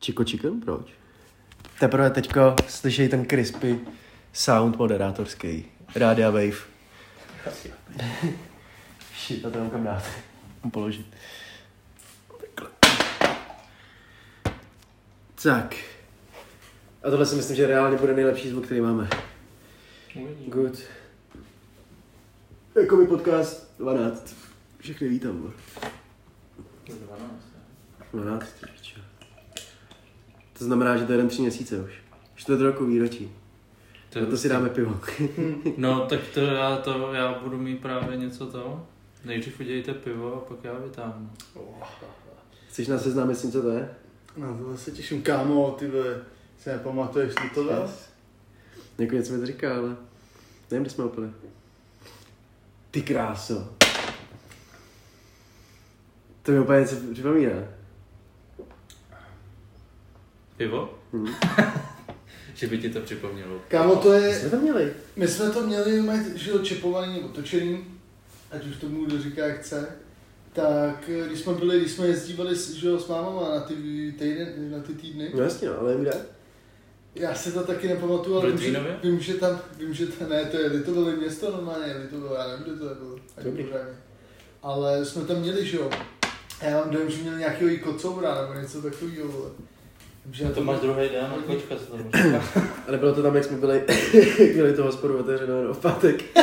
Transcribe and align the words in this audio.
Chico 0.00 0.24
Chicken, 0.24 0.60
proč? 0.60 0.86
Teprve 1.80 2.10
teďko 2.10 2.56
slyšej 2.68 3.08
ten 3.08 3.26
crispy 3.26 3.80
sound 4.32 4.76
moderátorský. 4.76 5.64
Rádia 5.94 6.30
Wave. 6.30 6.56
Shit, 9.16 9.44
a 9.46 9.50
to 9.50 9.70
kam 9.70 9.84
dát. 9.84 10.04
Položit. 10.70 11.06
Tak. 15.42 15.74
A 17.02 17.10
tohle 17.10 17.26
si 17.26 17.36
myslím, 17.36 17.56
že 17.56 17.66
reálně 17.66 17.96
bude 17.96 18.14
nejlepší 18.14 18.48
zvuk, 18.48 18.64
který 18.64 18.80
máme. 18.80 19.08
Good. 20.46 20.78
Jako 22.80 22.96
mi 22.96 23.06
podcast 23.06 23.74
12. 23.78 24.36
Všechny 24.78 25.08
vítám. 25.08 25.42
bo. 25.42 25.52
12, 28.12 28.52
ty 28.60 28.66
pičo. 28.66 29.09
To 30.60 30.64
znamená, 30.64 30.96
že 30.96 31.04
to 31.04 31.12
je 31.12 31.16
jeden 31.16 31.28
tři 31.28 31.42
měsíce 31.42 31.80
už. 31.80 31.92
Čtvrt 32.34 32.60
roku 32.60 32.86
výročí. 32.86 33.32
Na 34.20 34.26
to 34.26 34.36
si 34.36 34.48
dáme 34.48 34.68
pivo. 34.68 35.00
No, 35.76 36.06
tak 36.06 36.20
to 36.34 36.40
já, 36.40 36.76
to 36.76 37.14
já 37.14 37.38
budu 37.42 37.58
mít 37.58 37.82
právě 37.82 38.16
něco 38.16 38.46
to. 38.46 38.86
Nejdřív 39.24 39.60
udělejte 39.60 39.94
pivo 39.94 40.34
a 40.34 40.40
pak 40.40 40.64
já 40.64 40.78
vytáhnu. 40.78 41.30
Chceš 42.68 42.88
nás 42.88 43.02
seznámit 43.02 43.34
s 43.34 43.42
tím, 43.42 43.52
co 43.52 43.62
to 43.62 43.70
je? 43.70 43.90
No 44.36 44.58
to 44.58 44.76
se 44.76 44.90
těším, 44.90 45.22
kámo, 45.22 45.76
ty 45.78 45.88
vole, 45.88 46.22
si 46.58 46.70
nepamatuješ, 46.70 47.34
co 47.34 47.54
to 47.54 47.64
dal? 47.64 47.90
Jako 48.98 49.14
něco 49.14 49.32
mi 49.32 49.38
to 49.38 49.46
říká, 49.46 49.76
ale 49.76 49.96
nevím, 50.70 50.82
kde 50.82 50.90
jsme 50.90 51.04
opili. 51.04 51.30
Ty 52.90 53.02
kráso. 53.02 53.68
To 56.42 56.52
mi 56.52 56.60
úplně 56.60 56.80
něco 56.80 56.96
připomíná. 57.12 57.79
Pivo? 60.60 60.94
Hm. 61.12 61.26
Že 62.54 62.66
by 62.66 62.78
ti 62.78 62.90
to 62.90 63.00
připomnělo. 63.00 63.60
Kámo, 63.68 63.96
to 63.96 64.12
je, 64.12 64.34
Jsme 64.40 64.50
to 64.50 64.56
měli. 64.56 64.92
my 65.16 65.28
jsme 65.28 65.50
to 65.50 65.66
měli, 65.66 66.00
mají, 66.02 66.20
že 66.34 66.52
čepovaný 66.62 67.14
nebo 67.14 67.28
točený, 67.28 67.84
ať 68.50 68.66
už 68.66 68.76
tomu 68.76 69.04
kdo 69.04 69.22
říká, 69.22 69.46
jak 69.46 69.60
chce. 69.60 69.88
Tak 70.52 71.08
eh, 71.08 71.26
když 71.28 71.40
jsme 71.40 71.54
byli, 71.54 71.80
když 71.80 71.92
jsme 71.92 72.06
jezdívali 72.06 72.56
s, 72.56 72.70
že 72.72 72.88
jo, 72.88 72.98
s 72.98 73.08
mámama 73.08 73.48
na 73.54 73.60
ty, 73.60 73.74
týden, 74.18 74.72
na 74.72 74.78
ty 74.78 74.94
týdny, 74.94 75.30
No 75.34 75.42
jasně, 75.42 75.68
no, 75.68 75.80
ale 75.80 75.96
kde. 76.00 76.12
já 77.14 77.34
si 77.34 77.52
to 77.52 77.62
taky 77.62 77.88
nepamatuju, 77.88 78.36
ale 78.38 78.50
vím, 78.52 78.58
že, 78.58 78.98
vím, 79.02 79.20
že 79.20 79.34
tam, 79.34 79.60
vím, 79.78 79.94
že 79.94 80.06
to, 80.06 80.28
ne, 80.28 80.44
to 80.44 80.56
je 80.56 80.68
Litovové 80.68 81.16
město 81.16 81.50
normálně, 81.50 81.94
Litovo, 82.02 82.34
já 82.34 82.46
nevím, 82.48 82.64
kde 82.64 82.76
to 82.76 82.88
je 82.88 82.94
bylo, 82.94 83.16
ani 83.36 83.44
Dobrý. 83.44 83.64
pořádně. 83.64 83.94
Ale 84.62 85.04
jsme 85.04 85.24
tam 85.24 85.36
měli, 85.40 85.66
že 85.66 85.76
jo, 85.76 85.90
a 86.60 86.64
já 86.64 86.78
mám 86.80 86.90
dojem, 86.90 87.10
že 87.10 87.22
měli 87.22 87.38
nějakého 87.38 87.70
i 87.70 87.78
kocoura 87.78 88.42
nebo 88.42 88.60
něco 88.60 88.82
takového, 88.82 89.28
vole. 89.28 89.50
Že 90.32 90.44
já 90.44 90.50
to 90.50 90.64
máš 90.64 90.80
druhý 90.80 91.08
den 91.08 91.24
a 91.24 91.34
kočka 91.46 91.74
se 91.76 91.84
tam. 91.86 92.42
Ale 92.88 92.98
bylo 92.98 93.14
to 93.14 93.22
tam, 93.22 93.36
jak 93.36 93.44
jsme 93.44 93.56
byli, 93.56 93.82
měli 94.54 94.72
to 94.72 94.82
hospodu 94.82 95.18
otevřeno 95.18 95.56
jenom 95.58 95.74
v 95.74 95.78
pátek. 95.78 96.22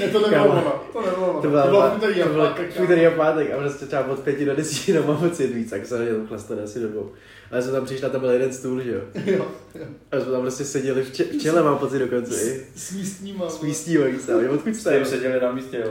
Ne, 0.00 0.08
to 0.12 0.20
nebylo 0.20 0.50
ono, 0.50 0.82
to 0.92 1.00
nebylo 1.02 1.30
ono. 1.30 1.42
To 1.42 1.48
bylo 1.48 1.62
to 1.62 1.92
úterý 1.96 2.22
a 2.22 2.28
bylo 2.28 2.46
pátek, 2.46 2.80
úterý 2.82 3.06
a 3.06 3.10
pátek 3.10 3.52
a 3.52 3.56
prostě 3.56 3.86
třeba 3.86 4.06
od 4.06 4.18
pěti 4.18 4.44
do 4.44 4.56
desíti 4.56 4.92
nemám 4.92 5.18
moc 5.20 5.40
jít 5.40 5.54
víc, 5.54 5.70
tak 5.70 5.86
se 5.86 5.98
na 5.98 6.04
tam 6.04 6.26
chlastane 6.26 6.62
asi 6.62 6.80
do 6.80 6.88
dvou. 6.88 7.12
Ale 7.50 7.62
jsme 7.62 7.72
tam 7.72 7.84
přišli 7.84 8.06
a 8.06 8.10
tam 8.10 8.20
byl 8.20 8.30
jeden 8.30 8.52
stůl, 8.52 8.80
že 8.80 8.90
jo. 8.90 9.00
Jo, 9.26 9.46
jo. 9.74 9.84
A 10.12 10.20
jsme 10.20 10.32
tam 10.32 10.40
prostě 10.40 10.64
seděli 10.64 11.02
v, 11.02 11.12
če- 11.12 11.24
v 11.24 11.42
čele, 11.42 11.62
mám 11.62 11.78
pocit 11.78 11.98
dokonce 11.98 12.42
i. 12.42 12.66
S 12.76 12.92
místníma. 12.92 13.48
S 13.50 13.56
vole. 13.56 13.68
místníma 13.68 14.04
víc, 14.04 14.28
ale 14.28 14.48
odkud 14.48 14.76
jste? 14.76 15.04
seděli 15.04 15.40
na 15.40 15.52
místě, 15.52 15.76
jo. 15.76 15.88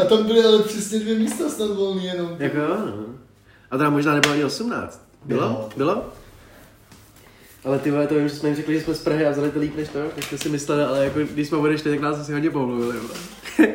A 0.00 0.04
tam 0.04 0.26
byly 0.26 0.44
ale 0.44 0.62
přesně 0.62 0.98
dvě 0.98 1.14
místa 1.14 1.48
snad 1.48 1.70
volný 1.70 2.06
jenom. 2.06 2.36
Jako 2.38 2.56
jo, 2.56 2.68
no. 2.68 3.04
A 3.70 3.76
teda 3.78 3.90
možná 3.90 4.14
nebylo 4.14 4.34
ani 4.34 4.44
18. 4.44 5.07
Bylo? 5.24 5.68
Bylo. 5.76 6.04
Ale 7.64 7.78
ty 7.78 7.90
vole, 7.90 8.06
to 8.06 8.14
vím, 8.14 8.28
že 8.28 8.34
jsme 8.34 8.48
jim 8.48 8.56
řekli, 8.56 8.74
že 8.74 8.80
jsme 8.84 8.94
z 8.94 9.02
Prahy 9.04 9.26
a 9.26 9.30
vzali 9.30 9.50
to 9.50 9.58
líp 9.58 9.76
než 9.76 9.88
to, 9.88 9.98
tak 10.14 10.24
jste 10.24 10.38
si 10.38 10.48
mysleli, 10.48 10.84
ale 10.84 11.04
jako 11.04 11.18
když 11.20 11.48
jsme 11.48 11.58
odešli, 11.58 11.90
tak 11.90 12.00
nás 12.00 12.18
asi 12.18 12.32
hodně 12.32 12.50
pomluvili. 12.50 12.98
vole. 12.98 13.14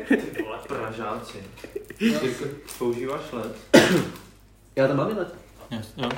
Ty 0.08 0.44
vole, 0.44 0.58
pražáci. 0.68 1.38
Jirko, 2.00 2.46
používáš 2.80 3.22
led? 3.32 3.56
Já 4.76 4.88
tam 4.88 4.98
mám 4.98 5.10
i 5.10 5.14
let. 5.14 5.36
Yes, 5.72 5.88
jo. 5.98 6.10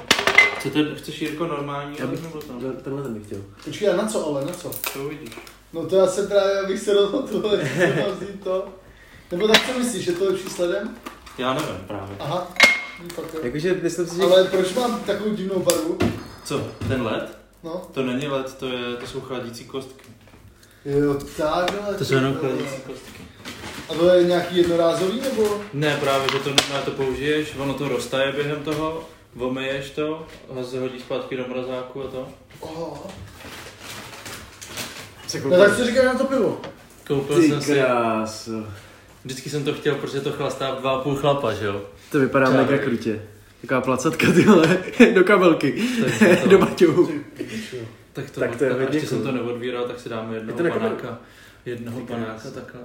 Chcete, 0.59 0.95
chceš 0.95 1.21
Jirko 1.21 1.47
normální 1.47 1.95
Já 1.99 2.07
bych, 2.07 2.23
led 2.23 2.33
nebo 2.33 2.41
tam? 2.45 2.61
no, 2.63 2.71
tenhle 2.73 3.03
ten 3.03 3.13
bych 3.13 3.25
chtěl. 3.25 3.39
Počkej, 3.65 3.89
a 3.89 3.95
na 3.95 4.07
co 4.07 4.27
ale, 4.27 4.45
na 4.45 4.51
co? 4.53 4.71
To 4.93 5.03
uvidíš. 5.05 5.29
No 5.73 5.85
to 5.85 5.95
já 5.95 6.07
jsem 6.07 6.27
právě, 6.27 6.59
abych 6.59 6.79
se 6.79 6.93
rozhodl, 6.93 7.51
jestli 7.57 8.27
to. 8.43 8.67
Nebo 9.31 9.47
tak 9.47 9.65
co 9.73 9.79
myslíš, 9.79 10.05
že 10.05 10.11
to 10.11 10.23
je 10.23 10.29
lepší 10.29 10.49
sledem? 10.49 10.95
Já 11.37 11.53
nevím 11.53 11.75
právě. 11.87 12.15
Aha. 12.19 12.47
Jakože 13.43 13.73
myslím 13.73 14.07
si, 14.07 14.15
že... 14.15 14.23
Ale 14.23 14.43
proč 14.43 14.73
mám 14.73 14.99
takovou 14.99 15.35
divnou 15.35 15.59
barvu? 15.59 15.97
Co, 16.43 16.67
ten 16.87 17.01
led? 17.01 17.37
No. 17.63 17.81
To 17.93 18.03
není 18.03 18.27
led, 18.27 18.53
to, 18.53 18.67
je, 18.67 18.95
to 18.95 19.07
jsou 19.07 19.21
chladící 19.21 19.65
kostky. 19.65 20.09
Jo, 20.85 21.13
takhle. 21.37 21.95
To 21.97 22.05
jsou 22.05 22.15
jenom 22.15 22.33
chladící 22.33 22.81
kostky. 22.87 23.21
A 23.89 23.93
to 23.93 24.09
je 24.09 24.23
nějaký 24.23 24.57
jednorázový 24.57 25.21
nebo? 25.21 25.61
Ne, 25.73 25.97
právě, 25.97 26.27
že 26.31 26.39
to 26.39 26.49
na 26.49 26.81
to 26.85 26.91
použiješ, 26.91 27.55
ono 27.57 27.73
to 27.73 27.89
roztaje 27.89 28.31
během 28.31 28.63
toho, 28.63 29.09
omeješ 29.39 29.89
to, 29.89 30.27
ho 30.47 30.79
hodíš 30.79 31.01
zpátky 31.01 31.37
do 31.37 31.47
mrazáku 31.47 32.03
a 32.03 32.07
to. 32.07 32.27
Oho. 32.59 33.07
No 35.49 35.57
tak 35.57 35.77
co 35.77 35.85
říkáš 35.85 36.05
na 36.05 36.13
to 36.13 36.23
pivo? 36.23 36.61
Koupil 37.07 37.35
Ty 37.35 37.49
jsem 37.49 37.61
si, 37.61 37.73
kráso. 37.73 38.51
Vždycky 39.25 39.49
jsem 39.49 39.63
to 39.63 39.73
chtěl, 39.73 39.95
protože 39.95 40.21
to 40.21 40.31
chlastá 40.31 40.71
dva 40.79 40.91
a 40.91 41.01
půl 41.01 41.15
chlapa, 41.15 41.53
že 41.53 41.65
jo. 41.65 41.81
To 42.11 42.19
vypadá 42.19 42.45
Čau. 42.45 42.53
mega 42.57 42.77
krutě. 42.77 43.21
Taková 43.61 43.81
placatka, 43.81 44.31
ty 44.31 44.41
vole, 44.43 44.77
do 45.15 45.23
kabelky, 45.23 45.83
Tak 46.05 46.41
to- 46.43 46.49
do 46.49 46.57
baťohu. 46.57 47.09
Tak 48.13 48.29
to, 48.29 48.39
Tak 48.39 48.55
to 48.55 48.63
je 48.63 48.71
hodně 48.73 48.87
ještě 48.91 49.07
jsem 49.07 49.21
to 49.23 49.31
neodvíral, 49.31 49.83
tak 49.87 49.99
si 49.99 50.09
dáme 50.09 50.35
jednoho 50.35 50.63
Je 50.63 50.71
to 50.71 50.79
panáka. 50.79 51.19
Jednoho 51.65 51.99
Ty 51.99 52.05
panáka 52.05 52.49
takhle. 52.53 52.81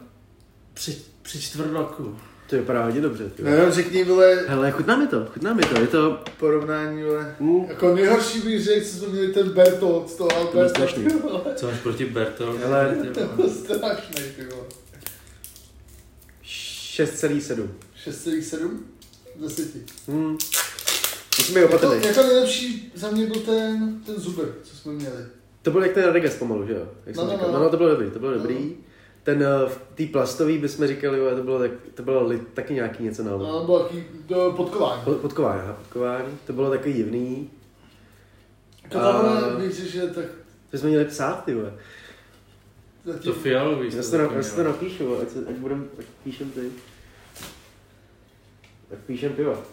Při, 0.74 0.96
při 1.22 1.42
čtvrt 1.42 1.72
roku. 1.72 2.16
To 2.50 2.56
vypadá 2.56 2.84
hodně 2.84 3.00
dobře, 3.00 3.30
ty 3.30 3.42
No 3.42 3.70
řekni, 3.70 4.04
vole, 4.04 4.44
Hele, 4.48 4.70
chutná 4.70 4.96
mi 4.96 5.06
to, 5.06 5.26
chutná 5.26 5.54
mi 5.54 5.62
to, 5.62 5.80
je 5.80 5.86
to... 5.86 6.18
porovnání, 6.38 7.02
vole. 7.02 7.34
Mm. 7.40 7.64
Jako 7.68 7.94
nejhorší 7.94 8.40
bych 8.40 8.64
řekl, 8.64 8.86
co 8.86 8.96
jsme 8.96 9.08
měli 9.08 9.28
ten 9.32 9.48
Bertolt 9.50 10.10
z 10.10 10.14
toho 10.14 10.36
Alberta. 10.36 10.86
vole. 11.22 11.40
Co 11.56 11.66
máš 11.66 11.78
proti 11.78 12.04
Bertol? 12.04 12.54
Hele. 12.58 12.96
To 13.14 13.20
bylo 13.36 13.48
strašný, 13.48 14.22
ty 14.36 14.44
vole. 14.50 14.64
6,7. 17.04 17.68
6,7 18.06 18.70
z 19.46 19.56
10. 19.56 19.74
Hmm. 20.08 20.38
Musíme 21.38 21.60
být 21.60 21.64
Jako, 21.70 21.76
opatrný. 21.76 22.06
jako 22.06 22.22
nejlepší 22.22 22.92
za 22.94 23.10
mě 23.10 23.26
byl 23.26 23.40
ten, 23.40 24.00
ten 24.06 24.16
Zuber, 24.16 24.48
co 24.62 24.76
jsme 24.76 24.92
měli. 24.92 25.24
To 25.62 25.70
byl 25.70 25.82
jak 25.82 25.92
ten 25.92 26.04
Regas 26.12 26.34
pomalu, 26.34 26.66
že 26.66 26.72
jo? 26.72 26.88
Jak 27.06 27.16
jsem 27.16 27.26
No, 27.26 27.32
no, 27.32 27.38
no. 27.46 27.52
no, 27.52 27.58
no, 27.62 27.70
to 27.70 27.76
bylo 27.76 27.88
dobrý, 27.90 28.10
to 28.10 28.18
bylo 28.18 28.32
No. 28.32 28.38
dobrý. 28.38 28.76
Ten 29.22 29.42
eh, 29.42 29.68
v 29.68 29.80
té 29.94 30.06
plastový 30.12 30.58
bychom 30.58 30.86
říkali, 30.86 31.18
jo, 31.18 31.36
to 31.36 31.42
bylo, 31.42 31.58
tak, 31.58 31.70
to 31.94 32.02
bylo 32.02 32.26
li, 32.26 32.40
taky 32.54 32.74
nějaký 32.74 33.02
něco 33.02 33.22
na 33.22 33.30
No, 33.30 33.64
bylo 33.64 33.78
taký 33.84 34.04
do 34.28 34.54
podkování. 34.56 35.02
Pod, 35.04 35.16
podkování, 35.16 35.60
aha, 35.60 35.72
podkování. 35.72 36.38
To 36.46 36.52
bylo 36.52 36.70
takový 36.70 36.94
divný. 36.94 37.50
To 38.88 38.98
tohle 39.00 39.56
bych 39.56 39.72
že 39.74 40.06
tak 40.06 40.24
To 40.70 40.78
jsme 40.78 40.88
měli 40.88 41.04
psát, 41.04 41.44
ty 41.44 41.54
vole. 41.54 41.72
To 43.24 43.32
fialový. 43.32 43.96
Já 43.96 44.02
si 44.02 44.10
to, 44.10 44.18
na- 44.18 44.28
taky 44.28 44.62
napíšu, 44.62 45.16
ať, 45.22 45.30
se, 45.30 45.38
ať 45.48 45.54
budem, 45.54 45.88
ať 45.98 46.04
píšem 46.24 46.50
ty. 46.50 46.70
Tak 48.90 48.98
píšem 48.98 49.32
piva. 49.32 49.54
Tak 49.54 49.64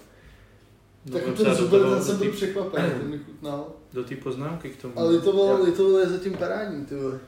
No, 1.13 1.19
ten 1.19 1.33
třeba 1.33 1.49
do 1.49 1.55
Zuber, 1.55 1.79
toho- 1.81 1.95
ten 1.95 2.03
jsem 2.03 2.17
do 2.17 2.23
byl 2.23 2.31
té- 2.31 2.37
překvapený, 2.37 2.89
ten 2.89 3.09
mi 3.09 3.19
chutnal. 3.19 3.67
Do 3.93 4.03
té 4.03 4.15
poznámky 4.15 4.69
k 4.69 4.81
tomu. 4.81 4.99
Ale 4.99 5.19
to 5.21 5.31
bylo, 5.31 5.57
Jo. 5.57 5.65
to 5.65 5.83
bylo 5.83 6.09
zatím 6.09 6.33
parádní, 6.37 6.85
ty 6.85 6.95
vole. 6.95 7.19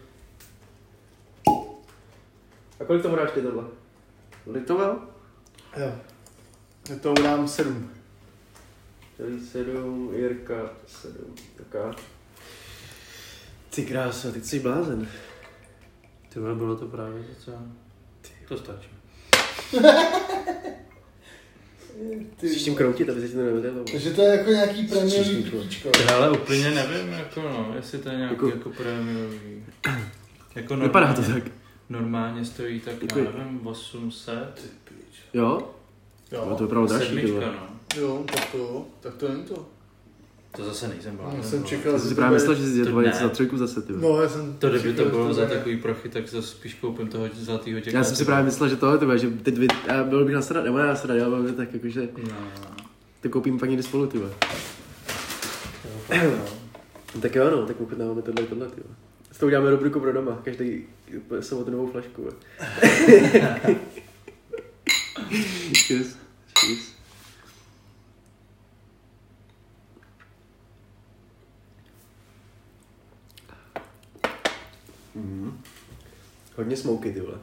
A 2.79 2.85
kolik 2.87 3.01
tomu 3.03 3.15
dáš 3.15 3.31
ty 3.31 3.41
tohle? 3.41 3.63
Litoval? 4.47 5.07
Jo. 5.77 5.91
Já 6.89 6.95
to 6.99 7.13
dám 7.13 7.47
7. 7.47 7.91
Celý 9.17 9.45
sedm, 9.47 10.13
Jirka 10.15 10.69
sedm. 10.87 11.35
Taká. 11.57 11.95
Ty 13.75 13.85
krása, 13.85 14.31
ty 14.31 14.41
jsi 14.41 14.59
blázen. 14.59 15.07
Ty 16.33 16.39
vole, 16.39 16.55
bylo 16.55 16.75
to 16.75 16.85
právě 16.87 17.23
docela... 17.35 17.61
To 18.47 18.57
stačí. 18.57 18.89
Ty, 22.37 22.49
Jsi 22.49 22.59
s 22.59 22.63
tím 22.63 22.75
kroutit, 22.75 23.09
aby 23.09 23.21
se 23.21 23.27
ti 23.27 23.33
to 23.33 23.39
nevědělo. 23.41 23.83
Takže 23.91 24.09
to 24.11 24.21
je 24.21 24.27
jako 24.37 24.49
nějaký 24.51 24.87
prémiový 24.87 25.43
pitíčko. 25.43 25.89
Ale 26.15 26.31
úplně 26.31 26.71
nevím, 26.71 27.13
jako 27.13 27.41
no, 27.41 27.71
jestli 27.75 27.97
to 27.99 28.09
je 28.09 28.15
nějaký 28.17 28.33
Jako- 28.35 28.45
jako, 28.47 28.57
jako 28.69 28.83
prémiový. 28.83 29.63
Jako 30.55 30.75
Vypadá 30.77 31.13
to 31.13 31.21
normálně- 31.21 31.41
tak. 31.43 31.51
Normálně 31.89 32.45
stojí 32.45 32.79
tak, 32.79 33.01
Jako- 33.01 33.19
já 33.19 33.31
nevím, 33.37 33.67
800. 33.67 34.53
Ty 34.55 34.61
pič. 34.93 35.19
Jo? 35.33 35.69
Jo, 36.31 36.45
No, 36.49 36.55
to 36.55 36.63
je 36.63 36.67
opravdu 36.67 36.87
dražší, 36.89 37.05
Sedmička, 37.07 37.39
no. 37.51 38.01
jo, 38.01 38.23
tak 38.33 38.51
to, 38.51 38.85
tak 38.99 39.15
to 39.15 39.29
není 39.29 39.43
to. 39.43 39.65
To 40.55 40.65
zase 40.65 40.87
nejsem 40.87 41.11
Já 41.15 41.23
blázen. 41.23 41.43
jsem 41.43 41.59
no. 41.59 41.65
čekal, 41.67 41.93
Já 41.93 41.99
jsem 41.99 42.09
si 42.09 42.15
právě 42.15 42.33
myslel, 42.39 42.55
že 42.55 42.63
si 42.67 42.79
To 42.83 42.89
dvoje 42.89 43.07
ne. 43.07 43.11
něco 43.13 43.23
za 43.23 43.29
trojku 43.29 43.57
zase, 43.57 43.81
ty. 43.81 43.93
No, 43.95 44.21
já 44.21 44.29
jsem 44.29 44.53
To 44.59 44.69
kdyby 44.69 44.93
to 44.93 45.05
bylo 45.05 45.27
že 45.27 45.33
za 45.33 45.45
takový 45.45 45.77
prochy, 45.77 46.09
tak 46.09 46.27
zase 46.29 46.47
spíš 46.47 46.73
koupím 46.73 47.07
toho 47.07 47.29
zlatýho 47.33 47.79
děka. 47.79 47.97
Já 47.97 48.03
jsem 48.03 48.15
si 48.15 48.25
právě 48.25 48.45
myslel, 48.45 48.69
že 48.69 48.75
tohle, 48.75 48.97
ty, 48.97 49.05
vole, 49.05 49.19
že 49.19 49.29
teď 49.29 49.57
vy, 49.57 49.67
já 49.87 50.03
byl 50.03 50.25
bych 50.25 50.35
nasrat, 50.35 50.63
nebo 50.63 50.77
ne 50.77 50.85
nasrat, 50.85 51.17
já 51.17 51.29
byl 51.29 51.43
bych 51.43 51.55
tak 51.55 51.73
jakože 51.73 52.09
No. 52.29 52.35
to 53.21 53.29
koupím 53.29 53.59
pak 53.59 53.69
někdy 53.69 53.83
spolu, 53.83 54.07
ty. 54.07 54.17
vole. 54.17 54.31
Tak 57.21 57.35
jo, 57.35 57.49
no, 57.51 57.65
tak 57.65 57.81
ochutnáváme 57.81 58.21
tohle, 58.21 58.45
tohle, 58.47 58.67
ty. 58.69 58.81
S 59.31 59.37
tou 59.37 59.45
uděláme 59.45 59.69
rubriku 59.71 59.99
pro 59.99 60.13
doma, 60.13 60.41
každý 60.43 60.83
sobotu 61.39 61.71
novou 61.71 61.87
flašku. 61.91 62.27
Cheers. 65.87 66.07
Cheers. 66.59 66.89
Mhm. 75.15 75.61
Hodně 76.59 76.77
smoky, 76.77 77.11
ty 77.13 77.21
vole. 77.21 77.37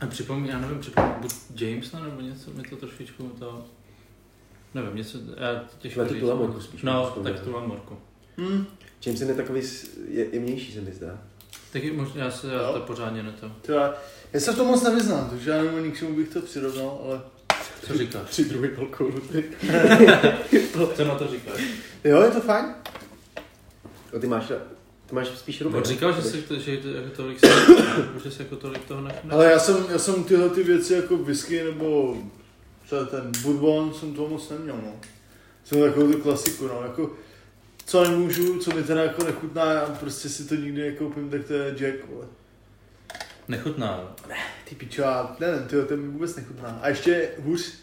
A 0.00 0.06
připomín, 0.06 0.50
já 0.50 0.58
nevím, 0.58 0.78
připomín, 0.80 1.12
buď 1.20 1.32
James 1.56 1.92
nebo 1.92 2.20
něco, 2.20 2.50
mi 2.50 2.62
to 2.62 2.76
trošičku 2.76 3.22
to... 3.38 3.64
Nevím, 4.74 4.96
něco, 4.96 5.18
já 5.36 5.64
těžko 5.78 6.00
Ale 6.00 6.08
tu 6.08 6.14
říct. 6.14 6.22
tulamorku 6.22 6.60
spíš 6.60 6.82
No, 6.82 7.02
tak 7.02 7.08
vzpomínat. 7.08 7.40
tu 7.44 7.52
lamorku. 7.52 7.98
Hm, 8.38 8.64
Jameson 9.06 9.28
je 9.28 9.34
takový 9.34 9.60
je, 10.08 10.26
jemnější, 10.34 10.72
se 10.72 10.80
mi 10.80 10.92
zdá. 10.92 11.18
Taky 11.72 11.92
možná, 11.92 12.24
já 12.24 12.30
se 12.30 12.52
já 12.52 12.72
to 12.72 12.80
pořádně 12.80 13.22
ne 13.22 13.32
to. 13.40 13.50
třeba, 13.62 13.94
já 14.32 14.40
se 14.40 14.52
v 14.52 14.56
tom 14.56 14.66
moc 14.66 14.82
nevyznám, 14.82 15.30
takže 15.30 15.50
já 15.50 15.62
nevím, 15.62 15.92
k 15.92 15.98
čemu 15.98 16.16
bych 16.16 16.28
to 16.28 16.40
přirovnal, 16.42 17.00
ale 17.04 17.20
Co 17.86 17.98
říkáš? 17.98 18.30
Tři 18.30 18.44
druhy 18.44 18.76
alkoholu. 18.76 19.20
Co 20.96 21.04
na 21.04 21.14
to 21.18 21.28
říkáš? 21.28 21.60
jo, 22.04 22.22
je 22.22 22.30
to 22.30 22.40
fajn. 22.40 22.66
A 24.16 24.18
ty 24.20 24.26
máš, 24.26 24.52
ty 25.12 25.16
máš 25.16 25.28
spíš 25.28 25.60
ruby. 25.60 25.76
On 25.76 25.82
ne? 25.82 25.88
říkal, 25.88 26.12
že 26.12 26.22
si 26.22 26.42
to, 26.42 26.58
že 26.58 26.76
to, 26.76 26.88
jako 26.88 27.08
tolik 27.16 27.40
se, 27.40 27.46
že 28.24 28.30
si 28.30 28.42
jako 28.42 28.56
tolik 28.56 28.84
toho 28.84 29.00
ne, 29.00 29.14
ne. 29.24 29.34
Ale 29.34 29.50
já 29.50 29.58
jsem, 29.58 29.86
já 29.90 29.98
jsem 29.98 30.24
tyhle 30.24 30.50
ty 30.50 30.62
věci 30.62 30.94
jako 30.94 31.16
whisky 31.16 31.64
nebo 31.64 32.16
co 32.86 32.96
je 32.96 33.06
ten 33.06 33.32
bourbon 33.42 33.94
jsem 33.94 34.14
toho 34.14 34.28
moc 34.28 34.50
neměl, 34.50 34.76
no. 34.76 34.94
Jsem 35.64 35.80
takovou 35.80 36.12
tu 36.12 36.18
klasiku, 36.18 36.66
no, 36.66 36.82
jako 36.82 37.10
co 37.86 38.04
nemůžu, 38.04 38.58
co 38.58 38.74
mi 38.74 38.82
teda 38.82 39.02
jako 39.02 39.24
nechutná, 39.24 39.72
já 39.72 39.86
prostě 40.00 40.28
si 40.28 40.44
to 40.44 40.54
nikdy 40.54 40.82
nekoupím, 40.82 41.30
tak 41.30 41.44
to 41.44 41.52
je 41.52 41.74
Jack, 41.76 42.08
vole. 42.08 42.26
Nechutná, 43.48 43.98
jo. 44.02 44.34
Ty 44.68 44.74
pičo, 44.74 45.02
já 45.02 45.36
nevím, 45.40 45.68
tyjo, 45.68 45.84
ten 45.84 46.00
mi 46.00 46.08
vůbec 46.08 46.36
nechutná. 46.36 46.78
A 46.82 46.88
ještě 46.88 47.28
hůř 47.38 47.74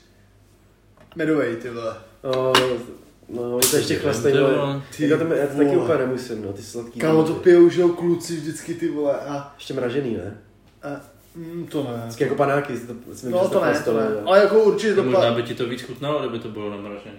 medovej, 1.15 1.55
ty 1.55 1.69
vole. 1.69 1.95
O, 2.21 2.53
no, 3.29 3.57
je 3.57 3.67
to 3.67 3.77
ještě 3.77 3.95
chlastej, 3.95 4.33
vole. 4.33 4.55
ale 4.55 4.81
Ty 4.97 5.09
já 5.09 5.17
to, 5.17 5.23
já 5.33 5.47
to 5.47 5.57
taky 5.57 5.77
úplně 5.77 5.97
nemusím, 5.97 6.41
no, 6.41 6.53
ty 6.53 6.61
sladký. 6.61 6.99
Kámo, 6.99 7.23
to 7.23 7.33
pijou, 7.33 7.69
že 7.69 7.81
jo, 7.81 7.89
kluci 7.89 8.35
vždycky 8.35 8.73
ty 8.73 8.87
vole 8.89 9.19
a, 9.19 9.53
Ještě 9.57 9.73
mražený, 9.73 10.13
ne? 10.17 10.37
a 10.83 11.01
mm, 11.35 11.67
to 11.71 11.83
ne. 11.83 11.99
Vždycky 12.01 12.23
jako 12.23 12.35
panáky, 12.35 12.73
to, 12.73 13.15
jsme 13.15 13.29
No 13.29 13.49
to 13.49 13.65
ne, 13.65 13.81
to 13.85 13.93
ne. 13.99 14.07
Ale 14.25 14.39
jako 14.39 14.63
určitě 14.63 14.93
to 14.95 15.03
Možná 15.03 15.31
by 15.33 15.43
ti 15.43 15.55
to 15.55 15.65
víc 15.69 15.81
chutnalo, 15.81 16.19
kdyby 16.19 16.39
to 16.39 16.47
bylo 16.49 16.69
namražený. 16.69 17.17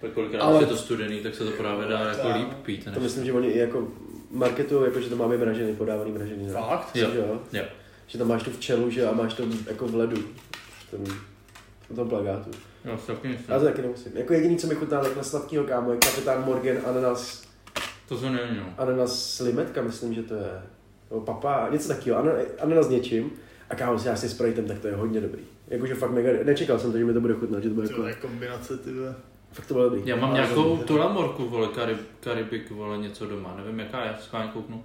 Pak 0.00 0.10
kolikrát, 0.10 0.40
Ale- 0.40 0.62
je 0.62 0.66
to 0.66 0.76
studený, 0.76 1.20
tak 1.20 1.34
se 1.34 1.44
to 1.44 1.50
právě 1.50 1.86
dá 1.88 2.00
jako 2.00 2.28
Tak. 2.28 2.36
líp 2.36 2.48
pít. 2.62 2.88
To 2.94 3.00
myslím, 3.00 3.24
že 3.24 3.32
oni 3.32 3.48
i 3.48 3.58
jako 3.58 3.88
marketují, 4.30 4.84
jako, 4.84 5.00
že 5.00 5.08
to 5.08 5.16
máme 5.16 5.36
mražený, 5.38 5.74
podávaný 5.76 6.12
mražený. 6.12 6.46
Ne? 6.46 6.52
Fakt? 6.52 6.96
Jo. 6.96 7.08
Že 7.12 7.18
jo? 7.18 7.40
Jo. 7.52 7.62
Že 8.06 8.18
tam 8.18 8.28
máš 8.28 8.42
tu 8.42 8.50
včelu, 8.50 8.90
že 8.90 9.06
a 9.06 9.12
máš 9.12 9.34
to 9.34 9.42
jako 9.66 9.86
v 9.88 9.94
ledu. 9.94 10.16
V 10.86 10.90
tom, 10.90 11.04
v 11.90 11.96
tom 11.96 12.08
plagátu. 12.08 12.50
Jo, 12.84 12.96
taky 13.06 13.28
myslím. 13.28 13.46
Já 13.48 13.58
to 13.58 13.64
taky 13.64 13.82
nemusím. 13.82 14.12
Jako 14.16 14.32
jediný, 14.32 14.56
co 14.56 14.66
mi 14.66 14.74
chutná 14.74 15.00
takhle 15.00 15.24
sladkýho 15.24 15.64
kámo, 15.64 15.92
je 15.92 15.98
kapitán 15.98 16.44
Morgan 16.44 16.76
ananas, 16.86 17.42
To 18.08 18.18
jsem 18.18 18.32
neměl. 18.34 18.64
ananas 18.78 19.40
limetka, 19.44 19.82
myslím, 19.82 20.14
že 20.14 20.22
to 20.22 20.34
je. 20.34 20.62
Nebo 21.10 21.22
papa, 21.22 21.68
něco 21.70 21.88
takového, 21.88 22.18
Ana- 22.20 22.42
ananas 22.60 22.86
s 22.86 22.90
něčím. 22.90 23.30
A 23.70 23.74
kámo, 23.74 23.98
si 23.98 24.08
já 24.08 24.16
si 24.16 24.28
spritem, 24.28 24.64
tak 24.64 24.78
to 24.78 24.88
je 24.88 24.94
hodně 24.94 25.20
dobrý. 25.20 25.42
Jakože 25.68 25.94
fakt 25.94 26.10
mega, 26.10 26.30
nečekal 26.44 26.78
jsem 26.78 26.92
to, 26.92 26.98
že 26.98 27.04
mi 27.04 27.12
to 27.12 27.20
bude 27.20 27.34
chutnat, 27.34 27.62
že 27.62 27.68
to 27.68 27.74
bude 27.74 27.88
To 27.88 27.92
jako, 27.94 28.06
je 28.06 28.14
kombinace, 28.14 28.78
ty 28.78 28.90
fakt 29.52 29.66
to 29.66 29.74
bylo 29.74 29.88
dobrý. 29.88 30.02
Já 30.04 30.16
mám 30.16 30.34
nějakou 30.34 30.76
tu 30.76 30.96
lamorku, 30.96 31.48
vole, 31.48 31.68
Karib, 31.68 31.98
Karibik, 32.20 32.70
vole, 32.70 32.98
něco 32.98 33.26
doma. 33.26 33.54
Nevím, 33.56 33.78
jaká 33.80 34.04
je, 34.04 34.14
schválně 34.20 34.50
kouknu. 34.52 34.84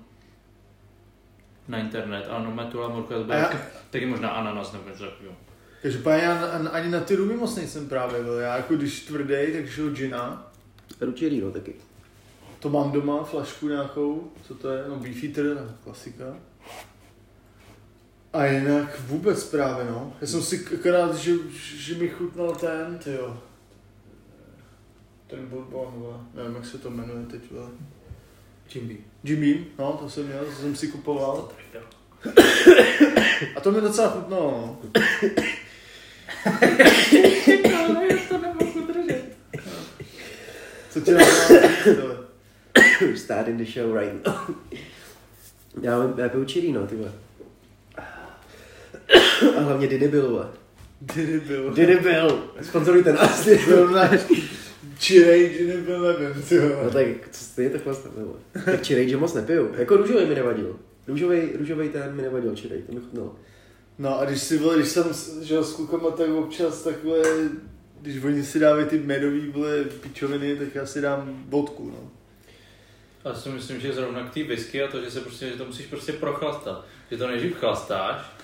Na 1.68 1.78
internet, 1.78 2.28
ale 2.30 2.44
no, 2.46 2.52
má 2.52 2.66
tu 2.66 2.80
lamorku, 2.80 3.14
to 3.14 3.24
bude 3.24 3.38
já- 3.38 3.44
taky, 3.46 3.58
taky 3.90 4.06
možná 4.06 4.30
ananas 4.30 4.74
nebo 4.74 4.90
něco 4.90 5.04
takového. 5.04 5.36
Každopádně 5.86 6.24
já 6.24 6.46
an- 6.46 6.70
ani 6.72 6.90
na 6.90 7.00
ty 7.00 7.16
rumy 7.16 7.34
moc 7.38 7.56
nejsem 7.56 7.90
právě, 7.90 8.24
vole. 8.24 8.42
Já 8.42 8.58
jako 8.58 8.76
když 8.76 9.00
tvrdej, 9.00 9.54
takže 9.54 9.84
ho 9.84 9.90
gina. 9.90 10.52
Ručí 11.02 11.30
rýno 11.30 11.52
taky. 11.52 11.76
To 12.60 12.70
mám 12.70 12.92
doma, 12.92 13.24
flašku 13.24 13.68
nějakou, 13.68 14.32
co 14.48 14.56
to 14.56 14.70
je, 14.70 14.84
no 14.88 14.96
Beefeater, 14.96 15.76
klasika. 15.84 16.24
A 18.34 18.46
jinak 18.46 19.00
vůbec 19.00 19.44
právě, 19.44 19.86
no. 19.86 20.14
Já 20.22 20.28
jsem 20.28 20.42
si 20.42 20.66
akorát, 20.80 21.16
že, 21.16 21.32
že 21.76 21.96
mi 21.96 22.10
chutnal 22.10 22.56
ten, 22.56 23.00
ty 23.04 23.12
jo. 23.14 23.38
Ten 25.28 25.46
bourbon, 25.48 25.94
vole. 25.96 26.18
Nevím, 26.34 26.56
jak 26.56 26.66
se 26.66 26.78
to 26.78 26.90
jmenuje 26.90 27.26
teď, 27.26 27.42
vole. 27.52 27.70
Jimby. 28.76 28.98
Jimmy, 29.24 29.68
no, 29.80 29.94
to 29.94 30.10
jsem 30.10 30.26
měl, 30.26 30.46
to 30.46 30.52
jsem 30.52 30.76
si 30.76 30.88
kupoval. 30.88 31.50
A 33.56 33.60
to 33.64 33.72
mi 33.72 33.82
docela 33.82 34.10
chutnalo, 34.10 34.52
no. 34.52 34.92
To 38.30 38.38
nemohu 38.38 38.88
držet. 38.88 39.24
Co 40.90 41.02
tě 41.02 41.12
napadá? 41.14 42.26
Start 43.16 43.48
in 43.48 43.58
the 43.58 43.66
show 43.66 43.98
right 43.98 44.26
now. 44.28 44.36
já, 45.82 46.00
mám- 46.00 46.14
já 46.20 46.30
piju 46.30 46.46
čirino, 46.46 46.88
ty 46.88 46.96
vole. 46.96 47.12
A 49.58 49.60
hlavně 49.62 49.88
Didi 49.88 50.08
byl, 50.08 50.30
vole. 50.30 50.48
Kdy 51.00 51.40
byl? 51.40 51.74
Didi 51.74 51.96
byl. 51.96 52.44
Sponzorujte 52.62 53.14
nás. 53.14 53.48
Byl 53.68 53.90
náš 53.90 54.20
čirej, 55.00 55.58
že 55.58 55.68
nebyl, 55.78 56.02
nevím, 56.20 56.42
ty 56.44 56.60
No 56.60 56.68
vole. 56.70 56.92
tak, 56.92 57.30
co 57.32 57.44
stejně 57.44 57.70
takhle 57.72 57.94
stane, 57.96 58.16
vole. 58.26 58.40
Tak 58.66 58.82
čirej, 58.82 59.10
že 59.10 59.18
moc 59.18 59.34
nepiju. 59.34 59.72
Jako 59.78 59.98
růžový 59.98 60.26
mi 60.26 60.36
nevadil. 60.36 60.80
Růžový, 61.08 61.42
růžový 61.60 61.90
ten 61.90 62.16
mi 62.16 62.22
nevadil, 62.22 62.56
čirej, 62.56 62.82
to 62.82 62.92
mi 62.94 63.00
chutnalo. 63.00 63.36
No 63.98 64.20
a 64.20 64.26
když 64.26 64.42
si 64.42 64.58
vole, 64.58 64.76
když 64.76 64.90
jsem 64.90 65.06
že 65.42 65.64
s 65.64 65.74
klukama 65.74 66.12
tak 66.12 66.30
občas 66.30 66.84
takhle, 66.84 67.22
když 68.02 68.24
oni 68.24 68.44
si 68.44 68.60
dávají 68.60 68.86
ty 68.86 69.00
medový 69.00 69.48
vole 69.48 69.84
pičoviny, 69.84 70.56
tak 70.56 70.76
já 70.76 70.86
si 70.86 71.02
dám 71.02 71.44
vodku, 71.50 71.90
no. 71.90 72.12
Já 73.26 73.36
si 73.36 73.50
myslím, 73.50 73.80
že 73.80 73.94
zrovna 73.94 74.24
k 74.24 74.34
té 74.34 74.44
whisky 74.44 74.84
a 74.84 74.92
to, 74.92 75.02
že 75.02 75.12
se 75.12 75.22
prostě, 75.22 75.50
že 75.50 75.58
to 75.58 75.66
musíš 75.66 75.86
prostě 75.86 76.14
prochlastat. 76.14 76.86
Že 77.12 77.18
to 77.18 77.28
nejdřív 77.28 77.56
chlastáš 77.56 78.36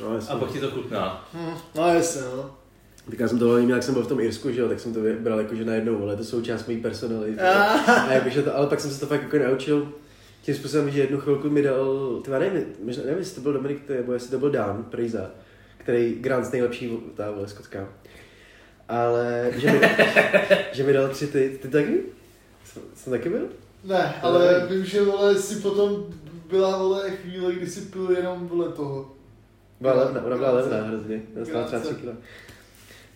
No, 0.00 0.18
a 0.28 0.36
pak 0.36 0.52
ti 0.52 0.60
to 0.60 0.70
chutná. 0.70 1.28
Hm, 1.34 1.54
no 1.74 1.94
jasně, 1.94 2.22
no. 2.36 2.56
Tak 3.10 3.20
já 3.20 3.28
jsem 3.28 3.38
to 3.38 3.56
měl, 3.56 3.76
jak 3.76 3.82
jsem 3.82 3.94
byl 3.94 4.02
v 4.02 4.08
tom 4.08 4.20
Irsku, 4.20 4.52
že 4.52 4.60
jo, 4.60 4.68
tak 4.68 4.80
jsem 4.80 4.94
to 4.94 5.00
bral 5.20 5.38
jako, 5.38 5.54
že 5.54 5.64
najednou, 5.64 5.98
vole, 5.98 6.16
to 6.16 6.24
součást 6.24 6.66
mojí 6.66 6.80
personality. 6.80 7.40
Ah. 7.40 7.92
A 8.08 8.12
jakože 8.12 8.42
to, 8.42 8.56
ale 8.56 8.66
pak 8.66 8.80
jsem 8.80 8.90
se 8.90 9.00
to 9.00 9.06
fakt 9.06 9.22
jako 9.22 9.38
naučil 9.38 9.92
tím 10.48 10.56
způsobem, 10.56 10.90
že 10.90 11.00
jednu 11.00 11.20
chvilku 11.20 11.50
mi 11.50 11.62
dal, 11.62 12.20
ty 12.24 12.30
nevím, 12.30 12.64
možná, 12.84 13.02
nevím, 13.02 13.18
jestli 13.18 13.34
to 13.34 13.40
byl 13.40 13.52
Dominik, 13.52 13.88
nebo 13.88 14.12
jestli 14.12 14.30
to 14.30 14.38
byl 14.38 14.50
Dan 14.50 14.84
Prejza, 14.84 15.30
který 15.78 16.14
Grant 16.14 16.52
nejlepší, 16.52 16.98
ta 17.14 17.30
vole, 17.30 17.48
skotská. 17.48 17.88
Ale, 18.88 19.50
že 19.56 19.72
mi, 19.72 19.80
že 20.72 20.82
mi 20.82 20.92
dal 20.92 21.08
tři 21.08 21.26
ty, 21.26 21.58
ty 21.62 21.68
taky? 21.68 22.00
Jsem, 22.64 22.82
jsem 22.94 23.10
taky 23.10 23.28
byl? 23.28 23.48
Ne, 23.84 24.14
ale 24.22 24.66
vím, 24.70 24.84
že 24.84 25.02
vole 25.02 25.34
si 25.34 25.56
potom 25.56 26.06
byla 26.50 26.78
vole 26.78 27.10
chvíle, 27.10 27.54
kdy 27.54 27.66
si 27.66 27.80
pil 27.80 28.10
jenom 28.10 28.48
vole 28.48 28.68
toho. 28.68 29.14
Byla 29.80 29.94
levná, 29.94 30.24
ona 30.24 30.36
byla 30.36 30.50
levná 30.50 30.82
hrozně, 30.82 31.22
ona 31.36 31.44
stála 31.44 31.66
třeba 31.66 31.82
tři 31.82 31.94
kila. 31.94 32.12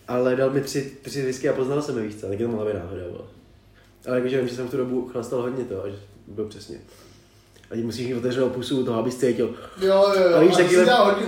Ale 0.07 0.35
dal 0.35 0.49
mi 0.49 0.61
tři, 0.61 0.97
tři 1.01 1.21
whisky 1.21 1.49
a 1.49 1.53
poznal 1.53 1.81
jsem 1.81 1.97
je 1.97 2.03
víc, 2.03 2.21
co, 2.21 2.27
tak 2.27 2.39
je 2.39 2.45
to 2.45 2.51
mohla 2.51 2.65
být 2.65 2.79
náhoda, 2.79 3.03
vole. 3.11 3.25
Ale 4.07 4.17
jakože 4.17 4.39
vím, 4.39 4.47
že 4.47 4.55
jsem 4.55 4.67
v 4.67 4.71
tu 4.71 4.77
dobu 4.77 5.07
chlastal 5.07 5.41
hodně 5.41 5.65
to, 5.65 5.83
a 5.83 5.89
že 5.89 5.95
byl 6.27 6.45
přesně. 6.45 6.77
A 7.73 7.75
ty 7.75 7.83
musíš 7.83 8.07
mít 8.07 8.15
otevřenou 8.15 8.49
pusu 8.49 8.85
toho, 8.85 8.99
abys 8.99 9.17
cítil. 9.17 9.55
Jo, 9.81 10.13
jo, 10.15 10.29
jo, 10.29 10.37
A 10.37 10.39
víš, 10.39 10.53
a 10.53 10.57
taky 10.57 10.75
dá 10.75 11.03
hodně. 11.03 11.25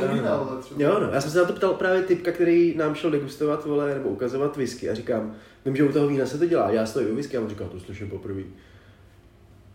Jo, 0.78 1.00
no, 1.00 1.10
já 1.12 1.22
jsem 1.22 1.32
se 1.32 1.38
na 1.38 1.46
to 1.46 1.54
ptal 1.54 1.74
právě 1.74 2.02
typka, 2.02 2.32
který 2.32 2.78
nám 2.78 2.96
šel 2.96 3.12
degustovat, 3.12 3.66
vole, 3.66 3.94
nebo 3.94 4.10
ukazovat 4.10 4.58
whisky 4.58 4.90
a 4.90 4.96
říkám, 4.96 5.36
vím, 5.66 5.76
že 5.76 5.84
u 5.84 5.92
toho 5.92 6.08
vína 6.08 6.26
se 6.26 6.38
to 6.38 6.46
dělá, 6.46 6.72
já 6.72 6.86
stojím 6.86 7.12
u 7.12 7.16
whisky 7.16 7.38
a 7.38 7.42
on 7.42 7.50
říká, 7.50 7.66
to 7.66 7.80
slyším 7.80 8.10
poprvé. 8.10 8.42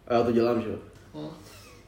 A 0.09 0.15
já 0.15 0.23
to 0.23 0.33
dělám, 0.33 0.63
že 0.63 0.69
jo. 0.69 0.77
Hm. 1.15 1.29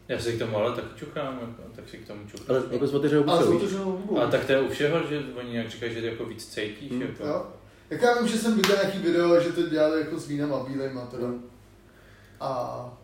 Já 0.09 0.19
si 0.19 0.33
k 0.33 0.39
tomu 0.39 0.57
ale 0.57 0.73
taky 0.73 0.89
čuchám, 0.97 1.39
jako, 1.41 1.63
tak 1.77 1.89
si 1.89 1.97
k 1.97 2.07
tomu 2.07 2.21
čuchám. 2.31 2.57
Ale 2.57 2.63
jako 2.71 2.87
s 2.87 2.95
otevřenou 2.95 3.25
Ale 3.29 3.47
pusou, 3.47 3.79
hubou. 3.79 4.19
A 4.19 4.27
tak 4.27 4.45
to 4.45 4.53
je 4.53 4.61
u 4.61 4.69
všeho, 4.69 4.99
že 5.09 5.23
oni 5.35 5.51
nějak 5.51 5.71
říkají, 5.71 5.95
že 5.95 6.01
to 6.01 6.07
jako 6.07 6.25
víc 6.25 6.47
cítíš. 6.47 6.93
Hmm. 6.93 7.03
Jako. 7.03 7.27
Jo. 7.27 7.47
Jak 7.91 8.03
já 8.03 8.19
vím, 8.19 8.29
že 8.29 8.39
jsem 8.39 8.57
viděl 8.57 8.77
nějaký 8.83 8.99
video, 8.99 9.41
že 9.41 9.53
to 9.53 9.63
dělali 9.63 10.01
jako 10.01 10.19
s 10.19 10.29
vínama 10.29 10.65
bílejma 10.69 11.07
teda. 11.07 11.27
A 12.41 13.02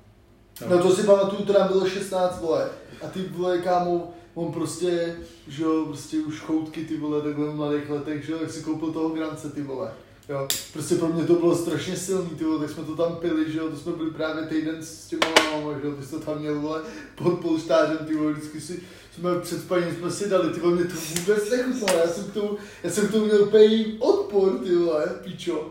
No. 0.61 0.77
No 0.77 0.83
to 0.83 0.97
si 0.97 1.03
pamatuju, 1.03 1.53
nám 1.53 1.69
bylo 1.69 1.89
16, 1.89 2.41
vole. 2.41 2.69
A 3.03 3.07
ty 3.07 3.21
vole, 3.31 3.59
kámo, 3.59 4.15
on 4.35 4.53
prostě, 4.53 5.17
že 5.49 5.63
jo, 5.63 5.85
prostě 5.87 6.19
už 6.19 6.41
choutky, 6.41 6.85
ty 6.85 6.97
vole, 6.97 7.23
takhle 7.23 7.47
v 7.47 7.55
mladých 7.55 7.91
letech, 7.91 8.25
že 8.25 8.33
jo, 8.33 8.39
jak 8.41 8.51
si 8.51 8.63
koupil 8.63 8.93
toho 8.93 9.09
Grance, 9.09 9.51
ty 9.51 9.63
vole. 9.63 9.93
Jo, 10.29 10.49
prostě 10.73 10.95
pro 10.95 11.09
mě 11.09 11.25
to 11.25 11.35
bylo 11.35 11.57
strašně 11.57 11.97
silný, 11.97 12.31
ty 12.31 12.45
vole, 12.45 12.59
tak 12.59 12.71
jsme 12.71 12.85
to 12.85 12.97
tam 12.97 13.17
pili, 13.17 13.53
že 13.53 13.59
jo, 13.59 13.69
to 13.71 13.77
jsme 13.77 13.93
byli 13.93 14.11
právě 14.11 14.47
týden 14.47 14.77
s 14.81 15.07
těma 15.07 15.27
mamama, 15.45 15.79
že 15.79 15.87
jo, 15.87 15.95
ty 15.95 16.05
jsi 16.05 16.11
to 16.11 16.21
tam 16.21 16.39
měl, 16.39 16.61
vole, 16.61 16.83
pod 17.15 17.41
polštářem, 17.41 17.99
ty 18.07 18.17
vole, 18.17 18.33
vždycky 18.33 18.61
si, 18.61 18.83
jsme 19.15 19.41
před 19.41 19.61
spaním 19.61 19.97
jsme 19.97 20.11
si 20.11 20.29
dali, 20.29 20.53
ty 20.53 20.61
vole, 20.61 20.75
mě 20.75 20.85
to 20.85 20.95
vůbec 21.19 21.51
nechutnalo, 21.51 21.99
já 21.99 22.09
jsem 22.09 22.25
k 22.25 22.35
tomu, 22.35 22.57
já 22.83 22.91
jsem 22.91 23.09
k 23.09 23.13
tomu 23.13 23.25
měl 23.25 23.43
úplně 23.43 23.87
odpor, 23.99 24.59
ty 24.59 24.77
vole, 24.77 25.07
pičo. 25.25 25.71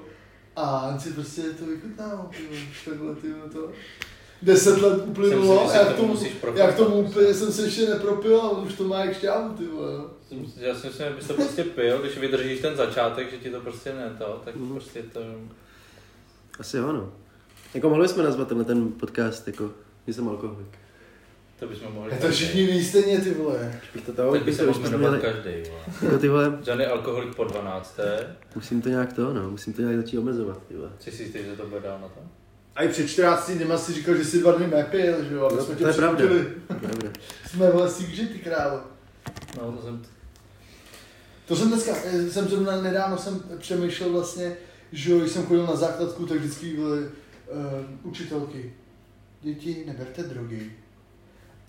A 0.55 0.89
on 0.93 0.99
si 0.99 1.13
prostě 1.13 1.41
to 1.41 1.65
vychutnával, 1.65 2.29
ty 2.37 2.43
vole, 2.47 2.61
takhle, 2.85 3.15
ty 3.15 3.33
vole, 3.33 3.49
to. 3.49 3.71
Deset 4.41 4.81
let 4.81 4.99
Jsem 4.99 5.09
uplynulo, 5.09 5.67
si, 5.67 5.73
že 5.73 5.79
já 5.79 5.85
si 5.85 5.93
k 5.93 5.95
to 5.95 6.01
tomu, 6.01 6.19
já 6.55 6.71
k 6.71 6.75
tomu 6.75 6.95
úplně 6.95 7.33
jsem 7.33 7.51
se 7.51 7.61
ještě 7.65 7.89
nepropil 7.89 8.41
a 8.41 8.49
už 8.51 8.73
to 8.73 8.83
má 8.83 8.99
jak 9.05 9.13
šťávu, 9.17 9.53
ty 9.53 9.65
vole. 9.65 9.91
no. 9.97 10.09
Já 10.57 10.75
si 10.75 10.87
myslím, 10.87 11.07
že 11.09 11.13
bys 11.15 11.27
to 11.27 11.33
prostě 11.33 11.63
pil, 11.63 11.99
když 11.99 12.17
vydržíš 12.17 12.59
ten 12.59 12.75
začátek, 12.75 13.31
že 13.31 13.37
ti 13.37 13.49
to 13.49 13.59
prostě 13.59 13.93
ne 13.93 14.15
to, 14.17 14.41
tak 14.45 14.55
Mhm. 14.55 14.73
prostě 14.73 15.03
to... 15.13 15.19
Asi 16.59 16.77
jo, 16.77 16.91
no. 16.91 17.11
Jako 17.73 17.89
mohli 17.89 18.07
jsme 18.07 18.23
nazvat 18.23 18.47
tenhle 18.47 18.65
ten 18.65 18.91
podcast 18.91 19.47
jako, 19.47 19.71
že 20.07 20.13
jsem 20.13 20.29
alkoholik. 20.29 20.67
To 21.59 21.67
bychom 21.67 21.93
mohli... 21.93 22.13
Je 22.13 22.17
to 22.19 22.27
všichni 22.29 22.65
ví 22.65 22.85
stejně, 22.85 23.19
ty 23.21 23.31
vole. 23.33 23.81
Bych 23.93 24.05
to 24.05 24.13
toho, 24.13 24.31
Teď 24.31 24.41
by 24.41 24.45
bych 24.45 24.55
se 24.55 24.61
to 24.65 24.67
mohl 24.71 24.79
už 24.85 24.89
jmenovat 24.91 25.09
měli, 25.19 25.33
každý, 25.33 25.51
vole. 25.69 25.81
jako 26.01 26.17
ty 26.17 26.27
vole, 26.29 26.59
Johnny 26.67 26.85
alkoholik 26.85 27.35
po 27.35 27.43
12. 27.43 27.99
musím 28.55 28.81
to 28.81 28.89
nějak 28.89 29.13
to, 29.13 29.33
no, 29.33 29.51
musím 29.51 29.73
to 29.73 29.81
nějak 29.81 29.97
začít 29.97 30.17
omezovat, 30.17 30.61
ty 30.67 30.75
vole. 30.75 30.89
Jsi 30.99 31.11
si 31.11 31.23
jistý, 31.23 31.39
že 31.43 31.55
to 31.55 31.65
bude 31.67 31.81
dál 31.81 31.99
na 32.01 32.07
to? 32.07 32.19
A 32.77 32.83
i 32.83 32.89
před 32.89 33.07
14 33.07 33.51
dněma 33.51 33.77
si 33.77 33.93
říkal, 33.93 34.15
že 34.15 34.25
si 34.25 34.39
dva 34.39 34.51
dny 34.51 34.67
nepil, 34.67 35.23
že 35.23 35.33
jo, 35.35 35.45
aby 35.45 35.55
No, 35.55 35.63
jsme 35.63 35.75
to 35.75 35.83
tě 35.83 35.89
je 35.89 35.93
pravda. 35.93 36.25
Jsme 37.49 37.71
vole 37.71 37.91
síkři, 37.91 38.27
ty 38.27 38.39
krávo. 38.39 38.79
No, 39.57 39.71
to 39.71 39.81
jsem... 39.81 40.01
To 41.47 41.55
jsem 41.55 41.67
dneska, 41.67 41.91
eh, 42.05 42.29
jsem 42.29 42.47
zrovna 42.47 42.81
nedávno 42.81 43.17
jsem 43.17 43.43
přemýšlel 43.57 44.11
vlastně, 44.11 44.55
že 44.91 45.11
jo, 45.11 45.19
když 45.19 45.31
jsem 45.31 45.45
chodil 45.45 45.65
na 45.65 45.75
základku, 45.75 46.25
tak 46.25 46.37
vždycky 46.37 46.73
byly 46.73 46.99
uh, 47.01 47.09
učitelky. 48.03 48.73
Děti, 49.41 49.83
neberte 49.87 50.23
drogy. 50.23 50.71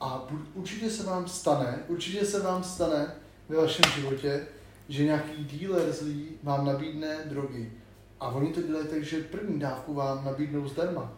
A 0.00 0.26
bu- 0.30 0.46
určitě 0.54 0.90
se 0.90 1.02
vám 1.02 1.28
stane, 1.28 1.78
určitě 1.88 2.24
se 2.26 2.40
vám 2.40 2.64
stane 2.64 3.14
ve 3.48 3.56
vašem 3.56 3.84
životě, 3.94 4.46
že 4.88 5.04
nějaký 5.04 5.44
dealer 5.44 5.92
zlý 5.92 6.28
vám 6.42 6.66
nabídne 6.66 7.16
drogy. 7.24 7.72
A 8.20 8.28
oni 8.28 8.52
to 8.52 8.62
dělají 8.62 8.86
tak, 8.86 9.04
že 9.04 9.16
první 9.30 9.60
dávku 9.60 9.94
vám 9.94 10.24
nabídnou 10.24 10.68
zdarma. 10.68 11.12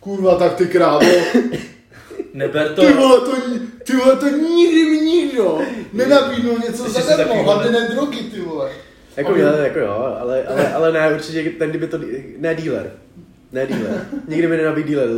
Kurva, 0.00 0.38
tak 0.38 0.54
ty 0.54 0.66
krávo. 0.66 1.00
Neber 2.34 2.74
to! 2.74 2.86
Ty 2.86 2.92
vole, 2.92 3.20
to, 3.20 3.36
ty 3.84 3.96
vole, 3.96 4.16
to 4.16 4.28
nikdy 4.28 4.84
mi 4.84 5.00
nikdo 5.00 5.58
nenabídnul 5.92 6.58
něco 6.58 6.84
Ty 6.84 6.90
jsi 6.90 7.00
si 7.00 7.06
zadarmo, 7.06 7.42
hlavně 7.42 7.70
ne 7.70 7.88
drogy, 7.88 8.18
ty 8.18 8.40
vole. 8.40 8.70
Jako, 9.16 9.36
jo, 9.36 9.46
jako 9.56 9.78
jo, 9.78 10.16
ale, 10.20 10.44
ale, 10.44 10.72
ale 10.72 10.92
ne, 10.92 11.14
určitě 11.14 11.50
ten, 11.50 11.70
kdyby 11.70 11.86
to, 11.86 11.98
ne 12.38 12.54
dealer. 12.54 12.92
Ne 13.52 13.66
dealer. 13.66 14.06
Nikdy 14.28 14.46
mi 14.46 14.56
nenabíjí 14.56 14.86
dealer 14.86 15.08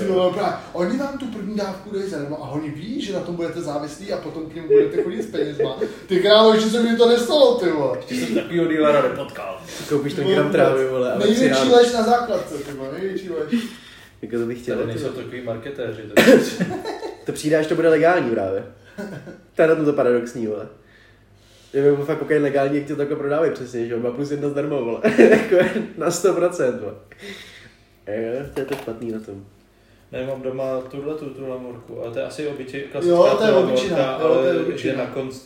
je 0.00 0.06
vole, 0.06 0.32
právě, 0.32 0.54
oni 0.72 0.98
vám 0.98 1.18
tu 1.18 1.26
první 1.26 1.56
dávku 1.56 1.90
dají 1.94 2.10
zadarmo 2.10 2.44
a 2.44 2.48
oni 2.48 2.70
ví, 2.70 3.00
že 3.00 3.12
na 3.12 3.20
tom 3.20 3.36
budete 3.36 3.60
závislí 3.60 4.12
a 4.12 4.16
potom 4.18 4.50
k 4.50 4.54
němu 4.54 4.68
budete 4.68 5.02
chodit 5.02 5.22
s 5.22 5.26
penězma. 5.26 5.78
Ty 6.06 6.20
králo, 6.20 6.54
ještě 6.54 6.70
se 6.70 6.82
mi 6.82 6.96
to 6.96 7.08
nestalo, 7.08 7.54
ty 7.54 7.70
vole. 7.70 7.98
Ještě 7.98 8.14
jsem 8.14 8.34
takovýho 8.34 8.68
dealera 8.68 9.02
nepotkal. 9.02 9.60
Koupíš 9.88 10.14
ten 10.14 10.28
gram 10.28 10.52
trávy, 10.52 10.88
vole, 10.88 11.18
Největší 11.18 11.68
lež 11.68 11.92
na 11.92 12.02
základce, 12.02 12.54
ty 12.54 12.72
vole, 12.72 12.88
největší 12.92 13.30
lež. 13.30 13.62
Jako 14.22 14.38
to 14.38 14.46
bych 14.46 14.62
chtěl. 14.62 14.76
Tady 14.76 14.92
ty 14.92 14.98
nejsou 14.98 15.12
takový 15.14 15.42
marketéři. 15.42 16.02
To 16.02 16.22
To 17.26 17.32
přijde, 17.32 17.56
až 17.56 17.66
to 17.66 17.74
bude 17.74 17.88
legální 17.88 18.30
právě. 18.30 18.64
To 19.54 19.62
je 19.62 19.68
na 19.68 19.74
tom 19.74 19.84
to 19.84 19.92
paradoxní, 19.92 20.46
vole. 20.46 20.68
Kdyby 21.72 21.96
byl 21.96 22.04
fakt 22.04 22.18
kokain 22.18 22.42
legální, 22.42 22.76
jak 22.76 22.86
ti 22.86 22.92
to 22.92 22.96
takhle 22.96 23.16
prodávají 23.16 23.52
přesně, 23.52 23.86
že 23.86 23.92
jo, 23.92 23.98
2 23.98 24.12
plus 24.12 24.30
1 24.30 24.48
zdarma, 24.48 24.76
vole. 24.76 25.00
jako 25.30 25.80
na 25.96 26.08
100%, 26.08 26.78
vole. 26.80 26.94
Jo, 28.06 28.44
to 28.54 28.60
je 28.60 28.66
to 28.66 28.74
špatný 28.74 29.12
na 29.12 29.20
tom. 29.20 29.46
Ne, 30.12 30.26
mám 30.26 30.42
doma 30.42 30.80
tuhle 30.80 31.14
tu, 31.14 31.30
tu 31.30 31.48
lamorku, 31.48 32.02
ale 32.02 32.12
to 32.12 32.18
je 32.18 32.24
asi 32.24 32.46
obyčej, 32.46 32.82
klasická 32.82 33.14
Jo, 33.16 33.34
to 33.38 33.44
je 33.44 33.50
lamorka, 33.50 33.72
obyčejná, 33.72 34.12
jo, 34.12 34.28
to 34.28 34.42
je 34.44 34.50
ale 34.50 34.60
obyčejná. 34.60 35.02
je 35.02 35.08
na 35.08 35.14
konc 35.14 35.40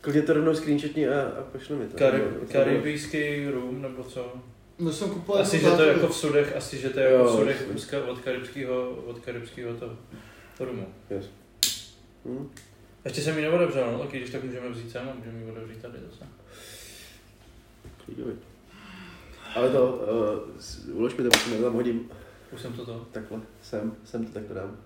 Klidně 0.00 0.22
to 0.22 0.32
rovnou 0.32 0.54
screenshotni 0.54 1.08
a, 1.08 1.22
a 1.22 1.42
pošli 1.52 1.76
mi 1.76 1.86
to. 1.86 1.96
Karib, 1.98 2.24
Nebo- 2.24 2.46
karibijský 2.52 3.48
rum, 3.48 3.82
nebo 3.82 4.04
co? 4.04 4.32
No 4.78 4.92
jsem 4.92 5.10
kupoval 5.10 5.42
Asi, 5.42 5.56
jako 5.56 5.70
že 5.70 5.76
to 5.76 5.82
je 5.82 5.88
jako 5.88 6.06
v 6.08 6.16
sudech, 6.16 6.56
asi, 6.56 6.78
že 6.78 6.90
to 6.90 7.00
je 7.00 7.06
jako 7.06 7.24
Jo. 7.24 7.32
v 7.32 7.38
sudech 7.38 7.68
úzka 7.74 8.04
od 8.04 8.18
karibského, 8.20 8.90
od 8.90 9.18
karibského 9.18 9.74
toho 9.74 9.92
rumu. 10.60 10.86
Yes. 11.10 11.24
Hm? 12.24 12.50
Ještě 13.04 13.20
jsem 13.20 13.36
ji 13.38 13.42
neodevřel, 13.42 13.92
no 13.92 14.06
když 14.10 14.30
tak 14.30 14.44
můžeme 14.44 14.68
vzít 14.68 14.90
sem 14.90 15.08
a 15.08 15.14
můžeme 15.18 15.38
ji 15.38 15.50
otevřít 15.50 15.82
tady 15.82 15.94
zase. 16.10 16.24
Klidně. 18.04 18.24
Ale 19.54 19.68
to, 19.68 19.86
uh, 20.46 20.60
s- 20.60 20.88
ulož 20.88 21.16
mi 21.16 21.24
to, 21.24 21.38
já 21.56 21.62
tam 21.62 21.72
hodím 21.72 22.10
Už 22.52 22.60
jsem 22.60 22.72
to 22.72 22.86
to, 22.86 23.06
takhle, 23.12 23.40
sem, 23.62 23.92
sem 24.04 24.24
to 24.26 24.32
takto 24.32 24.54
dám. 24.54 24.76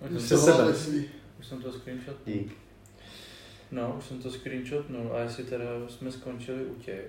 už 0.00 0.22
jsem 0.22 0.38
se 0.38 0.46
to, 0.52 0.74
sebe. 0.74 1.02
už 1.40 1.46
jsem 1.46 1.62
to 1.62 1.72
screenshot. 1.72 2.16
Dík. 2.26 2.52
No, 3.70 3.94
už 3.98 4.04
jsem 4.04 4.18
to 4.18 4.30
screenshotnul 4.30 5.10
a 5.14 5.20
jestli 5.20 5.44
teda 5.44 5.64
jsme 5.88 6.12
skončili 6.12 6.64
u 6.64 6.74
těch. 6.74 7.04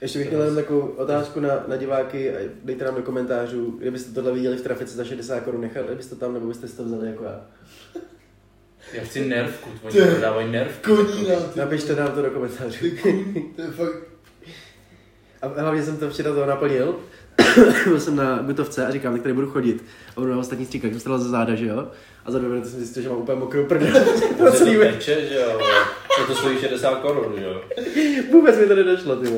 Ještě 0.00 0.18
bych 0.18 0.28
měl 0.28 0.40
jenom 0.40 0.56
takovou 0.56 0.80
otázku 0.80 1.40
na, 1.40 1.64
na 1.68 1.76
diváky, 1.76 2.36
a 2.36 2.38
dejte 2.64 2.84
nám 2.84 2.94
do 2.94 3.02
komentářů, 3.02 3.70
kdybyste 3.70 4.12
tohle 4.12 4.32
viděli 4.32 4.56
v 4.56 4.62
trafice 4.62 4.96
za 4.96 5.04
60 5.04 5.40
korun, 5.40 5.60
nechali 5.60 5.94
byste 5.94 6.16
tam, 6.16 6.34
nebo 6.34 6.46
byste 6.46 6.68
si 6.68 6.76
to 6.76 6.84
vzali 6.84 7.06
jako 7.06 7.24
já. 7.24 7.46
Já 8.92 9.04
chci 9.04 9.28
nervku, 9.28 9.70
oni 9.82 9.92
Ty. 10.00 10.06
prodávají 10.10 10.52
nervku. 10.52 10.96
Konína, 10.96 11.40
ty 11.40 11.58
Napište 11.60 11.94
nám 11.96 12.12
to 12.12 12.22
do 12.22 12.30
komentářů. 12.30 12.78
Ty 13.02 13.52
to 13.56 13.62
je 13.62 13.68
fakt... 13.70 14.07
A 15.42 15.62
hlavně 15.62 15.82
jsem 15.82 15.96
to 15.96 16.10
včera 16.10 16.32
toho 16.32 16.46
naplnil. 16.46 16.96
Byl 17.84 18.00
jsem 18.00 18.16
na 18.16 18.38
Gutovce 18.42 18.86
a 18.86 18.90
říkám, 18.90 19.12
tak 19.12 19.22
tady 19.22 19.34
budu 19.34 19.50
chodit. 19.50 19.84
A 20.16 20.20
budu 20.20 20.32
na 20.32 20.38
ostatní 20.38 20.66
stříkách, 20.66 20.90
jsem 20.90 21.00
stala 21.00 21.18
za 21.18 21.28
záda, 21.28 21.54
že 21.54 21.66
jo? 21.66 21.88
A 22.24 22.30
za 22.30 22.38
dvě 22.38 22.50
minuty 22.50 22.68
jsem 22.68 22.78
zjistil, 22.78 23.02
že 23.02 23.08
mám 23.08 23.18
úplně 23.18 23.38
mokrou 23.38 23.64
prdel. 23.64 24.04
To 24.38 24.52
se 24.52 24.64
to 24.64 24.80
teče, 24.80 25.28
že 25.28 25.34
jo, 25.34 25.60
to, 26.16 26.26
to 26.26 26.34
stojí 26.34 26.58
60 26.58 26.94
korun, 26.98 27.32
že 27.38 27.44
jo. 27.44 27.60
Vůbec 28.32 28.58
mi 28.58 28.66
to 28.66 28.74
nedošlo, 28.74 29.16
ty. 29.16 29.28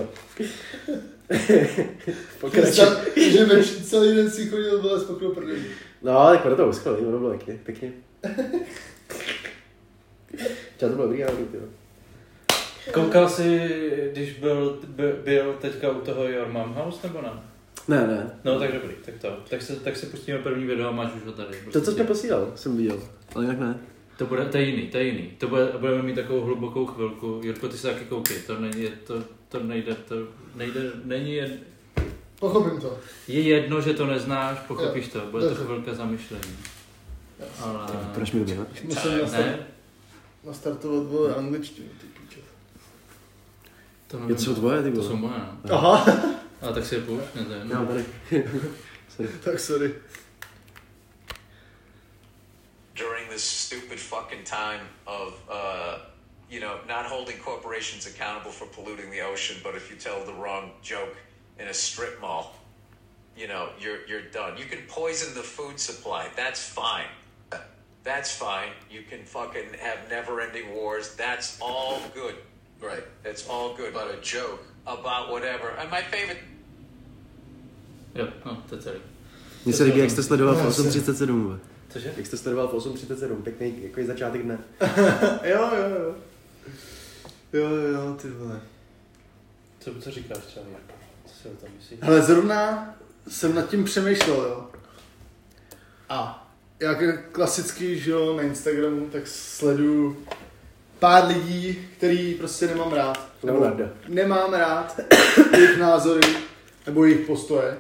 Pokračuj. 2.40 2.87
Že 3.16 3.45
ve 3.45 3.64
celý 3.64 4.14
den 4.16 4.30
si 4.30 4.47
chodil 4.47 4.83
vole 4.83 5.00
s 5.00 5.04
pokrou 5.04 5.35
prdeli. 5.35 5.62
No, 6.02 6.12
tak 6.12 6.47
ono 6.47 6.57
to 6.57 6.69
uschlo, 6.69 6.99
ono 6.99 7.19
bylo 7.19 7.30
pěkně. 7.30 7.59
pěkně. 7.64 7.92
Třeba 10.76 10.90
to 10.90 10.97
bylo 10.97 11.07
dobrý, 11.07 11.25
ale 11.25 11.37
ty 11.37 11.57
jo. 11.57 11.62
Koukal 12.92 13.28
jsi, 13.28 13.70
když 14.12 14.38
byl, 14.38 14.78
byl, 14.88 15.12
byl 15.25 15.56
teďka 15.60 15.90
u 15.90 16.00
toho 16.00 16.28
Your 16.28 16.49
Mom 16.49 16.75
House, 16.75 17.06
nebo 17.06 17.22
ne? 17.22 17.30
Ne, 17.88 18.06
ne. 18.06 18.30
No 18.44 18.58
tak 18.58 18.72
dobrý, 18.72 18.94
tak 19.04 19.14
to. 19.20 19.28
Tak 19.50 19.62
se, 19.62 19.76
tak 19.76 19.96
se 19.96 20.06
pustíme 20.06 20.38
první 20.38 20.66
video 20.66 20.88
a 20.88 20.90
máš 20.90 21.14
už 21.14 21.25
ho 21.26 21.32
tady. 21.32 21.56
To, 21.72 21.80
co 21.80 21.92
jsi 21.92 21.99
mi 22.00 22.06
posílal, 22.06 22.52
jsem 22.54 22.76
viděl. 22.76 23.02
Ale 23.34 23.44
jinak 23.44 23.58
ne. 23.58 23.78
To 24.16 24.26
bude, 24.26 24.44
to 24.44 24.56
je 24.56 24.64
jiný, 24.64 24.88
to 24.88 24.99
je 24.99 25.04
jiný. 25.04 25.30
To 25.38 25.49
bude, 25.49 25.66
budeme 25.78 26.02
mít 26.02 26.14
takovou 26.14 26.40
hlubokou 26.40 26.87
chvilku. 26.87 27.40
Jirko, 27.44 27.68
ty 27.68 27.78
se 27.78 27.88
taky 27.88 28.04
koukej, 28.04 28.37
to 28.46 28.60
není, 28.60 28.88
to, 29.06 29.22
to 29.49 29.62
nejde, 29.62 29.94
to 29.94 30.14
nejde, 30.54 30.80
není 31.04 31.34
jed, 31.34 31.52
Pochopím 32.40 32.80
to. 32.80 32.99
je 33.28 33.40
jedno, 33.40 33.80
že 33.80 33.94
to 33.94 34.06
neznáš, 34.06 34.58
pochopíš 34.58 35.08
to, 35.08 35.20
bude 35.30 35.49
to 35.49 35.54
chvilka 35.54 35.94
zamyšlení. 35.94 36.56
Ale... 37.60 37.87
Proč 38.14 38.32
mi 38.32 38.40
uběhat? 38.40 38.68
Musím 38.84 39.10
nastartovat 40.46 41.06
vole 41.06 41.34
angličtinu, 41.34 41.88
ty 42.00 42.06
to 42.06 42.09
Je 44.12 44.18
nevím. 44.20 44.36
to 44.36 44.42
jsou 44.42 44.54
tvoje, 44.54 44.82
ty 44.82 44.90
To 44.90 44.96
vole. 44.96 45.08
jsou 45.08 45.16
moje, 45.16 45.40
no. 45.64 45.74
Aha, 45.74 46.06
Ale 46.62 46.74
tak 46.74 46.84
si 46.86 46.94
je 46.94 47.00
poušť, 47.00 47.34
ne, 47.34 47.44
to 47.44 47.52
je 47.52 47.58
Já 47.58 47.78
mám 47.78 47.86
tady. 47.86 48.04
Sorry. 49.16 49.28
tak 49.44 49.60
sorry. 49.60 49.94
during 52.94 53.28
this 53.30 53.42
stupid 53.44 53.98
fucking 53.98 54.44
time 54.44 54.80
of, 55.06 55.32
uh, 55.50 55.98
you 56.50 56.60
know, 56.60 56.78
not 56.88 57.06
holding 57.06 57.38
corporations 57.38 58.06
accountable 58.06 58.50
for 58.50 58.66
polluting 58.66 59.10
the 59.10 59.20
ocean, 59.22 59.56
but 59.62 59.74
if 59.74 59.90
you 59.90 59.96
tell 59.96 60.22
the 60.24 60.32
wrong 60.32 60.72
joke 60.82 61.16
in 61.58 61.68
a 61.68 61.74
strip 61.74 62.20
mall, 62.20 62.54
you 63.36 63.48
know, 63.48 63.68
you're 63.80 64.06
you're 64.06 64.28
done. 64.32 64.58
You 64.58 64.66
can 64.66 64.80
poison 64.88 65.32
the 65.34 65.42
food 65.42 65.78
supply. 65.80 66.28
That's 66.36 66.62
fine. 66.62 67.08
That's 68.02 68.30
fine. 68.36 68.72
You 68.90 69.02
can 69.10 69.24
fucking 69.24 69.74
have 69.80 69.98
never-ending 70.10 70.74
wars. 70.74 71.14
That's 71.16 71.58
all 71.60 72.00
good. 72.14 72.34
Right. 72.82 73.04
It's 73.30 73.49
all 73.49 73.76
good. 73.76 73.92
But 73.92 74.02
a 74.02 74.16
joke 74.22 74.62
about 74.87 75.28
whatever. 75.30 75.70
And 75.78 75.90
my 75.90 76.02
favorite 76.02 76.40
Jo, 78.14 78.28
no, 78.46 78.62
to 78.68 78.75
je 78.75 78.82
celý. 78.82 78.99
Mně 79.64 79.75
se 79.75 79.84
líbí, 79.84 79.99
jak 79.99 80.10
jste 80.10 80.22
sledoval 80.22 80.54
v 80.54 80.58
Já 80.64 80.70
se- 80.70 80.82
8.37. 80.82 81.42
vole. 81.42 81.58
Cože? 81.88 82.14
Jak 82.16 82.26
jste 82.26 82.37
sledoval 82.37 82.68
v 82.68 82.72
8.37, 82.75 83.42
pěkný 83.42 83.82
jako 83.82 84.00
je 84.00 84.06
začátek 84.06 84.42
dne. 84.42 84.58
Jo, 85.44 85.70
jo, 85.76 85.88
jo. 86.00 86.14
Jo, 87.52 87.68
jo, 87.70 88.14
ty 88.22 88.28
vole. 88.30 88.60
Co, 89.80 89.94
co 90.00 90.10
říkáš 90.10 90.38
třeba, 90.38 90.66
Jirko? 90.66 90.92
Co 91.26 91.34
si 91.42 91.49
o 91.49 91.50
tom 91.56 91.68
myslíš? 91.76 91.99
Hele, 92.02 92.22
zrovna 92.22 92.94
jsem 93.28 93.54
nad 93.54 93.68
tím 93.70 93.84
přemýšlel, 93.84 94.37
jo. 94.37 94.70
A 96.08 96.49
jak 96.80 97.00
je 97.00 97.12
klasický, 97.32 97.99
že 97.99 98.10
jo, 98.10 98.37
na 98.37 98.42
Instagramu, 98.42 99.08
tak 99.10 99.26
sleduju 99.26 100.26
pár 101.00 101.28
lidí, 101.28 101.78
který 101.97 102.35
prostě 102.35 102.66
nemám 102.66 102.92
rád. 102.92 103.30
Leonardo. 103.42 103.85
Nemám 104.09 104.52
rád 104.52 105.00
jejich 105.57 105.78
názory 105.78 106.21
nebo 106.87 107.04
jejich 107.04 107.26
postoje. 107.26 107.76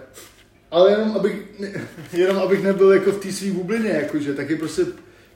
Ale 0.70 0.90
jenom 0.90 1.12
abych, 1.16 1.58
ne, 1.58 1.72
jenom 2.12 2.38
abych 2.38 2.62
nebyl 2.62 2.92
jako 2.92 3.12
v 3.12 3.20
té 3.20 3.32
svý 3.32 3.50
bublině, 3.50 3.90
jakože, 3.90 4.34
taky 4.34 4.56
prostě 4.56 4.82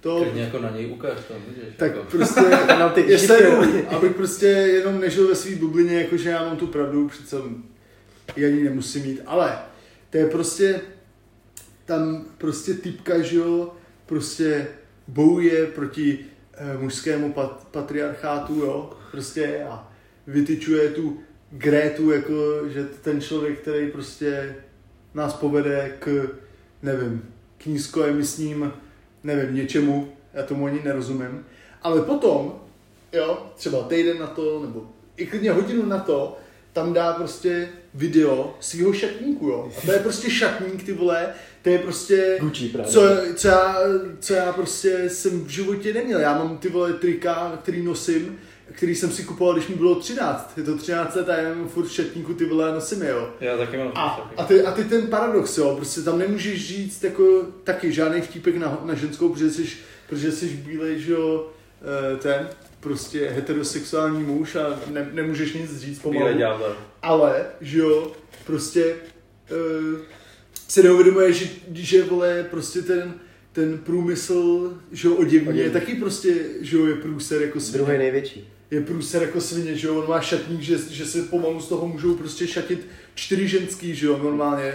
to, 0.01 0.21
Klidně 0.23 0.43
jako 0.43 0.59
na 0.59 0.71
něj 0.71 0.91
ukáž 0.91 1.19
to, 1.29 1.35
vidíš? 1.49 1.75
tak 1.77 1.97
jako. 1.97 2.07
prostě, 2.11 2.41
Nám 2.79 2.91
ty 2.91 3.05
jestli, 3.09 3.47
abych 3.89 4.15
prostě 4.15 4.47
jenom 4.47 5.01
nežil 5.01 5.29
ve 5.29 5.35
svý 5.35 5.55
bublině, 5.55 6.01
jakože 6.01 6.31
já 6.31 6.45
mám 6.45 6.57
tu 6.57 6.67
pravdu, 6.67 7.09
přece 7.09 7.37
ji 8.37 8.47
ani 8.47 8.65
nemusím 8.65 9.03
mít, 9.03 9.21
ale 9.27 9.59
to 10.11 10.17
je 10.19 10.27
prostě, 10.27 10.81
tam 11.85 12.25
prostě 12.39 12.75
typka, 12.75 13.21
že 13.21 13.37
jo, 13.37 13.73
prostě 14.07 14.67
bojuje 15.09 15.67
proti 15.67 16.19
mužskému 16.79 17.33
pat, 17.33 17.67
patriarchátu, 17.71 18.55
jo, 18.55 18.93
prostě 19.11 19.67
a 19.71 19.93
vytyčuje 20.27 20.91
tu 20.91 21.21
Grétu, 21.51 22.11
jako, 22.11 22.69
že 22.69 22.85
ten 22.85 23.21
člověk, 23.21 23.61
který 23.61 23.91
prostě 23.91 24.57
nás 25.15 25.35
povede 25.35 25.97
k, 25.99 26.29
nevím, 26.83 27.23
k 27.59 27.67
nízkoemisním, 27.67 28.73
nevím, 29.25 29.55
něčemu, 29.55 30.13
já 30.35 30.43
tomu 30.43 30.67
ani 30.67 30.83
nerozumím, 30.85 31.47
ale 31.83 32.03
potom, 32.03 32.61
jo, 33.13 33.47
třeba 33.57 33.83
týden 33.83 34.19
na 34.19 34.27
to, 34.27 34.63
nebo 34.63 34.87
i 35.17 35.27
klidně 35.27 35.53
hodinu 35.53 35.87
na 35.87 35.99
to, 35.99 36.39
tam 36.73 36.93
dá 36.93 37.13
prostě 37.13 37.69
video 37.95 38.57
svého 38.61 38.93
šatníku, 38.93 39.47
jo. 39.47 39.73
A 39.79 39.87
to 39.87 39.93
je 39.93 39.99
prostě 39.99 40.31
šatník, 40.31 40.85
ty 40.85 40.93
vole, 40.93 41.35
to 41.65 41.71
je 41.71 41.79
prostě... 41.79 42.37
Gucci 42.41 42.69
právě. 42.69 42.93
Co, 42.93 43.01
co, 43.35 43.49
já, 43.49 43.77
co 44.21 44.35
já 44.35 44.53
prostě 44.53 45.11
jsem 45.11 45.45
v 45.45 45.49
životě 45.49 45.95
neměl. 45.95 46.21
Já 46.21 46.39
mám 46.39 46.59
ty 46.59 46.69
vole 46.69 46.93
trika, 46.93 47.59
který 47.63 47.83
nosím, 47.83 48.39
který 48.73 48.95
jsem 48.95 49.11
si 49.11 49.25
kupoval, 49.25 49.55
když 49.55 49.69
mi 49.69 49.75
bylo 49.75 49.95
13. 49.95 50.53
Je 50.57 50.63
to 50.63 50.77
13 50.77 51.15
let 51.15 51.29
a 51.29 51.37
já 51.37 51.55
mám 51.55 51.69
furt 51.69 51.87
v 51.87 51.93
šatníku 51.93 52.35
ty 52.35 52.45
vole 52.45 52.71
a 52.71 52.75
nosím 52.75 53.03
jo. 53.03 53.31
Já 53.41 53.57
taky 53.57 53.77
mám 53.77 53.93
A, 53.95 54.31
a, 54.37 54.45
ty, 54.45 54.63
a 54.63 54.73
ty 54.73 54.85
ten 54.85 55.07
paradox, 55.07 55.59
jo, 55.59 55.77
prostě 55.77 56.01
tam 56.01 56.19
nemůžeš 56.19 56.69
říct 56.69 57.05
jako 57.05 57.43
taky 57.65 57.93
žádný 57.93 58.21
vtípek 58.21 58.57
na, 58.57 58.81
na 58.85 58.95
ženskou, 58.95 59.29
protože 59.29 59.51
jsi, 59.51 59.67
protože 60.09 60.33
jsi 60.33 60.47
bílej, 60.47 61.01
že 61.01 61.13
jo, 61.13 61.51
eh, 61.83 62.17
ten, 62.17 62.49
prostě 62.81 63.29
heterosexuální 63.29 64.23
muž 64.23 64.57
a 64.57 64.81
ne, 64.91 65.09
nemůžeš 65.13 65.53
nic 65.53 65.81
říct 65.81 65.99
pomalu. 65.99 66.27
Ale, 67.03 67.47
že 67.61 67.79
jo, 67.79 68.13
prostě 68.47 68.97
uh, 69.51 69.99
si 70.69 70.83
neuvědomuje, 70.83 71.33
že, 71.33 71.49
že 71.73 72.05
vole, 72.05 72.47
prostě 72.51 72.83
ten, 72.83 73.15
ten 73.53 73.79
průmysl, 73.79 74.75
že 74.93 75.09
jo, 75.09 75.15
oděvní 75.15 75.59
je 75.59 75.71
taky 75.71 75.95
prostě, 75.95 76.35
že 76.61 76.77
jo, 76.77 76.87
je 76.87 76.95
průser 76.95 77.43
jako 77.43 77.61
svině. 77.61 77.85
Druhý 77.85 77.99
největší. 77.99 78.49
Je 78.71 78.81
průser 78.81 79.23
jako 79.23 79.41
svině, 79.41 79.77
že 79.77 79.87
jo, 79.87 79.95
on 80.03 80.09
má 80.09 80.21
šatník, 80.21 80.61
že, 80.61 80.79
že 80.91 81.07
se 81.07 81.23
pomalu 81.23 81.61
z 81.61 81.69
toho 81.69 81.89
můžou 81.89 82.15
prostě 82.15 82.47
šatit 82.47 82.87
čtyři 83.15 83.49
ženský, 83.49 83.95
že 83.95 84.07
jo, 84.07 84.19
normálně. 84.23 84.75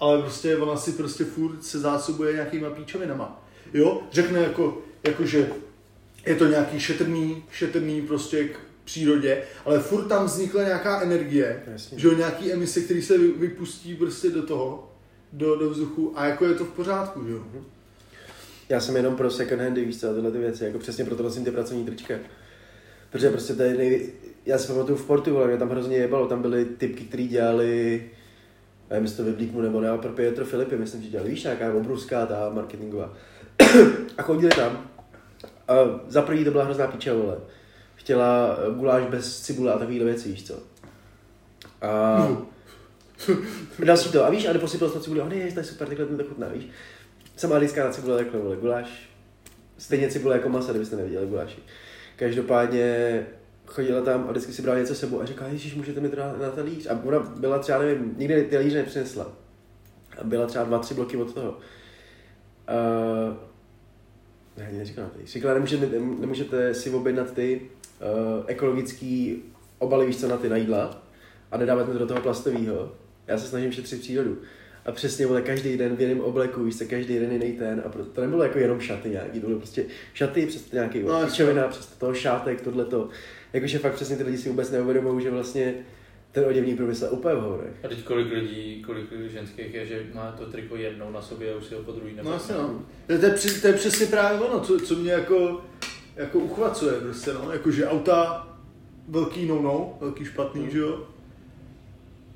Ale 0.00 0.22
prostě 0.22 0.56
ona 0.56 0.76
si 0.76 0.92
prostě 0.92 1.24
furt 1.24 1.64
se 1.64 1.78
zásobuje 1.78 2.32
nějakýma 2.32 2.70
píčovinama. 2.70 3.48
Jo, 3.74 4.02
řekne 4.12 4.38
jako, 4.40 4.82
jako 5.04 5.26
že 5.26 5.48
je 6.26 6.34
to 6.34 6.46
nějaký 6.46 6.80
šetrný, 6.80 7.44
šetrný 7.50 8.02
prostě 8.02 8.44
k 8.44 8.58
přírodě, 8.84 9.42
ale 9.64 9.80
furt 9.80 10.04
tam 10.04 10.26
vznikla 10.26 10.62
nějaká 10.62 11.00
energie, 11.00 11.62
Jasně. 11.72 11.98
že 11.98 12.08
jo, 12.08 12.14
nějaký 12.14 12.52
emise, 12.52 12.80
které 12.80 13.02
se 13.02 13.18
vy- 13.18 13.32
vypustí 13.32 13.94
prostě 13.94 14.30
do 14.30 14.42
toho, 14.42 14.93
do, 15.34 15.56
do 15.56 15.70
vzduchu 15.70 16.12
a 16.16 16.26
jako 16.26 16.44
je 16.44 16.54
to 16.54 16.64
v 16.64 16.72
pořádku, 16.72 17.20
jo. 17.20 17.44
Já 18.68 18.80
jsem 18.80 18.96
jenom 18.96 19.16
pro 19.16 19.30
second 19.30 19.62
handy, 19.62 19.84
víš 19.84 20.00
co, 20.00 20.14
tyhle 20.14 20.30
ty 20.30 20.38
věci, 20.38 20.64
jako 20.64 20.78
přesně 20.78 21.04
proto 21.04 21.22
nosím 21.22 21.44
ty 21.44 21.50
pracovní 21.50 21.84
trička. 21.84 22.14
Protože 23.10 23.30
prostě 23.30 23.54
to 23.54 23.62
je 23.62 23.74
nej... 23.74 24.12
Já 24.46 24.58
si 24.58 24.68
pamatuju 24.68 24.98
v 24.98 25.06
Portu, 25.06 25.38
ale 25.38 25.46
mě 25.46 25.56
tam 25.56 25.68
hrozně 25.68 25.96
jebalo, 25.96 26.28
tam 26.28 26.42
byly 26.42 26.64
typky, 26.64 27.04
který 27.04 27.28
dělali, 27.28 28.04
nevím, 28.90 29.04
jestli 29.04 29.16
to 29.16 29.24
vyblíknu 29.24 29.60
nebo 29.60 29.80
ne, 29.80 29.88
ale 29.88 29.98
pro 29.98 30.12
Pietro 30.12 30.44
Filipy, 30.44 30.76
myslím, 30.76 31.02
že 31.02 31.08
dělali, 31.08 31.30
víš, 31.30 31.44
nějaká 31.44 31.74
obrovská 31.74 32.26
ta 32.26 32.50
marketingová. 32.50 33.12
a 34.18 34.22
chodili 34.22 34.54
tam. 34.56 34.88
A 35.68 35.74
za 36.08 36.22
první 36.22 36.44
to 36.44 36.50
byla 36.50 36.64
hrozná 36.64 36.86
píče, 36.86 37.12
vole. 37.12 37.36
Chtěla 37.94 38.58
guláš 38.76 39.04
bez 39.06 39.40
cibule 39.40 39.72
a 39.72 39.78
takovýhle 39.78 40.04
věci, 40.04 40.28
víš 40.28 40.46
co. 40.46 40.54
A 41.82 42.28
další 43.84 44.12
to, 44.12 44.24
a 44.24 44.30
víš, 44.30 44.46
a 44.46 44.52
neposypal 44.52 44.88
jsem 44.88 45.00
cibuli, 45.00 45.20
oh 45.20 45.28
ne, 45.28 45.52
to 45.52 45.60
je 45.60 45.64
super, 45.64 45.88
takhle 45.88 46.06
to 46.06 46.24
chutná, 46.24 46.48
víš. 46.48 46.68
Sama 47.36 47.56
lidská 47.56 47.84
na 47.84 47.92
cibule 47.92 48.16
takhle, 48.16 48.40
vole, 48.40 48.56
guláš. 48.56 49.08
Stejně 49.78 50.08
cibule 50.08 50.36
jako 50.36 50.48
masa, 50.48 50.72
kdybyste 50.72 50.96
neviděli 50.96 51.26
guláši. 51.26 51.58
Každopádně 52.16 53.26
chodila 53.66 54.00
tam 54.00 54.24
a 54.28 54.30
vždycky 54.30 54.52
si 54.52 54.62
brala 54.62 54.78
něco 54.78 54.94
sebou 54.94 55.20
a 55.20 55.26
říkala, 55.26 55.50
ježiš, 55.50 55.74
můžete 55.74 56.00
mi 56.00 56.08
to 56.08 56.16
dát 56.16 56.40
na 56.40 56.50
talíř. 56.50 56.86
A 56.86 57.00
ona 57.04 57.18
byla 57.18 57.58
třeba, 57.58 57.78
nevím, 57.78 58.14
nikdy 58.18 58.44
ty 58.44 58.50
talíře 58.50 58.78
nepřinesla. 58.78 59.32
A 60.18 60.24
byla 60.24 60.46
třeba 60.46 60.64
dva, 60.64 60.78
tři 60.78 60.94
bloky 60.94 61.16
od 61.16 61.34
toho. 61.34 61.50
Uh, 61.50 61.56
ne, 64.56 64.72
neříkala 64.72 65.08
talíř. 65.08 65.32
Říkala, 65.32 65.54
nemůžete, 65.54 65.86
nemůžete 66.20 66.74
si 66.74 66.90
objednat 66.90 67.32
ty 67.32 67.60
uh, 68.00 68.44
ekologický 68.46 69.42
obaly, 69.78 70.06
víš 70.06 70.20
co, 70.20 70.28
na 70.28 70.36
ty 70.36 70.48
na 70.48 70.56
jídla 70.56 71.02
a 71.52 71.56
nedávat 71.56 71.86
mi 71.86 71.92
to 71.92 71.98
do 71.98 72.06
toho 72.06 72.20
plastového. 72.20 72.92
Já 73.26 73.38
se 73.38 73.46
snažím 73.46 73.72
šetřit 73.72 74.00
přírodu. 74.00 74.38
A 74.86 74.92
přesně, 74.92 75.26
vole, 75.26 75.42
každý 75.42 75.76
den 75.76 75.96
v 75.96 76.00
jiném 76.00 76.20
obleku, 76.20 76.64
víš 76.64 76.78
co, 76.78 76.84
každý 76.84 77.18
den 77.18 77.32
jiný 77.32 77.52
ten. 77.52 77.82
A 77.86 77.88
pro- 77.88 78.04
to 78.04 78.20
nebylo 78.20 78.42
jako 78.42 78.58
jenom 78.58 78.80
šaty 78.80 79.10
nějaký, 79.10 79.40
to 79.40 79.46
bylo 79.46 79.58
prostě 79.58 79.84
šaty, 80.14 80.46
přes 80.46 80.72
nějaký 80.72 81.02
No, 81.02 81.20
no, 81.20 81.26
pičovina, 81.26 81.68
přes 81.68 81.86
to 81.86 81.98
toho 81.98 82.14
šátek, 82.14 82.60
tohleto. 82.60 83.08
Jakože 83.52 83.78
fakt 83.78 83.94
přesně 83.94 84.16
ty 84.16 84.22
lidi 84.22 84.38
si 84.38 84.48
vůbec 84.48 84.70
neuvědomují, 84.70 85.22
že 85.24 85.30
vlastně 85.30 85.74
ten 86.32 86.44
oděvní 86.44 86.76
průmysl 86.76 87.04
je 87.04 87.10
úplně 87.10 87.34
v 87.34 87.38
horech. 87.40 87.72
A 87.84 87.88
teď 87.88 88.04
kolik 88.04 88.32
lidí, 88.32 88.82
kolik 88.86 89.10
lidí 89.10 89.28
ženských 89.32 89.74
je, 89.74 89.86
že 89.86 90.06
má 90.14 90.32
to 90.32 90.46
triko 90.46 90.76
jednou 90.76 91.10
na 91.10 91.22
sobě 91.22 91.52
a 91.52 91.56
už 91.56 91.64
si 91.64 91.74
ho 91.74 91.82
po 91.82 91.92
druhý 91.92 92.16
No 92.22 92.32
jasně 92.32 92.54
no. 92.54 92.82
To 93.06 93.12
je, 93.12 93.18
to, 93.18 93.26
je, 93.26 93.32
přes- 93.32 93.60
to 93.60 93.66
je 93.66 93.72
přesně 93.72 94.06
právě 94.06 94.40
ono, 94.40 94.60
co, 94.60 94.78
co 94.80 94.94
mě 94.94 95.12
jako, 95.12 95.64
jako 96.16 96.38
uchvacuje 96.38 96.92
prostě 97.00 97.32
no, 97.32 97.52
jakože 97.52 97.86
auta 97.86 98.48
velký 99.08 99.46
no 99.46 99.62
no, 99.62 99.96
velký 100.00 100.24
špatný, 100.24 100.68
že 100.70 100.78
jo. 100.78 101.06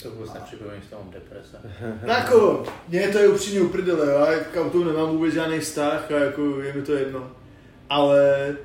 To 0.03 0.11
vůbec 0.11 0.35
nepřipomínáš, 0.35 0.83
že 0.91 0.95
mám 0.97 1.11
deprese. 1.11 1.57
No 2.07 2.13
jako, 2.13 2.65
mě 2.89 3.09
to 3.09 3.19
je 3.19 3.29
upřímně 3.29 3.61
uprdele, 3.61 4.13
já 4.33 4.41
k 4.45 4.57
autu 4.61 4.85
nemám 4.85 5.09
vůbec 5.09 5.35
žádný 5.35 5.61
vztah 5.61 6.11
a 6.11 6.15
jako 6.19 6.61
je 6.61 6.73
mi 6.73 6.83
to 6.83 6.93
jedno. 6.93 7.31
Ale 7.91 8.57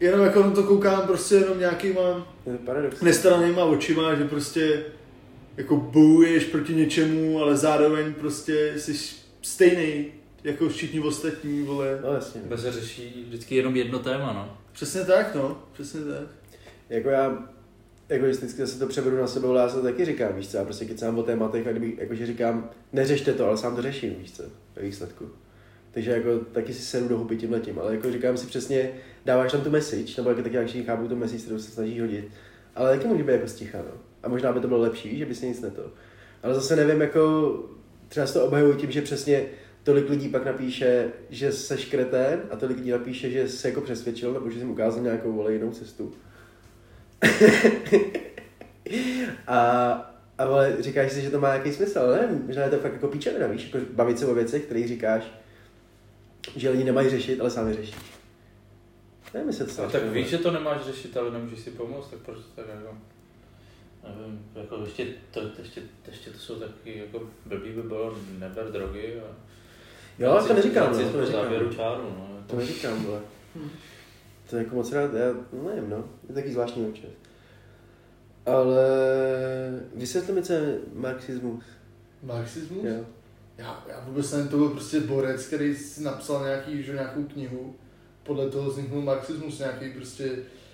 jenom 0.00 0.20
jako 0.20 0.42
na 0.42 0.50
to 0.50 0.62
koukám 0.62 1.06
prostě 1.06 1.34
jenom 1.34 1.58
nějakýma 1.58 2.26
To 2.44 2.50
paradox. 2.66 3.00
nestaranýma 3.00 3.64
očima, 3.64 4.14
že 4.14 4.24
prostě 4.24 4.84
jako 5.56 5.76
bojuješ 5.76 6.44
proti 6.44 6.74
něčemu, 6.74 7.42
ale 7.42 7.56
zároveň 7.56 8.14
prostě 8.14 8.72
jsi 8.76 9.16
stejný 9.42 10.06
jako 10.44 10.68
všichni 10.68 11.00
ostatní, 11.00 11.62
vole. 11.62 11.98
No 12.02 12.14
jasně. 12.14 12.40
Se 12.56 12.72
řeší 12.72 13.24
vždycky 13.28 13.56
jenom 13.56 13.76
jedno 13.76 13.98
téma, 13.98 14.32
no. 14.32 14.58
Přesně 14.72 15.04
tak, 15.04 15.34
no, 15.34 15.62
přesně 15.72 16.00
tak. 16.00 16.28
Jako 16.88 17.08
já 17.08 17.38
egoisticky 18.08 18.60
zase 18.60 18.78
to 18.78 18.86
přeberu 18.86 19.16
na 19.16 19.26
sebe, 19.26 19.48
ale 19.48 19.60
já 19.60 19.68
se 19.68 19.76
to 19.76 19.82
taky 19.82 20.04
říkám, 20.04 20.34
víš 20.34 20.48
co, 20.48 20.56
já 20.56 20.64
prostě 20.64 20.84
kecám 20.84 21.18
o 21.18 21.22
tématech 21.22 21.66
a 21.66 21.70
kdyby, 21.70 21.96
jakože 21.98 22.26
říkám, 22.26 22.70
neřešte 22.92 23.32
to, 23.32 23.46
ale 23.46 23.56
sám 23.56 23.76
to 23.76 23.82
řeším, 23.82 24.14
víš 24.18 24.32
co, 24.32 24.42
ve 24.76 24.82
výsledku. 24.82 25.24
Takže 25.90 26.10
jako 26.10 26.38
taky 26.38 26.74
si 26.74 26.82
sedu 26.82 27.08
do 27.08 27.18
huby 27.18 27.36
tím 27.36 27.52
letím, 27.52 27.78
ale 27.78 27.94
jako 27.94 28.12
říkám 28.12 28.36
si 28.36 28.46
přesně, 28.46 28.90
dáváš 29.24 29.52
tam 29.52 29.60
tu 29.60 29.70
message, 29.70 30.14
nebo 30.16 30.30
jako 30.30 30.42
taky 30.42 30.56
jak 30.56 30.86
chápu 30.86 31.08
tu 31.08 31.16
message, 31.16 31.42
kterou 31.42 31.58
se 31.58 31.70
snažíš 31.70 32.00
hodit, 32.00 32.28
ale 32.74 32.96
taky 32.96 33.08
může 33.08 33.24
být 33.24 33.32
jako 33.32 33.48
sticha, 33.48 33.78
no. 33.78 34.00
A 34.22 34.28
možná 34.28 34.52
by 34.52 34.60
to 34.60 34.68
bylo 34.68 34.80
lepší, 34.80 35.18
že 35.18 35.26
by 35.26 35.34
si 35.34 35.48
nic 35.48 35.60
neto. 35.60 35.82
Ale 36.42 36.54
zase 36.54 36.76
nevím, 36.76 37.00
jako 37.00 37.52
třeba 38.08 38.26
si 38.26 38.34
to 38.34 38.44
obhajuji 38.44 38.76
tím, 38.76 38.90
že 38.90 39.02
přesně 39.02 39.46
tolik 39.82 40.10
lidí 40.10 40.28
pak 40.28 40.44
napíše, 40.44 41.12
že 41.30 41.52
seš 41.52 41.84
kretén 41.84 42.42
a 42.50 42.56
tolik 42.56 42.76
lidí 42.76 42.90
napíše, 42.90 43.30
že 43.30 43.48
se 43.48 43.68
jako 43.68 43.80
přesvědčil, 43.80 44.32
nebo 44.32 44.50
že 44.50 44.58
jsi 44.58 44.64
mu 44.64 44.72
ukázal 44.72 45.02
nějakou 45.02 45.32
vole 45.32 45.52
jinou 45.52 45.70
cestu. 45.70 46.12
A, 49.46 49.52
a 49.54 50.08
ale 50.38 50.76
říkáš 50.80 51.12
si, 51.12 51.22
že 51.22 51.30
to 51.30 51.40
má 51.40 51.48
nějaký 51.48 51.72
smysl, 51.72 51.98
ale 51.98 52.20
nevím, 52.20 52.46
možná 52.46 52.62
je 52.62 52.70
to 52.70 52.78
fakt 52.78 52.92
jako 52.92 53.08
píčovina, 53.08 53.46
víš, 53.46 53.64
jako 53.64 53.86
bavit 53.92 54.18
se 54.18 54.26
o 54.26 54.34
věcech, 54.34 54.64
které 54.64 54.88
říkáš, 54.88 55.22
že 56.56 56.70
lidi 56.70 56.84
nemají 56.84 57.10
řešit, 57.10 57.40
ale 57.40 57.50
sami 57.50 57.74
řešíš. 57.74 57.96
Nevím, 59.34 59.48
jestli 59.48 59.66
to 59.66 59.82
A 59.82 59.90
tak 59.90 60.04
víš, 60.04 60.28
že 60.28 60.38
to 60.38 60.50
nemáš 60.50 60.80
řešit, 60.84 61.16
ale 61.16 61.30
nemůžeš 61.30 61.60
si 61.60 61.70
pomoct, 61.70 62.08
tak 62.08 62.18
proč 62.18 62.38
to 62.38 62.62
tak 62.62 62.64
jako... 62.68 62.98
Nevím, 64.18 64.46
jako 64.54 64.84
ještě 64.84 65.06
to, 65.30 65.40
ještě, 65.58 65.82
ještě 66.08 66.30
to 66.30 66.38
jsou 66.38 66.54
taky 66.54 66.98
jako 66.98 67.26
blbý 67.46 67.70
by 67.70 67.82
bylo 67.82 68.18
neber 68.38 68.72
drogy 68.72 69.20
a... 69.20 69.34
Jo, 70.18 70.44
to 70.48 70.54
neříkám, 70.54 70.92
no, 70.92 71.10
to 71.10 71.18
neříkám. 71.18 71.42
závěru 71.42 71.74
čáru, 71.74 72.02
no. 72.02 72.44
To 72.46 72.56
neříkám, 72.56 73.04
vole. 73.04 73.20
To 74.50 74.56
je 74.56 74.62
jako 74.62 74.76
moc 74.76 74.92
rád, 74.92 75.14
já 75.14 75.32
no, 75.52 75.68
nevím, 75.74 75.90
no. 75.90 76.04
Je 76.28 76.34
taky 76.34 76.52
zvláštní 76.52 76.86
občas. 76.86 77.10
Ale 78.46 78.82
vysvětli 79.94 80.32
mi, 80.34 80.42
co 80.42 80.52
je 80.52 80.78
marxismus. 80.94 81.64
Marxismus? 82.22 82.84
Jo. 82.84 83.04
Já, 83.58 83.84
já 83.88 84.04
vůbec 84.06 84.32
nevím, 84.32 84.48
to 84.48 84.56
byl 84.56 84.68
prostě 84.68 85.00
borec, 85.00 85.46
který 85.46 85.76
si 85.76 86.02
napsal 86.02 86.44
nějaký, 86.44 86.82
že, 86.82 86.92
nějakou 86.92 87.22
knihu. 87.24 87.74
Podle 88.22 88.50
toho 88.50 88.70
vzniknul 88.70 89.02
marxismus, 89.02 89.58
nějaký 89.58 89.90
prostě 89.90 90.30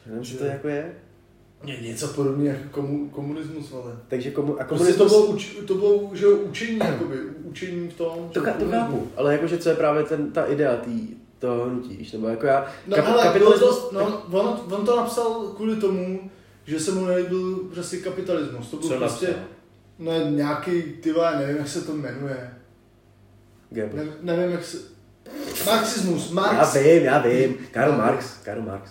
Nevím, 0.07 0.23
co 0.25 0.31
Že- 0.31 0.39
to 0.39 0.45
jako 0.45 0.69
je. 0.69 0.93
ně, 1.65 1.77
něco 1.83 2.09
podobného 2.09 2.57
jako 2.59 2.69
komu, 2.71 3.09
komunismus, 3.09 3.73
ale. 3.73 3.97
Takže 4.09 4.31
komu, 4.31 4.61
a 4.61 4.65
Prostě 4.65 4.93
to 4.93 4.99
komunismus... 5.09 5.13
bylo, 5.13 5.27
uč, 5.27 5.57
to 5.67 5.75
bylo 5.75 6.11
že, 6.15 6.27
učení, 6.27 6.79
jakoby, 6.79 7.17
učení 7.45 7.89
v 7.89 7.95
tom. 7.95 8.31
To, 8.33 8.41
to 8.41 8.41
komunismus- 8.41 8.71
chápu, 8.71 9.09
ale 9.17 9.33
jakože 9.33 9.59
co 9.59 9.69
je 9.69 9.77
právě 9.77 10.03
ten, 10.03 10.33
ta 10.33 10.45
idea 10.47 10.77
tý, 10.77 11.09
toho 11.47 11.65
hnutí, 11.65 11.97
víš, 11.97 12.13
nebo 12.13 12.29
jako 12.29 12.47
já... 12.47 12.67
No 12.87 12.97
kap- 12.97 13.07
ale 13.07 13.39
bylo 13.39 13.53
kapitalismus- 13.53 13.59
to, 13.59 13.91
no, 13.93 14.23
on, 14.41 14.73
on, 14.75 14.87
to 14.87 14.97
napsal 14.97 15.53
kvůli 15.57 15.77
tomu, 15.77 16.31
že 16.67 16.81
se 16.81 16.93
mu 16.93 17.05
nelíbil 17.07 17.57
prostě 17.75 17.97
kapitalismus. 17.97 18.71
To 18.71 18.77
byl 18.77 18.89
Co 18.89 18.97
prostě, 18.97 19.27
napsal? 19.27 19.45
No 19.99 20.13
nějaký, 20.31 20.83
ty 20.83 21.13
vole, 21.13 21.37
nevím, 21.39 21.57
jak 21.57 21.69
se 21.69 21.81
to 21.81 21.93
jmenuje. 21.93 22.55
Ne, 23.71 24.05
nevím, 24.21 24.53
jak 24.53 24.65
se... 24.65 24.79
Marxismus, 25.67 26.29
Já 26.29 26.35
Marx. 26.35 26.75
vím, 26.75 27.03
já 27.03 27.19
vím. 27.19 27.57
Karl 27.71 27.93
No. 27.93 27.99
Marx, 27.99 28.37
Karl 28.45 28.63
Marx. 28.63 28.91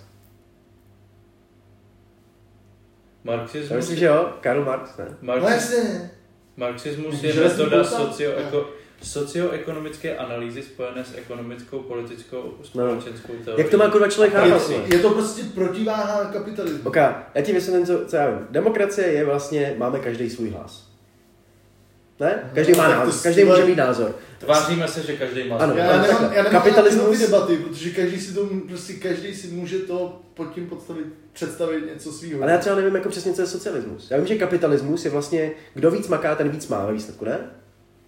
Já 3.25 3.35
Marxismus, 3.37 3.71
myslím, 3.77 3.97
že 3.97 4.05
jo, 4.05 4.33
Karl 4.41 4.65
Marx, 4.65 4.97
ne? 4.97 5.05
No 5.21 5.33
Marxismus, 5.37 5.73
jasně. 5.81 6.11
marxismus 6.57 7.23
je 7.23 7.33
metoda 7.33 7.77
bolta? 7.77 7.97
socioeko, 7.97 8.69
socioekonomické 9.03 10.17
analýzy 10.17 10.61
spojené 10.63 11.03
s 11.05 11.15
ekonomickou, 11.17 11.79
politickou, 11.79 12.53
společenskou 12.63 13.33
teorií. 13.45 13.63
Jak 13.63 13.69
to 13.71 13.77
má 13.77 13.89
kurva 13.89 14.07
člověk 14.09 14.33
Je 14.33 14.39
chápat? 14.39 14.65
to, 14.67 14.71
vole? 14.73 14.83
je 14.87 14.99
to 14.99 15.09
prostě 15.09 15.43
protiváha 15.43 16.25
kapitalismu. 16.25 16.79
Ok, 16.83 16.95
já 16.95 17.41
ti 17.43 17.53
vysvětlím, 17.53 17.85
co, 17.85 18.05
co 18.05 18.15
já 18.15 18.29
vím. 18.29 18.47
Demokracie 18.49 19.07
je 19.07 19.25
vlastně, 19.25 19.75
máme 19.77 19.99
každý 19.99 20.29
svůj 20.29 20.49
hlas. 20.49 20.89
Ne? 22.19 22.51
Každý 22.55 22.73
má 22.73 22.83
No, 22.87 22.93
to 22.93 22.99
názor, 22.99 23.21
každý 23.23 23.43
může 23.43 23.65
mít 23.65 23.75
názor. 23.75 24.15
Tváříme 24.39 24.87
se, 24.87 25.03
že 25.03 25.17
každý 25.17 25.49
má 25.49 25.55
Ano. 25.57 25.73
svůj. 25.73 25.79
Já, 25.81 25.91
já, 25.95 26.01
nemám, 26.01 26.23
já 26.33 26.43
nemám 26.43 26.61
Kapitalismus- 26.61 26.61
Kapitalismus... 26.61 27.17
ty 27.19 27.25
debaty, 27.25 27.57
protože 27.57 27.89
každý 27.89 28.19
si 28.21 28.33
to, 28.33 28.49
prostě 28.67 28.93
každý 28.93 29.35
si 29.35 29.47
může 29.47 29.79
to 29.79 30.21
pod 30.33 30.53
tím 30.53 30.67
podstavit, 30.67 31.05
představit 31.33 31.85
něco 31.93 32.11
svýho. 32.11 32.43
Ale 32.43 32.51
já 32.51 32.57
třeba 32.57 32.75
nevím 32.75 32.95
jako 32.95 33.09
přesně, 33.09 33.33
co 33.33 33.41
je 33.41 33.47
socialismus. 33.47 34.11
Já 34.11 34.17
vím, 34.17 34.27
že 34.27 34.35
kapitalismus 34.35 35.05
je 35.05 35.11
vlastně, 35.11 35.51
kdo 35.73 35.91
víc 35.91 36.07
maká, 36.07 36.35
ten 36.35 36.49
víc 36.49 36.67
má 36.67 36.85
ve 36.85 36.93
výsledku, 36.93 37.25
ne? 37.25 37.39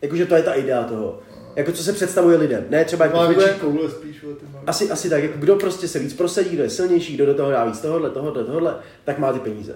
Jakože 0.02 0.26
to 0.26 0.36
je 0.36 0.44
ta 0.44 0.54
idea 0.54 0.84
toho. 0.84 1.20
Jako 1.56 1.72
co 1.72 1.84
se 1.84 1.94
představuje 1.94 2.38
lidem. 2.38 2.66
Ne 2.70 2.86
třeba 2.86 3.06
jak 3.06 3.12
to 3.14 3.18
Má 3.18 3.26
funguje. 3.26 3.46
větší 3.48 3.60
koule 3.60 3.90
spíš. 3.92 4.26
Asi, 4.68 4.90
asi 4.92 5.10
tak, 5.10 5.24
jako 5.24 5.38
kdo 5.38 5.56
prostě 5.56 5.88
se 5.88 6.00
víc 6.00 6.14
prosadí, 6.14 6.50
kdo 6.50 6.64
je 6.64 6.70
silnější, 6.70 7.16
kdo 7.16 7.26
do 7.26 7.34
toho 7.34 7.52
dá 7.52 7.66
víc 7.66 7.80
tohohle, 7.82 8.10
tohohle, 8.10 8.44
tohohle, 8.44 8.76
tak 9.04 9.20
má 9.20 9.34
ty 9.34 9.40
peníze. 9.40 9.76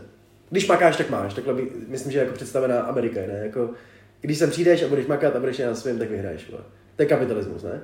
Když 0.49 0.67
makáš, 0.67 0.97
tak 0.97 1.10
máš. 1.10 1.34
Takhle 1.34 1.53
by, 1.53 1.69
myslím, 1.88 2.12
že 2.12 2.19
jako 2.19 2.34
představená 2.34 2.79
Amerika, 2.79 3.19
ne? 3.19 3.41
Jako, 3.43 3.69
když 4.21 4.38
sem 4.38 4.49
přijdeš 4.49 4.84
a 4.84 4.88
budeš 4.88 5.08
makat 5.08 5.36
a 5.36 5.39
budeš 5.39 5.58
na 5.58 5.75
svém, 5.75 5.99
tak 5.99 6.10
vyhraješ. 6.10 6.49
Vole. 6.49 6.63
To 6.95 7.01
je 7.01 7.05
kapitalismus, 7.08 7.63
ne? 7.63 7.82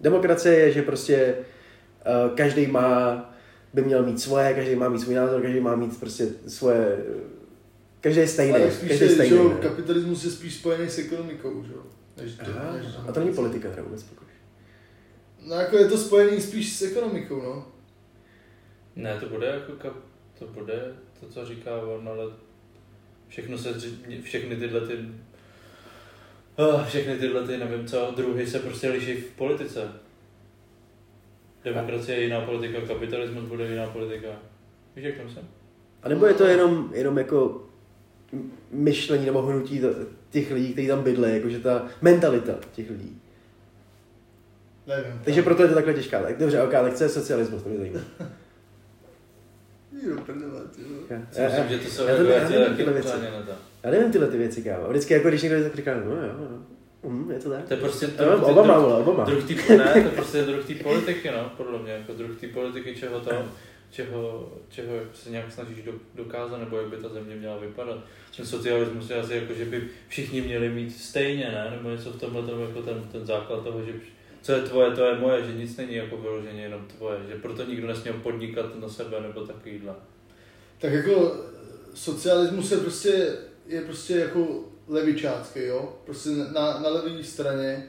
Demokracie 0.00 0.54
je, 0.54 0.72
že 0.72 0.82
prostě 0.82 1.34
uh, 1.34 2.36
každý 2.36 2.66
má, 2.66 3.24
by 3.74 3.82
měl 3.82 4.02
mít 4.02 4.20
svoje, 4.20 4.54
každý 4.54 4.74
má 4.74 4.88
mít 4.88 4.98
svůj 4.98 5.14
názor, 5.14 5.42
každý 5.42 5.60
má 5.60 5.76
mít 5.76 6.00
prostě 6.00 6.26
svoje, 6.46 6.96
každý 8.00 8.20
je 8.20 8.28
stejný, 8.28 8.54
Ale 8.54 8.70
spíš 8.72 8.88
každý 8.88 9.04
je 9.04 9.08
že 9.08 9.14
stejný. 9.14 9.36
jo, 9.36 9.48
ne? 9.48 9.54
kapitalismus 9.60 10.24
je 10.24 10.30
spíš 10.30 10.54
spojený 10.54 10.88
s 10.90 10.98
ekonomikou, 10.98 11.64
že 11.64 11.72
jo. 11.72 11.82
Než, 12.16 12.32
Aha, 12.40 12.72
než, 12.76 12.86
a 13.08 13.12
to 13.12 13.20
není 13.20 13.34
politika 13.34 13.70
teda 13.70 13.82
vůbec. 13.82 14.02
pokud. 14.02 14.26
No 15.46 15.54
jako 15.54 15.76
je 15.78 15.88
to 15.88 15.98
spojený 15.98 16.40
spíš 16.40 16.72
s 16.76 16.82
ekonomikou, 16.82 17.42
no. 17.42 17.66
Ne, 18.96 19.16
to 19.20 19.28
bude 19.28 19.46
jako 19.46 19.72
kap, 19.72 19.94
to 20.38 20.46
bude 20.46 20.94
to, 21.20 21.26
co 21.28 21.46
říká 21.46 21.82
on, 21.82 22.08
ale 22.08 22.24
všechno 23.28 23.58
se, 23.58 23.74
všechny 24.22 24.56
tyhle 24.56 24.80
ty, 24.80 24.98
oh, 26.56 26.84
všechny 26.86 27.18
tyhle 27.18 27.46
ty, 27.46 27.56
nevím 27.56 27.86
co, 27.86 28.12
druhy 28.16 28.46
se 28.46 28.58
prostě 28.58 28.88
liší 28.88 29.14
v 29.14 29.30
politice. 29.30 29.88
Demokracie 31.64 32.18
je 32.18 32.24
jiná 32.24 32.40
politika, 32.40 32.80
kapitalismus 32.80 33.44
bude 33.44 33.68
jiná 33.70 33.86
politika. 33.86 34.28
Víš, 34.96 35.04
jak 35.04 35.16
to 35.16 35.24
myslím? 35.24 35.48
A 36.02 36.08
nebo 36.08 36.26
je 36.26 36.34
to 36.34 36.44
jenom, 36.46 36.90
jenom 36.94 37.18
jako 37.18 37.67
myšlení 38.70 39.26
nebo 39.26 39.42
hnutí 39.42 39.80
těch 40.30 40.50
lidí, 40.52 40.72
kteří 40.72 40.88
tam 40.88 41.02
bydlí, 41.02 41.32
jakože 41.34 41.58
ta 41.58 41.86
mentalita 42.02 42.52
těch 42.72 42.90
lidí. 42.90 43.20
Nevím. 44.86 45.20
Takže 45.24 45.42
proto 45.42 45.62
je 45.62 45.68
to 45.68 45.74
takhle 45.74 45.94
těžká. 45.94 46.22
Tak 46.22 46.38
dobře, 46.38 46.62
ok, 46.62 46.70
tak 46.72 46.94
co 46.94 47.04
je 47.04 47.08
socialismus, 47.10 47.62
to 47.62 47.68
mě 47.68 47.78
zajímá. 47.78 48.00
Jo, 50.06 50.16
prdele, 50.26 50.60
ty 50.76 50.82
jo. 50.82 50.88
Já, 51.10 51.16
Já, 51.36 51.42
já, 51.42 51.48
myslím, 51.62 51.78
že 51.78 51.84
to 51.84 51.90
jsou 51.90 52.06
já 52.06 52.16
to 52.16 52.22
jako 52.22 52.54
já 52.54 52.60
nevím 52.60 52.76
tyhle 52.76 52.92
věci. 52.92 53.08
já 53.82 53.90
nevím 53.90 54.12
tyhle 54.12 54.28
ty 54.28 54.38
věci, 54.38 54.62
kámo. 54.62 54.88
Vždycky 54.88 55.14
jako 55.14 55.28
když 55.28 55.42
někdo 55.42 55.62
tak 55.62 55.74
říká, 55.74 55.94
no 56.04 56.10
jo, 56.12 56.32
no. 56.38 57.10
Mm, 57.10 57.30
je 57.30 57.38
to 57.38 57.50
tak. 57.50 57.68
To 57.68 57.74
je 57.74 57.80
prostě 57.80 58.10
Já 58.18 58.34
vím, 58.34 58.44
Obama, 58.44 58.78
vole, 58.78 58.96
Obama. 58.96 59.24
druh 59.24 59.44
tý, 59.44 59.54
ne, 59.76 59.92
to 59.92 59.98
je 59.98 60.04
prostě 60.04 60.42
druh 60.42 60.66
té 60.66 60.74
politiky, 60.74 61.30
no, 61.30 61.52
podle 61.56 61.78
mě, 61.82 61.92
jako 61.92 62.12
druh 62.12 62.40
té 62.40 62.48
politiky, 62.48 62.94
čeho 62.96 63.20
to, 63.20 63.30
čeho, 63.90 64.52
čeho 64.68 64.94
se 65.14 65.30
nějak 65.30 65.52
snažíš 65.52 65.82
do, 65.82 65.92
dokázat, 66.14 66.58
nebo 66.58 66.76
jak 66.76 66.88
by 66.88 66.96
ta 66.96 67.08
země 67.08 67.36
měla 67.36 67.58
vypadat. 67.58 67.98
Ten 68.36 68.46
socialismus 68.46 69.10
je 69.10 69.16
asi 69.16 69.34
jako, 69.34 69.54
že 69.54 69.64
by 69.64 69.88
všichni 70.08 70.40
měli 70.40 70.68
mít 70.68 70.90
stejně, 70.90 71.44
ne, 71.44 71.70
nebo 71.70 71.90
něco 71.90 72.10
v 72.10 72.20
tomhle 72.20 72.42
tom, 72.42 72.60
jako 72.60 72.82
ten, 72.82 73.08
ten 73.12 73.26
základ 73.26 73.64
toho, 73.64 73.84
že 73.84 73.92
co 74.42 74.52
je 74.52 74.62
tvoje, 74.62 74.90
to 74.90 75.04
je 75.04 75.18
moje, 75.18 75.46
že 75.46 75.54
nic 75.54 75.76
není 75.76 75.94
jako 75.94 76.16
vyloženě 76.16 76.62
jenom 76.62 76.86
tvoje, 76.96 77.18
že 77.28 77.34
proto 77.34 77.64
nikdo 77.64 77.86
nesměl 77.86 78.14
podnikat 78.14 78.80
na 78.80 78.88
sebe 78.88 79.20
nebo 79.20 79.46
takovýhle. 79.46 79.94
Tak 80.78 80.92
jako 80.92 81.36
socialismus 81.94 82.70
je 82.70 82.78
prostě, 82.78 83.36
je 83.66 83.80
prostě 83.80 84.14
jako 84.14 84.64
levičácký, 84.88 85.60
jo? 85.60 85.98
Prostě 86.04 86.30
na, 86.30 86.78
na 86.80 86.88
levé 86.88 87.24
straně 87.24 87.88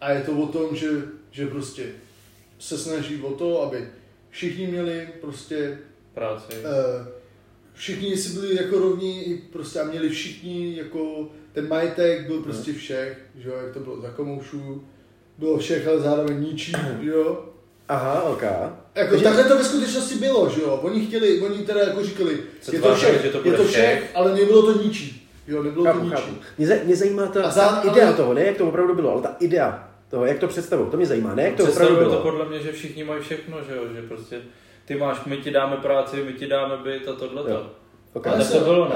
a 0.00 0.10
je 0.10 0.22
to 0.22 0.32
o 0.32 0.46
tom, 0.46 0.76
že, 0.76 0.88
že 1.30 1.46
prostě 1.46 1.86
se 2.58 2.78
snaží 2.78 3.22
o 3.22 3.30
to, 3.30 3.62
aby 3.62 3.88
všichni 4.34 4.66
měli 4.66 5.08
prostě, 5.20 5.78
Práci. 6.14 6.52
uh, 6.58 7.06
všichni 7.74 8.16
si 8.16 8.40
byli 8.40 8.56
jako 8.56 8.78
rovní 8.78 9.24
i 9.28 9.38
prostě 9.52 9.80
a 9.80 9.84
měli 9.84 10.08
všichni 10.08 10.76
jako, 10.76 11.28
ten 11.52 11.68
majetek 11.68 12.26
byl 12.26 12.40
prostě 12.42 12.72
všech, 12.72 13.18
že 13.38 13.48
jo, 13.48 13.54
jak 13.64 13.72
to 13.74 13.80
bylo 13.80 14.00
za 14.00 14.10
komoušů, 14.10 14.84
bylo 15.38 15.58
všech, 15.58 15.88
ale 15.88 16.00
zároveň 16.00 16.42
ničí, 16.42 16.72
jo. 17.00 17.44
Aha, 17.88 18.22
ok. 18.22 18.42
Jako 18.42 19.10
Takže- 19.10 19.24
takhle 19.24 19.44
to 19.44 19.58
ve 19.58 19.64
skutečnosti 19.64 20.14
bylo, 20.14 20.48
že 20.48 20.60
jo? 20.60 20.80
Oni 20.82 21.06
chtěli, 21.06 21.40
oni 21.40 21.58
teda 21.58 21.80
jako 21.80 22.04
říkali, 22.04 22.38
Se 22.60 22.76
je 22.76 22.80
to 22.80 22.94
všech, 22.94 23.22
že 23.22 23.28
to 23.30 23.48
je 23.48 23.52
to 23.56 23.64
všech, 23.64 23.70
všech. 23.98 24.10
ale 24.14 24.34
nebylo 24.34 24.72
to 24.72 24.82
ničí. 24.82 25.28
Jo, 25.48 25.62
nebylo 25.62 25.84
to 25.84 25.90
Chápu, 25.92 26.04
ničí. 26.04 26.14
chápu. 26.16 26.34
Mě, 26.58 26.80
mě 26.84 26.96
zajímá 26.96 27.26
ta, 27.26 27.42
A 27.44 27.50
za- 27.50 27.68
ta 27.68 27.90
idea 27.90 28.06
ale- 28.06 28.16
toho, 28.16 28.34
ne 28.34 28.44
jak 28.46 28.56
to 28.56 28.68
opravdu 28.68 28.94
bylo, 28.94 29.12
ale 29.12 29.22
ta 29.22 29.36
idea 29.40 29.93
toho, 30.14 30.26
jak 30.26 30.38
to 30.38 30.48
představují, 30.48 30.90
to 30.90 30.96
mě 30.96 31.06
zajímá, 31.06 31.34
ne 31.34 31.42
jak 31.42 31.54
to 31.56 31.64
opravdu 31.64 31.96
bylo. 31.96 32.16
to 32.16 32.22
podle 32.22 32.48
mě, 32.48 32.60
že 32.60 32.72
všichni 32.72 33.04
mají 33.04 33.22
všechno, 33.22 33.62
že 33.68 33.76
jo, 33.76 33.82
že 33.94 34.02
prostě 34.02 34.40
ty 34.84 34.94
máš, 34.96 35.24
my 35.26 35.36
ti 35.36 35.50
dáme 35.50 35.76
práci, 35.76 36.22
my 36.24 36.32
ti 36.32 36.46
dáme 36.46 36.76
byt 36.76 37.08
a 37.08 37.12
tohleto. 37.12 37.50
Jo. 37.50 37.70
Ok. 38.12 38.26
Ale 38.26 38.44
to 38.44 38.60
bylo, 38.60 38.88
ne? 38.88 38.94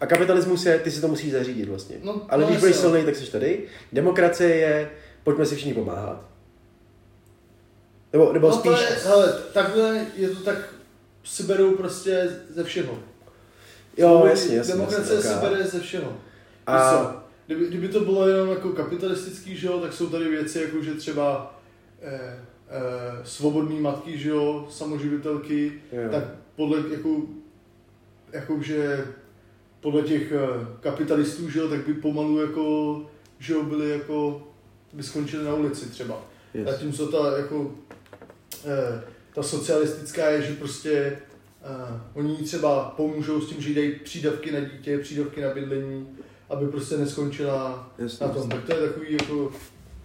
A 0.00 0.06
kapitalismus 0.06 0.66
je, 0.66 0.78
ty 0.78 0.90
si 0.90 1.00
to 1.00 1.08
musíš 1.08 1.32
zařídit 1.32 1.68
vlastně. 1.68 1.96
No, 2.02 2.26
Ale 2.28 2.42
no, 2.42 2.48
když 2.48 2.60
budeš 2.60 2.76
silný, 2.76 3.04
tak 3.04 3.16
jsi 3.16 3.32
tady. 3.32 3.62
Demokracie 3.92 4.56
je, 4.56 4.90
pojďme 5.24 5.46
si 5.46 5.56
všichni 5.56 5.74
pomáhat. 5.74 6.24
Nebo, 8.12 8.32
nebo 8.32 8.48
No 8.48 8.54
spíš, 8.54 8.72
to 8.72 8.80
je, 8.80 8.88
hele, 9.04 9.32
takhle 9.52 10.06
je 10.16 10.28
to 10.28 10.40
tak, 10.42 10.74
si 11.24 11.42
berou 11.42 11.74
prostě 11.74 12.28
ze 12.50 12.64
všeho. 12.64 12.98
jo, 13.96 14.26
jasně, 14.30 14.56
jasně. 14.56 14.74
Demokracie 14.74 15.16
jasně, 15.16 15.30
si 15.30 15.36
bere 15.40 15.64
ze 15.64 15.80
všeho. 15.80 16.16
A, 16.66 16.90
A... 16.90 17.19
Kdyby, 17.50 17.66
kdyby, 17.66 17.88
to 17.88 18.00
bylo 18.00 18.28
jenom 18.28 18.48
jako 18.48 18.68
kapitalistický, 18.68 19.56
že 19.56 19.66
jo, 19.66 19.80
tak 19.80 19.92
jsou 19.92 20.08
tady 20.08 20.28
věci 20.28 20.60
jako, 20.60 20.82
že 20.82 20.94
třeba 20.94 21.58
eh, 22.02 22.38
eh, 22.68 23.24
svobodný 23.24 23.80
matky, 23.80 24.18
že 24.18 24.28
jo, 24.28 24.66
samoživitelky, 24.70 25.72
jo. 25.92 26.10
tak 26.10 26.24
podle 26.56 26.78
jako, 26.90 27.22
jako 28.32 28.62
že 28.62 29.06
podle 29.80 30.02
těch 30.02 30.32
eh, 30.32 30.66
kapitalistů, 30.80 31.50
že 31.50 31.58
jo, 31.58 31.68
tak 31.68 31.86
by 31.86 31.94
pomalu 31.94 32.40
jako, 32.40 33.06
že 33.38 33.52
jo, 33.52 33.62
byli 33.62 33.90
jako, 33.90 34.48
by 34.92 35.02
skončili 35.02 35.44
na 35.44 35.54
ulici 35.54 35.90
třeba. 35.90 36.22
Yes. 36.54 36.68
Zatímco 36.68 37.06
ta 37.06 37.38
jako, 37.38 37.74
eh, 38.66 39.02
ta 39.34 39.42
socialistická 39.42 40.30
je, 40.30 40.42
že 40.42 40.54
prostě 40.54 40.90
eh, 41.62 42.00
oni 42.14 42.36
třeba 42.36 42.84
pomůžou 42.96 43.40
s 43.40 43.48
tím, 43.48 43.62
že 43.62 43.68
jí 43.68 43.74
dají 43.74 43.92
přídavky 43.94 44.52
na 44.52 44.60
dítě, 44.60 44.98
přídavky 44.98 45.40
na 45.40 45.54
bydlení, 45.54 46.08
aby 46.50 46.66
prostě 46.66 46.96
neskončila 46.96 47.90
Jasně, 47.98 48.26
na 48.26 48.32
tom. 48.32 48.42
jasně. 48.42 48.56
Tak 48.56 48.64
to 48.76 48.82
je 48.82 48.88
takový 48.88 49.12
jako 49.12 49.52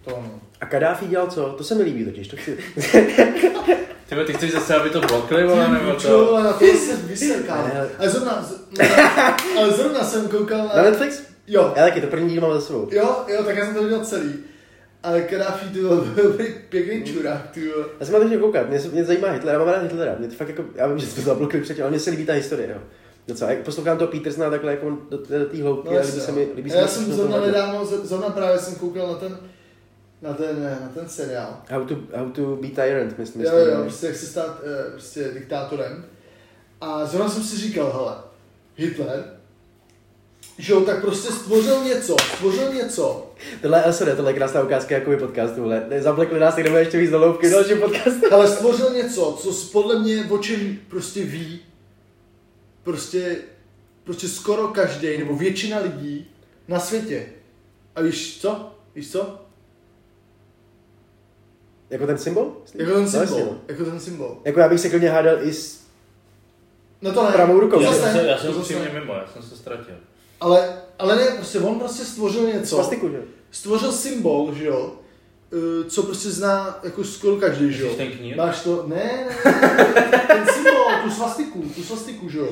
to 0.04 0.10
no. 0.10 0.40
A 0.60 0.66
Kadáfi 0.66 1.06
dělal 1.06 1.26
co? 1.26 1.44
To 1.58 1.64
se 1.64 1.74
mi 1.74 1.82
líbí 1.82 2.04
totiž. 2.04 2.28
To 2.28 2.36
chci... 2.36 2.58
Ty, 4.26 4.32
chceš 4.32 4.52
zase, 4.52 4.74
aby 4.74 4.90
to 4.90 5.00
blokli, 5.00 5.44
vole, 5.46 5.68
nebo 5.68 5.92
Čo, 5.92 6.08
to? 6.08 6.34
ale 6.34 6.44
na 6.44 6.52
to 6.52 6.64
se 6.66 6.96
vysekám. 6.96 7.64
Ne. 7.74 7.88
Ale 7.98 8.08
zrovna, 8.10 8.42
z- 8.42 8.78
ale 9.58 9.70
zrovna 9.72 10.04
jsem 10.04 10.28
koukal 10.28 10.58
Na 10.58 10.74
na... 10.76 10.82
Netflix? 10.82 11.22
Jo, 11.46 11.72
Já 11.76 11.82
taky, 11.84 12.00
to 12.00 12.06
první 12.06 12.28
díl 12.30 12.40
mám 12.42 12.52
za 12.52 12.60
sebou. 12.60 12.88
jo, 12.92 13.16
jo, 13.28 13.42
tak 13.44 13.56
já 13.56 13.64
jsem 13.64 13.74
to 13.74 13.82
viděl 13.82 14.04
celý. 14.04 14.32
Ale 15.02 15.22
Kadáfi, 15.22 15.66
ty 15.68 15.80
vole, 15.80 16.00
byl 16.14 16.36
pěkný 16.68 17.04
čurák, 17.04 17.50
ty. 17.50 17.70
Já 18.00 18.06
jsem 18.06 18.12
na 18.14 18.20
to 18.20 18.26
chtěl 18.26 18.40
koukat, 18.40 18.68
mě, 18.68 18.80
se- 18.80 18.88
mě 18.88 19.04
zajímá 19.04 19.28
Hitler, 19.30 19.52
já 19.52 19.58
mám 19.58 19.68
rád 19.68 19.82
Hitlera, 19.82 20.14
mě 20.18 20.28
to 20.28 20.34
fakt 20.34 20.48
jako, 20.48 20.64
já 20.74 20.86
vím, 20.86 20.98
že 20.98 21.06
jsme 21.06 21.22
to 21.22 21.28
zablokli 21.28 21.60
předtím, 21.60 21.84
ale 21.84 21.90
mně 21.90 22.00
se 22.00 22.10
líbí 22.10 22.26
ta 22.26 22.32
historie, 22.32 22.68
jo. 22.74 22.80
Docela, 23.28 23.50
jak 23.50 23.60
poslouchám 23.60 23.98
to 23.98 24.06
Petersna 24.06 24.50
takhle 24.50 24.70
jako 24.70 24.90
do, 25.10 25.18
do, 25.18 25.38
do 25.38 25.44
té 25.46 25.62
hloubky, 25.62 25.88
No, 25.94 26.00
a 26.00 26.00
líbí 26.00 26.20
se 26.20 26.30
jo. 26.30 26.36
mi, 26.36 26.48
líbí 26.56 26.70
se 26.70 26.76
já 26.76 26.88
jsem 26.88 27.12
zrovna 27.12 27.40
nedávno, 27.40 27.84
zrovna 27.84 28.30
právě 28.30 28.58
jsem 28.58 28.74
koukal 28.74 29.06
na 29.06 29.14
ten, 29.14 29.38
na 30.22 30.32
ten, 30.34 30.62
na 30.82 30.90
ten 30.94 31.08
seriál. 31.08 31.62
How 31.70 31.84
to, 31.84 31.94
how 32.16 32.30
to 32.30 32.42
be 32.56 32.68
tyrant, 32.68 33.18
myslím. 33.18 33.42
Jo, 33.42 33.56
jo, 33.56 33.82
prostě 33.82 34.06
jak 34.06 34.16
se 34.16 34.26
stát 34.26 34.60
eh, 34.64 34.90
prostě 34.90 35.30
diktátorem. 35.34 36.04
A 36.80 37.04
zrovna 37.06 37.28
jsem 37.30 37.42
si 37.42 37.56
říkal, 37.56 37.92
hele, 37.92 38.16
Hitler, 38.76 39.24
že 40.58 40.74
on 40.74 40.84
tak 40.84 41.00
prostě 41.00 41.32
stvořil 41.32 41.84
něco, 41.84 42.16
stvořil 42.36 42.74
něco. 42.74 43.32
Tohle 43.62 43.78
je 43.78 43.90
LSD, 43.90 44.02
tohle 44.16 44.30
je 44.30 44.36
krásná 44.36 44.62
ukázka 44.62 44.94
jakoby 44.94 45.16
podcastu. 45.16 45.68
Ne, 45.68 46.02
Zablekli 46.02 46.40
nás, 46.40 46.56
jdeme 46.56 46.78
ještě 46.78 46.98
víc 46.98 47.10
do 47.10 47.18
hloubky 47.18 47.48
v 47.48 47.52
dalším 47.52 47.80
podcastu. 47.80 48.26
Ale 48.32 48.48
stvořil 48.48 48.90
něco, 48.90 49.38
co 49.40 49.52
podle 49.72 49.98
mě 49.98 50.24
o 50.30 50.38
čem 50.38 50.78
prostě 50.88 51.24
ví, 51.24 51.60
prostě, 52.86 53.36
prostě 54.04 54.28
skoro 54.28 54.68
každý 54.68 55.18
nebo 55.18 55.36
většina 55.36 55.78
lidí 55.78 56.30
na 56.68 56.80
světě. 56.80 57.26
A 57.94 58.00
víš 58.00 58.38
co? 58.40 58.74
Víš 58.94 59.10
co? 59.12 59.40
Jako 61.90 62.06
ten 62.06 62.18
symbol? 62.18 62.56
Jako 62.74 62.92
ten 62.94 63.08
symbol. 63.08 63.38
no. 63.40 63.58
Jako 63.68 63.84
ten 63.84 64.00
symbol. 64.00 64.38
Jako 64.44 64.60
já 64.60 64.68
bych 64.68 64.80
se 64.80 64.90
klidně 64.90 65.10
hádal 65.10 65.42
i 65.42 65.52
s... 65.52 65.80
No 67.02 67.12
to 67.12 67.24
ne. 67.24 67.32
Pravou 67.32 67.60
rukou. 67.60 67.76
To 67.76 67.82
Já 67.82 67.92
jsem, 67.92 68.26
já 68.26 68.34
to 68.36 68.40
jsem 68.42 68.54
zase 68.54 68.60
upřímně 68.74 69.00
mimo, 69.00 69.12
já 69.14 69.26
jsem 69.32 69.42
se 69.42 69.56
ztratil. 69.56 69.94
Ale, 70.40 70.82
ale 70.98 71.16
ne, 71.16 71.24
prostě 71.36 71.58
on 71.58 71.78
prostě 71.78 72.04
stvořil 72.04 72.46
něco. 72.46 72.76
plastiku, 72.76 73.08
že? 73.08 73.22
Stvořil 73.50 73.92
symbol, 73.92 74.54
že 74.54 74.64
jo? 74.66 74.94
eh, 75.52 75.90
Co 75.90 76.02
prostě 76.02 76.30
zná 76.30 76.80
jako 76.82 77.04
skoro 77.04 77.36
každý, 77.36 77.72
že 77.72 77.82
jo? 77.82 77.88
Myslíš 77.88 78.08
ten 78.08 78.18
knír? 78.18 78.36
Máš 78.36 78.62
to, 78.62 78.84
ne, 78.86 79.26
ne, 79.44 79.52
ne, 79.94 80.24
ten 80.26 80.46
symbol, 80.54 80.84
tu 81.04 81.10
svastiku, 81.10 81.62
tu 81.62 81.82
svastiku, 81.82 82.28
že 82.28 82.38
jo? 82.38 82.48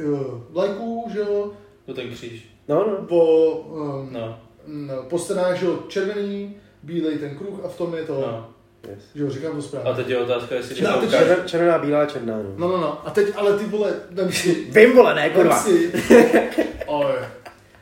Eh, 0.00 0.40
Vlajku, 0.50 1.08
že 1.12 1.18
jo? 1.20 1.52
To 1.86 1.94
ten 1.94 2.10
kříž. 2.10 2.48
No, 2.68 2.76
no. 2.90 3.06
Po, 3.08 3.50
um, 3.52 4.08
No, 4.12 4.38
no. 4.66 5.02
po 5.02 5.18
stranách, 5.18 5.56
že 5.56 5.66
jo, 5.66 5.78
červený, 5.88 6.56
bílej 6.82 7.18
ten 7.18 7.36
kruh 7.36 7.64
a 7.64 7.68
v 7.68 7.76
tom 7.76 7.94
je 7.94 8.02
to, 8.04 8.12
no. 8.20 8.48
Yes. 8.90 8.98
že 9.14 9.22
jo, 9.22 9.30
říkám 9.30 9.56
to 9.56 9.62
správně. 9.62 9.90
A 9.90 9.94
teď 9.94 10.08
je 10.08 10.18
otázka, 10.18 10.54
jestli 10.54 10.82
No, 10.82 11.00
teď. 11.00 11.10
Červená, 11.10 11.44
červená, 11.44 11.78
bílá, 11.78 12.06
černá, 12.06 12.36
no. 12.36 12.54
No, 12.56 12.68
no, 12.68 12.76
no, 12.80 13.06
a 13.06 13.10
teď 13.10 13.26
ale 13.36 13.58
ty 13.58 13.64
vole, 13.64 13.94
vem 14.10 14.32
si, 14.32 14.54
Vím, 14.70 14.92
vole, 14.96 15.14
ne, 15.14 15.22
vem 15.28 15.32
kurva. 15.36 15.58
si, 15.62 15.92
oj, 16.86 17.12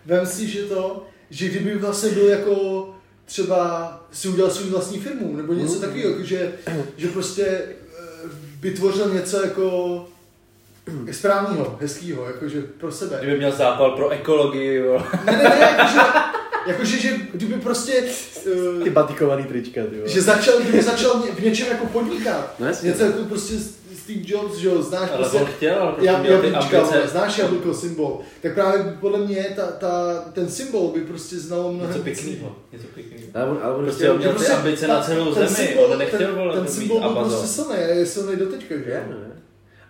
vem 0.07 0.27
si, 0.27 0.47
že 0.49 0.63
to, 0.63 1.03
že 1.31 1.49
kdyby 1.49 1.79
vlastně 1.79 2.11
byl 2.11 2.27
jako 2.29 2.89
třeba 3.25 3.93
si 4.13 4.29
udělal 4.29 4.51
svou 4.51 4.71
vlastní 4.71 4.99
firmu, 5.01 5.37
nebo 5.37 5.53
něco 5.53 5.75
Mm. 5.75 5.81
takového, 5.81 6.11
jako 6.11 6.23
že, 6.23 6.53
že 6.97 7.09
prostě 7.09 7.47
eh, 7.47 8.29
vytvořil 8.61 9.15
něco 9.15 9.43
jako 9.45 10.05
správného, 11.12 11.79
hezkého, 11.81 12.27
jakože 12.27 12.62
pro 12.62 12.92
sebe. 12.92 13.18
Kdyby 13.22 13.37
měl 13.38 13.53
zápal 13.53 13.90
pro 13.90 14.09
ekologii, 14.09 14.74
jo. 14.77 15.03
Ne, 15.27 15.33
ne, 15.33 15.42
ne, 15.42 15.59
jakože, 15.61 15.98
jakože 16.66 16.98
že 16.98 17.09
kdyby 17.35 17.55
prostě, 17.55 18.03
uh, 18.77 18.83
Ty 18.83 18.90
batikovaný 18.90 19.44
trička, 19.44 19.81
ty 19.90 19.96
vole. 19.96 20.09
že 20.09 20.22
začal, 20.22 20.61
kdyby 20.61 20.83
začal 20.83 21.22
v 21.38 21.40
něčem 21.40 21.66
jako 21.68 21.87
podnikat. 21.87 22.55
No 22.59 22.66
jasně. 22.66 22.88
Něco 22.90 23.03
jako 23.05 23.18
prostě 23.24 23.55
Steve 24.03 24.20
Jobs, 24.27 24.57
že 24.57 24.68
jo, 24.68 24.83
znáš 24.83 25.09
Ale 25.11 25.18
prostě, 25.18 25.38
on 25.38 25.46
chtěl, 25.46 25.83
ale 25.83 25.92
prostě 25.92 26.07
já, 26.11 26.18
měl 26.18 26.40
ty 26.40 26.46
jablíčka, 26.46 26.81
vole, 26.81 26.92
ambice. 26.94 27.12
znáš 27.12 27.38
jablko 27.38 27.74
symbol. 27.74 28.20
Tak 28.42 28.55
právě 28.55 28.96
podle 29.01 29.18
mě 29.18 29.46
ta, 29.57 29.66
ta, 29.66 30.14
ten 30.33 30.48
symbol 30.48 30.88
by 30.94 31.01
prostě 31.01 31.37
znalo 31.37 31.72
mnohem 31.72 31.88
Něco 31.92 32.03
víc. 32.03 32.20
pěkného, 32.20 32.57
něco 32.72 32.85
pěkného. 32.94 33.22
Ale 33.35 33.44
on, 33.51 33.59
ale 33.62 33.74
on 33.74 33.85
Prostě 33.85 34.12
měl 34.12 34.33
Že 34.38 34.44
ty 34.44 34.46
ambice 34.53 34.88
na 34.88 35.01
celou 35.03 35.35
ten 35.35 35.48
zemi, 35.48 35.68
symbol- 35.68 35.92
on 35.92 35.98
nechtěl, 35.98 36.18
ten, 36.18 36.35
vole, 36.35 36.55
ten 36.57 36.68
symbol 36.68 37.01
byl 37.01 37.11
prostě 37.24 37.46
silný, 37.46 37.74
je 37.88 38.07
silný 38.07 38.37
do 38.37 38.46
teďka, 38.46 38.74
že 38.74 38.90
Je, 38.90 39.05
jo. 39.11 39.16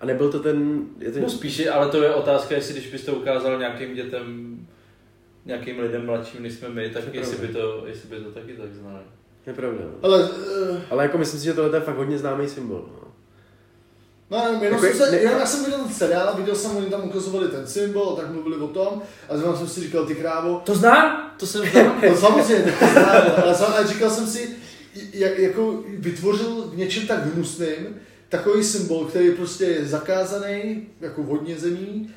A 0.01 0.07
nebyl 0.07 0.33
to 0.33 0.39
ten, 0.41 0.81
je 0.99 1.13
to 1.13 1.21
No 1.21 1.31
spíše, 1.31 1.71
ale 1.71 1.89
to 1.89 2.03
je 2.03 2.15
otázka, 2.15 2.55
jestli 2.55 2.75
když 2.75 2.91
byste 2.91 3.13
ukázal 3.13 3.59
nějakým 3.59 3.95
dětem, 3.95 4.57
nějakým 5.45 5.81
lidem 5.81 6.07
mladším, 6.07 6.43
než 6.43 6.53
jsme 6.53 6.69
my, 6.69 6.91
tak 6.91 7.05
To 7.05 7.11
je 7.11 7.17
jestli 7.21 7.47
by, 7.47 7.53
to, 7.53 7.83
jestli 7.87 8.09
by 8.09 8.17
to 8.25 8.31
taky 8.31 8.53
tak 8.53 8.75
znali. 8.75 8.99
je 9.47 9.53
pravda. 9.55 9.81
No. 9.85 9.91
Ale, 10.03 10.23
uh, 10.31 10.77
Ale 10.91 11.03
jako 11.03 11.19
myslím 11.19 11.41
si, 11.41 11.47
že 11.47 11.55
tohle 11.55 11.77
je 11.77 11.81
fakt 11.83 11.97
hodně 11.97 12.19
známý 12.19 12.49
symbol. 12.49 12.89
No. 12.93 13.09
No, 14.31 14.45
nevím, 14.45 14.63
jenom 14.63 14.85
Jako 14.85 14.97
jsem 14.97 15.07
se, 15.07 15.13
ne- 15.13 15.19
jenom 15.19 15.39
já 15.41 15.47
jsem 15.47 15.65
viděl 15.65 15.79
ten 15.81 15.95
seriál, 15.95 16.35
viděl 16.37 16.55
jsem, 16.55 16.77
oni 16.77 16.87
tam 16.87 17.05
ukazovali 17.05 17.49
ten 17.49 17.67
symbol, 17.67 18.17
tak 18.17 18.31
mluvili 18.33 18.57
o 18.57 18.69
tom, 18.69 19.03
a 19.29 19.37
zrovna 19.37 19.57
jsem 19.59 19.69
si 19.69 19.81
říkal, 19.81 20.07
ty 20.07 20.15
krávo, 20.15 20.63
To 20.65 20.75
znám, 20.75 21.31
to 21.39 21.47
jsem 21.47 21.67
znám. 21.67 22.01
no 22.09 22.17
samozřejmě, 22.17 22.73
to 22.79 22.87
znám, 22.87 23.07
ale, 23.43 23.57
ale 23.57 23.87
říkal 23.87 24.11
jsem 24.11 24.27
si, 24.27 24.57
jak, 25.13 25.39
jako 25.39 25.83
vytvořil 25.89 26.63
v 26.73 26.77
něčem 26.77 27.07
tak 27.07 27.35
hnusným, 27.35 27.97
takový 28.29 28.65
symbol, 28.65 29.05
který 29.05 29.31
prostě 29.31 29.65
je 29.65 29.85
zakázaný, 29.87 30.87
jako 31.01 31.23
v 31.23 31.27
hodně 31.27 31.59
zemí, 31.59 32.11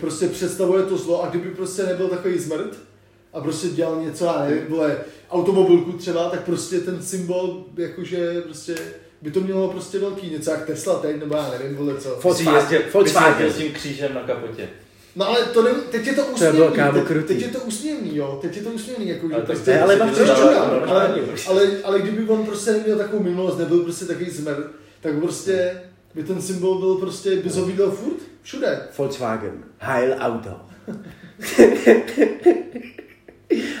prostě 0.00 0.28
představuje 0.28 0.82
to 0.82 0.98
zlo 0.98 1.22
a 1.22 1.28
kdyby 1.28 1.50
prostě 1.50 1.82
nebyl 1.82 2.08
takový 2.08 2.38
zmrt 2.38 2.78
a 3.32 3.40
prostě 3.40 3.68
dělal 3.68 4.00
něco, 4.02 4.24
já 4.24 4.44
nevím, 4.48 4.66
vole, 4.68 4.96
automobilku 5.30 5.92
třeba, 5.92 6.30
tak 6.30 6.40
prostě 6.44 6.80
ten 6.80 7.02
symbol, 7.02 7.64
jakože 7.76 8.40
prostě 8.40 8.74
by 9.22 9.30
to 9.30 9.40
mělo 9.40 9.68
prostě 9.68 9.98
velký, 9.98 10.30
něco 10.30 10.50
jak 10.50 10.66
Tesla 10.66 10.98
teď, 10.98 11.20
nebo 11.20 11.34
já 11.36 11.50
nevím, 11.58 11.76
vole 11.76 11.94
co. 12.00 12.18
Volkswagen. 12.92 13.52
S 13.52 13.56
tím 13.56 13.72
křížem 13.72 14.14
na 14.14 14.22
kapotě. 14.22 14.68
No 15.16 15.28
ale 15.28 15.44
to 15.44 15.62
nevím, 15.62 15.80
teď 15.90 16.06
je 16.06 16.12
to 16.12 16.26
úsměvný, 16.26 16.76
kámo, 16.76 16.98
teď, 16.98 17.08
krutý. 17.08 17.26
teď, 17.26 17.42
je 17.42 17.48
to 17.48 17.58
úsměvný, 17.58 18.16
jo, 18.16 18.38
teď 18.42 18.56
je 18.56 18.62
to 18.62 18.70
úsměvný, 18.70 19.08
jako, 19.08 19.28
že 19.28 19.34
Ale 19.34 19.42
prostě, 19.44 19.70
Ne, 19.70 19.82
ale 19.82 19.96
to 19.96 20.24
to 20.24 20.36
ale, 20.36 20.80
normálně. 20.80 21.22
ale, 21.48 21.70
ale 21.84 22.00
kdyby 22.00 22.28
on 22.28 22.46
prostě 22.46 22.72
neměl 22.72 22.98
takovou 22.98 23.22
minulost, 23.22 23.58
nebyl 23.58 23.78
prostě 23.78 24.04
takový 24.04 24.30
zmrt, 24.30 24.66
tak 25.02 25.18
prostě 25.20 25.82
by 26.14 26.22
ten 26.22 26.42
symbol 26.42 26.78
byl 26.78 26.94
prostě, 26.94 27.36
bys 27.36 27.56
ho 27.56 27.64
viděl 27.64 27.90
furt, 27.90 28.16
všude. 28.42 28.78
Volkswagen. 28.98 29.64
Heil 29.78 30.14
Auto. 30.20 30.50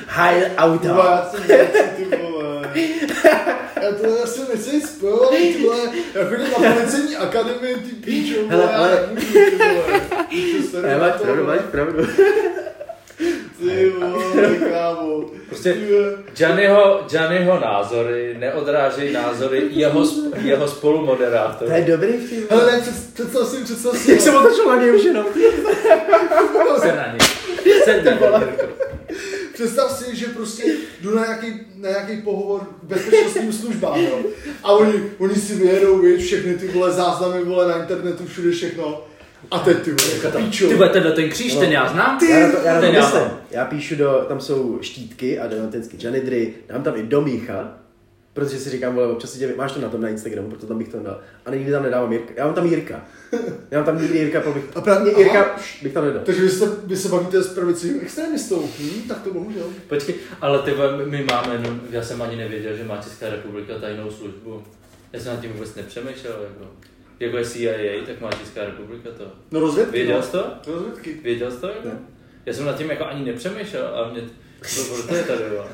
Heil 0.06 0.44
Auto. 0.56 0.88
Kurva, 0.88 1.32
já. 1.48 1.56
Já 3.82 3.92
to 4.00 4.06
já 4.06 4.26
si 4.26 4.40
nechci 4.52 4.80
spojovat, 4.80 5.30
ty 5.30 5.62
vole. 5.62 5.78
Já 6.14 6.24
chodím 6.28 6.46
na 6.50 6.72
policejní 6.74 7.16
akademii, 7.16 7.74
ty 7.76 7.90
píčo, 7.92 8.40
vole, 8.42 8.48
Hele, 8.50 8.72
já 8.72 8.78
ale- 8.78 9.06
nemůžu, 9.06 9.32
ty 9.32 9.56
vole. 9.56 10.00
Ty 10.30 10.62
se 10.62 10.82
Ne, 10.82 10.98
máš 10.98 11.12
pravdu, 11.20 11.44
máš 11.46 11.60
pravdu. 11.70 12.06
Ty 13.62 13.90
vole, 13.90 14.56
kámo. 14.70 15.24
Prostě. 15.48 15.76
Gianniho, 16.36 17.00
Gianniho 17.10 17.60
názory 17.60 18.36
neodrážejí 18.38 19.12
názory 19.12 19.62
jeho, 19.70 20.04
sp- 20.04 20.34
jeho 20.44 20.68
spolumoderátorů. 20.68 21.70
To 21.70 21.76
je 21.76 21.84
dobrý 21.84 22.12
film. 22.12 22.44
Hele, 22.50 22.72
ne, 22.72 22.80
před- 22.80 23.14
představ 23.14 23.48
si, 23.48 23.64
představ 23.64 23.96
si. 23.98 24.10
Jak 24.12 24.20
jsem 24.20 24.34
otočil 24.34 24.66
na 24.66 24.82
něj 24.82 24.94
už 24.96 25.04
jenom. 25.04 25.26
Se 26.80 26.86
na 26.96 27.06
něj. 27.12 27.20
Se 27.84 28.02
na 28.02 28.38
něj. 28.38 28.48
Představ 29.54 29.90
si, 29.98 30.16
že 30.16 30.26
prostě 30.26 30.62
jdu 31.00 31.14
na 31.14 31.22
nějaký, 31.26 31.60
na 31.76 31.88
nějaký 31.88 32.16
pohovor 32.22 32.60
k 32.60 32.84
bezpečnostním 32.84 33.52
službám, 33.52 34.00
jo. 34.00 34.18
A 34.62 34.72
oni, 34.72 34.92
oni 35.18 35.34
si 35.34 35.54
vyjedou, 35.54 35.98
víš, 35.98 36.24
všechny 36.26 36.54
ty 36.54 36.68
vole 36.68 36.90
záznamy, 36.92 37.44
vole, 37.44 37.68
na 37.68 37.76
internetu, 37.76 38.26
všude 38.26 38.50
všechno. 38.50 39.04
A 39.50 39.58
teď 39.58 39.78
ty 39.82 39.90
vole, 39.90 40.32
píčo. 40.36 40.68
Ty 40.68 40.74
vole, 40.74 40.88
tenhle 40.88 41.12
ten 41.12 41.28
kříž, 41.30 41.54
ten 41.54 41.72
já 41.72 41.88
znám. 41.88 42.18
Já 42.30 42.46
na 42.46 42.52
to, 42.52 42.66
já 42.66 42.80
Ten 42.80 42.94
já 42.94 43.10
znám. 43.10 43.38
Já 43.50 43.64
píšu 43.64 43.96
do, 43.96 44.24
tam 44.28 44.40
jsou 44.40 44.78
štítky 44.82 45.38
a 45.38 45.46
vždycky 45.68 45.96
janidry, 46.00 46.54
dám 46.68 46.82
tam 46.82 46.96
i 46.96 47.02
domícha, 47.02 47.74
protože 48.32 48.58
si 48.58 48.70
říkám, 48.70 48.94
vole, 48.94 49.06
občas 49.06 49.32
si 49.32 49.38
tě, 49.38 49.54
máš 49.56 49.72
to 49.72 49.80
na 49.80 49.88
tom 49.88 50.00
na 50.00 50.08
Instagramu, 50.08 50.48
proto 50.48 50.66
tam 50.66 50.78
bych 50.78 50.88
to 50.88 50.98
dal. 50.98 51.20
A 51.46 51.50
nikdy 51.50 51.72
tam 51.72 51.82
nedávám 51.82 52.12
Jirka. 52.12 52.32
Já 52.36 52.44
mám 52.44 52.54
tam 52.54 52.66
Jirka. 52.66 53.04
Já 53.70 53.78
mám 53.78 53.86
tam 53.86 54.02
nikdy 54.02 54.18
Jirka, 54.18 54.40
pro 54.40 54.52
bych, 54.52 54.64
A 54.74 54.80
právě- 54.80 55.18
Jirka 55.18 55.42
aha. 55.44 55.60
bych 55.82 55.92
tam 55.92 56.04
nedal. 56.04 56.22
Takže 56.24 56.42
vy 56.42 56.50
se, 56.50 56.76
vy 56.84 56.96
se 56.96 57.08
bavíte 57.08 57.42
s 57.42 57.54
pravicovým 57.54 58.00
extremistou. 58.02 58.68
Hm, 58.80 59.02
tak 59.08 59.22
to 59.22 59.32
bohužel. 59.32 59.64
Počkej, 59.88 60.14
ale 60.40 60.58
ty 60.58 60.74
my 61.04 61.24
máme, 61.30 61.58
no, 61.58 61.76
já 61.90 62.02
jsem 62.02 62.22
ani 62.22 62.36
nevěděl, 62.36 62.76
že 62.76 62.84
má 62.84 62.96
Česká 62.96 63.28
republika 63.28 63.78
tajnou 63.80 64.10
službu. 64.10 64.62
Já 65.12 65.20
jsem 65.20 65.32
nad 65.34 65.40
tím 65.40 65.52
vůbec 65.52 65.74
nepřemýšlel, 65.74 66.32
jako. 66.42 66.70
Jako 67.20 67.36
je 67.36 67.44
CIA, 67.44 68.06
tak 68.06 68.20
má 68.20 68.30
Česká 68.32 68.64
republika 68.64 69.08
to. 69.18 69.24
No 69.50 69.60
rozvědky. 69.60 69.92
Věděl 69.96 70.16
no. 70.16 70.22
jsi 70.22 70.32
to? 70.32 70.44
Rozvědky. 70.66 71.14
Věděl 71.22 71.50
jsi 71.50 71.60
to? 71.60 71.66
Jako? 71.66 71.88
Ne. 71.88 71.98
Já 72.46 72.52
jsem 72.52 72.64
nad 72.66 72.76
tím 72.78 72.90
jako 72.90 73.04
ani 73.04 73.24
nepřemýšlel 73.24 73.86
a 73.86 74.10
mě 74.12 74.20
to, 74.76 75.02
to 75.08 75.14
je 75.14 75.22
tady, 75.22 75.42
jo. 75.54 75.66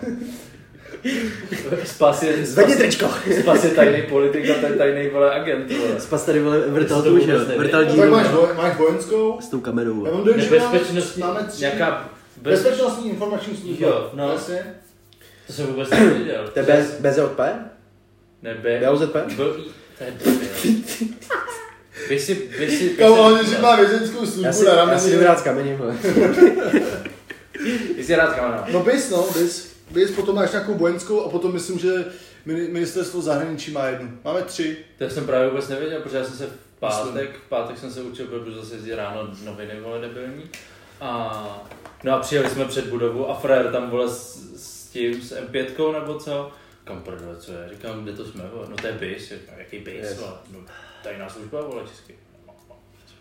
Spas 1.84 2.22
je, 2.22 2.46
Zvedni 2.46 2.72
spas, 2.74 2.82
tričko. 2.82 3.08
spas 3.40 3.64
je 3.64 3.70
tajný 3.70 4.02
politik 4.02 4.50
a 4.50 4.54
ten 4.54 4.78
tajný 4.78 5.08
vole 5.08 5.34
agent, 5.34 5.72
vole. 5.72 6.00
Spas 6.00 6.24
tady 6.24 6.40
vole 6.42 6.58
vrtal 6.60 7.02
tu, 7.02 7.18
že. 7.18 7.36
Vrtal 7.38 7.80
No, 7.82 7.86
tak 7.86 7.94
díru. 7.96 8.10
máš, 8.10 8.30
voj, 8.30 8.48
máš 8.56 8.76
vojenskou. 8.76 9.38
S 9.40 9.48
tou 9.48 9.60
kamerou. 9.60 10.06
Já 10.06 10.12
mám 10.12 10.24
dojem, 10.24 10.40
že 10.40 10.50
máme, 10.58 10.72
Nebezpečnostní, 10.72 11.20
máme 11.22 11.44
tři. 11.44 11.60
nějaká 11.60 12.10
bez, 12.42 12.62
Bezpečnostní 12.62 13.10
informační 13.10 13.56
služba. 13.56 13.86
Jo, 13.88 14.10
no. 14.14 14.32
Jasně. 14.32 14.74
to 15.46 15.52
jsem 15.52 15.66
vůbec 15.66 15.90
nevěděl. 15.90 16.48
To 16.54 16.58
je 16.58 16.64
bez, 16.66 17.00
BZP? 17.00 17.40
Ne, 18.42 18.54
B, 18.54 18.80
BOZP? 18.90 19.14
B, 19.16 19.44
to 19.98 20.04
je. 20.04 20.12
By 22.08 22.18
si, 22.20 22.34
by 22.58 22.70
si, 22.70 22.88
by 22.88 22.96
Kámo, 22.96 23.38
si- 23.38 23.50
že 23.50 23.58
má 23.58 23.76
vězenskou 23.76 24.20
Já 24.20 24.52
službu 24.52 24.64
na 24.64 24.70
já 24.70 24.76
rameni. 24.76 25.00
si 25.00 25.10
jdu 25.16 25.22
rád 25.24 25.38
s 25.38 25.42
kamením. 25.42 25.78
Ty 27.96 28.04
jsi 28.04 28.16
rád 28.16 28.34
kamarád. 28.34 28.68
No 28.72 28.80
bys, 28.82 29.10
no, 29.10 29.26
bys. 29.38 29.68
Bys, 29.90 30.10
potom 30.10 30.36
máš 30.36 30.52
nějakou 30.52 30.74
vojenskou 30.74 31.24
a 31.24 31.28
potom 31.28 31.52
myslím, 31.52 31.78
že 31.78 32.04
mini- 32.46 32.72
ministerstvo 32.72 33.20
zahraničí 33.20 33.70
má 33.72 33.84
jednu. 33.86 34.10
Máme 34.24 34.42
tři. 34.42 34.76
To 34.98 35.10
jsem 35.10 35.26
právě 35.26 35.48
vůbec 35.48 35.68
nevěděl, 35.68 36.00
protože 36.00 36.16
já 36.16 36.24
jsem 36.24 36.34
se 36.36 36.46
v 36.46 36.80
pátek, 36.80 37.30
v 37.46 37.48
pátek 37.48 37.78
jsem 37.78 37.90
se 37.92 38.02
učil, 38.02 38.26
protože 38.26 38.56
zase 38.56 38.74
jezdí 38.74 38.94
ráno 38.94 39.28
noviny, 39.44 39.80
vole, 39.80 40.00
debilní. 40.00 40.42
A, 41.00 41.68
no 42.04 42.12
a 42.12 42.18
přijeli 42.18 42.50
jsme 42.50 42.64
před 42.64 42.86
budovu 42.86 43.30
a 43.30 43.34
frér 43.34 43.72
tam, 43.72 43.90
vole, 43.90 44.08
s, 44.08 44.38
s 44.56 44.86
tím, 44.88 45.22
s 45.22 45.36
M5 45.40 45.92
nebo 46.00 46.14
co? 46.18 46.50
Kam 46.88 47.02
prdele, 47.02 47.36
co 47.36 47.52
je? 47.52 47.68
Říkám, 47.70 48.02
kde 48.02 48.12
to 48.12 48.24
jsme, 48.24 48.42
vole? 48.54 48.66
No 48.70 48.76
to 48.76 48.86
je 48.86 48.92
BIS, 48.92 49.22
Říkám, 49.28 49.54
jaký 49.58 49.78
BIS, 49.78 49.94
Yes. 49.94 50.18
vole? 50.18 50.32
No, 50.52 50.58
tajná 51.02 51.28
služba, 51.28 51.60
vole, 51.60 51.82
česky. 51.88 52.14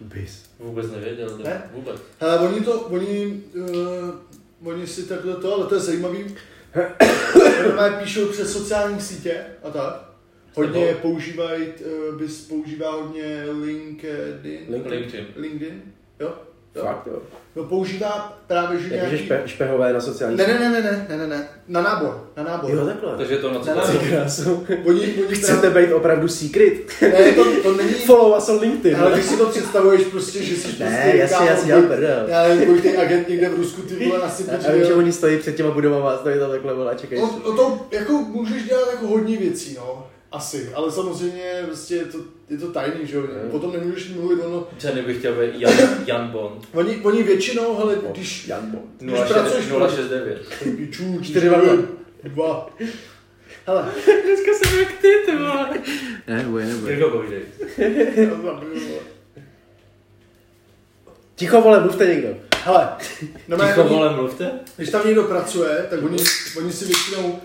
Bis. 0.01 0.49
Vůbec 0.59 0.91
nevěděl, 0.91 1.37
Ne? 1.37 1.69
vůbec. 1.73 2.01
Hele, 2.19 2.39
oni 2.49 2.61
to, 2.65 2.79
oni, 2.81 3.43
uh, 3.55 4.67
oni 4.67 4.87
si 4.87 5.03
takhle 5.03 5.35
to, 5.35 5.53
ale 5.53 5.65
to 5.67 5.75
je 5.75 5.81
zajímavý. 5.81 6.35
Mají 7.75 7.93
píšou 8.03 8.27
přes 8.27 8.53
sociální 8.53 9.01
sítě 9.01 9.45
a 9.63 9.69
tak. 9.69 10.09
Hodně 10.55 10.95
používají, 11.01 11.67
uh, 11.67 12.15
bys 12.19 12.47
používá 12.47 12.91
hodně 12.91 13.45
LinkedIn. 13.61 14.65
Link- 14.69 14.89
LinkedIn. 14.89 15.27
LinkedIn, 15.35 15.81
jo. 16.19 16.33
Fakt, 16.73 17.07
jo. 17.07 17.19
No 17.55 17.63
používá 17.63 18.37
právě 18.47 18.79
že 18.79 18.89
nějaký... 18.89 19.17
špe, 19.17 19.41
špehové 19.45 19.93
na 19.93 20.01
sociální 20.01 20.37
ne, 20.37 20.47
ne, 20.47 20.59
ne, 20.59 20.69
ne, 20.69 20.81
ne, 21.09 21.17
ne, 21.17 21.27
ne, 21.27 21.47
na 21.67 21.81
nábor, 21.81 22.27
na 22.37 22.43
nábor. 22.43 22.71
Jo, 22.71 22.85
takhle. 22.85 23.17
Takže 23.17 23.37
to 23.37 23.53
na 23.53 23.59
co 23.59 23.99
krásu. 24.09 24.65
Oni, 24.85 25.01
oni 25.27 25.35
Chcete 25.35 25.69
být 25.69 25.93
opravdu 25.93 26.27
secret? 26.27 26.73
Ne, 27.01 27.31
to, 27.31 27.61
to 27.63 27.77
není... 27.77 27.89
Follow 28.05 28.37
us 28.37 28.49
on 28.49 28.59
LinkedIn. 28.59 28.99
Ale 28.99 29.11
když 29.11 29.25
si 29.25 29.37
to 29.37 29.45
představuješ 29.45 30.03
prostě, 30.03 30.43
že 30.43 30.55
jsi 30.55 30.67
ne, 30.67 30.73
prostě... 30.73 30.83
Ne, 30.83 31.17
jasně, 31.17 31.47
jasně, 31.47 31.71
já 31.71 31.81
prdel. 31.81 32.25
Já 32.27 32.47
nevím, 32.47 32.81
ten 32.81 32.99
agent 32.99 33.29
někde 33.29 33.49
v 33.49 33.55
Rusku, 33.55 33.81
ty 33.81 34.09
vole, 34.09 34.21
asi 34.21 34.45
Já 34.67 34.71
vím, 34.73 34.85
že 34.85 34.93
oni 34.93 35.11
stojí 35.11 35.37
před 35.37 35.55
těma 35.55 35.71
budovama, 35.71 36.17
stojí 36.17 36.39
tam 36.39 36.51
takhle, 36.51 36.73
vole, 36.73 36.95
čekají. 36.95 37.21
No, 37.21 37.41
no 37.45 37.55
to 37.55 37.87
jako 37.91 38.13
můžeš 38.13 38.63
dělat 38.63 38.89
jako 38.91 39.07
hodně 39.07 39.37
věcí, 39.37 39.75
no. 39.75 40.07
Asi, 40.31 40.71
ale 40.73 40.91
samozřejmě 40.91 41.63
prostě 41.65 41.95
je 41.95 42.05
to, 42.05 42.17
je 42.49 42.57
to 42.57 42.71
tajný, 42.71 43.07
že 43.07 43.15
jo. 43.17 43.21
Jo. 43.21 43.49
Potom 43.51 43.73
nemůžeš 43.73 44.09
mluvit, 44.09 44.41
ono, 44.43 44.67
Ceny 44.77 45.01
bych 45.01 45.17
chtěl 45.17 45.33
být 45.33 45.61
Jan, 45.61 45.73
Jan 46.05 46.27
Bond. 46.27 46.67
oni, 46.73 46.97
oni 46.97 47.23
většinou, 47.23 47.77
hele, 47.77 47.97
když, 48.11 48.47
Jan 48.47 48.71
Bond. 48.71 48.85
Když 48.99 49.19
pracuješ- 49.19 49.65
069. 49.95 50.41
pičů, 50.77 51.19
Čtyři, 51.23 51.47
dva, 51.49 51.57
dva. 51.61 51.75
dva. 52.23 52.69
Hele, 53.67 53.91
Dneska 54.25 54.51
jsem 54.53 54.79
jak 54.79 54.91
ty, 54.91 55.07
ty 55.25 55.35
vole. 55.35 55.69
Ne, 56.27 56.43
nebo 56.43 56.57
je. 56.59 56.67
Jirko, 56.87 57.09
povídej. 57.09 57.41
Ticho 61.35 61.61
vole, 61.61 61.79
mluvte 61.79 62.05
někdo. 62.05 62.27
hele, 62.63 62.89
no 63.47 63.57
Ticho, 63.57 63.83
vole, 63.83 64.15
mluvte. 64.15 64.51
Když 64.77 64.89
tam 64.89 65.05
někdo 65.05 65.23
pracuje, 65.23 65.85
tak 65.89 66.03
oni, 66.03 66.17
oni 66.57 66.73
si 66.73 66.85
většinou 66.85 67.39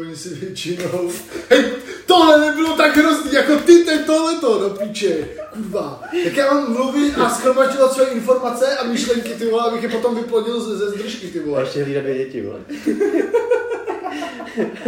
oni 0.00 0.16
si 0.16 0.28
většinou 0.28 1.10
hej, 1.50 1.64
tohle 2.06 2.40
nebylo 2.40 2.76
tak 2.76 2.96
hrozný 2.96 3.32
jako 3.32 3.56
ty, 3.56 3.84
teď 3.84 4.06
tohleto, 4.06 4.58
do 4.58 4.70
píče, 4.70 5.28
kurva. 5.52 6.02
Tak 6.24 6.36
já 6.36 6.54
mám 6.54 6.72
mluvit 6.72 7.14
a 7.18 7.30
schromažďovat 7.30 7.92
své 7.92 8.04
informace 8.04 8.76
a 8.76 8.84
myšlenky, 8.84 9.28
ty 9.28 9.46
vole, 9.50 9.62
abych 9.70 9.82
je 9.82 9.88
potom 9.88 10.16
vyplodil 10.16 10.60
ze, 10.60 10.76
ze 10.76 10.90
zdržky, 10.90 11.26
ty 11.26 11.40
A 11.40 11.42
vole. 11.46 11.62
ještě 11.62 11.84
hlídat 11.84 12.00
dvě 12.04 12.18
děti, 12.18 12.42
vole. 12.42 12.60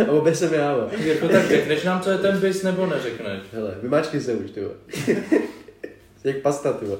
A 0.08 0.10
obě 0.10 0.34
jsem 0.34 0.54
já, 0.54 0.74
vole. 0.74 0.90
Jirko, 1.04 1.28
tak 1.28 1.48
řekneš 1.48 1.84
nám, 1.84 2.00
co 2.00 2.10
je 2.10 2.18
ten 2.18 2.38
bis, 2.40 2.62
nebo 2.62 2.86
neřekneš? 2.86 3.40
Hele, 3.52 3.74
vymáčkni 3.82 4.20
se 4.20 4.32
už, 4.32 4.50
ty 4.50 4.60
vole. 4.60 4.74
Jak 6.24 6.36
pasta, 6.36 6.72
ty 6.72 6.84
vole. 6.84 6.98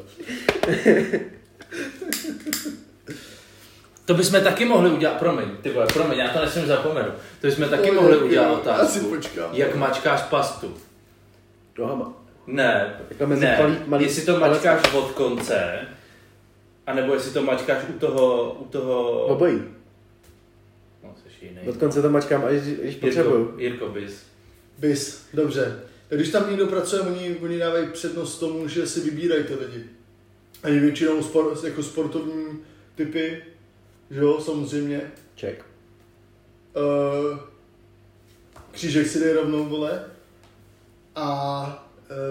To 4.13 4.17
bychom 4.19 4.41
taky 4.45 4.65
mohli 4.65 4.91
udělat, 4.91 5.19
promiň, 5.19 5.45
ty 5.63 5.71
vole, 5.71 5.87
promiň, 5.87 6.19
já 6.19 6.29
to 6.29 6.41
nesmím 6.41 6.67
zapomenout. 6.67 7.13
To 7.41 7.47
bychom 7.47 7.69
taky 7.69 7.83
To 7.83 7.95
je- 7.95 8.01
mohli 8.01 8.17
udělat 8.19 8.47
jo, 8.49 8.53
asi 8.55 8.61
otázku. 9.01 9.15
počkám. 9.15 9.49
Jak 9.53 9.77
mačkáš 9.77 10.23
pastu? 10.23 10.75
Nohama. 11.79 12.13
Ne, 12.47 12.97
Takhle 13.09 13.27
mezi 13.27 13.43
ne, 13.43 13.59
malý- 13.61 13.79
malý- 13.87 14.05
jestli 14.05 14.23
to 14.23 14.41
mačkáš 14.41 14.95
od 14.95 15.11
konce, 15.11 15.79
anebo 16.87 17.15
jestli 17.15 17.31
to 17.31 17.43
mačkáš 17.43 17.79
u 17.89 17.99
toho, 17.99 18.53
u 18.61 18.65
toho... 18.65 19.11
Obojí. 19.27 19.63
No, 21.05 21.15
jsi 21.39 21.45
jiný. 21.47 21.59
Od 21.69 21.77
konce 21.77 22.03
to 22.03 22.11
mačkám, 22.11 22.45
až 22.45 22.61
když 22.61 22.97
potřebuju. 22.97 23.39
Jirko, 23.39 23.61
Jirko, 23.61 23.89
bis. 23.89 24.23
Bis, 24.79 25.27
dobře. 25.35 25.81
Tak 26.09 26.19
když 26.19 26.31
tam 26.31 26.49
někdo 26.51 26.67
pracuje, 26.67 27.03
oni, 27.03 27.37
oni 27.43 27.59
dávají 27.59 27.87
přednost 27.93 28.39
tomu, 28.39 28.69
že 28.69 28.87
si 28.87 29.01
vybírají 29.01 29.45
ty 29.45 29.55
lidi. 29.55 29.85
A 30.63 30.69
je 30.69 30.81
většinou 30.81 31.23
sport, 31.23 31.65
jako 31.65 31.83
sportovní 31.83 32.59
typy, 32.95 33.43
že 34.13 34.21
jo, 34.21 34.41
samozřejmě. 34.41 35.01
Check. 35.41 35.65
Uh, 36.77 37.39
křížek 38.71 39.07
si 39.07 39.21
dej 39.21 39.33
rovnou, 39.33 39.65
vole. 39.65 40.05
A... 41.15 41.89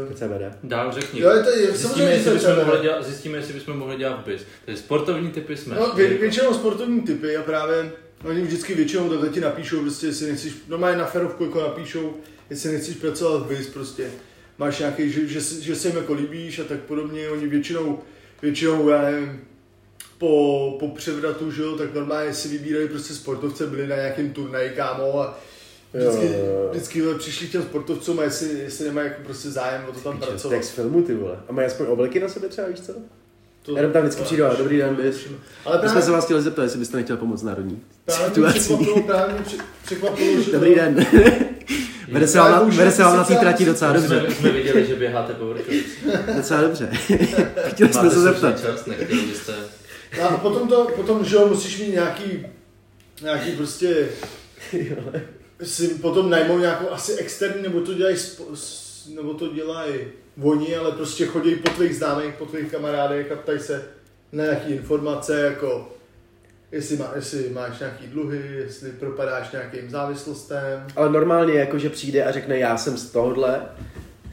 Uh, 0.08 0.14
CBD. 0.14 0.58
Dál 0.64 0.92
řekni. 0.92 1.22
jo, 1.22 1.30
je 1.30 1.44
to 1.44 1.50
je, 1.50 1.72
Zjistíme, 1.72 2.12
jestli 2.12 2.26
to 2.26 2.38
bychom 2.38 2.58
je 2.60 2.66
mohli 2.66 2.82
dělat, 2.82 3.06
zjistíme, 3.06 3.38
jestli 3.38 3.54
bychom 3.54 3.78
mohli 3.78 3.98
dělat 3.98 4.26
bis. 4.26 4.42
Takže 4.66 4.82
sportovní 4.82 5.32
typy 5.32 5.58
jsme. 5.58 5.76
No, 5.76 5.94
vě, 5.96 6.08
většinou 6.08 6.54
sportovní 6.54 7.02
typy 7.02 7.38
a 7.38 7.44
právě 7.44 7.92
oni 8.24 8.42
vždycky 8.42 8.76
většinou 8.76 9.10
takhle 9.10 9.30
ti 9.30 9.40
napíšou, 9.40 9.82
prostě, 9.82 10.08
jestli 10.08 10.32
nechceš, 10.32 10.54
normálně 10.68 10.98
na 10.98 11.06
ferovku 11.06 11.44
jako 11.44 11.62
napíšou, 11.62 12.18
jestli 12.50 12.72
nechceš 12.72 12.96
pracovat 12.96 13.44
v 13.44 13.48
BIS, 13.48 13.70
prostě 13.70 14.12
máš 14.58 14.80
nějaký, 14.80 15.12
že, 15.12 15.28
že, 15.28 15.40
že 15.62 15.76
se 15.76 15.88
jim 15.88 15.98
jako 15.98 16.14
líbíš 16.14 16.60
a 16.60 16.64
tak 16.64 16.80
podobně, 16.80 17.30
oni 17.30 17.48
většinou, 17.48 18.00
většinou, 18.42 18.90
já 18.90 19.02
nevím, 19.02 19.42
po, 20.22 20.76
po 20.80 20.88
převratu, 20.88 21.52
že 21.52 21.62
jo, 21.62 21.78
tak 21.78 21.94
normálně 21.94 22.34
si 22.34 22.48
vybírají 22.48 22.88
prostě 22.88 23.14
sportovce, 23.14 23.68
byli 23.68 23.88
na 23.88 23.96
nějakém 23.96 24.34
turnaji, 24.34 24.70
kámo, 24.70 25.20
a 25.22 25.40
vždycky, 25.94 26.26
Jo, 26.26 26.32
jo, 26.34 26.46
jo. 26.46 26.68
vždycky 26.72 27.02
vole, 27.02 27.18
přišli 27.18 27.48
k 27.48 27.52
těm 27.52 27.62
sportovcům 27.64 28.20
a 28.20 28.24
jestli, 28.24 28.50
jestli 28.60 28.86
nemají 28.86 29.08
jako 29.08 29.22
prostě 29.24 29.50
zájem 29.50 29.86
o 29.90 29.92
to 29.92 30.00
tam 30.00 30.18
pracovat. 30.20 30.56
Text 30.56 30.70
filmu, 30.70 31.02
ty 31.02 31.16
vole. 31.16 31.38
A 31.50 31.54
mají 31.54 31.68
aspoň 31.68 31.86
obleky 31.90 32.20
na 32.20 32.30
sebe 32.30 32.48
třeba, 32.48 32.68
víš 32.68 32.80
co? 32.80 32.94
To, 33.64 33.78
Jenom 33.78 33.92
tam 33.92 34.02
vždycky 34.02 34.24
přijdu, 34.24 34.46
a 34.46 34.54
dobrý 34.54 34.78
den, 34.78 34.96
BIS. 34.96 35.16
Ale 35.66 35.76
My 35.78 35.82
jsme 35.82 35.90
právě, 35.90 36.02
se 36.02 36.12
vás 36.12 36.26
chtěli 36.26 36.42
zeptat, 36.42 36.64
jestli 36.64 36.80
byste 36.80 36.98
nechtěl 36.98 37.18
pomoct 37.18 37.44
národní 37.44 37.82
právě 38.06 38.28
situací. 38.28 38.60
překvapilo, 38.60 39.02
právě 39.02 39.36
mě 39.36 39.44
překvapilo, 39.86 40.42
že 40.42 40.52
Dobrý 40.52 40.76
den. 40.76 41.06
Vede 42.12 42.28
se 42.28 42.38
vám 42.38 42.52
na, 42.52 42.76
vede 42.78 42.92
se 42.92 43.04
vám 43.04 43.18
na 43.18 43.24
té 43.24 43.36
trati 43.36 43.66
docela 43.66 43.94
sítě 43.94 44.08
dobře. 44.08 44.26
Jsme, 44.26 44.36
jsme 44.36 44.52
viděli, 44.52 44.86
že 44.86 44.96
běháte 44.96 45.34
po 45.34 45.46
vrchu. 45.48 45.72
Docela 46.36 46.62
dobře. 46.62 46.90
Chtěli 47.68 47.94
jsme 47.94 48.04
Máte 48.04 48.16
se 48.16 48.22
zeptat. 48.22 48.62
čas, 48.62 48.86
nechtěli 48.86 49.22
byste... 49.22 49.54
No 50.18 50.30
A 50.30 50.38
potom 50.38 50.68
to, 50.68 50.88
potom, 50.96 51.26
že 51.26 51.36
jo, 51.36 51.48
musíš 51.48 51.80
mít 51.80 51.94
nějaký, 51.94 52.46
nějaký 53.22 53.52
prostě, 53.52 54.10
si 55.64 55.88
potom 55.88 56.30
najmou 56.30 56.58
nějakou 56.58 56.90
asi 56.90 57.14
externí, 57.14 57.62
nebo 57.62 57.82
to 57.82 57.94
dělají, 57.94 58.18
nebo 59.16 59.34
to 59.34 59.48
dělají 59.48 59.94
oni, 60.44 60.76
ale 60.76 60.92
prostě 60.92 61.26
chodí 61.26 61.56
po 61.56 61.70
tvých 61.70 61.96
známých, 61.96 62.34
po 62.34 62.46
tvých 62.46 62.72
kamarádech 62.72 63.32
a 63.32 63.36
ptají 63.36 63.60
se 63.60 63.86
na 64.32 64.44
nějaký 64.44 64.74
informace, 64.74 65.42
jako 65.42 65.92
jestli, 66.72 66.98
má, 66.98 67.12
jestli 67.16 67.50
máš 67.50 67.80
nějaký 67.80 68.08
dluhy, 68.08 68.42
jestli 68.58 68.90
propadáš 68.90 69.52
nějakým 69.52 69.90
závislostem. 69.90 70.88
Ale 70.96 71.10
normálně 71.10 71.54
jako, 71.54 71.80
že 71.80 71.90
přijde 71.90 72.24
a 72.24 72.32
řekne, 72.32 72.60
já 72.60 72.78
jsem 72.78 72.98
z 72.98 73.12
tohohle, 73.12 73.62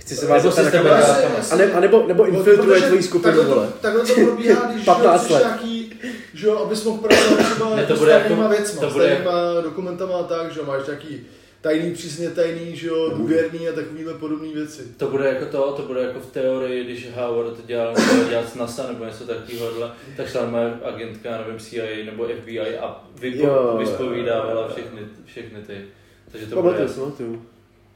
chci 0.09 0.17
se 0.17 0.27
vás 0.27 0.45
Jako 0.45 0.57
zeptat 0.57 0.81
s 0.81 0.85
dát. 0.85 1.53
A, 1.53 1.57
ne, 1.57 1.73
a 1.73 1.81
nebo, 1.81 2.05
nebo 2.07 2.27
infiltruje 2.27 2.81
tvoji 2.83 3.03
skupinu, 3.03 3.23
takhle 3.35 3.55
vole. 3.55 3.67
to, 3.67 3.73
takhle 3.81 4.05
to 4.07 4.15
probíhá, 4.15 4.65
když 4.73 4.85
15 4.85 5.27
jsi 5.27 5.33
let. 5.33 5.43
nějaký, 5.43 5.93
že 6.35 6.47
jo, 6.47 6.57
abys 6.59 6.85
mohl 6.85 6.99
pracovat 7.03 7.39
třeba 7.55 7.69
Ne, 7.69 7.75
to 7.75 7.81
jako 7.81 7.97
s 7.97 7.99
bude 7.99 8.13
jako- 8.13 8.23
tajnýma 8.29 8.49
věcma, 8.49 8.81
to 8.81 8.91
s 8.91 8.93
bude 8.93 9.07
tajnýma 9.07 9.33
dokumentama 9.63 10.15
a 10.19 10.23
tak, 10.23 10.53
že 10.53 10.61
jo, 10.61 10.67
máš 10.67 10.87
nějaký 10.87 11.27
tajný, 11.61 11.93
přísně 11.95 12.31
tajný, 12.31 12.77
že 12.77 12.89
jo, 12.89 13.11
důvěrný 13.17 13.69
a 13.69 13.73
takovýhle 13.73 14.15
podobné 14.15 14.49
věci. 14.49 14.83
To 14.97 15.07
bude 15.09 15.29
jako 15.29 15.47
to, 15.47 15.73
to 15.73 15.83
bude 15.83 16.01
jako 16.01 16.21
v 16.21 16.27
teorii, 16.27 16.85
když 16.85 17.09
Howard 17.15 17.67
dělal, 17.67 17.95
dělal 18.13 18.29
dělat 18.29 18.49
z 18.49 18.55
NASA 18.55 18.87
nebo 18.93 19.05
něco 19.05 19.25
takového, 19.25 19.91
tak 20.17 20.29
šla 20.29 20.47
moje 20.47 20.75
agentka, 20.85 21.31
nevím, 21.39 21.59
CIA 21.61 22.05
nebo 22.05 22.25
FBI 22.43 22.79
a 22.79 23.05
vypo, 23.21 23.77
vyspovídávala 23.79 24.69
všechny, 24.69 25.01
všechny 25.25 25.59
ty. 25.67 25.85
Takže 26.33 26.47
to 26.47 26.63
bude 26.63 26.75
Pamatuju 26.75 26.89
si, 26.95 27.01
pamatuju. 27.01 27.43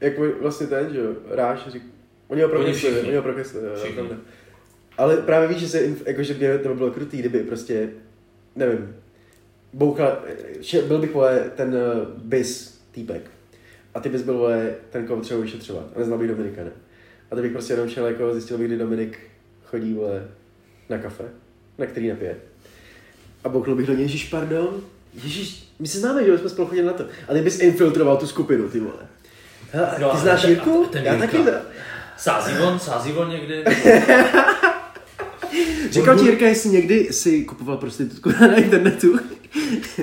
Jak 0.01 0.13
vlastně 0.41 0.67
ten, 0.67 0.93
že 0.93 0.99
jo, 0.99 1.11
Ráš 1.29 1.59
řík, 1.67 1.83
oni 2.33 2.41
ho 2.41 2.49
prokreslili, 2.49 2.93
všichni. 2.93 3.07
oni 3.07 3.17
ho 3.17 3.23
prokreslili. 3.23 3.67
Ale 4.97 5.17
právě 5.17 5.47
víš, 5.47 5.57
že 5.57 5.67
se, 5.67 5.81
jako, 6.05 6.23
že 6.23 6.33
mě 6.33 6.57
to 6.57 6.69
by 6.69 6.75
bylo 6.75 6.91
krutý, 6.91 7.17
kdyby 7.17 7.39
prostě, 7.39 7.89
nevím, 8.55 8.95
bouchla, 9.73 10.19
že 10.59 10.81
byl 10.81 10.99
bych, 10.99 11.13
vole, 11.13 11.51
ten 11.55 11.75
uh, 11.75 12.07
bis 12.23 12.79
týpek. 12.91 13.21
A 13.93 13.99
ty 13.99 14.09
bys 14.09 14.21
byl, 14.21 14.37
vole, 14.37 14.75
ten, 14.89 15.07
koho 15.07 15.21
třeba 15.21 15.39
vyšetřovat. 15.39 15.85
A 15.95 15.99
neznal 15.99 16.19
bych 16.19 16.27
Dominika, 16.27 16.63
ne? 16.63 16.71
A 17.31 17.35
ty 17.35 17.41
bych 17.41 17.51
prostě 17.51 17.73
jenom 17.73 17.89
šel, 17.89 18.05
jako 18.05 18.33
zjistil 18.33 18.57
bych, 18.57 18.67
kdy 18.67 18.77
Dominik 18.77 19.19
chodí, 19.65 19.93
vole, 19.93 20.27
na 20.89 20.97
kafe, 20.97 21.23
na 21.77 21.85
který 21.85 22.09
napije. 22.09 22.35
A 23.43 23.49
bouchnul 23.49 23.75
bych 23.75 23.87
do 23.87 23.93
něj, 23.93 24.01
ježiš, 24.01 24.29
pardon, 24.29 24.81
ježiš, 25.23 25.67
my 25.79 25.87
se 25.87 25.99
známe, 25.99 26.25
že 26.25 26.37
jsme 26.37 26.49
spolu 26.49 26.67
chodili 26.67 26.87
na 26.87 26.93
to. 26.93 27.05
A 27.27 27.33
ty 27.33 27.41
bys 27.41 27.59
infiltroval 27.59 28.17
tu 28.17 28.27
skupinu, 28.27 28.69
ty 28.69 28.79
vole. 28.79 29.07
Hele, 29.71 29.87
No, 29.99 30.09
ty 30.09 30.15
a 30.15 30.19
znáš 30.19 30.43
Jirku? 30.43 30.89
Já 31.03 31.17
taky. 31.17 31.37
Sází 32.23 32.53
on, 32.59 32.79
sází 32.79 33.13
on 33.13 33.29
někdy? 33.29 33.63
Říkal 35.89 36.19
ti 36.19 36.25
Jirka, 36.25 36.45
jestli 36.47 36.69
někdy 36.69 37.13
si 37.13 37.45
kupoval 37.45 37.77
prostitutku 37.77 38.29
na 38.41 38.55
internetu. 38.55 39.19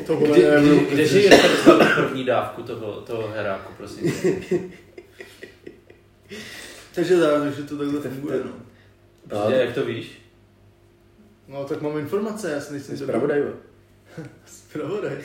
To 0.06 0.16
vole, 0.16 0.38
Kdy, 0.38 0.42
nebudu- 0.50 0.76
kdy, 0.86 0.94
kdeže 0.94 1.20
Jirka 1.20 1.48
dostal 1.48 1.86
první 1.96 2.24
dávku 2.24 2.62
toho, 2.62 2.92
toho 2.92 3.28
heráku, 3.28 3.72
prosím. 3.76 4.12
Takže 6.94 7.16
dá, 7.16 7.40
takže 7.40 7.62
to 7.62 7.76
takhle 7.78 8.00
funguje, 8.00 8.40
no. 8.44 8.50
Prostě, 9.28 9.54
jak 9.54 9.74
to 9.74 9.84
víš? 9.84 10.22
No 11.48 11.64
tak 11.64 11.82
mám 11.82 11.98
informace, 11.98 12.50
já 12.50 12.60
si 12.60 12.72
nejsem 12.72 12.96
Zpravodaj, 12.96 13.40
jo. 13.40 13.52
Spravodaj. 14.46 15.16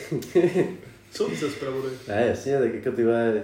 Co 1.12 1.30
se 1.40 1.50
spravodaj? 1.52 1.92
Ne, 2.08 2.26
jasně, 2.28 2.60
tak 2.60 2.74
jako 2.74 2.92
ty 2.92 3.04
vole, 3.04 3.44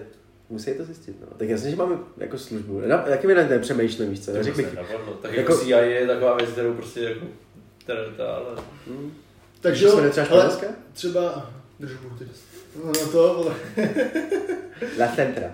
musí 0.52 0.74
to 0.74 0.84
zjistit, 0.86 1.16
no. 1.22 1.28
Tak 1.38 1.50
jasně, 1.50 1.70
že 1.70 1.76
máme 1.76 1.96
jako 2.18 2.38
službu. 2.38 2.82
Na, 2.86 2.98
taky 2.98 3.28
mi 3.28 3.34
na 3.36 3.44
nepřemýšlím, 3.48 4.10
víš 4.10 4.20
co, 4.26 4.32
To 4.32 4.38
neřekl 4.38 4.58
bych. 4.58 4.74
napadlo. 4.74 5.14
Tak 5.22 5.34
Jako- 5.34 5.52
jako 5.54 5.64
CIA 5.66 5.80
je 5.82 6.08
taková 6.08 6.36
věc, 6.38 6.50
kterou 6.50 6.74
prostě 6.74 7.00
jako... 7.02 7.26
Teda, 7.86 8.02
teda, 8.18 8.34
ale... 8.34 8.64
Hm. 8.88 9.12
Takže 9.62 9.80
Že 9.80 9.86
jo, 9.86 9.98
ale 10.30 10.52
třeba, 10.94 11.52
držbu 11.80 12.10
teď. 12.20 12.28
No 12.84 12.86
na 12.86 13.12
to, 13.12 13.34
vole. 13.34 13.56
La 15.00 15.08
Centra. 15.16 15.52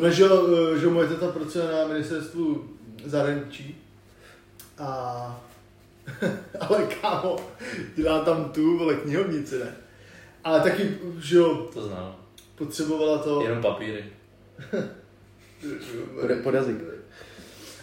No, 0.00 0.10
že, 0.10 0.22
jo, 0.22 0.76
že 0.78 0.86
moje 0.88 1.08
teta 1.08 1.28
pracuje 1.28 1.64
na 1.72 1.86
ministerstvu 1.88 2.64
zahraničí 3.04 3.78
a 4.78 5.42
Ale 6.60 6.82
kámo, 7.00 7.36
dělá 7.96 8.24
tam 8.24 8.44
tu, 8.44 8.78
vole, 8.78 8.94
knihovnici, 8.94 9.58
ne? 9.58 9.76
Ale 10.44 10.60
taky, 10.60 10.98
že 11.18 11.36
jo, 11.36 11.68
To 11.74 11.86
znám. 11.86 12.16
Potřebovala 12.58 13.18
to... 13.18 13.42
Jenom 13.42 13.62
papíry. 13.62 14.04
Pod, 16.20 16.30
pod 16.42 16.54
jazyk. 16.54 16.76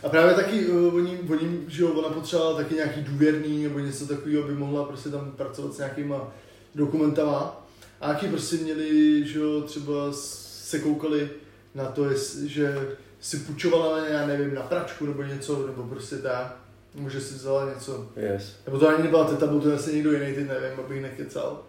A 0.03 0.09
právě 0.09 0.34
taky 0.34 0.65
uh, 0.65 0.95
oni, 0.95 1.19
oni, 1.30 1.59
že 1.67 1.84
jo, 1.84 1.89
ona 1.89 2.09
potřebovala 2.09 2.57
taky 2.57 2.76
nějaký 2.76 3.01
důvěrný 3.01 3.63
nebo 3.63 3.80
něco 3.80 4.07
takového, 4.07 4.43
aby 4.43 4.53
mohla 4.53 4.84
prostě 4.84 5.09
tam 5.09 5.32
pracovat 5.32 5.74
s 5.74 5.78
nějakýma 5.78 6.34
dokumentama. 6.76 7.65
A 8.01 8.09
jaký 8.09 8.28
prostě 8.28 8.55
měli, 8.55 9.24
že 9.28 9.39
jo, 9.39 9.61
třeba 9.61 9.93
se 10.11 10.80
koukali 10.80 11.30
na 11.76 11.86
to, 11.86 12.09
jest, 12.09 12.38
že 12.38 12.95
si 13.19 13.38
půjčovala 13.38 13.97
na, 13.97 14.07
já 14.07 14.28
nevím, 14.28 14.55
na 14.55 14.61
pračku 14.61 15.05
nebo 15.05 15.24
něco, 15.24 15.67
nebo 15.67 15.84
prostě 15.84 16.15
tak. 16.15 16.57
Nebo 16.95 17.09
že 17.09 17.21
si 17.21 17.34
vzala 17.34 17.69
něco. 17.69 18.09
Yes. 18.15 18.55
Nebo 18.65 18.80
to 18.80 18.88
ani 18.88 19.03
nebyla 19.03 19.24
teta, 19.24 19.47
byl 19.47 19.61
to 19.61 19.74
asi 19.74 19.93
někdo 19.93 20.11
jiný, 20.11 20.36
teď 20.36 20.47
nevím, 20.47 20.80
abych 20.86 21.01
nekecal. 21.01 21.63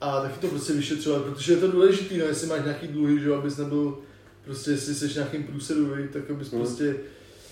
A 0.00 0.20
taky 0.20 0.40
to 0.40 0.46
prostě 0.48 0.72
vyšetřovat, 0.72 1.22
protože 1.22 1.52
je 1.52 1.56
to 1.56 1.70
důležitý, 1.70 2.18
no, 2.18 2.24
jestli 2.24 2.46
máš 2.46 2.60
nějaký 2.64 2.88
dluhy, 2.88 3.20
že 3.20 3.28
jo, 3.28 3.34
abys 3.34 3.56
nebyl, 3.56 3.98
prostě 4.44 4.70
jestli 4.70 4.94
jsi 4.94 5.14
nějakým 5.14 5.44
průsedu, 5.44 5.94
tak 6.12 6.30
abys 6.30 6.50
Mm. 6.50 6.58
prostě, 6.60 6.96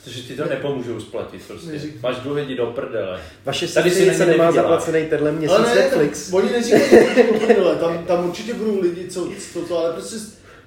Protože 0.04 0.20
ti 0.22 0.36
to 0.36 0.44
nepomůžou 0.44 1.00
splatit 1.00 1.42
prostě. 1.48 1.70
Neřík- 1.70 2.00
Máš 2.02 2.16
dluhy, 2.16 2.42
jdi 2.44 2.56
do 2.56 2.66
prdele. 2.66 3.20
Vaše 3.44 3.68
Tady 3.68 3.90
si 3.90 4.18
nemá 4.26 4.52
zaplacený 4.52 5.06
tenhle 5.06 5.32
měsíc 5.32 5.56
ale 5.56 5.68
ne, 5.68 5.74
Netflix. 5.74 6.30
tam, 6.30 6.34
oni 6.40 6.52
neříkají, 6.52 6.90
že 6.90 7.22
to 7.22 7.34
prdele, 7.46 7.76
tam, 7.76 8.04
tam 8.06 8.28
určitě 8.28 8.54
budou 8.54 8.80
lidi, 8.80 9.08
co, 9.08 9.28
co 9.52 9.60
to, 9.60 9.78
ale 9.78 9.92
prostě 9.92 10.16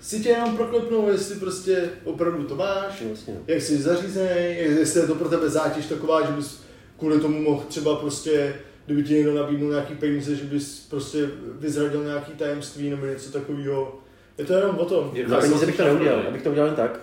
si 0.02 0.20
tě 0.20 0.30
jenom 0.30 0.56
proklepnou, 0.58 1.10
jestli 1.12 1.36
prostě 1.36 1.90
opravdu 2.04 2.44
to 2.44 2.56
máš, 2.56 3.02
Vlastně, 3.08 3.34
jak 3.48 3.62
jsi 3.62 3.78
zařízený, 3.78 4.56
jestli 4.58 5.00
je 5.00 5.08
to 5.08 5.16
pro 5.16 5.30
tebe 5.30 5.50
zátěž 5.50 5.86
taková, 5.86 6.26
že 6.26 6.32
bys 6.32 6.62
kvůli 7.00 7.20
tomu 7.20 7.42
mohl 7.42 7.64
třeba 7.68 7.96
prostě, 7.96 8.56
kdyby 8.88 9.04
ti 9.04 9.14
někdo 9.14 9.34
nabídnul 9.36 9.70
nějaký 9.72 9.94
peníze, 9.96 10.36
že 10.36 10.44
bys 10.44 10.80
prostě 10.90 11.30
vyzradil 11.60 12.04
nějaký 12.04 12.32
tajemství 12.32 12.90
nebo 12.90 13.06
něco 13.06 13.32
takového. 13.32 14.00
Je 14.38 14.46
to 14.46 14.54
jenom 14.54 14.78
o 14.78 14.86
tom. 14.86 15.12
Je- 15.14 15.28
Za 15.30 15.38
peníze 15.38 15.60
jsem 15.60 15.68
bych 15.68 15.78
to 15.78 15.84
neudělal, 15.84 16.24
abych 16.28 16.42
to 16.42 16.50
udělal 16.52 16.68
jen 16.68 16.76
tak. 16.76 17.00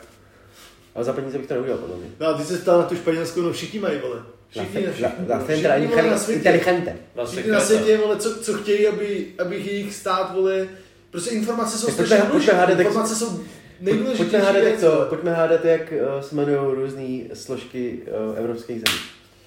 Ale 0.95 1.05
za 1.05 1.13
peníze 1.13 1.39
bych 1.39 1.47
to 1.47 1.55
neudělal, 1.55 1.79
podle 1.79 1.97
mě. 1.97 2.07
No 2.21 2.27
a 2.27 2.35
ty 2.35 2.45
se 2.45 2.59
ptal 2.59 2.79
na 2.79 2.85
tu 2.87 2.97
španělskou, 2.97 3.41
no 3.43 3.53
všichni 3.53 3.81
mají, 3.81 3.99
vole. 4.03 4.23
Všichni, 4.51 4.87
la, 5.03 5.09
la 5.29 5.39
všichni, 5.45 5.63
centra 5.63 6.03
na 6.11 6.19
světě. 6.19 6.39
inteligente. 6.39 6.97
La 7.17 7.25
Všichni 7.27 7.51
na 7.51 7.61
Secreta. 7.61 7.83
světě, 7.85 8.03
vole, 8.05 8.17
co, 8.17 8.35
co 8.43 8.53
chtějí, 8.55 8.87
aby, 8.89 9.27
aby 9.39 9.57
jejich 9.57 9.95
stát, 9.95 10.35
vole, 10.35 10.69
prostě 11.11 11.31
informace 11.31 11.79
jsou 11.79 11.87
strašně 11.89 12.17
pojďme- 12.17 12.17
pojďme 12.19 12.31
důležité. 12.33 12.57
hádat, 12.57 12.79
jak- 12.79 12.87
Informace 12.87 13.15
jsou 13.17 13.27
Pojďme 13.31 13.47
nejdůležitější 13.81 14.37
hádat, 14.37 14.55
jak 14.55 14.65
věc, 14.65 14.81
to, 14.81 14.91
vole. 14.91 15.07
pojďme 15.07 15.35
hádat, 15.35 15.65
jak 15.65 15.93
uh, 15.93 16.21
se 16.21 16.35
jmenují 16.35 16.59
různé 16.75 17.19
složky 17.35 18.01
uh, 18.31 18.39
evropských 18.39 18.77
zemí. 18.77 18.99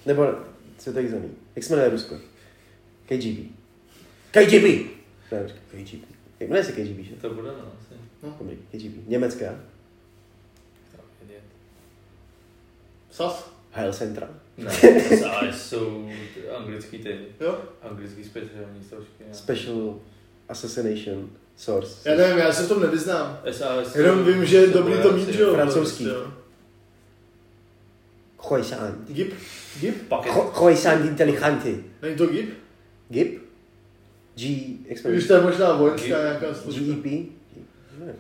Nebo 0.05 0.27
světových 0.88 1.11
zemí. 1.11 1.29
Jak 1.55 1.65
se 1.65 1.73
jmenuje 1.73 1.89
Rusko? 1.91 2.15
KGB. 3.05 3.51
KGB! 4.31 4.63
Ne, 5.31 5.47
KGB. 5.71 6.03
Jak 6.39 6.49
jmenuje 6.49 6.63
se 6.63 6.71
KGB, 6.71 6.99
že? 7.05 7.15
To 7.21 7.29
bude, 7.29 7.47
no, 7.47 7.71
asi. 7.79 8.33
Dobrý, 8.39 8.57
KGB. 8.71 9.07
Německá. 9.07 9.45
Sas? 13.11 13.51
Heil 13.71 13.93
Centra. 13.93 14.29
Ne, 14.57 14.71
ale 15.31 15.53
jsou 15.53 16.09
anglický 16.57 16.97
ty, 16.99 17.17
Jo? 17.39 17.61
anglický 17.81 18.23
speciální 18.23 18.83
složky. 18.89 19.23
no. 19.27 19.33
Special 19.33 19.99
Assassination 20.49 21.29
Source. 21.57 22.09
Já 22.09 22.17
nevím, 22.17 22.38
já 22.38 22.53
se 22.53 22.63
v 22.63 22.67
tom 22.67 22.81
nevyznám. 22.81 23.39
SAS. 23.51 23.95
Jenom 23.95 24.25
vím, 24.25 24.45
že 24.45 24.57
je 24.57 24.67
dobrý 24.67 24.93
to 25.03 25.11
mít, 25.11 25.29
jo? 25.29 25.53
Francouzský. 25.53 26.03
prostě, 26.05 26.25
jo. 26.25 26.33
Khoisan. 28.38 29.05
Gip? 29.09 29.33
Gip? 29.80 30.07
Pak 30.07 30.25
je 30.25 30.32
Kho- 30.32 30.49
Khoisan 30.51 31.07
Intelligente. 31.07 31.69
Není 32.01 32.15
to 32.15 32.28
GIP? 32.28 32.53
GIP? 33.09 33.41
G... 34.36 34.78
Když 35.03 35.28
to 35.28 35.34
je 35.34 35.41
možná 35.41 35.73
vojenská 35.73 36.07
Gip. 36.07 36.17
nějaká 36.17 36.53
složka. 36.53 36.82
GEP? 36.82 37.05
Ne. 38.05 38.13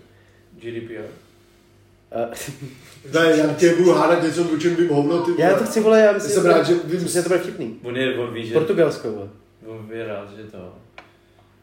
GDPR. 0.59 1.01
Uh, 2.15 2.33
Ne, 3.13 3.37
já 3.37 3.53
tě 3.53 3.75
budu 3.75 3.91
hádat 3.93 4.23
něco, 4.23 4.43
o 4.53 4.57
čem 4.57 4.75
vím 4.75 4.89
hovno, 4.89 5.21
ty 5.25 5.41
já 5.41 5.55
to 5.57 5.63
chci, 5.65 5.79
vole, 5.79 5.99
já 6.01 6.11
myslím, 6.11 6.31
jsem 6.31 6.45
rád, 6.45 6.63
že 6.63 6.73
vím, 6.83 7.07
že 7.07 7.21
to 7.21 7.29
bude 7.29 7.39
vtipný. 7.39 7.79
On 7.83 7.97
je, 7.97 8.17
on 8.17 8.33
ví, 8.33 8.47
že... 8.47 8.53
Portugalsko, 8.53 9.11
vole. 9.11 9.29
On 9.65 9.87
je 9.91 10.07
rád, 10.07 10.29
že 10.37 10.43
to... 10.43 10.75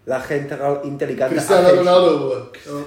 La 0.06 0.20
Central 0.20 0.80
Intelligente 0.84 1.28
Cristiano. 1.34 1.74
Ronaldo, 1.74 2.18
vole. 2.18 2.42
Jo. 2.66 2.84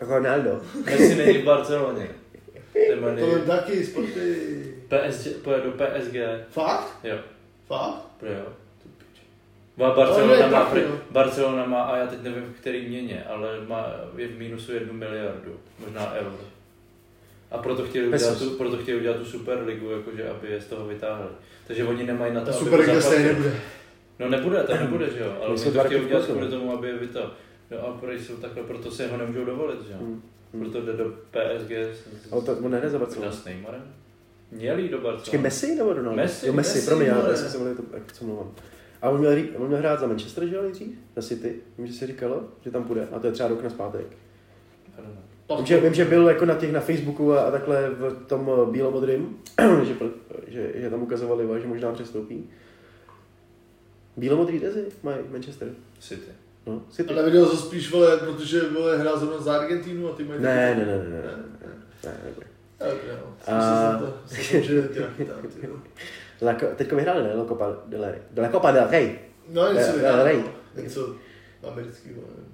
Ronaldo. 0.00 0.60
Messi 0.84 1.14
není 1.14 1.38
v 1.38 1.44
Barceloně. 1.44 2.08
To 3.18 3.26
je 3.26 3.38
taky 3.46 3.86
sporty. 3.86 4.36
PSG, 4.92 5.36
pojede 5.42 5.62
do 5.64 5.72
PSG. 5.72 6.14
Fakt? 6.50 6.98
Jo, 7.04 7.18
Fakt? 7.66 8.02
pro 8.20 8.28
jo. 8.28 8.44
Má 9.76 9.94
Barcelona, 9.94 10.46
má. 10.46 10.72
Barcelona 11.10 11.64
má, 11.66 11.82
a 11.82 11.96
já 11.96 12.06
teď 12.06 12.22
nevím 12.22 12.42
v 12.42 12.60
který 12.60 12.88
měně, 12.88 13.24
ale 13.24 13.48
má, 13.68 13.86
je 14.16 14.28
v 14.28 14.38
mínusu 14.38 14.72
jednu 14.72 14.92
miliardu, 14.92 15.60
možná 15.78 16.12
euro. 16.12 16.38
A 17.50 17.58
proto 17.58 17.84
chtěli, 17.84 18.06
udělat 18.08 18.38
tu, 18.38 18.50
proto 18.50 18.76
chtěli 18.76 19.00
udělat 19.00 19.16
tu 19.16 19.24
Superligu, 19.24 19.90
jakože 19.90 20.28
aby 20.28 20.48
je 20.50 20.60
z 20.60 20.66
toho 20.66 20.86
vytáhli. 20.86 21.28
Takže 21.66 21.84
oni 21.84 22.04
nemají 22.04 22.34
na 22.34 22.40
to, 22.40 22.46
Ta 22.46 22.52
aby 22.52 22.64
Superliga 22.64 23.00
stejně 23.00 23.26
nebude. 23.28 23.60
No 24.18 24.28
nebude, 24.28 24.62
to 24.62 24.74
nebude, 24.74 25.10
že 25.10 25.20
jo, 25.20 25.36
ale 25.40 25.48
oni 25.48 25.72
to 25.72 25.84
chtěli 25.84 26.04
udělat 26.04 26.26
kvůli 26.26 26.48
tomu, 26.48 26.72
aby 26.72 26.88
je 26.88 26.94
vyto. 26.94 27.30
No 27.70 27.86
a 27.86 27.92
proč 28.00 28.20
jsou 28.20 28.36
takhle, 28.36 28.62
proto 28.62 28.90
si 28.90 29.08
ho 29.08 29.16
nemůžou 29.16 29.44
dovolit, 29.44 29.86
že 29.86 29.92
jo. 29.92 29.98
Hmm. 29.98 30.22
Proto 30.58 30.80
jde 30.80 30.92
do 30.92 31.04
PSG 31.04 31.70
s, 31.70 32.32
Ale 32.32 32.42
to, 32.42 32.52
on 32.52 32.70
nehraje 32.70 32.90
za 32.90 32.98
s, 32.98 33.00
Barcelonu. 33.00 33.32
s 33.32 33.44
Neymarem. 33.44 33.94
Měl 34.52 34.78
jít 34.78 34.90
do 34.90 34.98
Počkej, 34.98 35.12
Barcelony. 35.12 35.42
Messi 35.42 35.74
nebo 35.74 35.92
Ronaldo? 35.92 36.16
Messi, 36.16 36.46
jo, 36.46 36.52
Messi, 36.52 36.74
Messi, 36.76 36.88
promiň, 36.88 37.06
já, 37.06 37.28
já 37.28 37.36
jsem 37.36 37.48
se 37.48 37.58
mluvil, 37.58 37.76
to, 37.76 37.82
jak 37.92 38.12
co 38.12 38.24
mluvám. 38.24 38.50
A 39.02 39.10
on 39.10 39.18
měl, 39.20 39.32
on 39.56 39.66
měl 39.66 39.78
hrát 39.78 40.00
za 40.00 40.06
Manchester, 40.06 40.46
že 40.46 40.54
jo, 40.54 40.62
nejdřív? 40.62 40.88
Na 41.16 41.22
City? 41.22 41.54
Vím, 41.78 41.86
že 41.86 41.92
se 41.92 42.06
říkalo, 42.06 42.44
že 42.64 42.70
tam 42.70 42.84
půjde. 42.84 43.08
A 43.12 43.18
to 43.18 43.26
je 43.26 43.32
třeba 43.32 43.48
rok 43.48 43.62
na 43.62 43.70
zpátek. 43.70 44.06
Vím, 45.56 45.66
že, 45.66 45.80
vím, 45.80 45.94
že 45.94 46.04
byl 46.04 46.28
jako 46.28 46.44
na 46.44 46.54
těch 46.54 46.72
na 46.72 46.80
Facebooku 46.80 47.32
a, 47.32 47.42
a 47.42 47.50
takhle 47.50 47.90
v 47.90 48.24
tom 48.26 48.50
eh, 48.50 48.72
bílomodrým, 48.72 49.36
že, 49.82 49.94
že, 50.46 50.72
že, 50.74 50.90
tam 50.90 51.02
ukazovali, 51.02 51.60
že 51.60 51.66
možná 51.66 51.92
přestoupí. 51.92 52.50
Bílomodrý 54.16 54.58
dezi 54.58 54.84
mají 55.02 55.18
Manchester. 55.30 55.68
City. 56.00 56.32
No, 56.66 56.82
City. 56.90 57.12
A 57.12 57.16
neviděl 57.16 57.46
to 57.46 57.56
spíš, 57.56 57.90
vole, 57.90 58.16
protože, 58.16 58.68
vole, 58.68 58.98
hrál 58.98 59.18
zrovna 59.18 59.38
za 59.38 59.52
Argentínu 59.52 60.08
a 60.08 60.12
ty 60.12 60.24
mají... 60.24 60.40
Ne, 60.42 60.74
ne, 60.74 60.84
ne, 60.86 60.98
ne, 60.98 61.04
ne, 61.04 61.10
ne, 61.10 61.20
ne, 62.04 62.20
nebude. 62.24 62.46
Tak, 62.46 62.46
jo. 62.46 62.51
A- 63.46 64.00
Co- 66.38 66.66
teďko 66.76 66.96
vyhráli, 66.96 67.22
ne? 67.22 67.30
Copa 67.48 67.76
del 67.86 68.04
Rey. 68.04 68.18
De 68.30 68.42
la 68.42 68.48
Copa 68.48 68.70
del 68.72 68.86
Rey. 68.90 69.18
No, 69.52 69.72
něco 69.72 69.88
Eh, 69.88 69.92
vyhrál. 69.92 70.24
Ray. 70.24 70.42
Něco 70.82 71.14
amerického, 71.72 72.20
nevím. 72.20 72.52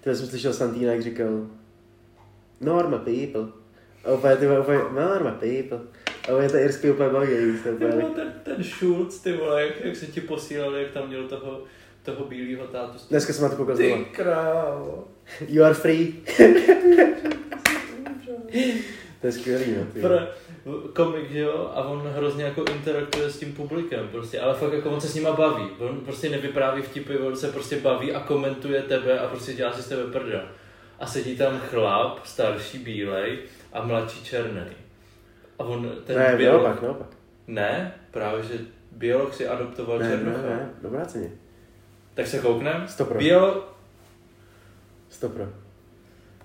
Ty 0.00 0.14
jsem 0.16 0.26
slyšel 0.26 0.52
Santína, 0.52 0.92
jak 0.92 1.02
říkal 1.02 1.46
Norma 2.60 2.98
people. 2.98 3.46
A 4.04 4.12
úplně, 4.12 4.36
ty 4.36 4.46
vole, 4.46 4.60
úplně, 4.60 4.78
Norma 4.78 5.30
people. 5.30 5.78
A 6.28 6.32
úplně 6.32 6.48
to 6.48 6.56
irský 6.56 6.90
úplně 6.90 7.08
baví, 7.08 7.30
je 7.32 7.52
ten, 7.64 8.32
ten 8.42 8.64
Schulz, 8.64 9.18
ty 9.18 9.32
vole, 9.32 9.62
jak, 9.66 9.80
jak 9.84 9.96
se 9.96 10.06
ti 10.06 10.20
posílali, 10.20 10.82
jak 10.82 10.92
tam 10.92 11.08
měl 11.08 11.28
toho, 11.28 11.62
toho 12.02 12.24
bílého 12.24 12.66
tátu. 12.66 12.98
Dneska 13.10 13.32
jsem 13.32 13.42
na 13.42 13.48
to 13.48 13.56
koukal. 13.56 13.76
Ty 13.76 14.06
krávo. 14.12 15.08
You 15.48 15.64
are 15.64 15.74
free. 15.74 16.14
To 19.20 19.26
je 19.26 19.32
skvělý, 19.32 19.76
no. 19.78 19.84
Ty. 19.92 20.00
Pro, 20.00 20.16
komik, 20.94 21.30
že 21.30 21.38
jo, 21.38 21.70
a 21.74 21.82
on 21.84 21.98
hrozně 22.00 22.44
jako 22.44 22.64
interaktuje 22.64 23.30
s 23.30 23.38
tím 23.38 23.52
publikem, 23.52 24.08
prostě, 24.08 24.40
ale 24.40 24.54
fakt 24.54 24.72
jako 24.72 24.90
on 24.90 25.00
se 25.00 25.08
s 25.08 25.14
nima 25.14 25.32
baví, 25.32 25.64
on 25.78 26.00
prostě 26.00 26.28
nevypráví 26.30 26.82
vtipy, 26.82 27.18
on 27.18 27.36
se 27.36 27.52
prostě 27.52 27.76
baví 27.80 28.12
a 28.12 28.20
komentuje 28.20 28.82
tebe 28.82 29.18
a 29.18 29.28
prostě 29.28 29.52
dělá 29.52 29.72
si 29.72 29.82
z 29.82 29.88
tebe 29.88 30.02
prdel. 30.12 30.42
A 30.98 31.06
sedí 31.06 31.36
tam 31.36 31.58
chlap, 31.60 32.26
starší 32.26 32.78
bílej 32.78 33.38
a 33.72 33.84
mladší 33.84 34.24
černý. 34.24 34.60
A 35.58 35.64
on, 35.64 35.90
ten 36.06 36.18
Ne, 36.18 36.36
biolog, 36.36 36.62
naopak, 36.62 36.82
naopak. 36.82 37.06
ne, 37.46 37.94
právě, 38.10 38.42
že 38.42 38.58
biolog 38.92 39.34
si 39.34 39.48
adoptoval 39.48 39.98
Ne, 39.98 40.08
ne, 40.08 40.10
černocha. 40.16 40.42
ne, 40.42 40.70
dobrá 40.82 41.04
ceně. 41.04 41.30
Tak 42.14 42.26
se 42.26 42.38
kouknem. 42.38 42.84
Stopro. 42.88 43.18
Biolog, 43.18 43.76
Stopro. 45.08 45.48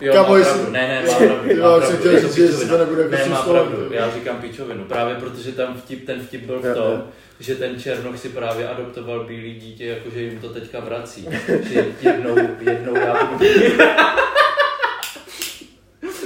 Jo, 0.01 0.13
Kamo, 0.13 0.29
má 0.29 0.37
jestli- 0.37 0.53
pravdu. 0.53 0.71
Ne, 0.71 0.87
ne, 0.87 1.03
má 1.11 1.17
pravdu. 1.17 1.87
jsem 1.87 1.97
chtěl 1.97 2.19
říct, 2.19 2.59
že 2.61 2.67
to 2.67 2.77
nebude 2.77 3.07
Ne, 3.09 3.25
má 3.29 3.41
pravdu. 3.41 3.87
Já 3.91 4.11
říkám 4.11 4.41
pičovinu. 4.41 4.83
Právě 4.85 5.15
protože 5.15 5.51
tam 5.51 5.77
vtip, 5.77 6.05
ten 6.05 6.19
vtip 6.19 6.41
byl 6.41 6.59
v 6.59 6.73
tom, 6.73 7.03
že 7.39 7.55
ten 7.55 7.79
Černoch 7.79 8.19
si 8.19 8.29
právě 8.29 8.69
adoptoval 8.69 9.23
bílý 9.23 9.53
dítě, 9.53 9.85
jakože 9.85 10.21
jim 10.21 10.39
to 10.39 10.49
teďka 10.49 10.79
vrací. 10.79 11.29
Že 11.63 11.85
jednou, 12.01 12.35
jednou 12.59 12.95
já 12.97 13.25
budu... 13.25 13.45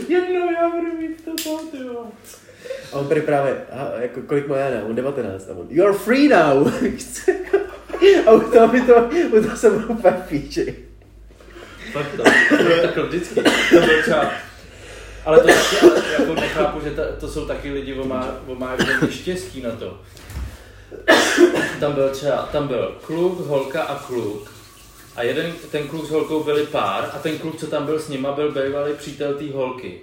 jednou 0.08 0.52
já 0.52 0.70
budu 0.70 0.94
mít 1.02 1.26
to 1.26 1.32
tam, 1.44 1.68
ty. 1.68 1.78
A 2.94 2.96
on 2.96 3.08
tady 3.08 3.22
právě, 3.22 3.58
aha, 3.72 3.92
jako 4.00 4.22
kolik 4.22 4.48
má 4.48 4.58
Jana, 4.58 4.86
on 4.86 4.96
19, 4.96 5.50
a 5.50 5.54
on, 5.54 5.68
you're 5.70 5.94
free 5.98 6.28
now. 6.30 6.72
a 8.26 8.32
u 8.32 8.40
toho 8.52 8.68
mi 8.68 8.82
to, 8.82 9.10
u 9.38 9.42
toho 9.44 9.58
jsem 9.58 9.86
úplně 9.90 10.16
píči. 10.30 10.89
Fakt 11.94 12.16
to. 12.18 12.24
Takhle 12.82 13.04
vždycky. 13.04 13.36
To 13.70 13.80
byl 13.86 14.02
třeba... 14.02 14.32
Ale 15.26 15.40
to 15.40 15.48
taky, 15.48 16.12
jako 16.20 16.34
nechápu, 16.34 16.80
že 16.84 16.92
ta, 16.92 17.02
to 17.20 17.28
jsou 17.28 17.46
taky 17.46 17.72
lidi, 17.72 17.94
on 17.94 18.08
má, 18.08 18.36
on 18.48 18.60
má 18.60 18.76
štěstí 19.10 19.62
na 19.62 19.72
to. 19.72 20.00
tam 21.80 21.94
byl 21.94 22.10
třeba, 22.10 22.50
tam 22.52 22.68
byl 22.68 22.96
kluk, 23.06 23.48
holka 23.48 23.82
a 23.82 24.00
kluk. 24.00 24.52
A 25.16 25.24
jeden, 25.24 25.54
ten 25.72 25.88
kluk 25.88 26.06
s 26.06 26.10
holkou 26.10 26.44
byli 26.44 26.66
pár 26.66 27.10
a 27.14 27.20
ten 27.20 27.38
kluk, 27.38 27.58
co 27.60 27.68
tam 27.68 27.86
byl 27.86 28.00
s 28.00 28.10
nima, 28.10 28.32
byl 28.32 28.52
bývalý 28.52 28.94
přítel 28.94 29.34
té 29.34 29.52
holky. 29.52 30.00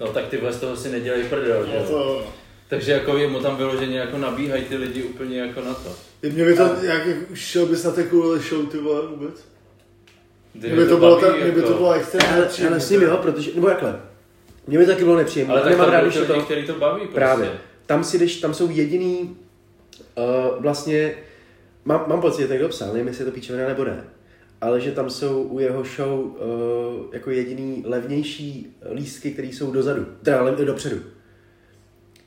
No 0.00 0.06
tak 0.06 0.26
ty 0.28 0.40
z 0.50 0.56
toho 0.56 0.76
si 0.76 0.88
nedělej 0.88 1.24
prdel, 1.24 1.66
že 1.66 1.72
No 1.72 1.80
jo? 1.80 1.86
to, 1.88 2.32
Takže 2.68 2.92
jako 2.92 3.16
jemu 3.16 3.40
tam 3.40 3.56
vyloženě 3.56 3.98
jako 3.98 4.18
nabíhají 4.18 4.64
ty 4.64 4.76
lidi 4.76 5.02
úplně 5.02 5.40
jako 5.40 5.60
na 5.60 5.74
to. 5.74 5.96
mě 6.22 6.44
by 6.44 6.56
to, 6.56 6.62
jak, 6.82 7.06
jak 7.06 7.16
šel 7.34 7.66
bys 7.66 7.84
na 7.84 7.90
takovou 7.90 8.38
show, 8.38 8.66
ty 8.66 8.78
vole, 8.78 9.06
vůbec? 9.06 9.44
Kdy 10.58 10.68
Mě 10.68 10.76
by 10.76 10.86
to 10.86 10.96
bylo, 10.96 11.20
tak, 11.20 11.42
mě 11.42 11.52
by 11.52 11.62
to 11.62 11.74
bylo 11.74 11.92
extrémně 11.92 12.28
Ale, 12.28 12.48
ale 12.68 12.80
s 12.80 12.90
ním 12.90 13.02
jo, 13.02 13.16
protože, 13.16 13.50
nebo 13.54 13.68
jakhle. 13.68 14.00
Mně 14.66 14.78
by 14.78 14.86
taky 14.86 15.04
bylo 15.04 15.16
nepříjemné. 15.16 15.54
Ale 15.54 15.62
tak 15.62 15.70
nemám 15.70 15.90
rád, 15.90 16.00
když 16.00 16.14
to 16.14 16.32
lidi, 16.32 16.44
který 16.44 16.66
to 16.66 16.74
baví 16.74 17.00
prostě. 17.00 17.14
Právě. 17.14 17.52
Tam 17.86 18.04
si 18.04 18.18
jdeš, 18.18 18.40
tam 18.40 18.54
jsou 18.54 18.70
jediný, 18.70 19.36
uh, 20.14 20.62
vlastně, 20.62 21.14
mám, 21.84 22.04
mám 22.06 22.20
pocit, 22.20 22.42
že 22.42 22.48
někdo 22.48 22.68
psal, 22.68 22.92
nevím, 22.92 23.08
jestli 23.08 23.22
je 23.22 23.26
to 23.26 23.32
píčovina 23.32 23.68
nebo 23.68 23.84
ne, 23.84 24.04
ale 24.60 24.80
že 24.80 24.92
tam 24.92 25.10
jsou 25.10 25.42
u 25.42 25.58
jeho 25.58 25.84
show 25.84 26.20
uh, 26.20 26.34
jako 27.12 27.30
jediný 27.30 27.82
levnější 27.86 28.76
lístky, 28.94 29.30
které 29.30 29.48
jsou 29.48 29.70
dozadu, 29.70 30.06
teda 30.22 30.42
lev, 30.42 30.58
dopředu. 30.58 30.96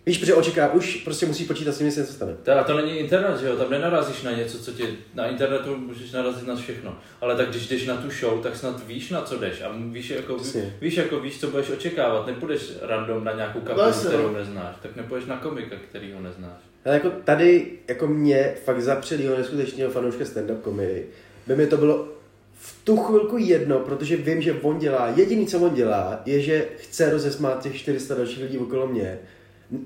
Víš, 0.05 0.17
protože 0.17 0.33
očeká, 0.33 0.71
už 0.73 0.95
prostě 0.95 1.25
musí 1.25 1.45
počítat 1.45 1.71
s 1.71 1.77
tím, 1.77 1.85
jestli 1.85 2.01
něco 2.01 2.13
stane. 2.13 2.35
Ta, 2.43 2.59
a 2.59 2.63
to 2.63 2.77
není 2.77 2.99
internet, 2.99 3.39
že 3.39 3.47
jo? 3.47 3.55
Tam 3.55 3.69
nenarazíš 3.69 4.23
na 4.23 4.31
něco, 4.31 4.59
co 4.59 4.71
ti... 4.71 4.97
Na 5.13 5.27
internetu 5.27 5.77
můžeš 5.77 6.11
narazit 6.11 6.47
na 6.47 6.55
všechno. 6.55 6.97
Ale 7.21 7.35
tak 7.35 7.49
když 7.49 7.67
jdeš 7.67 7.87
na 7.87 7.97
tu 7.97 8.09
show, 8.11 8.43
tak 8.43 8.55
snad 8.55 8.87
víš, 8.87 9.09
na 9.09 9.21
co 9.21 9.37
jdeš. 9.37 9.61
A 9.61 9.71
víš, 9.91 10.09
jako, 10.09 10.35
Přesně. 10.35 10.75
víš, 10.81 10.97
jako 10.97 11.19
víš, 11.19 11.39
co 11.39 11.47
budeš 11.47 11.69
očekávat. 11.69 12.27
Nepůjdeš 12.27 12.71
random 12.81 13.23
na 13.23 13.31
nějakou 13.31 13.59
kapelu, 13.59 13.77
Vlastně, 13.85 14.07
kterou 14.09 14.27
no. 14.31 14.37
neznáš. 14.39 14.75
Tak 14.81 14.95
nepůjdeš 14.95 15.25
na 15.25 15.37
komika, 15.37 15.75
který 15.89 16.13
ho 16.13 16.21
neznáš. 16.21 16.61
Ale 16.85 16.93
jako 16.93 17.09
tady, 17.09 17.71
jako 17.87 18.07
mě, 18.07 18.53
fakt 18.65 18.81
zapřelýho 18.81 19.37
neskutečného 19.37 19.91
fanouška 19.91 20.23
stand-up 20.23 20.61
komedy, 20.61 21.05
by 21.47 21.55
mi 21.55 21.67
to 21.67 21.77
bylo 21.77 22.07
v 22.53 22.85
tu 22.85 22.97
chvilku 22.97 23.37
jedno, 23.37 23.79
protože 23.79 24.17
vím, 24.17 24.41
že 24.41 24.53
on 24.53 24.79
dělá, 24.79 25.13
jediný, 25.15 25.47
co 25.47 25.59
on 25.59 25.73
dělá, 25.73 26.21
je, 26.25 26.41
že 26.41 26.65
chce 26.77 27.09
rozesmát 27.09 27.63
těch 27.63 27.75
400 27.75 28.15
dalších 28.15 28.43
lidí 28.43 28.57
okolo 28.57 28.87
mě. 28.87 29.19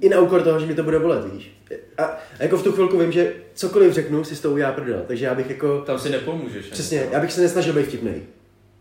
I 0.01 0.09
na 0.09 0.19
úkor 0.19 0.41
toho, 0.41 0.59
že 0.59 0.65
mi 0.65 0.73
to 0.75 0.83
bude 0.83 0.99
bolet, 0.99 1.33
víš. 1.33 1.51
A, 1.97 2.03
a 2.03 2.17
jako 2.39 2.57
v 2.57 2.63
tu 2.63 2.71
chvilku 2.71 2.97
vím, 2.99 3.11
že 3.11 3.33
cokoliv 3.53 3.93
řeknu, 3.93 4.23
si 4.23 4.35
s 4.35 4.39
tou 4.41 4.53
udělá 4.53 4.71
prdel. 4.71 5.03
Takže 5.07 5.25
já 5.25 5.35
bych 5.35 5.49
jako, 5.49 5.81
Tam 5.81 5.99
si 5.99 6.09
nepomůžeš. 6.09 6.65
přesně, 6.65 7.07
já 7.11 7.19
bych 7.19 7.31
se 7.31 7.41
nesnažil 7.41 7.73
být 7.73 7.85
vtipnej. 7.87 8.21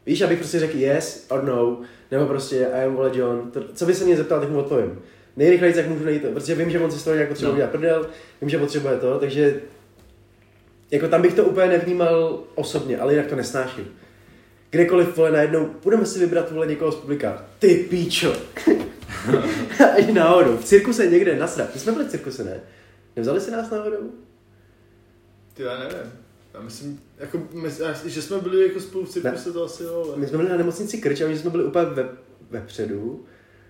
Víš, 0.06 0.20
abych 0.20 0.38
prostě 0.38 0.58
řekl 0.58 0.76
yes 0.78 1.26
or 1.30 1.42
no, 1.44 1.80
nebo 2.10 2.26
prostě 2.26 2.66
I 2.72 2.84
am 2.84 2.94
vole 2.94 3.10
John. 3.14 3.50
To, 3.50 3.60
co 3.74 3.86
by 3.86 3.94
se 3.94 4.04
mě 4.04 4.16
zeptal, 4.16 4.40
tak 4.40 4.50
mu 4.50 4.58
odpovím. 4.58 4.98
Nejrychleji, 5.36 5.76
jak 5.76 5.88
můžu 5.88 6.04
najít 6.04 6.22
to, 6.22 6.28
protože 6.32 6.54
vím, 6.54 6.70
že 6.70 6.80
on 6.80 6.90
si 6.90 6.98
z 6.98 7.04
toho 7.04 7.14
nějak 7.14 7.28
potřebuje 7.28 7.50
No. 7.50 7.54
udělat 7.54 7.70
prdel, 7.70 8.06
vím, 8.40 8.50
že 8.50 8.58
potřebuje 8.58 8.96
to, 8.96 9.18
takže 9.18 9.60
jako 10.90 11.08
tam 11.08 11.22
bych 11.22 11.34
to 11.34 11.44
úplně 11.44 11.66
nevnímal 11.66 12.40
osobně, 12.54 12.98
ale 12.98 13.12
jinak 13.12 13.26
to 13.26 13.36
nesnáším. 13.36 13.88
Kdekoliv, 14.74 15.16
vole, 15.16 15.30
najednou, 15.30 15.70
budeme 15.82 16.06
si 16.06 16.18
vybrat, 16.18 16.50
vole, 16.50 16.66
někoho 16.66 16.92
z 16.92 16.96
publika. 16.96 17.44
Ty 17.58 17.74
píčo. 17.74 18.36
Až 19.96 20.06
náhodou. 20.12 20.56
V 20.56 20.64
cirkuse 20.64 21.06
někde, 21.06 21.36
nasrat. 21.36 21.74
My 21.74 21.80
jsme 21.80 21.92
byli 21.92 22.04
v 22.04 22.10
cirkuse, 22.10 22.44
ne? 22.44 22.60
Nevzali 23.16 23.40
si 23.40 23.50
nás 23.50 23.70
náhodou? 23.70 24.10
Ty 25.54 25.62
já 25.62 25.78
nevím. 25.78 26.12
Já 26.54 26.60
myslím, 26.60 27.00
jako, 27.18 27.42
my, 27.52 27.68
že 28.04 28.22
jsme 28.22 28.38
byli 28.38 28.68
jako 28.68 28.80
spolu 28.80 29.04
v 29.04 29.08
cirkuse, 29.08 29.52
to 29.52 29.64
asi 29.64 29.82
jo, 29.82 30.04
ale... 30.08 30.16
My 30.16 30.26
jsme 30.26 30.38
byli 30.38 30.50
na 30.50 30.56
nemocnici 30.56 30.98
Krč 30.98 31.20
a 31.20 31.28
my 31.28 31.38
jsme 31.38 31.50
byli 31.50 31.64
úplně 31.64 31.84
ve, 31.84 32.08
vepředu. 32.50 33.24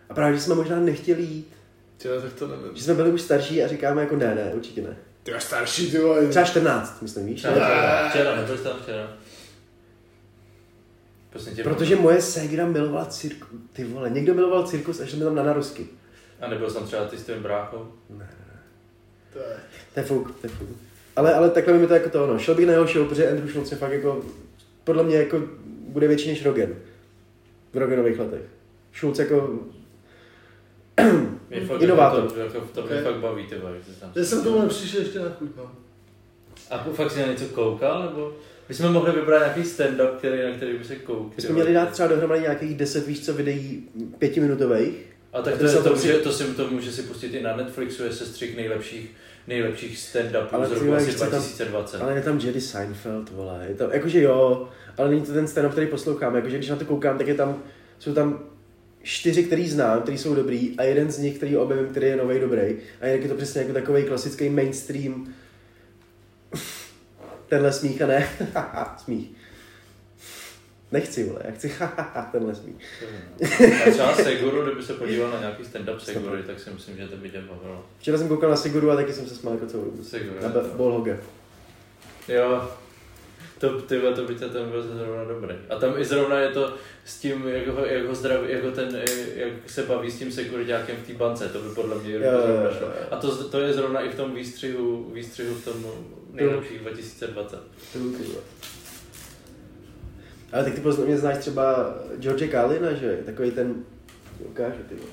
A 0.08 0.14
právě, 0.14 0.36
že 0.36 0.42
jsme 0.42 0.54
možná 0.54 0.80
nechtěli 0.80 1.22
jít. 1.22 1.52
Ty 1.96 2.08
tak 2.22 2.32
to 2.32 2.48
nevím. 2.48 2.70
Že 2.74 2.84
jsme 2.84 2.94
byli 2.94 3.12
už 3.12 3.22
starší 3.22 3.62
a 3.62 3.68
říkáme 3.68 4.02
jako 4.02 4.16
ne, 4.16 4.34
ne, 4.34 4.52
určitě 4.54 4.82
ne. 4.82 4.96
Ty 5.22 5.30
jo, 5.30 5.40
starší, 5.40 5.90
ty 5.90 5.98
vole. 5.98 6.26
Třeba 6.26 6.44
14, 6.44 7.02
myslím, 7.02 7.26
víš? 7.26 7.38
Třeba 7.38 7.54
včera, 7.54 8.08
včera, 8.08 8.36
nebyl 8.36 8.56
jsi 8.56 8.62
tam 8.64 8.76
včera. 8.82 9.16
Prosím 11.34 11.54
tě, 11.56 11.62
Protože 11.62 11.96
moje 11.96 12.22
ségra 12.22 12.66
milovala 12.66 13.06
cirkus. 13.06 13.48
Ty 13.72 13.84
vole, 13.84 14.10
někdo 14.10 14.34
miloval 14.34 14.66
cirkus 14.66 15.00
a 15.00 15.06
šel 15.06 15.18
mi 15.18 15.24
tam 15.24 15.34
na 15.34 15.42
narosky. 15.42 15.86
A 16.40 16.48
nebyl 16.48 16.70
jsem 16.70 16.84
třeba 16.84 17.04
ty 17.04 17.18
s 17.18 17.26
tím 17.26 17.42
bráchou? 17.42 17.88
To 19.32 19.38
je- 19.38 19.56
To 19.94 20.00
je 20.00 20.06
fuk, 20.06 20.40
to 20.40 20.46
je 20.46 20.50
fuk. 20.50 20.68
Ale, 21.16 21.34
ale 21.34 21.50
takhle 21.50 21.74
mi 21.78 21.86
to 21.86 21.94
jako 21.94 22.10
to 22.10 22.24
ono. 22.24 22.38
Šel 22.38 22.54
bych 22.54 22.66
na 22.66 22.72
jeho 22.72 22.86
show, 22.86 23.08
protože 23.08 23.30
Andrew 23.30 23.48
Schultz 23.50 23.70
je 23.70 23.76
fakt 23.76 23.92
jako, 23.92 24.22
podle 24.84 25.02
mě 25.02 25.16
jako 25.16 25.42
bude 25.88 26.08
větší 26.08 26.28
než 26.28 26.44
Rogan. 26.44 26.68
V 27.72 27.78
Roganových 27.78 28.18
letech. 28.18 28.42
Schultz 28.94 29.18
jako, 29.18 29.58
Mě 31.50 31.66
fakt, 31.66 31.80
Inovátor. 31.82 32.30
To, 32.30 32.38
jako, 32.40 32.60
to 32.74 32.82
mě 32.86 32.96
Ok. 32.96 33.02
fakt 33.04 33.16
baví, 33.20 33.46
ty 33.46 33.58
vole, 33.58 33.72
že 33.78 33.94
jsi 33.94 34.00
tam. 34.00 34.12
Já 34.14 34.24
jsem 34.24 34.44
tomu 34.44 34.62
nepřišel 34.62 35.00
ještě 35.00 35.18
na 35.18 35.28
chuť, 35.38 35.48
no. 35.56 35.70
A 36.70 36.78
fakt 36.78 37.10
si 37.10 37.20
na 37.20 37.26
něco 37.26 37.44
koukal, 37.44 38.02
nebo? 38.02 38.32
My 38.68 38.74
jsme 38.74 38.88
mohli 38.90 39.12
vybrat 39.12 39.38
nějaký 39.38 39.60
stand-up, 39.62 40.16
který, 40.18 40.42
na 40.42 40.56
který 40.56 40.78
by 40.78 40.84
se 40.84 40.96
koukal. 40.96 41.30
my 41.36 41.42
jsme 41.42 41.54
měli 41.54 41.74
dát 41.74 41.90
třeba 41.90 42.08
dohromady 42.08 42.40
nějakých 42.40 42.76
10, 42.76 43.06
víš 43.06 43.24
co, 43.24 43.34
videí 43.34 43.82
pětiminutových. 44.18 44.94
A 45.32 45.42
tak 45.42 45.54
A 45.54 45.56
to, 45.56 45.62
to 45.62 45.64
je, 45.64 45.70
se 45.70 45.76
to, 45.78 45.84
to 45.84 45.90
může, 45.94 46.14
si- 46.14 46.20
to, 46.22 46.32
si, 46.32 46.44
to 46.44 46.70
může 46.70 46.92
si 46.92 47.02
pustit 47.02 47.34
i 47.34 47.42
na 47.42 47.56
Netflixu, 47.56 48.02
je 48.04 48.12
sestřih 48.12 48.56
nejlepších, 48.56 49.10
nejlepších 49.48 49.98
stand-upů 49.98 50.64
z 50.66 50.72
roku 50.72 50.94
asi 50.94 51.06
víš 51.06 51.14
co 51.14 51.20
tam- 51.20 51.30
2020. 51.30 52.02
Ale 52.02 52.14
je 52.14 52.22
tam 52.22 52.38
Jerry 52.38 52.60
Seinfeld, 52.60 53.30
vole. 53.30 53.66
Je 53.68 53.74
to, 53.74 53.90
jakože 53.92 54.22
jo, 54.22 54.68
ale 54.98 55.10
není 55.10 55.22
to 55.22 55.32
ten 55.32 55.46
stand 55.46 55.72
který 55.72 55.86
poslouchám. 55.86 56.34
Jakože 56.36 56.56
když 56.56 56.70
na 56.70 56.76
to 56.76 56.84
koukám, 56.84 57.18
tak 57.18 57.28
je 57.28 57.34
tam, 57.34 57.62
jsou 57.98 58.14
tam 58.14 58.40
čtyři, 59.02 59.44
který 59.44 59.68
znám, 59.68 60.02
který 60.02 60.18
jsou 60.18 60.34
dobrý 60.34 60.74
a 60.78 60.82
jeden 60.82 61.10
z 61.10 61.18
nich, 61.18 61.36
který 61.36 61.56
objevím, 61.56 61.86
který 61.86 62.06
je 62.06 62.16
nový 62.16 62.40
dobrý. 62.40 62.60
A 63.00 63.06
jinak 63.06 63.22
je 63.22 63.28
to 63.28 63.34
přesně 63.34 63.60
jako 63.60 63.72
takový 63.72 64.02
klasický 64.02 64.48
mainstream. 64.50 65.34
Tenhle 67.48 67.72
smích 67.72 68.02
a 68.02 68.06
ne, 68.06 68.28
smích. 68.96 69.30
Nechci, 70.92 71.24
vole, 71.24 71.40
já 71.44 71.50
chci 71.52 71.74
tenhle 72.32 72.54
smích. 72.54 72.76
A 73.86 73.90
třeba 73.90 74.14
Seguru, 74.14 74.62
kdyby 74.62 74.82
se 74.82 74.94
podíval 74.94 75.30
na 75.30 75.40
nějaký 75.40 75.62
stand-up 75.62 75.98
Segury, 75.98 76.42
tak 76.42 76.60
si 76.60 76.70
myslím, 76.70 76.96
že 76.96 77.08
to 77.08 77.16
by 77.16 77.30
tě 77.30 77.40
bavilo. 77.40 77.86
Včera 77.98 78.18
jsem 78.18 78.28
koukal 78.28 78.50
na 78.50 78.56
Siguru 78.56 78.90
a 78.90 78.96
taky 78.96 79.12
jsem 79.12 79.26
se 79.26 79.34
smál 79.34 79.54
jako 79.54 79.66
celou 79.66 79.84
dobu. 79.84 80.04
Seguru. 80.04 80.34
Na 80.42 80.50
Hoga. 80.76 81.16
Jo, 82.28 82.70
to, 83.58 83.80
ty, 83.80 84.00
to 84.14 84.24
by 84.24 84.34
tě 84.34 84.44
ten 84.44 84.68
byl 84.70 84.82
zrovna 84.82 85.24
dobrý. 85.24 85.54
A 85.70 85.76
tam 85.76 85.98
i 85.98 86.04
zrovna 86.04 86.38
je 86.38 86.48
to 86.48 86.74
s 87.04 87.18
tím, 87.20 87.48
jak 87.48 87.66
ho, 87.68 87.84
jak 87.86 88.06
ho 88.06 88.14
zdraví, 88.14 88.52
jako 88.52 88.70
ten, 88.70 88.96
eh, 88.96 89.04
jak 89.36 89.52
se 89.70 89.82
baví 89.82 90.10
s 90.10 90.18
tím 90.18 90.32
sekuritákem 90.32 90.96
v 90.96 91.06
té 91.06 91.12
bance, 91.12 91.48
to 91.48 91.58
by 91.58 91.74
podle 91.74 91.98
mě 91.98 92.12
Jo, 92.12 92.20
jo, 92.22 92.30
zrovna 92.46 92.62
jo, 92.64 92.70
šlo. 92.78 92.86
jo. 92.86 92.94
A 93.10 93.16
to, 93.16 93.48
to 93.48 93.60
je 93.60 93.72
zrovna 93.72 94.00
i 94.00 94.08
v 94.08 94.14
tom 94.14 94.34
výstřihu, 94.34 95.10
výstřihu 95.14 95.54
v 95.54 95.64
tom 95.64 95.84
nejlepších 96.32 96.80
2020. 96.80 97.58
To 97.92 97.98
byl 97.98 98.10
ty, 98.12 98.22
vole. 98.22 98.40
Ale 100.52 100.64
tak 100.64 100.74
ty 100.74 100.80
podle 100.80 101.04
mě 101.06 101.18
znáš 101.18 101.38
třeba 101.38 101.94
George 102.18 102.50
Carlina, 102.50 102.92
že? 102.92 103.18
Takový 103.26 103.50
ten, 103.50 103.84
ukážu 104.38 104.82
ty 104.88 104.94
vole. 104.94 105.10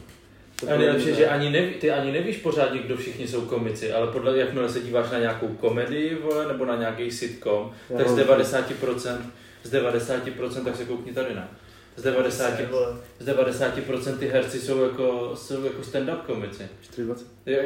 A 0.70 0.78
nejlepší, 0.78 1.06
mě 1.06 1.16
že 1.16 1.28
ani 1.28 1.50
neví, 1.50 1.74
ty 1.74 1.92
ani 1.92 2.12
nevíš 2.12 2.38
pořádně, 2.38 2.80
kdo 2.80 2.98
všichni 2.98 3.28
jsou 3.28 3.42
komici, 3.42 3.94
ale 3.94 4.08
podle 4.08 4.38
jakmile 4.38 4.70
se 4.70 4.80
díváš 4.80 5.12
na 5.12 5.20
nějakou 5.20 5.48
komedii, 5.48 6.16
vole, 6.16 6.48
nebo 6.48 6.66
na 6.66 6.76
nějaký 6.76 7.12
sitcom, 7.12 7.72
Já 7.90 7.98
tak 7.98 8.08
z 8.08 8.12
mám- 8.12 8.20
90%, 8.20 9.18
z 9.64 9.72
90% 9.72 10.64
tak 10.66 10.76
se 10.76 10.86
koukni 10.86 11.14
tady 11.14 11.36
na. 11.36 11.48
Z 11.96 12.04
90, 12.04 12.58
Ty 12.58 12.66
vole. 12.66 12.88
z 13.20 13.26
90% 13.26 14.18
ty 14.18 14.28
herci 14.28 14.60
jsou 14.60 14.84
jako, 14.84 15.32
jsou 15.36 15.64
jako 15.64 15.82
stand-up 15.82 16.18
komici. 16.26 16.64
420. 16.82 17.26
Jak, 17.46 17.66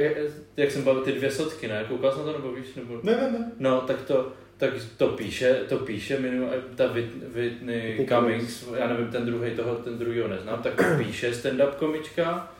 jak, 0.57 0.71
jsem 0.71 0.81
bavil 0.83 1.01
ty 1.01 1.11
dvě 1.11 1.31
sotky, 1.31 1.67
ne? 1.67 1.85
Koukal 1.87 2.11
jsi 2.11 2.17
na 2.17 2.23
to 2.25 2.31
nebo 2.31 2.51
víš? 2.51 2.65
Nebo... 2.75 2.99
Ne, 3.03 3.11
ne, 3.15 3.31
ne. 3.31 3.51
No, 3.59 3.81
tak 3.81 4.01
to, 4.01 4.31
tak 4.57 4.69
to 4.97 5.07
píše, 5.07 5.53
to 5.69 5.77
píše 5.77 6.19
minimum, 6.19 6.49
ta 6.75 6.83
Whit- 6.93 7.27
Whitney 7.33 8.07
Cummings, 8.09 8.63
já 8.77 8.87
nevím, 8.87 9.07
ten 9.07 9.25
druhý 9.25 9.51
toho, 9.51 9.75
ten 9.75 9.97
druhý 9.97 10.19
ho 10.19 10.27
neznám, 10.27 10.63
tak 10.63 10.73
to 10.75 10.83
píše 11.03 11.31
stand-up 11.31 11.71
komička 11.75 12.51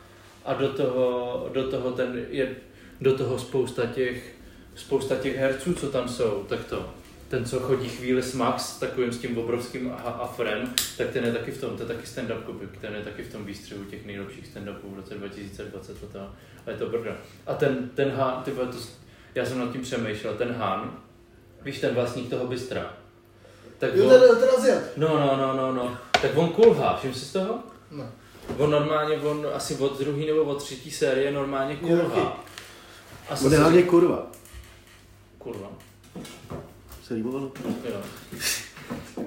a 0.46 0.54
do 0.54 0.68
toho, 0.68 1.48
do 1.52 1.70
toho 1.70 1.92
ten 1.92 2.26
je, 2.30 2.56
do 3.00 3.18
toho 3.18 3.38
spousta 3.38 3.86
těch, 3.86 4.34
spousta 4.74 5.16
těch 5.16 5.36
herců, 5.36 5.74
co 5.74 5.88
tam 5.90 6.08
jsou, 6.08 6.44
tak 6.48 6.64
to, 6.64 6.90
ten, 7.28 7.44
co 7.44 7.60
chodí 7.60 7.88
chvíli 7.88 8.22
s 8.22 8.34
Max, 8.34 8.76
takovým 8.78 9.12
s 9.12 9.18
tím 9.18 9.38
obrovským 9.38 9.92
a- 9.92 10.10
afrem, 10.10 10.72
tak 10.98 11.10
ten 11.10 11.24
je 11.24 11.32
taky 11.32 11.50
v 11.50 11.60
tom, 11.60 11.76
to 11.76 11.82
je 11.82 11.86
taky 11.88 12.06
stand-up 12.06 12.42
komik, 12.42 12.76
ten 12.80 12.94
je 12.94 13.02
taky 13.02 13.22
v 13.22 13.32
tom 13.32 13.44
výstřihu 13.44 13.84
těch 13.84 14.06
nejlepších 14.06 14.46
stand-upů 14.46 14.90
v 14.90 14.96
roce 14.96 15.14
2020 15.14 15.96
a 16.02 16.06
to, 16.12 16.18
a 16.66 16.70
je 16.70 16.76
to 16.76 16.86
brda. 16.86 17.12
A 17.46 17.54
ten, 17.54 17.90
ten 17.94 18.10
Han, 18.10 18.42
ty 18.44 18.50
vole, 18.50 18.66
to, 18.68 18.76
já 19.34 19.46
jsem 19.46 19.58
nad 19.58 19.72
tím 19.72 19.82
přemýšlel, 19.82 20.34
ten 20.34 20.52
Han, 20.52 20.98
víš, 21.62 21.80
ten 21.80 21.94
vlastník 21.94 22.30
toho 22.30 22.46
bystra, 22.46 22.92
tak 23.78 23.94
Jo, 23.96 24.04
on, 24.04 24.10
ten, 24.10 24.36
ten 24.40 24.48
Aziat. 24.58 24.82
no, 24.96 25.08
no, 25.08 25.36
no, 25.36 25.56
no, 25.56 25.72
no, 25.72 25.96
tak 26.22 26.36
on 26.36 26.48
kulhá, 26.48 26.96
všim 26.96 27.14
si 27.14 27.24
z 27.24 27.32
toho? 27.32 27.58
Ne. 27.90 28.04
On 28.58 28.70
normálně, 28.70 29.16
on 29.16 29.46
asi 29.54 29.74
od 29.76 29.98
druhé 29.98 30.26
nebo 30.26 30.42
od 30.42 30.62
třetí 30.62 30.90
série 30.90 31.32
normálně 31.32 31.76
kulhá. 31.76 32.44
A 33.30 33.36
On 33.44 33.52
je 33.52 33.58
hlavně 33.58 33.82
kurva. 33.82 34.26
Kurva. 35.38 35.68
Se 37.02 37.14
líbovalo? 37.14 37.52
Jo. 37.90 38.00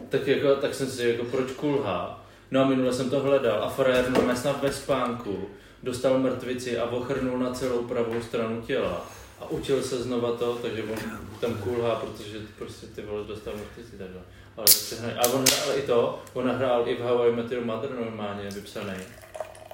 tak, 0.09 0.27
jako, 0.27 0.55
tak 0.55 0.73
jsem 0.73 0.87
si 0.87 1.07
jako, 1.07 1.23
proč 1.23 1.51
kulhá? 1.51 2.25
No 2.51 2.61
a 2.61 2.65
minule 2.65 2.93
jsem 2.93 3.09
to 3.09 3.19
hledal 3.19 3.63
a 3.63 3.69
frajer 3.69 4.09
normálně 4.09 4.39
snad 4.39 4.61
ve 4.61 4.73
spánku 4.73 5.49
dostal 5.83 6.19
mrtvici 6.19 6.77
a 6.79 6.85
ochrnul 6.85 7.39
na 7.39 7.53
celou 7.53 7.83
pravou 7.83 8.21
stranu 8.21 8.61
těla. 8.61 9.05
a 9.39 9.49
učil 9.49 9.83
se 9.83 10.03
znova 10.03 10.31
to, 10.31 10.55
takže 10.61 10.83
on 10.83 10.97
tam 11.39 11.53
kulhá, 11.53 11.95
protože 11.95 12.37
prostě 12.57 12.87
ty 12.87 13.01
vole 13.01 13.23
dostal 13.23 13.53
mrtvici 13.53 13.97
takhle. 13.97 14.21
Ale 14.59 14.67
hraje. 14.99 15.15
A 15.15 15.27
on 15.33 15.45
hrál 15.45 15.77
i 15.77 15.81
to, 15.81 16.19
on 16.33 16.47
nahrál 16.47 16.83
i 16.87 16.95
v 16.95 17.01
Hawaii 17.01 17.35
Met 17.35 17.51
Your 17.51 17.65
Mother 17.65 17.89
normálně 17.99 18.49
vypsaný. 18.55 18.93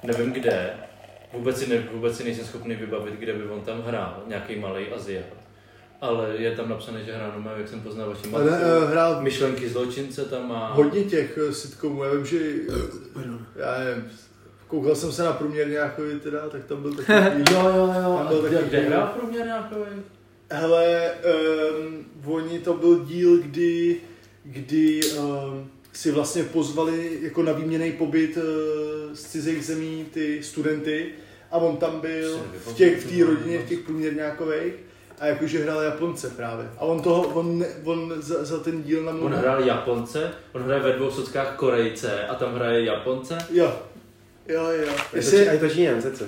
Nevím 0.02 0.32
kde, 0.32 0.70
vůbec 1.32 1.58
si, 1.58 1.70
ne, 1.70 1.88
vůbec 1.92 2.16
si 2.16 2.24
nejsem 2.24 2.44
schopný 2.44 2.74
vybavit, 2.74 3.14
kde 3.14 3.32
by 3.32 3.44
on 3.48 3.60
tam 3.60 3.82
hrál, 3.82 4.22
nějaký 4.26 4.56
malý 4.56 4.86
Aziat. 4.88 5.24
Ale 6.00 6.28
je 6.36 6.56
tam 6.56 6.68
napsané, 6.68 7.04
že 7.04 7.12
hrál 7.16 7.32
normálně, 7.32 7.60
jak 7.60 7.68
jsem 7.70 7.80
poznal 7.80 8.08
vaši 8.08 8.28
matku. 8.28 8.48
eh, 8.48 8.86
hrál 8.86 9.22
Myšlenky 9.22 9.68
zločince 9.68 10.24
tam 10.24 10.48
má. 10.48 10.72
hodně 10.72 11.04
těch 11.04 11.38
eh, 11.48 11.52
sitcomů, 11.52 12.04
já 12.04 12.14
vím, 12.14 12.26
že 12.26 12.38
já 13.56 13.78
nevím, 13.78 14.10
koukal 14.68 14.94
jsem 14.94 15.12
se 15.12 15.22
na 15.24 15.32
průměr 15.32 15.68
nějaký 15.68 16.02
teda, 16.22 16.48
tak 16.48 16.64
tam 16.64 16.82
byl 16.82 16.94
takový, 16.94 17.18
Jo, 17.52 17.60
jo, 17.68 17.94
jo. 18.02 18.16
Tam 18.18 18.26
A 18.26 18.28
byl 18.28 18.42
taky 18.42 18.56
kde 18.68 18.80
hrál 18.80 19.06
průměr 19.06 19.46
nějaký? 19.46 19.74
hele, 20.50 21.10
um, 21.80 22.06
oni 22.34 22.58
to 22.58 22.74
byl 22.74 23.04
díl, 23.04 23.38
kdy, 23.38 24.00
kdy 24.46 25.00
um, 25.04 25.70
si 25.92 26.10
vlastně 26.10 26.44
pozvali 26.44 27.18
jako 27.22 27.42
na 27.42 27.52
výměný 27.52 27.92
pobyt 27.92 28.36
uh, 28.36 28.42
z 29.14 29.22
cizích 29.22 29.64
zemí 29.64 30.06
ty 30.12 30.42
studenty 30.42 31.06
a 31.50 31.56
on 31.56 31.76
tam 31.76 32.00
byl 32.00 32.40
v 32.66 32.74
těch, 32.74 33.04
v 33.06 33.18
té 33.18 33.24
rodině, 33.24 33.58
v 33.58 33.68
těch 33.68 33.78
průměrňákových 33.78 34.72
a 35.18 35.26
jakože 35.26 35.62
hrál 35.62 35.80
Japonce 35.80 36.30
právě. 36.30 36.70
A 36.76 36.80
on 36.80 37.02
toho, 37.02 37.28
on, 37.28 37.58
ne- 37.58 37.74
on 37.84 38.14
za, 38.18 38.44
za 38.44 38.58
ten 38.58 38.82
díl 38.82 39.02
na 39.02 39.12
On 39.12 39.32
hrál 39.32 39.64
Japonce, 39.64 40.32
on 40.52 40.62
hraje 40.62 40.82
ve 40.82 40.92
dvou 40.92 41.10
sockách 41.10 41.56
Korejce 41.56 42.26
a 42.26 42.34
tam 42.34 42.54
hraje 42.54 42.84
Japonce. 42.84 43.38
Jo. 43.50 43.82
Jo, 44.48 44.62
jo. 44.64 44.72
Je 44.80 44.86
to, 45.10 45.16
Jestli, 45.16 45.48
a 45.48 45.52
je 45.52 45.58
to 45.58 45.68
Číňan, 45.68 46.02
co? 46.02 46.24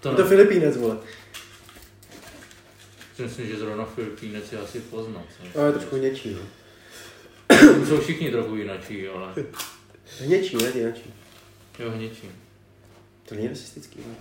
To, 0.00 0.10
Je 0.10 0.16
to 0.16 0.24
Filipínec, 0.24 0.76
vole. 0.76 0.96
si 3.16 3.22
myslím, 3.22 3.46
že 3.46 3.56
zrovna 3.56 3.84
Filipínec 3.84 4.52
je 4.52 4.58
asi 4.58 4.80
poznat. 4.80 5.24
Ale 5.54 5.66
je 5.66 5.72
trošku 5.72 5.96
něčí, 5.96 6.34
no. 6.34 6.40
Jsou 7.88 8.00
všichni 8.00 8.30
trochu 8.30 8.56
jinačí, 8.56 9.08
ale 9.08 9.32
Hněčí, 10.20 10.56
ne? 10.56 10.70
Hněčí. 10.70 11.14
jo, 11.78 11.90
hněčí. 11.90 12.30
To 13.28 13.34
není 13.34 13.48
rasistický, 13.48 13.98
ne? 13.98 14.14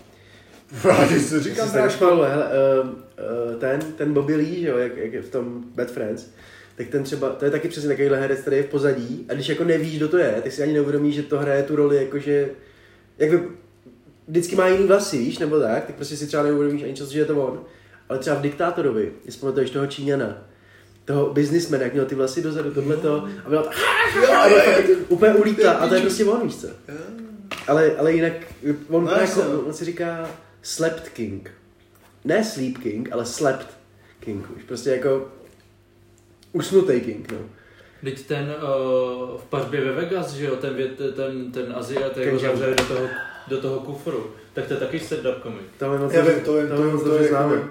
Právě 0.81 1.19
si 1.19 1.39
Říkám 1.39 1.69
hele, 1.69 2.49
uh, 2.83 2.89
uh, 2.89 3.59
ten, 3.59 3.81
ten 3.81 4.13
Bobby 4.13 4.35
Lee, 4.35 4.61
že 4.61 4.67
jo, 4.67 4.77
jak, 4.77 4.97
jak 4.97 5.13
je 5.13 5.21
v 5.21 5.29
tom 5.29 5.63
Bad 5.75 5.91
Friends, 5.91 6.29
tak 6.75 6.87
ten 6.87 7.03
třeba, 7.03 7.29
to 7.29 7.45
je 7.45 7.51
taky 7.51 7.67
přesně 7.67 7.89
takovýhle 7.89 8.19
herec, 8.19 8.39
který 8.39 8.57
je 8.57 8.63
v 8.63 8.69
pozadí 8.69 9.25
a 9.29 9.33
když 9.33 9.49
jako 9.49 9.63
nevíš, 9.63 9.97
kdo 9.97 10.07
to 10.07 10.17
je, 10.17 10.41
tak 10.43 10.51
si 10.51 10.63
ani 10.63 10.73
neuvědomíš, 10.73 11.15
že 11.15 11.23
to 11.23 11.39
hraje 11.39 11.63
tu 11.63 11.75
roli, 11.75 11.97
jakože, 11.97 12.49
jak 13.17 13.29
by, 13.29 13.41
vždycky 14.27 14.55
má 14.55 14.67
jiný 14.67 14.87
vlasy, 14.87 15.17
víš, 15.17 15.37
nebo 15.37 15.59
tak, 15.59 15.85
tak 15.85 15.95
prostě 15.95 16.17
si 16.17 16.27
třeba 16.27 16.43
neuvědomíš 16.43 16.83
ani 16.83 16.93
čas, 16.93 17.09
že 17.09 17.19
je 17.19 17.25
to 17.25 17.47
on. 17.47 17.65
Ale 18.09 18.19
třeba 18.19 18.35
v 18.35 18.41
Diktátorovi, 18.41 19.11
jestli 19.25 19.39
pamatuješ 19.41 19.69
toho 19.69 19.87
Číňana, 19.87 20.47
toho 21.11 21.33
businessmana, 21.33 21.83
jak 21.83 21.93
měl 21.93 22.05
ty 22.05 22.15
vlasy 22.15 22.41
dozadu, 22.41 22.71
tohleto, 22.73 23.27
a 23.45 23.49
byla 23.49 23.63
tak, 23.63 23.73
a 24.29 24.47
byl 24.49 24.59
fakt 24.59 24.85
úplně 25.09 25.33
ulítá, 25.33 25.71
a 25.71 25.87
to 25.87 25.95
je 25.95 26.01
prostě 26.01 26.25
on, 26.25 26.41
víš 26.47 26.55
co. 26.55 26.67
Ale, 27.67 27.95
ale 27.97 28.13
jinak, 28.13 28.33
on, 28.89 29.05
No, 29.05 29.11
jako, 29.11 29.41
on 29.65 29.73
si 29.73 29.85
říká 29.85 30.29
Slept 30.61 31.09
King. 31.09 31.51
Ne 32.25 32.43
Sleep 32.43 32.77
King, 32.77 33.09
ale 33.11 33.25
Slept 33.25 33.67
King 34.19 34.45
už. 34.57 34.63
Prostě 34.63 34.89
jako 34.89 35.27
usnutý 36.53 37.01
King, 37.01 37.31
no. 37.31 37.37
Teď 38.03 38.25
ten 38.27 38.55
uh, 38.55 39.37
v 39.39 39.43
pařbě 39.49 39.81
ve 39.81 39.91
Vegas, 39.91 40.33
že 40.33 40.45
jo, 40.45 40.55
ten, 40.55 40.75
ten, 41.15 41.51
ten 41.51 41.73
Aziat, 41.75 42.17
jak 42.17 42.33
ho 42.33 42.39
Kenjan. 42.39 42.39
zavřeli 42.57 42.75
do 42.75 42.83
toho, 42.85 43.07
do 43.47 43.57
toho 43.61 43.79
kufru, 43.79 44.31
tak 44.53 44.65
to 44.67 44.73
je 44.73 44.79
taky 44.79 44.99
stand-up 44.99 45.39
komik. 45.41 45.61
To 45.79 45.93
je 45.93 45.99
moc 45.99 46.13
Já 46.13 46.21
dobře- 46.21 46.35
vím, 46.35 46.43
to 46.45 46.53
vím, 46.53 46.67
to 46.69 46.75
to 46.75 46.81
je 46.81 46.85
vím, 46.87 46.93
moc 46.95 47.03
to 47.03 47.09
dobře 47.09 47.23
je 47.25 47.29
známe. 47.29 47.55
jako- 47.55 47.67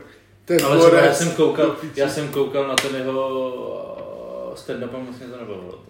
Ten 0.50 0.64
Ale 0.64 0.78
třeba 0.78 1.00
já 1.00 1.14
jsem 1.14 1.30
koukal, 1.30 1.76
já 1.96 2.08
jsem 2.08 2.28
koukal 2.28 2.68
na 2.68 2.74
ten 2.76 2.94
jeho 2.96 3.28
uh, 4.48 4.54
stand-up 4.54 4.94
a 4.94 4.98
moc 4.98 5.18
mě 5.18 5.26
to 5.28 5.36
nebavilo. 5.36 5.84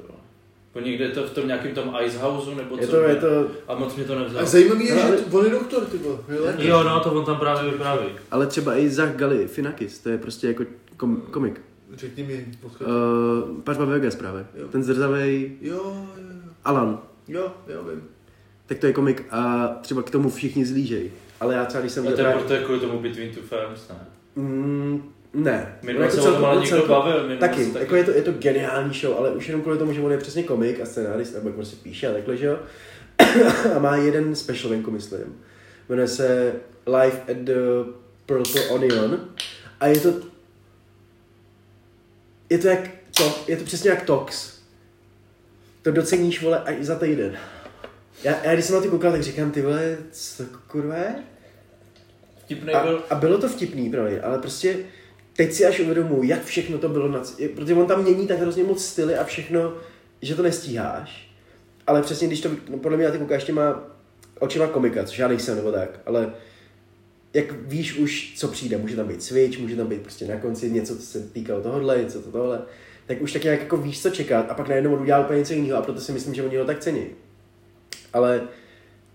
Po 0.73 0.81
někde 0.81 1.09
to 1.09 1.23
v 1.23 1.31
tom 1.31 1.47
nějakém 1.47 1.75
tom 1.75 1.97
Icehouse 2.05 2.51
nebo 2.55 2.77
co. 2.77 2.83
Je 2.83 2.87
to, 2.89 2.97
je 2.97 3.17
to, 3.17 3.47
A 3.69 3.75
moc 3.75 3.97
mě 3.97 4.05
to 4.05 4.13
A 4.13 4.19
nevzalo. 4.19 4.47
zajímavý 4.47 4.87
je, 4.87 4.95
No, 4.95 5.03
ale- 5.03 5.17
že 5.17 5.25
on 5.33 5.45
je 5.45 5.51
doktor, 5.51 5.85
ty. 5.85 5.99
Jo, 6.59 6.83
no, 6.83 7.01
to 7.01 7.13
on 7.13 7.25
tam 7.25 7.37
právě 7.39 7.71
vypráví. 7.71 8.07
ale 8.31 8.47
třeba 8.47 8.77
i 8.77 8.91
Zach 8.91 9.17
Gali, 9.17 9.47
Finakis, 9.49 9.99
to 9.99 10.09
je 10.09 10.19
prostě 10.19 10.47
jako 10.49 10.65
kom, 10.97 11.17
komik. 11.31 11.61
Řekni 11.95 12.23
mi, 12.23 12.47
odkud. 12.67 12.85
Uh, 12.87 13.61
Pařba 13.61 13.85
Vegas 13.85 14.15
právě. 14.15 14.47
Jo. 14.55 14.69
Ten 14.69 14.83
zrzavej 14.85 15.53
Jo, 15.61 15.75
jo, 15.75 16.07
Alan, 16.65 16.99
jo, 17.29 17.53
jo, 17.69 17.83
vím. 17.91 18.03
tak 18.67 18.79
to 18.79 18.87
je 18.87 18.93
komik 18.93 19.25
a 19.31 19.69
třeba 19.83 20.03
k 20.03 20.11
tomu 20.11 20.31
všichni 20.31 20.65
zlížej. 20.65 21.11
Ale 21.41 21.55
já 21.55 21.65
třeba, 21.65 21.81
když 21.81 21.93
jsem 21.93 22.03
A 22.03 22.07
to 22.07 22.11
je 22.11 22.17
právě- 22.17 22.39
proto 22.39 22.55
je 22.55 22.61
kvůli 22.65 22.81
tomu 22.81 22.99
Between 23.01 23.31
Two 23.35 23.43
Ferns, 23.43 23.89
ne? 23.89 23.97
Mm, 24.41 25.13
ne. 25.35 25.79
Minule 25.83 26.05
Jako 26.05 26.17
se 26.17 26.31
o 26.31 26.35
tom 26.35 26.45
ale 26.45 26.61
někdo 26.61 26.87
bavil. 26.87 27.37
Taky, 27.39 27.65
se 27.65 27.81
jako 27.81 27.97
je 27.97 28.05
to, 28.05 28.11
je 28.11 28.23
to 28.23 28.33
geniální 28.33 28.95
show, 28.95 29.19
ale 29.19 29.31
už 29.31 29.47
jenom 29.47 29.63
kvůli 29.63 29.79
tomu, 29.79 29.93
že 29.93 30.01
on 30.01 30.13
je 30.13 30.19
přesně 30.19 30.43
komik 30.43 30.81
a 30.81 30.87
scenárist, 30.87 31.35
nebo 31.35 31.49
jak 31.49 31.57
prostě 31.57 31.77
píše 31.83 32.09
a 32.09 32.13
takhle, 32.13 32.37
že 32.37 32.47
jo. 32.47 32.59
a 33.77 33.79
má 33.79 33.97
jeden 33.97 34.35
special 34.35 34.71
venku, 34.71 34.91
myslím. 34.91 35.43
Jmenuje 35.89 36.09
se 36.09 36.53
Live 36.87 37.23
at 37.31 37.37
the 37.37 37.55
Purple 38.27 38.69
Onion. 38.69 39.21
A 39.81 39.87
je 39.87 40.01
to... 40.01 40.15
Je 42.51 42.59
to 42.59 42.69
jak... 42.69 42.91
To, 43.17 43.35
je 43.49 43.57
to 43.57 43.65
přesně 43.65 43.91
jak 43.91 44.03
Tox. 44.03 44.59
To 45.83 45.91
doceníš, 45.91 46.43
vole, 46.43 46.61
až 46.61 46.77
za 46.81 46.99
týden. 46.99 47.37
Já, 48.25 48.45
já 48.45 48.53
když 48.53 48.65
jsem 48.65 48.77
na 48.77 48.83
to 48.83 48.91
koukal, 48.91 49.13
tak 49.13 49.23
říkám, 49.23 49.51
ty 49.51 49.63
vole, 49.63 49.97
co 50.11 50.45
to 50.45 50.59
kurva 50.67 50.97
je? 50.97 51.15
Vtipnej 52.51 52.75
A, 52.75 52.83
byl, 52.83 53.03
a 53.11 53.15
bylo 53.15 53.39
to 53.39 53.49
vtipný, 53.49 53.91
pro 53.91 54.03
mě, 54.03 54.21
ale 54.21 54.39
prostě 54.39 54.77
teď 55.37 55.53
si 55.53 55.67
až 55.67 55.81
uvědomuji, 55.81 56.29
jak 56.29 56.45
všechno 56.45 56.79
to 56.79 56.89
bylo, 56.89 57.09
na, 57.09 57.23
protože 57.55 57.75
on 57.75 57.87
tam 57.87 58.03
mění 58.03 58.27
tak 58.27 58.39
hrozně 58.39 58.65
moc 58.65 58.85
styly 58.85 59.17
a 59.17 59.25
všechno, 59.25 59.75
že 60.23 60.35
to 60.35 60.43
nestíháš. 60.43 61.31
Ale 61.87 62.03
přesně, 62.03 62.27
když 62.27 62.41
to, 62.41 62.49
no, 62.69 62.79
podle 62.79 62.97
mě 62.97 63.07
na 63.07 63.13
ty 63.13 63.19
koukáš 63.19 63.45
těma 63.45 63.85
očima 64.39 64.67
komika, 64.67 65.05
což 65.05 65.19
já 65.19 65.29
nejsem, 65.29 65.57
nebo 65.57 65.73
tak, 65.73 66.01
ale 66.07 66.33
jak 67.35 67.53
víš 67.53 67.97
už, 67.97 68.35
co 68.37 68.49
přijde, 68.49 68.77
může 68.77 68.97
tam 68.97 69.09
být 69.09 69.23
switch, 69.23 69.59
může 69.59 69.77
tam 69.77 69.87
být 69.87 70.03
prostě 70.03 70.27
na 70.27 70.37
konci 70.37 70.71
něco, 70.71 70.97
co 70.97 71.03
se 71.03 71.21
týkalo 71.21 71.61
tohohle, 71.61 72.03
něco 72.03 72.23
to 72.23 72.31
tohle, 72.31 72.63
tak 73.07 73.23
už 73.23 73.33
tak 73.33 73.45
nějak 73.45 73.61
jako 73.61 73.77
víš, 73.77 74.03
co 74.03 74.11
čekat 74.11 74.51
a 74.51 74.55
pak 74.55 74.69
najednou 74.69 74.95
on 74.95 75.03
udělá 75.03 75.21
úplně 75.21 75.39
něco 75.39 75.53
jiného 75.53 75.79
a 75.79 75.83
proto 75.83 76.01
si 76.01 76.13
myslím, 76.13 76.35
že 76.35 76.43
oni 76.43 76.57
ho 76.57 76.65
tak 76.65 76.79
cení. 76.79 77.07
Ale 78.13 78.49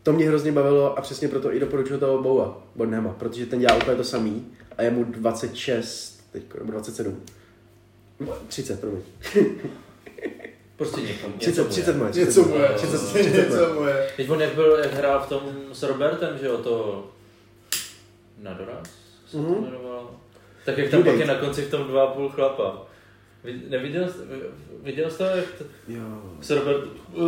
to 0.06 0.14
mě 0.14 0.28
hrozně 0.28 0.51
bavilo 0.51 0.97
a 0.97 1.01
přesně 1.01 1.28
proto 1.28 1.53
i 1.53 1.60
doporučuji 1.60 1.99
toho 1.99 2.22
Boua 2.24 2.62
Bornhama, 2.76 3.14
protože 3.20 3.45
ten 3.45 3.60
dělá 3.60 3.76
úplně 3.76 3.97
to 3.97 4.03
samý 4.03 4.47
a 4.78 4.82
je 4.82 4.91
mu 4.91 5.03
26, 5.03 6.24
teď 6.32 6.43
nebo 6.60 6.72
27. 6.72 7.22
30, 8.47 8.80
promiň. 8.82 9.01
prostě 10.78 11.01
někomu. 11.01 11.34
30, 11.38 11.68
30 11.68 11.95
moje. 11.97 12.12
Něco 12.12 12.43
mu 12.43 12.56
je, 12.56 12.70
30, 12.76 12.97
30, 12.97 13.30
30 13.32 13.74
moje. 13.74 14.08
Teď 14.18 14.30
on 14.30 14.41
jak 14.41 14.53
byl, 14.56 14.78
jak 14.84 14.93
hrál 14.93 15.20
v 15.20 15.30
tom 15.30 15.41
s 15.74 15.84
Robertem, 15.84 16.38
že 16.38 16.45
jo, 16.45 16.58
to... 16.58 17.06
Na 18.41 18.53
doraz? 18.53 18.88
Se 19.28 19.38
to 19.38 19.43
Mhm. 19.43 19.56
jmenovalo? 19.64 20.12
Tak 20.66 20.78
jak 20.78 20.89
tam 20.91 21.03
pak 21.03 21.16
je 21.20 21.26
na 21.26 21.36
konci 21.36 21.62
v 21.62 21.72
tom 21.72 21.88
dva 21.88 22.03
a 22.03 22.08
půl 22.08 22.30
chlapa. 22.30 22.84
Vid- 23.45 23.69
Neviděl 23.69 24.07
jsi, 24.09 24.17
viděl 24.83 25.09
jsi 25.09 25.17
to, 25.17 25.23
jak 25.23 25.45
to, 25.57 25.63
Jo. 25.87 26.01
s 26.41 26.49
Robert, 26.49 26.81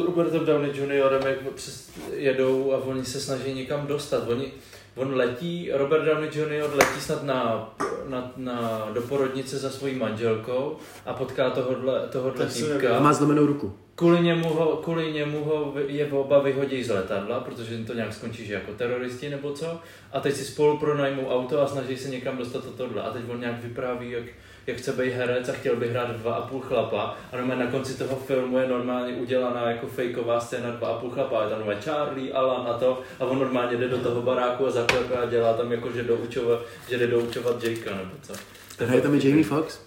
Robertem 0.05 0.45
Downey 0.45 0.71
juniorem, 0.77 1.21
jak 1.25 1.37
přes, 1.55 1.91
jedou 2.13 2.73
a 2.73 2.77
oni 2.77 3.05
se 3.05 3.19
snaží 3.21 3.53
někam 3.53 3.87
dostat. 3.87 4.29
Oni, 4.29 4.51
on 4.95 5.15
letí, 5.15 5.69
Robert 5.73 6.05
Downey 6.05 6.29
Jr. 6.33 6.69
letí 6.75 6.99
snad 7.01 7.23
na, 7.23 7.69
na, 8.09 8.31
na, 8.37 8.89
do 8.93 9.01
porodnice 9.01 9.57
za 9.57 9.69
svojí 9.69 9.95
manželkou 9.95 10.77
a 11.05 11.13
potká 11.13 11.49
tohodle, 11.49 12.07
tohodle 12.11 12.45
Tak 12.45 12.53
týpka. 12.55 12.97
A 12.97 13.01
má 13.01 13.13
zlomenou 13.13 13.45
ruku. 13.45 13.73
Kvůli 13.95 14.19
němu, 14.21 14.49
ho, 14.49 14.65
kvůli 14.77 15.11
němu 15.11 15.43
ho 15.43 15.73
je 15.87 16.11
oba 16.11 16.39
vyhodí 16.39 16.83
z 16.83 16.89
letadla, 16.89 17.39
protože 17.39 17.73
jim 17.73 17.85
to 17.85 17.93
nějak 17.93 18.13
skončí, 18.13 18.45
že 18.45 18.53
jako 18.53 18.71
teroristi 18.73 19.29
nebo 19.29 19.51
co. 19.53 19.79
A 20.11 20.19
teď 20.19 20.33
si 20.35 20.45
spolu 20.45 20.77
pronajmou 20.77 21.27
auto 21.29 21.61
a 21.61 21.67
snaží 21.67 21.97
se 21.97 22.09
někam 22.09 22.37
dostat 22.37 22.65
do 22.65 22.71
tohle. 22.71 23.01
A 23.01 23.09
teď 23.09 23.21
on 23.29 23.39
nějak 23.39 23.63
vypráví, 23.63 24.11
jak, 24.11 24.23
jak 24.67 24.77
chce 24.77 24.91
být 24.93 25.11
herec 25.13 25.49
a 25.49 25.53
chtěl 25.53 25.75
by 25.75 25.87
hrát 25.89 26.11
dva 26.11 26.33
a 26.35 26.41
půl 26.47 26.61
chlapa. 26.61 27.17
A 27.31 27.35
normálně 27.37 27.65
na 27.65 27.71
konci 27.71 27.93
toho 27.97 28.15
filmu 28.15 28.57
je 28.59 28.67
normálně 28.67 29.13
udělaná 29.13 29.69
jako 29.71 29.87
fejková 29.87 30.39
scéna 30.39 30.71
dva 30.71 30.87
a 30.87 30.99
půl 30.99 31.09
chlapa. 31.09 31.43
Je 31.43 31.49
tam 31.49 31.57
normálně 31.59 31.81
Charlie, 31.81 32.33
Alan 32.33 32.67
a 32.67 32.73
to. 32.77 33.01
A 33.19 33.25
on 33.25 33.39
normálně 33.39 33.77
jde 33.77 33.87
do 33.87 33.97
toho 33.97 34.21
baráku 34.21 34.67
a 34.67 34.71
zaklepe 34.71 35.17
a 35.17 35.25
dělá 35.25 35.53
tam 35.53 35.71
jako, 35.71 35.91
že, 35.91 36.03
doučovat, 36.03 36.59
že 36.89 36.97
jde 36.97 37.07
doučovat 37.07 37.63
Jakea 37.63 37.95
nebo 37.97 38.11
co. 38.21 38.33
Je 38.79 38.85
Hraje 38.87 39.01
tam 39.01 39.15
i 39.15 39.27
Jamie. 39.29 39.43
Foxx. 39.45 39.79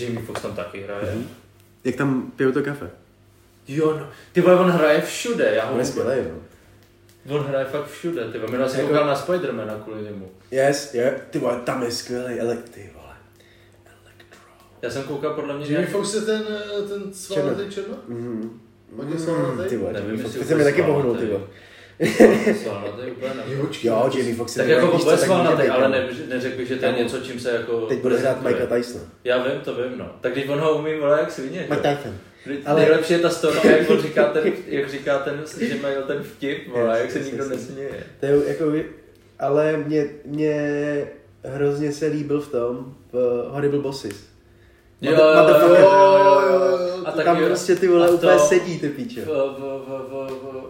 Jamie 0.00 0.26
Foxx 0.26 0.42
tam 0.42 0.54
taky 0.56 0.82
hraje. 0.82 1.12
Mhm. 1.14 1.28
Jak 1.84 1.96
tam 1.96 2.32
pijou 2.36 2.52
to 2.52 2.62
kafe. 2.62 2.90
Jo, 3.68 3.96
no. 4.00 4.08
Ty 4.32 4.40
vole, 4.40 4.56
on 4.56 4.70
hraje 4.70 5.00
všude, 5.00 5.44
já 5.54 5.64
ho 5.66 5.72
On 5.72 5.78
je 5.78 5.84
vůbec- 5.84 5.88
skvělý, 6.04 6.28
jo. 6.28 7.36
On 7.36 7.44
hraje 7.46 7.64
fakt 7.64 7.86
všude, 7.86 8.24
ty 8.32 8.38
vole. 8.38 8.50
Minule 8.50 8.68
jsem 8.70 8.80
Jako- 8.80 8.92
na 8.94 9.16
Spidermana 9.16 9.74
kvůli 9.84 10.02
němu. 10.02 10.30
Yes, 10.50 10.94
je, 10.94 11.20
ty 11.30 11.38
vole, 11.38 11.60
tam 11.64 11.82
je 11.82 11.90
skvělý, 11.90 12.40
ale 12.40 12.56
ty 12.56 12.90
vole. 12.94 13.05
Já 14.86 14.92
jsem 14.92 15.02
koukal 15.02 15.34
podle 15.34 15.54
mě 15.56 15.64
Jamie 15.64 15.78
nějak... 15.78 15.90
Foxx 15.90 16.14
je 16.14 16.20
ten, 16.20 16.42
ten 16.88 17.12
svalnatý 17.12 17.70
černo? 17.70 17.94
Mhm. 18.08 18.60
Ty 19.68 19.76
vole, 19.76 19.92
jestli 19.94 20.16
Foxx. 20.16 20.38
Ty 20.38 20.44
se 20.44 20.54
mi 20.54 20.64
taky 20.64 20.82
pohnul, 20.82 21.14
ty 21.16 21.26
vole. 21.26 21.40
Svalnatý 22.62 23.10
úplně 23.10 23.34
ne. 23.34 23.42
Jo, 23.82 24.10
Jamie 24.16 24.34
Foxx 24.34 24.56
je 24.56 24.62
Tak 24.62 24.70
jako 24.70 24.98
bude 24.98 25.16
svalnatý, 25.16 25.68
ale 25.68 25.88
ne, 25.88 26.08
neřekl 26.28 26.56
bych, 26.56 26.68
že 26.68 26.76
to 26.76 26.86
je 26.86 26.92
něco, 26.92 27.18
čím 27.18 27.40
se 27.40 27.50
jako... 27.50 27.80
Teď 27.80 28.02
bude 28.02 28.18
hrát. 28.18 28.42
Mikea 28.42 28.66
Tysona. 28.66 29.04
Já 29.24 29.42
vím, 29.42 29.60
to 29.60 29.74
vím, 29.74 29.98
no. 29.98 30.10
Tak 30.20 30.32
když 30.32 30.48
on 30.48 30.60
ho 30.60 30.78
umí, 30.78 30.98
vole, 31.00 31.20
jak 31.20 31.32
svině, 31.32 31.66
že? 31.68 31.74
Mike 31.74 31.96
Tyson. 31.96 32.14
Ale... 32.66 32.80
Nejlepší 32.80 33.12
je 33.12 33.18
ta 33.18 33.30
story, 33.30 33.58
jak 33.64 33.90
on 33.90 34.00
říká 34.00 34.24
ten, 34.24 34.52
jak 34.66 34.90
říká 34.90 35.18
ten, 35.18 35.42
že 35.60 35.74
mají 35.82 35.96
ten 36.06 36.22
vtip, 36.22 36.68
vole, 36.68 37.00
jak 37.00 37.10
se 37.10 37.20
nikdo 37.20 37.48
nesměje. 37.48 38.02
To 38.20 38.26
je 38.26 38.48
jako, 38.48 38.72
ale 39.38 39.76
mě, 39.76 40.06
mě 40.24 41.08
hrozně 41.44 41.92
se 41.92 42.06
líbil 42.06 42.40
v 42.40 42.48
tom, 42.48 42.94
v 43.12 43.44
Horrible 43.48 43.80
Bosses. 43.80 44.35
Jo, 45.00 45.12
jo, 45.12 45.18
jo, 45.18 45.36
motherfucker. 45.42 45.80
jo, 45.80 45.90
jo, 45.90 46.50
jo, 46.50 46.78
jo, 46.88 47.02
A 47.06 47.10
to 47.10 47.16
taky 47.16 47.24
Tam 47.24 47.44
prostě 47.44 47.76
ty 47.76 47.88
vole 47.88 48.10
úplně 48.10 48.32
to- 48.32 48.38
sedí, 48.38 48.78
ty 48.78 48.88
píče. 48.88 49.20
V, 49.20 49.24
v, 49.24 49.28
v, 49.28 49.88
v, 50.08 50.30
v, 50.42 50.64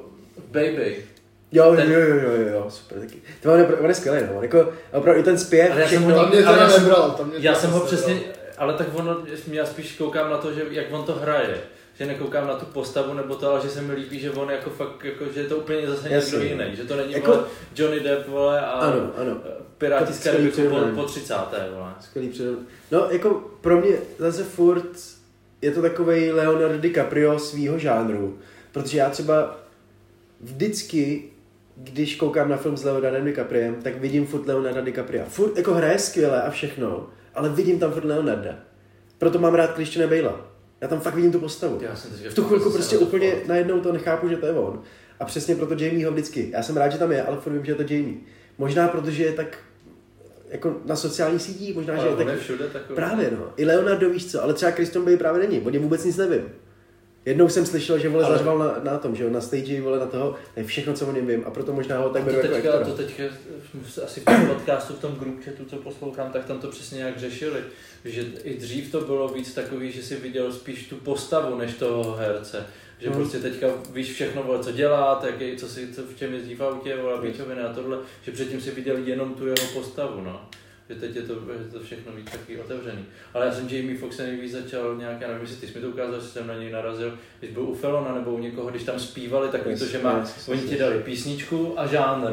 Baby. 0.50 1.04
Jo, 1.52 1.76
ten- 1.76 1.92
jo, 1.92 2.00
jo, 2.00 2.16
jo, 2.16 2.30
jo, 2.32 2.48
jo, 2.52 2.66
super 2.70 2.98
taky. 3.00 3.16
To 3.42 3.52
on 3.52 3.58
je, 3.58 3.66
on 3.66 3.88
je 3.88 3.94
skvělý, 3.94 4.20
no. 4.34 4.42
Jako, 4.42 4.68
opravdu 4.92 5.20
i 5.20 5.24
ten 5.24 5.38
zpěv, 5.38 5.72
Ale 5.72 5.80
já 5.80 5.88
jsem 5.88 6.02
ho 6.02 6.12
Tam 6.14 6.28
mě 6.28 6.38
teda 6.38 6.56
já 6.56 6.68
jsem- 6.70 6.82
nebral, 6.82 7.10
tam 7.10 7.28
mě 7.28 7.36
Já 7.40 7.54
jsem 7.54 7.70
ho 7.70 7.80
přesně, 7.80 8.20
ale 8.58 8.74
tak 8.74 8.86
ono, 8.94 9.16
já 9.52 9.66
spíš 9.66 9.92
koukám 9.96 10.30
na 10.30 10.38
to, 10.38 10.52
že 10.52 10.62
jak 10.70 10.86
on 10.90 11.04
to 11.04 11.12
hraje. 11.12 11.58
Že 11.98 12.06
nekoukám 12.06 12.46
na 12.46 12.54
tu 12.54 12.66
postavu 12.66 13.14
nebo 13.14 13.34
to, 13.34 13.50
ale 13.50 13.60
že 13.60 13.68
se 13.70 13.82
mi 13.82 13.92
líbí, 13.92 14.20
že 14.20 14.30
on 14.30 14.50
jako 14.50 14.70
fakt, 14.70 15.04
jako, 15.04 15.24
že 15.34 15.40
je 15.40 15.46
to 15.48 15.56
úplně 15.56 15.86
zase 15.86 16.08
Jasně, 16.10 16.38
někdo 16.38 16.64
jiný. 16.64 16.76
Že 16.76 16.84
to 16.84 16.96
není 16.96 17.12
Jako- 17.12 17.30
vole, 17.32 17.44
Johnny 17.76 18.00
Depp, 18.00 18.28
vole, 18.28 18.60
a 18.60 18.70
Ano, 18.70 19.10
ano. 19.16 19.36
Piráti 19.78 20.06
To 20.06 20.12
z 20.12 20.22
Karibiku 20.24 20.56
po, 20.56 20.62
přirovnání. 20.62 20.94
po 20.96 21.02
30. 21.04 21.34
vole. 21.74 21.92
Skvělý 22.00 22.28
předem. 22.28 22.56
No, 22.90 23.06
jako 23.10 23.30
pro 23.60 23.80
mě 23.80 23.96
zase 24.18 24.44
furt 24.44 24.88
je 25.62 25.70
to 25.70 25.82
takový 25.82 26.30
Leonardo 26.32 26.78
DiCaprio 26.78 27.38
svýho 27.38 27.78
žánru. 27.78 28.38
Protože 28.72 28.98
já 28.98 29.10
třeba 29.10 29.56
vždycky, 30.40 31.22
když 31.76 32.16
koukám 32.16 32.48
na 32.48 32.56
film 32.56 32.76
s 32.76 32.84
Leonardem 32.84 33.24
DiCapriem, 33.24 33.74
tak 33.82 33.96
vidím 34.00 34.26
furt 34.26 34.46
Leonarda 34.46 34.80
DiCapria. 34.80 35.24
Furt 35.28 35.56
jako 35.58 35.74
hraje 35.74 35.98
skvěle 35.98 36.42
a 36.42 36.50
všechno, 36.50 37.06
ale 37.34 37.48
vidím 37.48 37.78
tam 37.78 37.92
furt 37.92 38.04
Leonarda. 38.04 38.54
Proto 39.18 39.38
mám 39.38 39.54
rád 39.54 39.74
Christiana 39.74 40.12
Bale'a. 40.12 40.34
Já 40.80 40.88
tam 40.88 41.00
fakt 41.00 41.14
vidím 41.14 41.32
tu 41.32 41.40
postavu. 41.40 41.78
Já 41.82 41.96
jsem 41.96 42.10
V 42.10 42.34
tu 42.34 42.44
chvilku 42.44 42.70
prostě 42.70 42.98
to 42.98 43.04
úplně 43.04 43.30
spolu. 43.30 43.48
najednou 43.48 43.80
to 43.80 43.92
nechápu, 43.92 44.28
že 44.28 44.36
to 44.36 44.46
je 44.46 44.52
on. 44.52 44.82
A 45.20 45.24
přesně 45.24 45.56
proto 45.56 45.74
Jamie 45.84 46.06
ho 46.06 46.12
vždycky. 46.12 46.50
Já 46.52 46.62
jsem 46.62 46.76
rád, 46.76 46.88
že 46.88 46.98
tam 46.98 47.12
je, 47.12 47.22
ale 47.22 47.36
furt 47.36 47.52
vím, 47.52 47.64
že 47.64 47.72
je 47.72 47.76
to 47.76 47.94
Jamie. 47.94 48.16
Možná 48.58 48.88
protože 48.88 49.24
je 49.24 49.32
tak 49.32 49.58
jako 50.48 50.76
na 50.84 50.96
sociálních 50.96 51.42
sítích, 51.42 51.74
možná, 51.74 51.94
že 51.94 52.00
Ale 52.00 52.10
je 52.10 52.16
on 52.16 52.24
tak... 52.24 52.34
je 52.34 52.36
všude 52.36 52.64
takový. 52.68 52.96
Právě 52.96 53.30
no. 53.30 53.52
I 53.56 53.64
Leonardo 53.64 54.10
víš 54.10 54.30
co, 54.30 54.42
ale 54.42 54.54
třeba 54.54 54.72
Christian 54.72 55.04
Bale 55.04 55.16
právě 55.16 55.48
není. 55.48 55.60
O 55.60 55.70
něm 55.70 55.82
vůbec 55.82 56.04
nic 56.04 56.16
nevím. 56.16 56.42
Jednou 57.26 57.48
jsem 57.48 57.66
slyšel, 57.66 57.98
že 57.98 58.08
vole 58.08 58.24
Ale- 58.24 58.36
zařval 58.36 58.58
na, 58.58 58.80
na, 58.92 58.98
tom, 58.98 59.16
že 59.16 59.24
jo, 59.24 59.30
na 59.30 59.40
stage 59.40 59.80
vole 59.80 59.98
na 59.98 60.06
toho, 60.06 60.30
to 60.54 60.60
je 60.60 60.66
všechno, 60.66 60.94
co 60.94 61.06
o 61.06 61.12
něm 61.12 61.26
vím 61.26 61.42
a 61.46 61.50
proto 61.50 61.72
možná 61.72 61.98
ho 61.98 62.10
tak 62.10 62.22
beru 62.22 62.40
to 62.40 62.46
jako 62.46 62.54
teďka, 62.56 62.84
to 62.84 62.92
teďka, 62.92 63.22
asi 64.04 64.20
v 64.20 64.24
tom 64.24 64.46
podcastu, 64.46 64.94
v 64.94 65.00
tom 65.00 65.12
group 65.14 65.44
chatu, 65.44 65.64
co 65.64 65.76
poslouchám, 65.76 66.32
tak 66.32 66.44
tam 66.44 66.58
to 66.58 66.68
přesně 66.68 66.98
nějak 66.98 67.18
řešili. 67.18 67.60
Že 68.04 68.24
i 68.44 68.54
dřív 68.58 68.92
to 68.92 69.00
bylo 69.00 69.28
víc 69.28 69.54
takový, 69.54 69.92
že 69.92 70.02
si 70.02 70.16
viděl 70.16 70.52
spíš 70.52 70.86
tu 70.88 70.96
postavu, 70.96 71.58
než 71.58 71.74
toho 71.74 72.14
herce. 72.14 72.66
Že 72.98 73.08
Hmm. 73.08 73.16
prostě 73.18 73.38
teďka 73.38 73.66
víš 73.92 74.12
všechno, 74.12 74.42
vole, 74.42 74.58
co 74.58 74.72
dělá, 74.72 75.14
tak 75.14 75.40
je, 75.40 75.56
co 75.56 75.68
si, 75.68 75.92
co, 75.92 76.02
v 76.02 76.16
čem 76.18 76.34
jezdí 76.34 76.54
v 76.54 76.62
autě, 76.64 76.96
vole, 76.96 77.14
a 77.70 77.72
tohle, 77.74 77.98
že 78.22 78.32
předtím 78.32 78.60
si 78.60 78.70
viděl 78.70 78.96
jenom 78.96 79.34
tu 79.34 79.46
jeho 79.46 79.66
postavu, 79.74 80.20
no. 80.20 80.48
Že 80.88 80.94
teď 80.94 81.16
je 81.16 81.22
to, 81.22 81.32
je 81.32 81.70
to 81.72 81.80
všechno 81.80 82.12
víc 82.12 82.30
taky 82.30 82.60
otevřený. 82.60 83.04
Ale 83.34 83.46
já 83.46 83.52
jsem 83.52 83.68
Jamie 83.68 83.98
Foxx 83.98 84.18
nejvíc 84.18 84.52
začal 84.52 84.96
nějak, 84.96 85.20
já 85.20 85.28
nevím, 85.28 85.42
jestli 85.42 85.56
ty 85.56 85.66
jsi 85.66 85.74
mi 85.74 85.80
to 85.80 85.88
ukázal, 85.88 86.20
že 86.20 86.26
jsem 86.26 86.46
na 86.46 86.54
něj 86.54 86.72
narazil, 86.72 87.18
když 87.40 87.50
byl 87.50 87.62
u 87.62 87.74
Felona 87.74 88.14
nebo 88.14 88.32
u 88.34 88.38
někoho, 88.38 88.70
když 88.70 88.82
tam 88.82 88.98
zpívali, 89.00 89.48
tak 89.48 89.66
Yes, 89.66 89.78
to, 89.78 89.86
že 89.86 89.98
má, 89.98 90.18
yes, 90.18 90.48
oni 90.48 90.60
yes. 90.60 90.70
ti 90.70 90.78
dali 90.78 90.98
písničku 90.98 91.80
a 91.80 91.86
žánr 91.86 92.30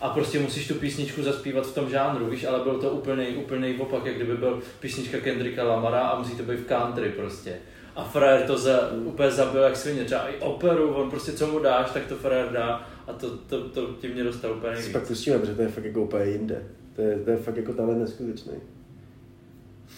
a 0.00 0.08
prostě 0.08 0.38
musíš 0.38 0.68
tu 0.68 0.74
písničku 0.74 1.22
zaspívat 1.22 1.66
v 1.66 1.74
tom 1.74 1.90
žánru, 1.90 2.26
víš, 2.26 2.44
ale 2.44 2.60
byl 2.64 2.74
to 2.78 2.90
úplný, 2.90 3.26
úplný 3.36 3.76
opak, 3.78 4.06
jak 4.06 4.16
kdyby 4.16 4.36
byl 4.36 4.62
písnička 4.80 5.18
Kendricka 5.18 5.64
Lamara 5.64 6.00
a 6.00 6.18
musí 6.18 6.36
to 6.36 6.42
být 6.42 6.56
v 6.60 6.66
country 6.66 7.10
prostě. 7.10 7.56
A 7.96 8.04
frajer 8.04 8.42
to 8.46 8.58
za, 8.58 8.90
úplně 8.92 9.30
zabil 9.30 9.62
jak 9.62 9.76
svině, 9.76 10.04
třeba 10.04 10.28
i 10.28 10.38
operu, 10.38 10.94
on 10.94 11.10
prostě 11.10 11.32
co 11.32 11.46
mu 11.46 11.58
dáš, 11.58 11.90
tak 11.90 12.06
to 12.06 12.16
frajer 12.16 12.48
dá 12.52 12.88
a 13.06 13.12
to, 13.12 13.30
to, 13.36 13.68
to, 13.68 13.86
tím 14.00 14.10
mě 14.10 14.24
dostal 14.24 14.52
úplně 14.52 14.72
Si 14.76 14.78
nejvíc. 14.78 14.92
pak 14.92 15.06
pustíme, 15.08 15.38
protože 15.38 15.54
to 15.54 15.62
je 15.62 15.68
fakt 15.68 15.84
jako 15.84 16.02
úplně 16.02 16.24
jinde. 16.24 16.62
To 16.96 17.02
je, 17.02 17.18
to 17.18 17.30
je 17.30 17.36
fakt 17.36 17.56
jako 17.56 17.72
talent 17.72 18.00
neskutečný. 18.00 18.52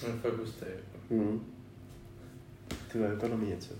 On 0.05 0.11
je 0.11 0.17
fakt 0.23 0.39
hustý. 0.39 0.67
Hmm. 1.11 1.47
Ty 2.93 2.99
vole, 2.99 3.11
vypadlo 3.11 3.37
mi 3.37 3.47
něco. 3.47 3.75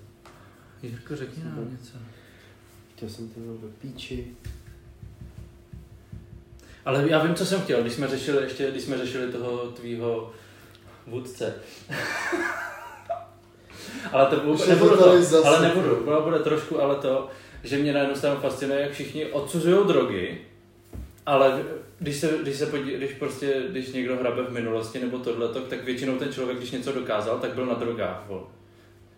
Jirko, 0.83 1.17
řekni 1.17 1.45
nám 1.45 1.71
něco. 1.71 1.99
Chtěl 2.97 3.09
jsem 3.09 3.29
to 3.29 3.41
ve 3.41 3.69
píči. 3.69 4.37
Ale 6.85 7.11
já 7.11 7.25
vím, 7.25 7.35
co 7.35 7.47
jsem 7.47 7.61
chtěl, 7.61 7.81
když 7.81 7.93
jsme 7.93 8.09
řešili 8.09 8.43
ještě, 8.43 8.71
když 8.71 8.83
jsme 8.83 8.99
řešili 8.99 9.33
toho 9.33 9.59
tvýho 9.59 10.33
vůdce. 11.07 11.55
ale 14.13 14.27
to 14.27 14.35
je 14.35 14.69
nebudu 14.69 14.97
to 14.97 15.05
to, 15.05 15.23
zase. 15.23 15.49
ale 15.49 15.69
nebudu, 15.69 16.05
bude, 16.05 16.21
bude 16.21 16.39
trošku, 16.39 16.81
ale 16.81 16.97
to, 16.97 17.29
že 17.63 17.79
mě 17.79 17.93
na 17.93 18.01
jednu 18.01 18.15
stranu 18.15 18.41
fascinuje, 18.41 18.81
jak 18.81 18.93
všichni 18.93 19.27
odsuzují 19.27 19.87
drogy, 19.87 20.41
ale 21.27 21.65
když 21.99 22.17
se, 22.17 22.39
když 22.43 22.57
se 22.57 22.67
podí, 22.67 22.91
když 22.91 23.13
prostě, 23.13 23.63
když 23.71 23.93
někdo 23.93 24.17
hrabe 24.17 24.43
v 24.43 24.53
minulosti 24.53 25.01
nebo 25.01 25.19
tohleto, 25.19 25.61
tak 25.61 25.85
většinou 25.85 26.17
ten 26.17 26.33
člověk, 26.33 26.59
když 26.59 26.71
něco 26.71 26.93
dokázal, 26.93 27.39
tak 27.39 27.55
byl 27.55 27.67
na 27.67 27.75
drogách, 27.75 28.25
vol. 28.29 28.49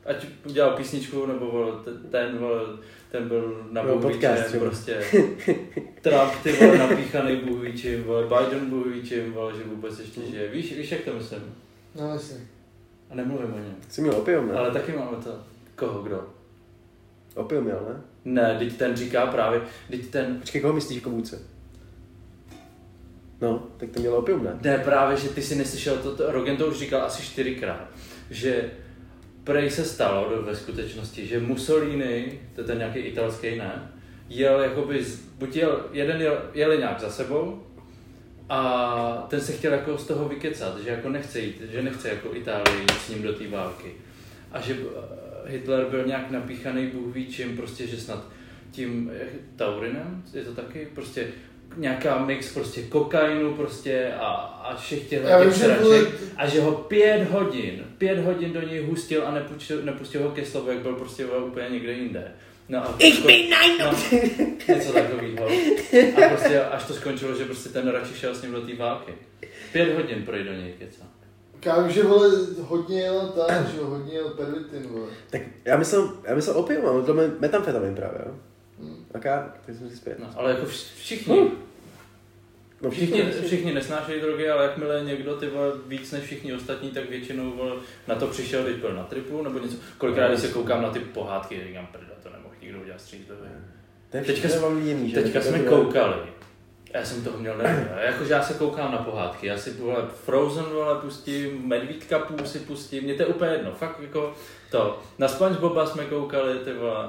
Ať 0.07 0.27
udělal 0.47 0.77
písničku, 0.77 1.27
nebo 1.27 1.47
vol, 1.47 1.73
ten, 1.85 1.99
ten, 2.11 2.39
vol, 2.39 2.79
ten 3.11 3.29
byl 3.29 3.69
na 3.71 3.83
ví 3.83 4.01
podcast, 4.01 4.57
prostě. 4.57 5.05
Trump, 6.01 6.33
ty 6.43 6.53
vole, 6.53 6.79
napíchaný 6.79 7.37
Bůh 7.37 7.63
ví 7.63 7.79
čím, 7.79 8.05
vole, 8.05 8.23
Biden 8.23 8.71
Bůh 8.71 8.87
ví 8.87 9.09
čím, 9.09 9.33
vole, 9.33 9.53
že 9.57 9.65
vůbec 9.65 9.99
ještě 9.99 10.21
žije. 10.21 10.49
Víš, 10.49 10.77
víš, 10.77 10.93
jak 10.93 11.01
to 11.01 11.15
myslím? 11.15 11.55
No 11.95 12.13
jasně. 12.13 12.37
A 13.11 13.15
nemluvím 13.15 13.55
o 13.55 13.59
něm. 13.59 13.77
Jsi 13.89 14.01
měl 14.01 14.15
opium, 14.15 14.49
ne? 14.49 14.55
Ale 14.55 14.71
taky 14.71 14.93
máme 14.93 15.17
to. 15.25 15.31
Koho, 15.77 16.03
kdo? 16.03 16.27
Opium 17.35 17.65
měl, 17.65 17.87
ne? 17.89 18.03
Ne, 18.25 18.59
teď 18.59 18.77
ten 18.77 18.97
říká 18.97 19.27
právě, 19.27 19.61
teď 19.91 20.07
ten, 20.07 20.37
Počkej, 20.41 20.61
koho 20.61 20.73
myslíš 20.73 20.97
jako 20.97 21.11
vůdce? 21.11 21.43
No, 23.41 23.67
tak 23.77 23.91
to 23.91 24.01
měl 24.01 24.15
opium, 24.15 24.45
ne? 24.45 24.59
ne 24.63 24.79
právě, 24.79 25.17
že 25.17 25.29
ty 25.29 25.43
si 25.43 25.55
neslyšel, 25.55 25.97
to, 25.97 26.17
to 26.17 26.33
Rogan 26.33 26.57
to 26.57 26.67
už 26.67 26.79
říkal 26.79 27.03
asi 27.03 27.23
čtyřikrát, 27.23 27.89
že 28.31 28.71
prej 29.45 29.71
se 29.71 29.85
stalo 29.85 30.31
do, 30.31 30.43
ve 30.43 30.57
skutečnosti, 30.57 31.27
že 31.27 31.41
Mussolini, 31.41 32.41
to 32.55 32.61
je 32.61 32.67
ten 32.67 32.79
nějaký 32.79 32.99
italský, 32.99 33.59
ne, 33.59 33.93
jel 34.29 34.61
jakoby, 34.61 35.05
buď 35.39 35.57
jel, 35.57 35.87
jeden 35.93 36.21
jel, 36.21 36.43
jeli 36.55 36.79
nějak 36.79 37.01
za 37.01 37.11
sebou 37.11 37.63
a 38.49 39.27
ten 39.31 39.41
se 39.41 39.53
chtěl 39.53 39.73
jako 39.73 39.99
z 39.99 40.07
toho 40.07 40.29
vykecat, 40.29 40.81
že 40.81 40.91
jako 40.91 41.09
nechce 41.09 41.41
jít, 41.41 41.63
že 41.73 41.83
nechce 41.83 42.09
jako 42.09 42.35
Itálii 42.35 42.81
jít 42.81 42.91
s 42.91 43.09
ním 43.09 43.23
do 43.23 43.33
té 43.33 43.49
války. 43.49 43.93
A 44.53 44.61
že 44.61 44.77
eh, 44.81 45.51
Hitler 45.51 45.87
byl 45.87 46.07
nějak 46.07 46.31
napíchaný 46.31 46.87
Bůh 46.87 47.15
ví 47.15 47.27
čím, 47.27 47.57
prostě, 47.57 47.87
že 47.87 47.97
snad 47.97 48.27
tím 48.71 49.11
eh, 49.15 49.27
taurinem, 49.57 50.23
je 50.33 50.45
to 50.45 50.55
taky, 50.55 50.89
prostě 50.95 51.27
nějaká 51.77 52.25
mix 52.25 52.55
prostě 52.55 52.83
kokainu 52.83 53.55
prostě 53.55 54.13
a, 54.19 54.27
a 54.65 54.77
všech 54.77 55.09
těch 55.09 55.21
sraček. 55.53 56.09
a 56.37 56.49
že 56.49 56.61
ho 56.61 56.73
pět 56.73 57.31
hodin, 57.31 57.85
pět 57.99 58.19
hodin 58.19 58.53
do 58.53 58.63
něj 58.63 58.87
hustil 58.87 59.27
a 59.27 59.31
nepustil, 59.31 59.83
nepustil 59.83 60.23
ho 60.23 60.31
ke 60.31 60.47
slovu, 60.47 60.71
jak 60.71 60.79
byl 60.79 60.95
prostě 60.95 61.27
úplně 61.27 61.69
někde 61.71 61.93
jinde. 61.93 62.33
No 62.69 62.79
a 62.79 62.95
Ich 62.99 63.27
bin 63.27 63.51
no, 63.79 63.93
něco 64.69 64.93
takového. 64.93 65.49
A 66.17 66.29
prostě 66.29 66.61
až 66.61 66.85
to 66.85 66.95
skončilo, 66.95 67.35
že 67.35 67.45
prostě 67.45 67.69
ten 67.69 67.89
radši 67.89 68.15
šel 68.15 68.35
s 68.35 68.43
ním 68.43 68.53
do 68.53 68.61
té 68.61 68.75
války. 68.75 69.13
Pět 69.73 69.95
hodin 69.95 70.23
projde 70.25 70.45
do 70.45 70.53
něj 70.53 70.73
keca. 70.79 71.05
Já 71.65 71.81
vím, 71.81 71.93
že 71.93 72.03
vole 72.03 72.29
hodně 72.61 73.01
jel 73.01 73.29
tam, 73.29 73.67
že 73.75 73.81
hodně 73.81 74.15
jel 74.15 74.29
pervitin, 74.29 74.83
vole. 74.83 75.07
Tak 75.31 75.43
já 75.65 75.77
myslel, 75.77 76.13
já 76.25 76.35
myslel 76.35 76.59
opium, 76.59 76.87
ale 76.87 77.03
to 77.03 77.21
je 77.21 77.31
metamfetamin 77.41 77.95
právě, 77.95 78.21
jo? 78.27 78.35
Hmm. 79.13 79.23
Tak 79.23 79.25
já, 79.25 79.53
tak 79.67 79.77
jsem 79.77 79.91
si 79.91 79.97
zpět. 79.97 80.19
No, 80.19 80.27
ale 80.37 80.51
jako 80.51 80.67
vš- 80.67 80.95
všichni, 80.97 81.51
No 82.83 82.91
všichni, 82.91 83.23
všichni, 83.23 83.47
všichni 83.47 83.75
nesnášejí 83.75 84.21
drogy, 84.21 84.51
ale 84.51 84.65
jakmile 84.65 85.05
někdo 85.05 85.37
ty 85.37 85.47
vole, 85.49 85.73
víc 85.87 86.13
než 86.13 86.25
všichni 86.25 86.55
ostatní, 86.55 86.91
tak 86.91 87.11
většinou 87.11 87.51
vole, 87.51 87.77
na 88.09 88.15
to 88.15 88.27
přišel, 88.27 88.63
když 88.65 88.77
byl 88.77 88.95
na 88.95 89.05
tripu 89.05 89.43
nebo 89.43 89.59
něco. 89.59 89.77
Kolikrát, 89.99 90.29
když 90.29 90.41
se 90.41 90.49
koukám 90.49 90.83
na 90.83 90.91
ty 90.91 90.99
pohádky, 90.99 91.65
říkám, 91.69 91.87
prda, 91.87 92.07
to 92.23 92.31
nemohl 92.31 92.55
nikdo 92.63 92.81
udělat 92.81 93.01
střízlivý. 93.01 93.43
To 94.11 94.17
je 94.17 94.23
teďka 94.23 94.49
líný, 94.69 95.11
že? 95.11 95.23
Teďka 95.23 95.41
jsme 95.41 95.59
koukali. 95.59 96.17
Já 96.95 97.05
jsem 97.05 97.25
toho 97.25 97.39
měl 97.39 97.57
nervy. 97.57 97.87
Jakože 98.01 98.33
já 98.33 98.43
se 98.43 98.55
koukám 98.55 98.93
na 98.93 98.99
pohádky. 98.99 99.47
Já 99.47 99.59
si 99.59 99.71
vole, 99.71 99.97
Frozen 100.25 100.65
vole, 100.65 100.95
pustím, 101.01 101.69
Medvídka 101.69 102.19
půl 102.19 102.47
si 102.47 102.59
pustím. 102.59 103.05
Mně 103.05 103.15
to 103.15 103.23
je 103.23 103.27
úplně 103.27 103.51
jedno. 103.51 103.73
Fakt 103.73 104.01
jako 104.01 104.35
to. 104.71 105.03
Na 105.19 105.29
SpongeBoba 105.29 105.87
jsme 105.87 106.05
koukali, 106.05 106.59
ty 106.59 106.73
vole. 106.73 107.09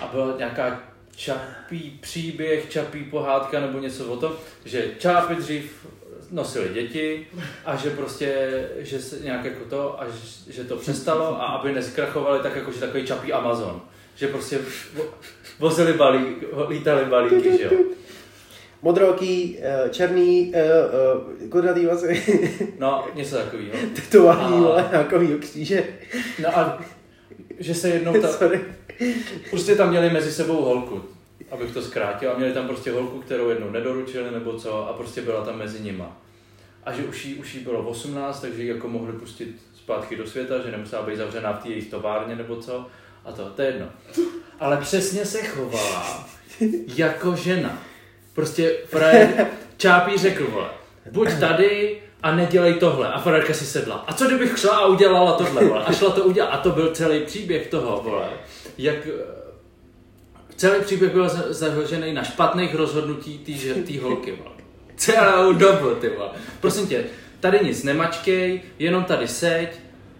A 0.00 0.06
byla 0.12 0.36
nějaká 0.38 0.82
čapí 1.16 1.98
příběh, 2.00 2.68
čapí 2.70 3.04
pohádka 3.04 3.60
nebo 3.60 3.78
něco 3.78 4.06
o 4.06 4.16
tom, 4.16 4.32
že 4.64 4.90
čápy 4.98 5.34
dřív 5.34 5.86
nosili 6.30 6.68
děti 6.74 7.26
a 7.64 7.76
že 7.76 7.90
prostě, 7.90 8.34
že 8.78 9.00
se 9.00 9.18
nějak 9.24 9.44
jako 9.44 9.64
to, 9.64 10.00
a 10.02 10.06
že, 10.50 10.64
to 10.64 10.76
přestalo 10.76 11.42
a 11.42 11.46
aby 11.46 11.72
neskrachovali 11.72 12.40
tak 12.42 12.56
jako, 12.56 12.72
že 12.72 12.80
takový 12.80 13.06
čapí 13.06 13.32
Amazon. 13.32 13.80
že 14.16 14.28
prostě 14.28 14.58
vo- 14.96 15.04
vozili 15.58 15.92
balík, 15.92 16.44
lítali 16.68 17.04
balíky, 17.04 17.58
že 17.58 17.64
jo. 17.64 17.70
Modrooký, 18.82 19.58
eh, 19.62 19.88
černý, 19.90 20.52
eh, 20.54 20.62
eh, 21.44 21.48
kvadratý 21.48 21.86
vlasy, 21.86 22.22
No, 22.78 23.06
něco 23.14 23.36
takového. 23.36 23.78
tetování, 23.94 24.56
A- 24.56 24.60
vole, 24.60 24.88
nějakovýho 24.90 25.38
kříže. 25.38 25.84
No 26.42 26.58
a 26.58 26.82
že 27.58 27.74
se 27.74 27.88
jednou 27.88 28.20
ta, 28.20 28.28
Sorry. 28.32 28.60
Prostě 29.50 29.74
tam 29.74 29.90
měli 29.90 30.10
mezi 30.10 30.32
sebou 30.32 30.62
holku, 30.62 31.04
abych 31.50 31.70
to 31.70 31.82
zkrátil, 31.82 32.30
a 32.30 32.38
měli 32.38 32.52
tam 32.52 32.66
prostě 32.66 32.92
holku, 32.92 33.20
kterou 33.20 33.48
jednou 33.48 33.70
nedoručili 33.70 34.30
nebo 34.30 34.58
co, 34.58 34.88
a 34.88 34.92
prostě 34.92 35.22
byla 35.22 35.44
tam 35.44 35.58
mezi 35.58 35.80
nima. 35.80 36.16
A 36.84 36.92
že 36.92 37.02
už 37.02 37.24
jí, 37.24 37.34
už 37.34 37.54
jí 37.54 37.60
bylo 37.60 37.82
18, 37.82 38.40
takže 38.40 38.62
ji 38.62 38.68
jako 38.68 38.88
mohli 38.88 39.12
pustit 39.12 39.56
zpátky 39.76 40.16
do 40.16 40.26
světa, 40.26 40.54
že 40.64 40.70
nemusela 40.70 41.02
být 41.02 41.16
zavřená 41.16 41.52
v 41.52 41.62
té 41.62 41.68
jejich 41.68 41.90
továrně 41.90 42.36
nebo 42.36 42.56
co. 42.56 42.86
A 43.24 43.32
to, 43.32 43.44
to 43.44 43.62
je 43.62 43.68
jedno. 43.68 43.86
Ale 44.60 44.76
přesně 44.76 45.24
se 45.24 45.42
chovala 45.42 46.28
jako 46.96 47.36
žena. 47.36 47.82
Prostě 48.34 48.76
frajer 48.86 49.46
Čápí 49.76 50.18
řekl, 50.18 50.46
vole, 50.50 50.68
buď 51.10 51.28
tady 51.40 52.02
a 52.22 52.36
nedělej 52.36 52.74
tohle. 52.74 53.08
A 53.08 53.20
frérka 53.20 53.54
si 53.54 53.66
sedla. 53.66 54.04
A 54.06 54.12
co 54.12 54.26
kdybych 54.26 54.58
šla 54.58 54.76
a 54.76 54.86
udělala 54.86 55.32
tohle, 55.32 55.64
vole? 55.64 55.84
A 55.84 55.92
šla 55.92 56.10
to 56.10 56.24
udělat. 56.24 56.46
A 56.48 56.58
to 56.58 56.70
byl 56.70 56.94
celý 56.94 57.20
příběh 57.20 57.66
toho, 57.66 58.00
vole. 58.04 58.28
Jak 58.78 58.96
eh, 59.06 59.10
celý 60.56 60.84
příběh 60.84 61.12
byl 61.12 61.28
za- 61.28 61.52
založený 61.52 62.12
na 62.12 62.22
špatných 62.24 62.74
rozhodnutí 62.74 63.38
té 63.86 64.00
holky, 64.00 64.32
vole. 64.32 64.50
Celou 64.96 65.52
dobu, 65.52 65.94
ty 65.94 66.08
vole. 66.08 66.30
Prosím 66.60 66.86
tě, 66.86 67.04
tady 67.40 67.58
nic 67.62 67.82
nemačkej, 67.82 68.62
jenom 68.78 69.04
tady 69.04 69.28
seď 69.28 69.68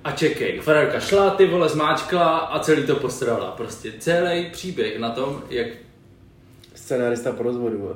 a 0.04 0.12
čekej. 0.12 0.60
Frérka 0.60 1.00
šla, 1.00 1.30
ty 1.30 1.46
vole, 1.46 1.68
zmáčkla 1.68 2.38
a 2.38 2.58
celý 2.58 2.86
to 2.86 2.96
postrala. 2.96 3.50
Prostě 3.50 3.92
celý 3.98 4.50
příběh 4.50 4.98
na 4.98 5.10
tom, 5.10 5.42
jak 5.50 5.66
Scenárista 6.74 7.32
po 7.32 7.42
rozvodu, 7.42 7.78
vole. 7.78 7.94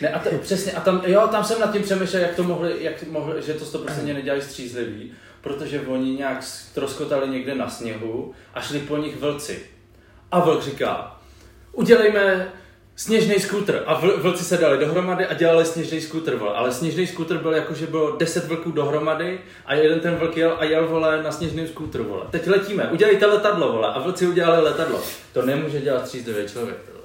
Ne, 0.00 0.08
a 0.08 0.18
t- 0.18 0.38
přesně, 0.38 0.72
a 0.72 0.80
tam, 0.80 1.02
jo, 1.06 1.28
tam 1.30 1.44
jsem 1.44 1.60
nad 1.60 1.72
tím 1.72 1.82
přemýšlel, 1.82 2.22
jak 2.22 2.34
to 2.34 2.42
mohli, 2.42 2.74
jak 2.80 3.02
mohli, 3.08 3.42
že 3.42 3.54
to 3.54 3.64
stoprocentně 3.64 4.14
nedělají 4.14 4.42
střízlivý, 4.42 5.12
protože 5.40 5.80
oni 5.80 6.14
nějak 6.14 6.44
troskotali 6.74 7.28
někde 7.28 7.54
na 7.54 7.70
sněhu 7.70 8.34
a 8.54 8.60
šli 8.60 8.78
po 8.78 8.96
nich 8.96 9.16
vlci. 9.16 9.58
A 10.30 10.40
vlk 10.40 10.62
říká, 10.62 11.20
udělejme 11.72 12.52
sněžný 12.96 13.34
skútr. 13.34 13.82
A 13.86 14.02
vl- 14.02 14.20
vlci 14.20 14.44
se 14.44 14.56
dali 14.56 14.78
dohromady 14.78 15.26
a 15.26 15.34
dělali 15.34 15.64
sněžný 15.64 16.00
skútr. 16.00 16.38
Ale 16.54 16.72
sněžný 16.72 17.06
skútr 17.06 17.38
byl 17.38 17.52
jako, 17.52 17.74
že 17.74 17.86
bylo 17.86 18.16
10 18.16 18.44
vlků 18.44 18.70
dohromady 18.70 19.40
a 19.66 19.74
jeden 19.74 20.00
ten 20.00 20.14
vlk 20.14 20.36
jel 20.36 20.56
a 20.58 20.64
jel, 20.64 20.88
vole, 20.88 21.22
na 21.22 21.32
sněžným 21.32 21.68
skútru, 21.68 22.04
vole. 22.04 22.26
Teď 22.30 22.48
letíme, 22.48 22.90
udělejte 22.90 23.26
letadlo, 23.26 23.72
vole. 23.72 23.88
A 23.88 23.98
vlci 23.98 24.26
udělali 24.26 24.62
letadlo. 24.62 25.02
To 25.32 25.42
nemůže 25.46 25.80
dělat 25.80 26.06
střízlivý 26.06 26.48
člověk, 26.48 26.78
vole. 26.92 27.00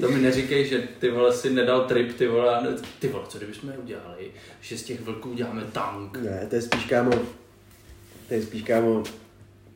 To 0.00 0.08
mi 0.08 0.20
neříkej, 0.20 0.68
že 0.68 0.82
ty 0.98 1.10
vole 1.10 1.32
si 1.32 1.50
nedal 1.50 1.80
trip, 1.80 2.16
ty 2.16 2.26
vole, 2.28 2.62
ty 2.98 3.08
vole, 3.08 3.24
co 3.28 3.38
kdybychom 3.38 3.72
udělali, 3.82 4.30
že 4.60 4.78
z 4.78 4.82
těch 4.82 5.00
vlků 5.00 5.30
uděláme 5.30 5.62
tank. 5.72 6.18
Ne, 6.22 6.46
to 6.50 6.54
je 6.54 6.62
spíš 6.62 6.84
kámo, 6.84 7.10
to 8.28 8.34
je 8.34 8.42
spíš 8.42 8.62
kámo, 8.62 9.02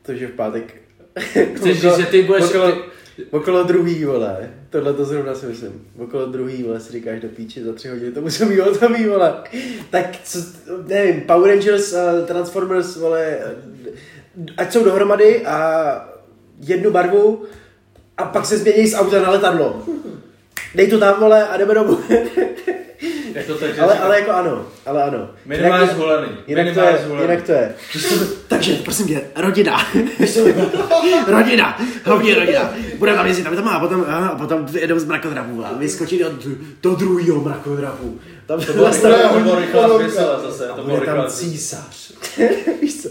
to, 0.03 0.15
že 0.15 0.27
v 0.27 0.31
pátek 0.31 0.75
Chceš 1.55 1.81
říct, 1.81 1.97
že 1.97 2.07
ty 2.07 2.23
budeš... 2.23 2.45
okolo, 2.45 2.73
Ty, 2.73 2.83
okolo 3.31 3.63
druhý, 3.63 4.05
vole, 4.05 4.51
tohle 4.71 4.95
to 4.95 5.05
zrovna 5.05 5.35
si 5.35 5.47
myslím, 5.47 5.87
okolo 5.99 6.27
druhý, 6.27 6.63
vole, 6.63 6.81
si 6.81 6.93
říkáš 6.93 7.21
do 7.21 7.29
píči 7.29 7.65
za 7.65 7.73
tři 7.73 7.89
hodiny, 7.89 8.13
to 8.13 8.21
musí 8.21 8.45
být 8.45 8.59
hotový, 8.59 9.07
vole. 9.07 9.35
Tak, 9.91 10.23
co, 10.25 10.39
nevím, 10.87 11.21
Power 11.21 11.51
Rangers, 11.51 11.93
uh, 11.93 12.27
Transformers, 12.27 12.97
vole, 12.97 13.39
ať 14.57 14.73
jsou 14.73 14.85
dohromady 14.85 15.47
a 15.47 16.09
jednu 16.61 16.91
barvu 16.91 17.43
a 18.17 18.25
pak 18.25 18.47
se 18.47 18.59
změní 18.59 18.87
z 18.87 18.95
auta 18.95 19.23
na 19.23 19.31
letadlo. 19.31 19.87
Dej 20.75 20.91
to 20.91 20.99
tam, 20.99 21.21
vole, 21.21 21.49
a 21.49 21.57
jdeme 21.57 21.75
domů. 21.75 21.99
jak 23.35 23.47
to 23.47 23.55
tak, 23.55 23.79
ale, 23.79 23.99
ale 23.99 24.19
jako 24.21 24.31
ano, 24.31 24.67
ale 24.87 25.03
ano. 25.03 25.31
Minimálně 25.47 25.85
Jinak- 25.87 25.95
zvolený. 25.95 26.29
Jinak 26.47 26.65
to 26.65 26.71
Minimálně 26.71 26.99
je, 26.99 27.05
zvolený. 27.05 27.29
jinak 27.31 27.47
to 27.47 27.53
je. 27.53 27.75
Takže, 28.49 28.75
prosím 28.75 29.07
tě, 29.07 29.21
rodina. 29.37 29.87
rodina, 31.27 31.79
hlavně 32.05 32.35
rodina. 32.35 32.71
Budeme 32.99 33.17
tam 33.19 33.27
jezdit, 33.27 33.43
tam 33.43 33.57
to 33.57 33.71
a 33.71 33.81
potom, 33.81 34.05
a, 34.09 34.27
a 34.27 34.37
potom 34.39 34.67
jedou 34.73 34.99
z 34.99 35.05
mrakodrapu, 35.05 35.67
a 35.67 35.73
vyskočí 35.73 36.19
do, 36.19 36.31
do 36.83 36.95
druhého 36.95 37.41
mrakodrapu. 37.41 38.21
Tam 38.47 38.61
to 38.61 38.73
Byla 38.73 38.91
byla 38.91 39.29
to 39.33 39.41
bylo 39.41 39.61
rychlá 39.61 39.99
zbysela 39.99 40.41
zase, 40.41 40.69
a 40.69 40.75
to 40.75 40.83
bude 40.83 40.97
bylo 41.01 41.07
tam 41.17 41.27
císař. 41.31 42.13
Víš 42.83 43.03
co? 43.03 43.09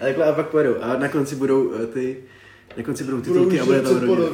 A 0.00 0.04
takhle 0.04 0.24
a 0.24 0.32
pak 0.32 0.46
pojedou. 0.48 0.74
A 0.80 0.96
na 0.96 1.08
konci 1.08 1.34
budou 1.36 1.72
eh, 1.82 1.86
ty, 1.86 2.16
na 2.76 2.82
konci 2.82 3.04
budou 3.04 3.20
titulky 3.20 3.60
a 3.60 3.64
bude 3.64 3.80
tam 3.82 4.00
rodina. 4.00 4.28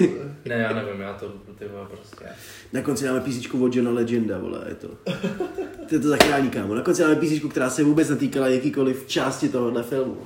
Ne, 0.44 0.54
já 0.54 0.72
nevím, 0.72 1.00
já 1.00 1.12
to, 1.12 1.32
ty 1.58 1.64
vole, 1.68 1.86
prostě. 1.90 2.24
Na 2.72 2.82
konci 2.82 3.04
dáme 3.04 3.20
písničku 3.20 3.64
od 3.64 3.76
Johna 3.76 3.90
Legenda, 3.90 4.38
vole, 4.38 4.64
je 4.68 4.74
to. 4.74 4.88
To 5.88 5.94
je 5.94 5.98
to 5.98 6.08
zachrání, 6.08 6.50
kámo. 6.50 6.74
Na 6.74 6.82
konci 6.82 7.02
dáme 7.02 7.16
písničku, 7.16 7.48
která 7.48 7.70
se 7.70 7.84
vůbec 7.84 8.08
netýkala 8.08 8.48
jakýkoliv 8.48 9.06
části 9.06 9.48
tohohle 9.48 9.82
filmu. 9.82 10.16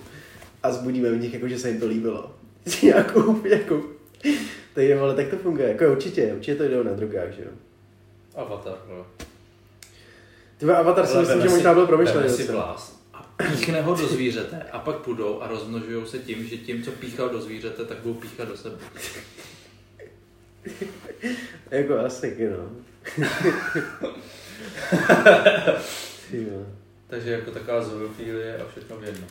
A 0.62 0.72
zbudíme 0.72 1.11
v 1.11 1.20
nich, 1.20 1.34
jako, 1.34 1.48
že 1.48 1.59
se 1.59 1.68
jim 1.68 1.80
to 1.80 1.86
líbilo. 1.86 2.34
Nějakou, 2.82 3.42
nějakou. 3.48 3.82
Takže, 4.74 4.96
vole, 4.96 5.14
tak 5.14 5.28
to 5.28 5.36
funguje. 5.36 5.68
Jako 5.68 5.92
určitě, 5.92 6.32
určitě 6.34 6.56
to 6.56 6.64
jdou 6.64 6.82
na 6.82 6.92
drogách, 6.92 7.32
že 7.32 7.42
jo. 7.42 7.50
Avatar, 8.36 8.78
no. 8.88 9.06
Ty 10.59 10.66
Avatar 10.66 11.06
si 11.06 11.18
myslím, 11.18 11.38
veme 11.38 11.50
že 11.50 11.54
možná 11.54 11.74
byl 11.74 11.86
veme 11.86 11.96
promyšlený. 11.96 12.28
si 12.28 12.42
docela. 12.42 12.97
Píchne 13.39 13.82
ho 13.82 13.95
do 13.95 14.07
zvířete 14.07 14.62
a 14.72 14.78
pak 14.78 14.97
půjdou 14.97 15.43
a 15.43 15.49
rozmnožují 15.49 16.07
se 16.07 16.18
tím, 16.18 16.47
že 16.47 16.57
tím, 16.57 16.82
co 16.82 16.93
píchal 16.93 17.28
do 17.28 17.41
zvířete, 17.41 17.84
tak 17.84 17.99
budou 17.99 18.14
píchat 18.14 18.49
do 18.49 18.57
sebe. 18.57 18.76
Jako 21.70 21.99
asi, 21.99 22.51
no. 22.51 22.70
Takže 27.07 27.30
jako 27.30 27.51
taková 27.51 27.82
zoofílie 27.82 28.59
a 28.59 28.68
všechno 28.68 28.97
v 28.97 29.05
jednom. 29.05 29.28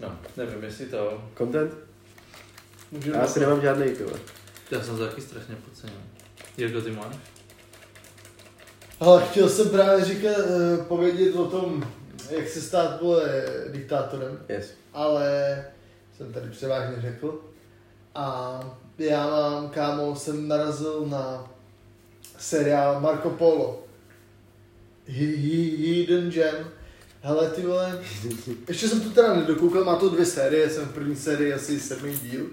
No, 0.00 0.18
nevím, 0.36 0.64
jestli 0.64 0.86
to... 0.86 1.30
Content? 1.38 1.74
Můžeme 2.90 3.16
Já 3.16 3.22
asi 3.22 3.40
nemám 3.40 3.60
žádný, 3.60 3.90
ty 3.90 4.04
vole. 4.04 4.20
Já 4.70 4.82
jsem 4.82 4.96
to 4.96 5.08
taky 5.08 5.20
strašně 5.20 5.56
podcenil. 5.56 5.96
Jirko, 6.56 6.80
ty 6.80 6.90
máš? 6.90 7.16
Ale 9.04 9.22
chtěl 9.30 9.48
jsem 9.48 9.68
právě 9.68 10.04
říkat, 10.04 10.30
eh, 10.38 10.76
povědět 10.88 11.34
o 11.36 11.44
tom, 11.46 11.84
jak 12.30 12.48
se 12.48 12.60
stát, 12.60 13.02
vole, 13.02 13.44
diktátorem, 13.72 14.38
Yes. 14.48 14.70
ale 14.92 15.64
jsem 16.16 16.32
tady 16.32 16.50
převážně 16.50 17.00
řekl. 17.02 17.40
A 18.14 18.60
já 18.98 19.26
mám, 19.30 19.68
kámo, 19.68 20.16
jsem 20.16 20.48
narazil 20.48 21.06
na 21.06 21.50
seriál 22.38 23.00
Marco 23.00 23.30
Polo. 23.30 23.82
Hi- 25.08 25.36
hi- 25.36 25.76
Hidden 25.76 26.30
Gem. 26.30 26.54
Hele, 27.22 27.50
ty 27.50 27.62
vole, 27.62 27.98
ještě 28.68 28.88
jsem 28.88 29.00
to 29.00 29.10
teda 29.10 29.34
nedokoukal, 29.34 29.84
má 29.84 29.96
to 29.96 30.08
dvě 30.08 30.26
série, 30.26 30.70
jsem 30.70 30.84
v 30.84 30.94
první 30.94 31.16
sérii 31.16 31.52
asi 31.52 31.80
sedmý 31.80 32.16
díl. 32.18 32.46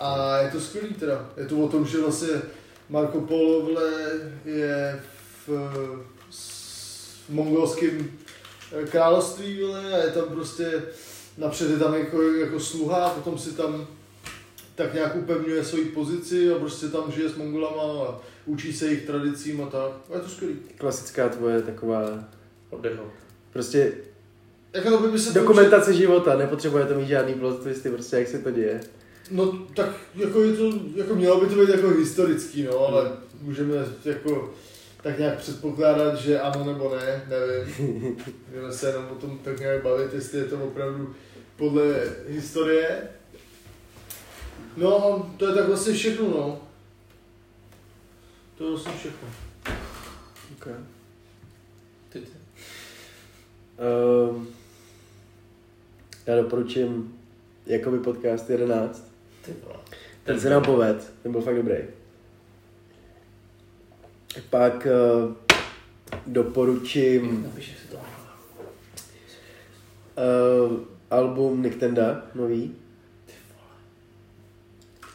A 0.00 0.38
je 0.38 0.50
to 0.50 0.60
skvělý 0.60 0.94
teda. 0.94 1.30
Je 1.36 1.46
to 1.46 1.58
o 1.58 1.68
tom, 1.68 1.86
že 1.86 2.00
vlastně 2.00 2.28
Marco 2.88 3.20
Polo 3.20 3.62
vole, 3.62 3.90
je 4.44 5.00
v, 5.16 5.19
s- 6.30 7.14
v 7.28 7.32
mongolském 7.32 8.10
eh, 8.72 8.84
království 8.86 9.60
vole, 9.62 9.92
a 9.94 10.04
je 10.04 10.10
tam 10.10 10.24
prostě 10.24 10.82
napřed 11.38 11.70
je 11.70 11.76
tam 11.78 11.94
jako, 11.94 12.22
jako 12.22 12.60
sluha 12.60 13.04
a 13.06 13.10
potom 13.14 13.38
si 13.38 13.52
tam 13.52 13.86
tak 14.74 14.94
nějak 14.94 15.16
upevňuje 15.16 15.64
svoji 15.64 15.84
pozici 15.84 16.52
a 16.52 16.58
prostě 16.58 16.88
tam 16.88 17.12
žije 17.12 17.28
s 17.28 17.34
Mongolama 17.36 18.04
a 18.08 18.18
učí 18.46 18.72
se 18.72 18.86
jejich 18.86 19.06
tradicím 19.06 19.60
a 19.62 19.66
tak. 19.66 19.92
A 20.10 20.14
je 20.14 20.20
to 20.20 20.28
skvělý. 20.28 20.56
Klasická 20.78 21.28
tvoje 21.28 21.62
taková, 21.62 22.24
Oddecho. 22.70 23.12
prostě 23.52 23.92
Jako 24.72 24.98
to 24.98 25.08
by 25.08 25.18
se 25.18 25.32
to 25.32 25.38
dokumentace 25.40 25.92
života, 25.94 26.36
nepotřebuje 26.36 26.84
to 26.86 26.94
mít 26.94 27.08
žádný 27.08 27.34
plot 27.34 27.62
twisty, 27.62 27.90
prostě 27.90 28.16
jak 28.16 28.28
se 28.28 28.38
to 28.38 28.50
děje. 28.50 28.80
No 29.30 29.52
tak 29.74 29.88
jako 30.14 30.42
je 30.42 30.52
to, 30.52 30.70
jako 30.96 31.14
mělo 31.14 31.40
by 31.40 31.46
to 31.46 31.54
být 31.60 31.68
jako 31.68 31.88
historický, 31.88 32.62
no, 32.62 32.78
ale 32.78 33.12
můžeme 33.42 33.74
jako 34.04 34.54
tak 35.02 35.18
nějak 35.18 35.38
předpokládat, 35.38 36.16
že 36.16 36.40
ano 36.40 36.64
nebo 36.64 36.96
ne, 36.96 37.22
nevím. 37.28 38.16
Můžeme 38.48 38.72
se 38.72 38.86
jenom 38.86 39.08
o 39.10 39.14
tom 39.14 39.38
tak 39.38 39.60
nějak 39.60 39.82
bavit, 39.82 40.14
jestli 40.14 40.38
je 40.38 40.44
to 40.44 40.64
opravdu 40.64 41.14
podle 41.56 41.84
historie. 42.28 43.08
No, 44.76 45.30
to 45.36 45.48
je 45.48 45.54
tak 45.54 45.68
vlastně 45.68 45.92
všechno, 45.92 46.28
no. 46.28 46.60
To 48.58 48.64
je 48.64 48.70
vlastně 48.70 48.92
všechno. 48.92 49.28
Okay. 50.56 50.74
Ty, 52.08 52.20
ty. 52.20 52.28
Um, 54.30 54.48
já 56.26 56.36
doporučím 56.36 57.18
jakoby 57.66 57.98
podcast 57.98 58.50
11. 58.50 59.12
Ty. 59.44 59.54
Ten 60.24 60.40
se 60.40 60.50
nám 60.50 60.64
poved, 60.64 61.12
ten 61.22 61.32
byl 61.32 61.40
fakt 61.40 61.56
dobrý. 61.56 61.99
Pak 64.50 64.86
uh, 64.86 65.34
doporučím 66.26 67.52
uh, 70.16 70.80
album 71.10 71.62
Nicktenda, 71.62 72.26
nový. 72.34 72.74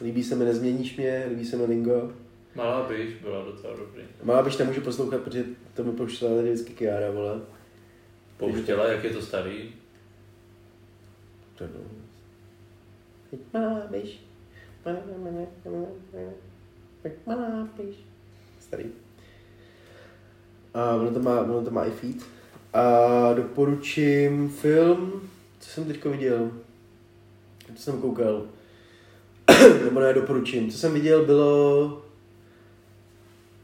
Líbí 0.00 0.24
se 0.24 0.34
mi 0.34 0.44
Nezměníš 0.44 0.96
mě, 0.96 1.26
líbí 1.28 1.44
se 1.44 1.56
mi 1.56 1.64
Lingo. 1.64 2.12
Malá 2.54 2.88
byš 2.88 3.14
byla 3.14 3.44
docela 3.44 3.76
dobrý. 3.76 4.02
Malá 4.22 4.42
byš 4.42 4.56
nemůžu 4.56 4.80
poslouchat, 4.80 5.22
protože 5.22 5.44
to 5.74 5.84
mi 5.84 5.92
pouštěla 5.92 6.42
vždycky 6.42 6.72
Kiara, 6.72 7.10
vole. 7.10 7.40
Pouštěla, 8.36 8.88
jak 8.88 9.04
je 9.04 9.10
to 9.10 9.22
starý. 9.22 9.74
To 11.54 11.64
no. 11.64 11.80
Malá 13.52 13.86
byš. 13.90 14.20
Malá 17.26 17.68
byš. 17.76 17.96
Starý. 18.60 19.05
A 20.76 20.94
ono 20.94 21.10
to 21.10 21.20
má, 21.20 21.40
ono 21.40 21.62
to 21.64 21.70
má 21.70 21.84
i 21.84 21.90
feed. 21.90 22.16
A 22.72 23.32
doporučím 23.34 24.48
film, 24.48 25.22
co 25.60 25.70
jsem 25.70 25.84
teďko 25.84 26.10
viděl. 26.10 26.50
Co 27.76 27.82
jsem 27.82 28.00
koukal. 28.00 28.42
Nebo 29.84 30.00
ne, 30.00 30.12
doporučím. 30.14 30.70
Co 30.70 30.78
jsem 30.78 30.92
viděl, 30.94 31.24
bylo 31.24 32.02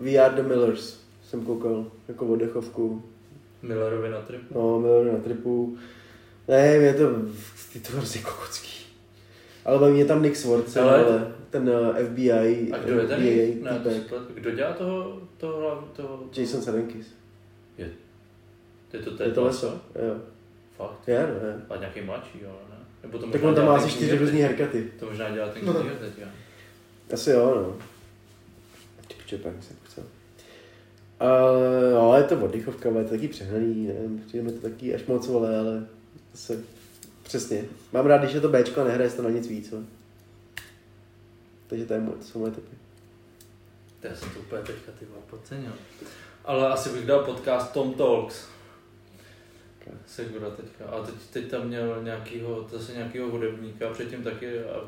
We 0.01 0.17
Are 0.19 0.35
The 0.43 0.49
Millers. 0.49 0.99
Jsem 1.29 1.45
koukal 1.45 1.87
jako 2.09 2.27
oddechovku. 2.27 3.03
Millerovi 3.63 4.11
na 4.11 4.21
trip. 4.21 4.43
No, 4.55 4.81
Miller 4.81 5.13
na 5.13 5.19
tripu. 5.19 5.77
Ne, 6.49 6.67
je 6.67 6.95
to, 6.95 7.03
je 7.75 7.81
to 7.81 7.93
hrozně 7.97 8.21
kokocký. 8.23 8.69
Ale 9.65 9.91
mě 9.91 10.05
tam 10.05 10.23
Nick 10.23 10.37
Swartz, 10.37 10.77
Ale- 10.77 11.05
ale 11.05 11.33
ten 11.53 11.69
uh, 11.69 11.97
FBI, 11.97 12.73
A 12.73 12.79
kdo 12.79 13.01
je 13.01 13.07
ten? 13.07 13.17
FBI 13.21 13.59
Ne, 13.63 13.79
týpek. 13.79 14.09
to- 14.11 14.21
kdo 14.35 14.51
dělá 14.51 14.73
toho, 14.73 15.21
toho, 15.37 15.89
toho, 15.97 16.25
Jason 16.37 16.63
Sudeikis. 16.63 17.07
je 17.79 17.91
to 18.93 19.11
Je 19.11 19.17
ten 19.17 19.33
to 19.33 19.45
leso? 19.45 19.67
Jo. 20.07 20.17
Fakt. 20.77 21.09
Je, 21.09 21.27
no, 21.43 21.49
je. 21.49 21.61
A 21.71 21.77
nějaký 21.77 22.01
mladší, 22.01 22.45
ale 22.45 22.57
ne. 22.71 22.77
Nebo 23.03 23.19
to 23.19 23.27
Tak 23.27 23.43
on 23.43 23.55
tam 23.55 23.67
má 23.67 23.77
asi 23.77 23.91
čtyři 23.91 24.19
různý 24.19 24.41
herkaty. 24.41 24.91
To 25.01 25.07
možná 25.07 25.31
dělá 25.31 25.49
ten 25.49 25.65
No. 25.67 25.75
knížek 25.75 25.99
teď, 25.99 26.13
jo. 26.19 26.27
Asi 27.13 27.31
jo, 27.31 27.55
no. 27.55 27.77
Ty 29.09 29.15
piče, 29.15 29.39
pak 29.39 29.53
se 29.61 29.75
chce. 29.85 30.03
Ale 31.21 31.91
no, 31.95 32.17
je 32.17 32.23
to 32.23 32.39
oddychovka, 32.45 32.89
ale 32.89 32.99
je 33.01 33.05
to 33.05 33.11
taky 33.11 33.29
přehnaný, 33.29 33.87
nevím, 33.87 34.23
přijde 34.27 34.45
mi 34.45 34.53
to 34.53 34.69
taky 34.69 34.95
až 34.95 35.05
moc, 35.07 35.27
vole, 35.27 35.59
ale 35.59 35.87
zase, 36.33 36.61
přesně. 37.23 37.65
Mám 37.93 38.07
rád, 38.07 38.19
když 38.23 38.35
je 38.35 38.41
to 38.41 38.49
Bčko 38.49 38.81
a 38.81 38.85
nehraje 38.85 39.11
se 39.11 39.17
to 39.17 39.23
na 39.23 39.31
nic 39.31 39.49
víc, 39.49 39.71
vole. 39.71 39.83
Takže 41.73 41.87
to, 41.87 41.95
je 41.95 42.01
moje, 42.01 42.17
to 42.17 42.25
jsou 42.25 42.39
moje 42.39 42.53
typy. 42.53 42.77
To 44.01 44.17
jsem 44.17 44.31
to 44.31 44.39
úplně 44.39 44.63
teďka 44.63 44.93
ty 44.99 45.07
podcenil. 45.31 45.73
Ale 46.45 46.69
asi 46.69 46.89
bych 46.89 47.07
dal 47.07 47.25
podcast 47.25 47.73
Tom 47.73 47.95
Talks. 47.95 48.49
Segura 50.07 50.51
teďka. 50.51 50.85
A 50.85 51.03
teď, 51.07 51.15
teď 51.33 51.51
tam 51.51 51.67
měl 51.67 52.03
nějakýho, 52.03 52.69
zase 52.71 52.93
nějakýho 52.93 53.29
hudebníka, 53.29 53.91
předtím 53.91 54.23
taky, 54.23 54.61
a 54.61 54.85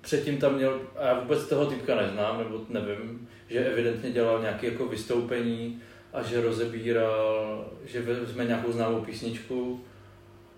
předtím 0.00 0.38
tam 0.38 0.54
měl, 0.54 0.80
a 0.96 1.06
já 1.06 1.20
vůbec 1.20 1.48
toho 1.48 1.66
typka 1.66 1.94
neznám, 1.94 2.38
nebo 2.38 2.60
nevím, 2.68 3.28
že 3.48 3.64
evidentně 3.64 4.10
dělal 4.10 4.40
nějaké 4.40 4.66
jako 4.66 4.86
vystoupení 4.86 5.82
a 6.12 6.22
že 6.22 6.40
rozebíral, 6.40 7.64
že 7.84 8.02
vezme 8.02 8.44
nějakou 8.44 8.72
známou 8.72 9.00
písničku, 9.00 9.84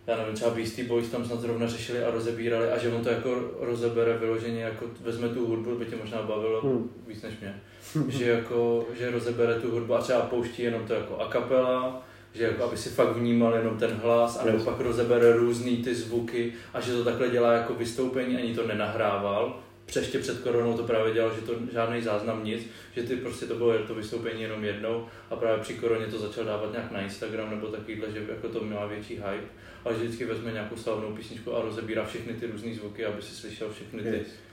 já 0.09 0.16
nevím, 0.16 0.34
třeba 0.34 0.50
Beastie 0.50 0.88
Boys 0.88 1.09
tam 1.09 1.24
snad 1.24 1.40
zrovna 1.40 1.66
řešili 1.66 2.04
a 2.04 2.11
rozebírali 2.11 2.70
a 2.70 2.78
že 2.78 2.88
on 2.88 3.04
to 3.04 3.09
jako 3.09 3.40
rozebere 3.61 4.18
vyloženě, 4.18 4.62
jako 4.62 4.84
vezme 5.00 5.28
tu 5.28 5.46
hudbu, 5.46 5.78
by 5.78 5.84
tě 5.86 5.96
možná 5.96 6.22
bavilo 6.22 6.61
Hmm. 6.61 6.90
víc 7.06 7.22
než 7.22 7.34
mě, 7.40 7.61
že 8.09 8.30
jako, 8.30 8.86
že 8.98 9.11
rozebere 9.11 9.54
tu 9.54 9.70
hudbu 9.70 9.94
a 9.94 10.00
třeba 10.00 10.20
pouští 10.20 10.62
jenom 10.62 10.86
to 10.86 10.94
jako 10.94 11.16
a 11.20 11.28
kapela, 11.28 12.02
že 12.34 12.44
jako 12.44 12.64
aby 12.64 12.76
si 12.76 12.88
fakt 12.88 13.16
vnímal 13.16 13.54
jenom 13.54 13.78
ten 13.78 13.90
hlas, 13.90 14.38
a 14.42 14.44
nebo 14.44 14.64
pak 14.64 14.80
rozebere 14.80 15.32
různý 15.32 15.76
ty 15.76 15.94
zvuky 15.94 16.52
a 16.74 16.80
že 16.80 16.92
to 16.92 17.04
takhle 17.04 17.28
dělá 17.28 17.52
jako 17.52 17.74
vystoupení, 17.74 18.36
ani 18.36 18.54
to 18.54 18.66
nenahrával. 18.66 19.61
Přeště 19.89 20.18
před 20.18 20.41
koronou 20.41 20.76
to 20.76 20.82
právě 20.82 21.14
dělal, 21.14 21.34
že 21.34 21.41
to 21.41 21.55
žádný 21.72 22.03
záznam 22.03 22.45
nic, 22.45 22.62
že 22.97 23.03
ty 23.03 23.16
prostě 23.16 23.47
to 23.47 23.55
bylo 23.55 23.78
to 23.78 23.95
vystoupení 23.95 24.43
jenom 24.43 24.64
jednou 24.64 25.07
a 25.30 25.36
právě 25.36 25.62
při 25.62 25.74
koroně 25.74 26.07
to 26.07 26.18
začal 26.18 26.45
dávat 26.45 26.72
nějak 26.72 26.91
na 26.91 27.01
Instagram 27.01 27.51
nebo 27.51 27.66
takovýhle, 27.66 28.12
že 28.12 28.26
jako 28.28 28.49
to 28.49 28.64
měla 28.64 28.86
větší 28.86 29.14
hype, 29.14 29.49
ale 29.84 29.95
že 29.95 30.05
vždycky 30.05 30.24
vezme 30.24 30.53
nějakou 30.53 30.76
slavnou 30.76 31.16
písničku 31.16 31.57
a 31.57 31.62
rozebírá 31.62 32.05
všechny 32.05 32.34
ty 32.34 32.47
různé 32.47 32.74
zvuky, 32.74 33.05
aby 33.05 33.22
si 33.22 33.34
slyšel 33.34 33.72
všechny 33.72 34.03
ty 34.03 34.09
Yes. 34.09 34.47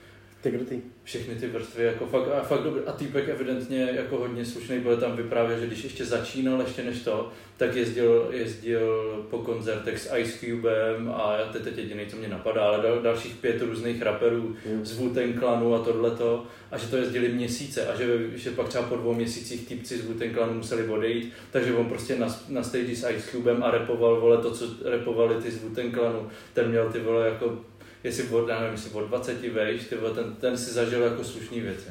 Ty 0.46 0.52
krutý. 0.52 0.82
všechny 1.04 1.36
ty 1.36 1.48
vrstvy, 1.48 1.84
jako 1.84 2.06
fakt, 2.06 2.28
a 2.28 2.44
fakt 2.44 2.64
dobrý. 2.64 2.82
A 2.88 2.92
týpek 2.92 3.30
evidentně 3.30 3.90
jako 3.96 4.18
hodně 4.18 4.46
slušný, 4.46 4.80
byl 4.80 4.98
tam 4.98 5.16
vyprávět, 5.16 5.60
že 5.60 5.68
když 5.68 5.84
ještě 5.84 6.06
začínal, 6.06 6.62
ještě 6.62 6.84
než 6.84 7.00
to, 7.00 7.32
tak 7.58 7.76
jezdil, 7.76 8.30
jezdil 8.32 9.26
po 9.30 9.38
koncertech 9.38 10.00
s 10.00 10.16
Ice 10.18 10.38
Cubem 10.40 11.14
a 11.16 11.38
já 11.40 11.46
teď, 11.54 11.62
teď 11.64 11.78
jediný, 11.78 12.06
co 12.06 12.18
mě 12.18 12.28
napadá, 12.28 12.62
ale 12.62 12.84
dal, 12.84 13.02
dalších 13.02 13.36
pět 13.36 13.62
různých 13.62 14.02
raperů 14.02 14.56
Jo. 14.66 14.80
z 14.84 15.00
Wu-Tang 15.00 15.40
Clanu 15.40 15.76
a 15.76 15.80
tohleto, 15.80 16.46
a 16.72 16.78
že 16.78 16.88
to 16.88 16.98
jezdili 16.98 17.30
měsíce 17.30 17.88
a 17.88 17.96
že, 17.96 18.20
že 18.36 18.52
pak 18.52 18.68
třeba 18.68 18.84
po 18.84 18.96
dvou 18.96 19.14
měsících 19.14 19.68
týpci 19.68 19.98
z 19.98 20.10
Wu-Tang 20.10 20.34
Clanu 20.34 20.54
museli 20.54 20.88
odejít, 20.88 21.34
takže 21.52 21.74
on 21.74 21.86
prostě 21.86 22.16
na, 22.16 22.28
na 22.50 22.64
stage 22.64 22.96
s 22.96 23.10
Ice 23.10 23.32
Cubem 23.32 23.64
a 23.64 23.72
repoval, 23.72 24.22
vole, 24.22 24.38
to, 24.38 24.52
co 24.52 24.66
repovali 24.90 25.36
ty 25.36 25.52
z 25.52 25.64
Wu-Tang 25.64 25.94
Clanu, 25.94 26.28
ten 26.54 26.70
měl 26.70 26.90
ty 26.90 27.00
vole 27.00 27.28
jako 27.28 27.58
jestli 28.06 28.28
od, 28.28 28.50
já 28.50 28.60
nevím, 28.60 28.74
jestli 28.74 28.92
od 28.92 29.08
20 29.08 29.42
vejš, 29.42 29.84
ty 29.84 29.96
ten, 30.16 30.36
ten 30.36 30.58
si 30.58 30.74
zažil 30.74 31.02
jako 31.02 31.24
slušný 31.24 31.62
věci. 31.62 31.90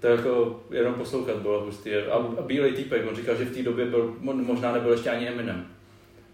To 0.00 0.06
jako 0.06 0.60
jenom 0.70 0.94
poslouchat 0.94 1.36
bylo 1.36 1.64
hustý. 1.64 1.94
A, 1.94 2.14
a 2.14 2.42
bílej 2.42 2.72
týpek, 2.72 3.06
on 3.08 3.16
říkal, 3.16 3.36
že 3.36 3.44
v 3.44 3.54
té 3.54 3.62
době 3.62 3.86
byl, 3.86 4.16
mo- 4.20 4.44
možná 4.44 4.72
nebyl 4.72 4.92
ještě 4.92 5.10
ani 5.10 5.28
Eminem. 5.28 5.66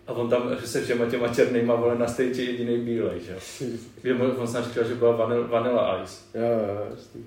A 0.06 0.12
on 0.12 0.30
tam 0.30 0.56
se 0.64 0.82
všema 0.82 1.10
těma 1.10 1.34
černýma 1.34 1.74
vole 1.74 1.98
na 1.98 2.08
stage 2.08 2.42
jediný 2.42 2.78
bílej, 2.78 3.20
že. 3.20 3.38
Že 4.04 4.14
on 4.14 4.48
snad 4.48 4.64
říkal, 4.64 4.84
že 4.84 4.94
byla 4.94 5.16
vanil, 5.16 5.48
Vanilla 5.48 6.02
Ice. 6.02 6.22
Jo, 6.34 6.44
jo, 6.44 6.86
jasný. 6.90 7.26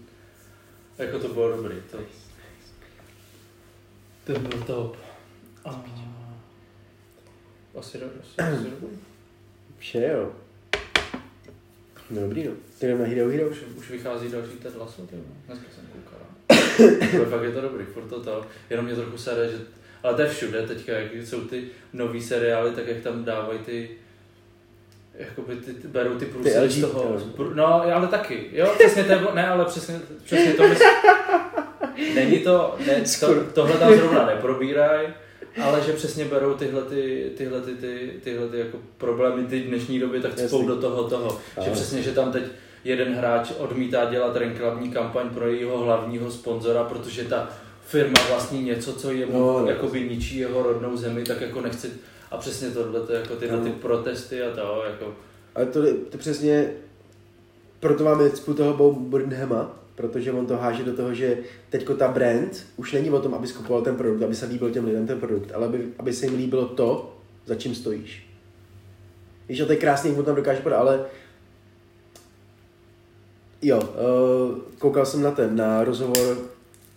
Jako 0.97 1.19
to 1.19 1.27
bylo 1.27 1.57
dobrý. 1.57 1.75
To... 1.91 1.97
Ten 4.23 4.47
byl 4.47 4.63
top. 4.63 4.97
A... 5.65 5.85
Asi 7.79 7.97
dobrý. 7.97 8.97
Vše 9.77 10.01
jo. 10.13 10.31
No 12.09 12.21
dobrý 12.21 12.43
no. 12.43 12.51
Ty 12.79 12.87
jdeme 12.87 13.05
Hero 13.05 13.29
Hero. 13.29 13.47
Už, 13.49 13.57
už 13.77 13.89
vychází 13.89 14.29
další 14.29 14.51
ten 14.51 14.71
Lasso, 14.77 15.01
ty 15.01 15.15
vole. 15.15 15.27
Dneska 15.47 15.65
jsem 15.75 15.85
koukal. 15.93 16.19
Ale 17.17 17.25
fakt 17.25 17.43
je 17.43 17.51
to 17.51 17.61
dobrý, 17.61 17.85
furt 17.85 18.07
to 18.07 18.23
to. 18.23 18.45
Jenom 18.69 18.85
mě 18.85 18.95
trochu 18.95 19.17
sere, 19.17 19.47
že... 19.51 19.57
Ale 20.03 20.13
to 20.13 20.21
je 20.21 20.29
všude 20.29 20.67
teďka, 20.67 20.91
jak 20.91 21.13
jsou 21.13 21.41
ty 21.41 21.63
nový 21.93 22.21
seriály, 22.21 22.71
tak 22.71 22.87
jak 22.87 22.97
tam 22.97 23.23
dávají 23.23 23.59
ty 23.59 23.89
jakoby 25.17 25.55
ty, 25.55 25.73
ty 25.73 25.87
berou 25.87 26.15
ty 26.15 26.25
průsy 26.25 26.59
LG, 26.59 26.71
z 26.71 26.81
toho. 26.81 27.17
Pr- 27.37 27.55
No, 27.55 27.65
ale 27.95 28.07
taky. 28.07 28.49
Jo, 28.51 28.73
přesně 28.79 29.03
to 29.03 29.11
je, 29.11 29.21
ne, 29.33 29.47
ale 29.47 29.65
přesně, 29.65 29.99
přesně 30.23 30.53
to 30.53 30.67
myslím. 30.67 30.87
Není 32.15 32.39
to, 32.39 32.75
ne, 32.87 33.03
to, 33.19 33.43
tohle 33.43 33.77
tam 33.77 33.95
zrovna 33.95 34.25
neprobíraj, 34.25 35.07
ale 35.63 35.81
že 35.81 35.93
přesně 35.93 36.25
berou 36.25 36.53
tyhle, 36.53 36.81
ty, 36.81 37.31
tyhle, 37.37 37.61
ty, 37.61 37.71
ty, 37.75 38.11
tyhle 38.23 38.47
ty 38.47 38.59
jako 38.59 38.77
problémy 38.97 39.43
ty 39.47 39.59
dnešní 39.61 39.99
doby, 39.99 40.21
tak 40.21 40.35
cpou 40.35 40.67
do 40.67 40.75
toho 40.75 41.03
toho. 41.09 41.39
Že 41.63 41.71
přesně, 41.71 42.01
že 42.01 42.11
tam 42.11 42.31
teď 42.31 42.43
jeden 42.83 43.13
hráč 43.15 43.51
odmítá 43.57 44.05
dělat 44.05 44.35
reklamní 44.35 44.91
kampaň 44.91 45.29
pro 45.29 45.47
jejího 45.47 45.77
hlavního 45.77 46.31
sponzora, 46.31 46.83
protože 46.83 47.23
ta 47.23 47.49
firma 47.87 48.19
vlastní 48.29 48.63
něco, 48.63 48.93
co 48.93 49.11
jemu 49.11 49.31
No, 49.39 49.39
no, 49.53 49.59
no. 49.59 49.69
jakoby 49.69 50.09
ničí 50.09 50.37
jeho 50.37 50.63
rodnou 50.63 50.97
zemi, 50.97 51.23
tak 51.23 51.41
jako 51.41 51.61
nechce 51.61 51.87
a 52.31 52.37
přesně 52.37 52.69
tohle, 52.71 52.99
to 53.01 53.13
jako 53.13 53.35
tyhle 53.35 53.57
ty 53.59 53.69
Ano. 53.69 53.77
protesty 53.81 54.41
a 54.43 54.55
to, 54.55 54.83
jako 54.89 55.13
Ale 55.55 55.65
to, 55.65 55.81
to 56.09 56.17
přesně, 56.17 56.71
proto 57.79 58.03
máme 58.03 58.29
cpu 58.29 58.53
toho 58.53 58.73
Bob 58.73 58.97
Burnhama, 58.97 59.79
protože 59.95 60.31
on 60.31 60.45
to 60.45 60.57
háže 60.57 60.83
do 60.83 60.93
toho, 60.95 61.13
že 61.13 61.37
teďko 61.69 61.95
ta 61.95 62.07
brand 62.07 62.65
už 62.77 62.93
není 62.93 63.09
o 63.09 63.19
tom, 63.19 63.33
aby 63.33 63.47
skupoval 63.47 63.81
ten 63.81 63.95
produkt, 63.95 64.21
aby 64.23 64.35
se 64.35 64.45
líbil 64.45 64.71
těm 64.71 64.85
lidem 64.85 65.07
ten 65.07 65.19
produkt, 65.19 65.51
ale 65.53 65.65
aby, 65.67 65.87
aby 65.99 66.13
se 66.13 66.25
jim 66.25 66.35
líbilo 66.35 66.65
to, 66.65 67.17
za 67.45 67.55
čím 67.55 67.75
stojíš. 67.75 68.25
Víš, 69.49 69.61
a 69.61 69.65
to 69.65 69.71
je 69.71 69.77
krásný, 69.77 70.15
jak 70.15 70.25
tam 70.25 70.35
dokáže 70.35 70.61
podat, 70.61 70.77
ale 70.79 71.05
jo, 73.61 73.79
uh, 73.79 74.57
koukal 74.77 75.05
jsem 75.05 75.21
na 75.21 75.31
ten, 75.31 75.55
na 75.55 75.83
rozhovor, 75.83 76.37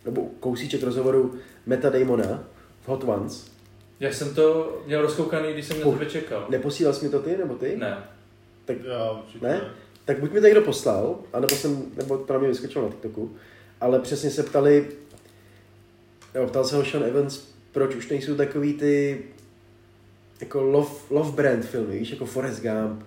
nebo 0.04 0.26
kousíček 0.40 0.82
rozhovoru 0.82 1.34
Meta 1.66 1.90
Damona 1.90 2.44
v 2.82 2.88
Hot 2.88 3.04
Ones. 3.04 3.50
jak 4.00 4.14
jsem 4.14 4.34
to 4.34 4.78
měl 4.86 5.02
rozkoukaný, 5.02 5.52
když 5.52 5.66
jsem 5.66 5.80
na 5.80 5.86
Uh. 5.86 5.98
tebe 5.98 6.10
čekal. 6.10 6.46
Neposílal 6.50 6.94
jsi 6.94 7.04
mi 7.04 7.10
to 7.10 7.18
ty, 7.18 7.36
nebo 7.36 7.54
ty? 7.54 7.76
Ne. 7.76 7.98
Já 8.84 9.10
určitě 9.10 9.46
Ne? 9.46 9.60
Tak 10.08 10.20
buď 10.20 10.32
mi 10.32 10.40
to 10.40 10.46
někdo 10.46 10.62
poslal, 10.62 11.18
anebo, 11.32 11.56
jsem, 11.56 11.92
nebo 11.96 12.18
to 12.18 12.32
na 12.32 12.38
mě 12.38 12.48
vyskočilo 12.48 12.84
na 12.84 12.90
TikToku, 12.90 13.36
ale 13.80 13.98
přesně 13.98 14.30
se 14.30 14.42
ptali, 14.42 14.86
jo, 16.34 16.46
ptal 16.46 16.64
se 16.64 16.76
ho 16.76 16.84
Sean 16.84 17.04
Evans, 17.04 17.48
proč 17.72 17.94
už 17.94 18.08
nejsou 18.08 18.36
takový 18.36 18.74
ty 18.74 19.24
jako 20.40 20.62
love, 20.62 20.90
love 21.10 21.32
brand 21.32 21.64
filmy, 21.64 21.98
víš, 21.98 22.10
jako 22.10 22.26
Forrest 22.26 22.62
Gump, 22.62 23.02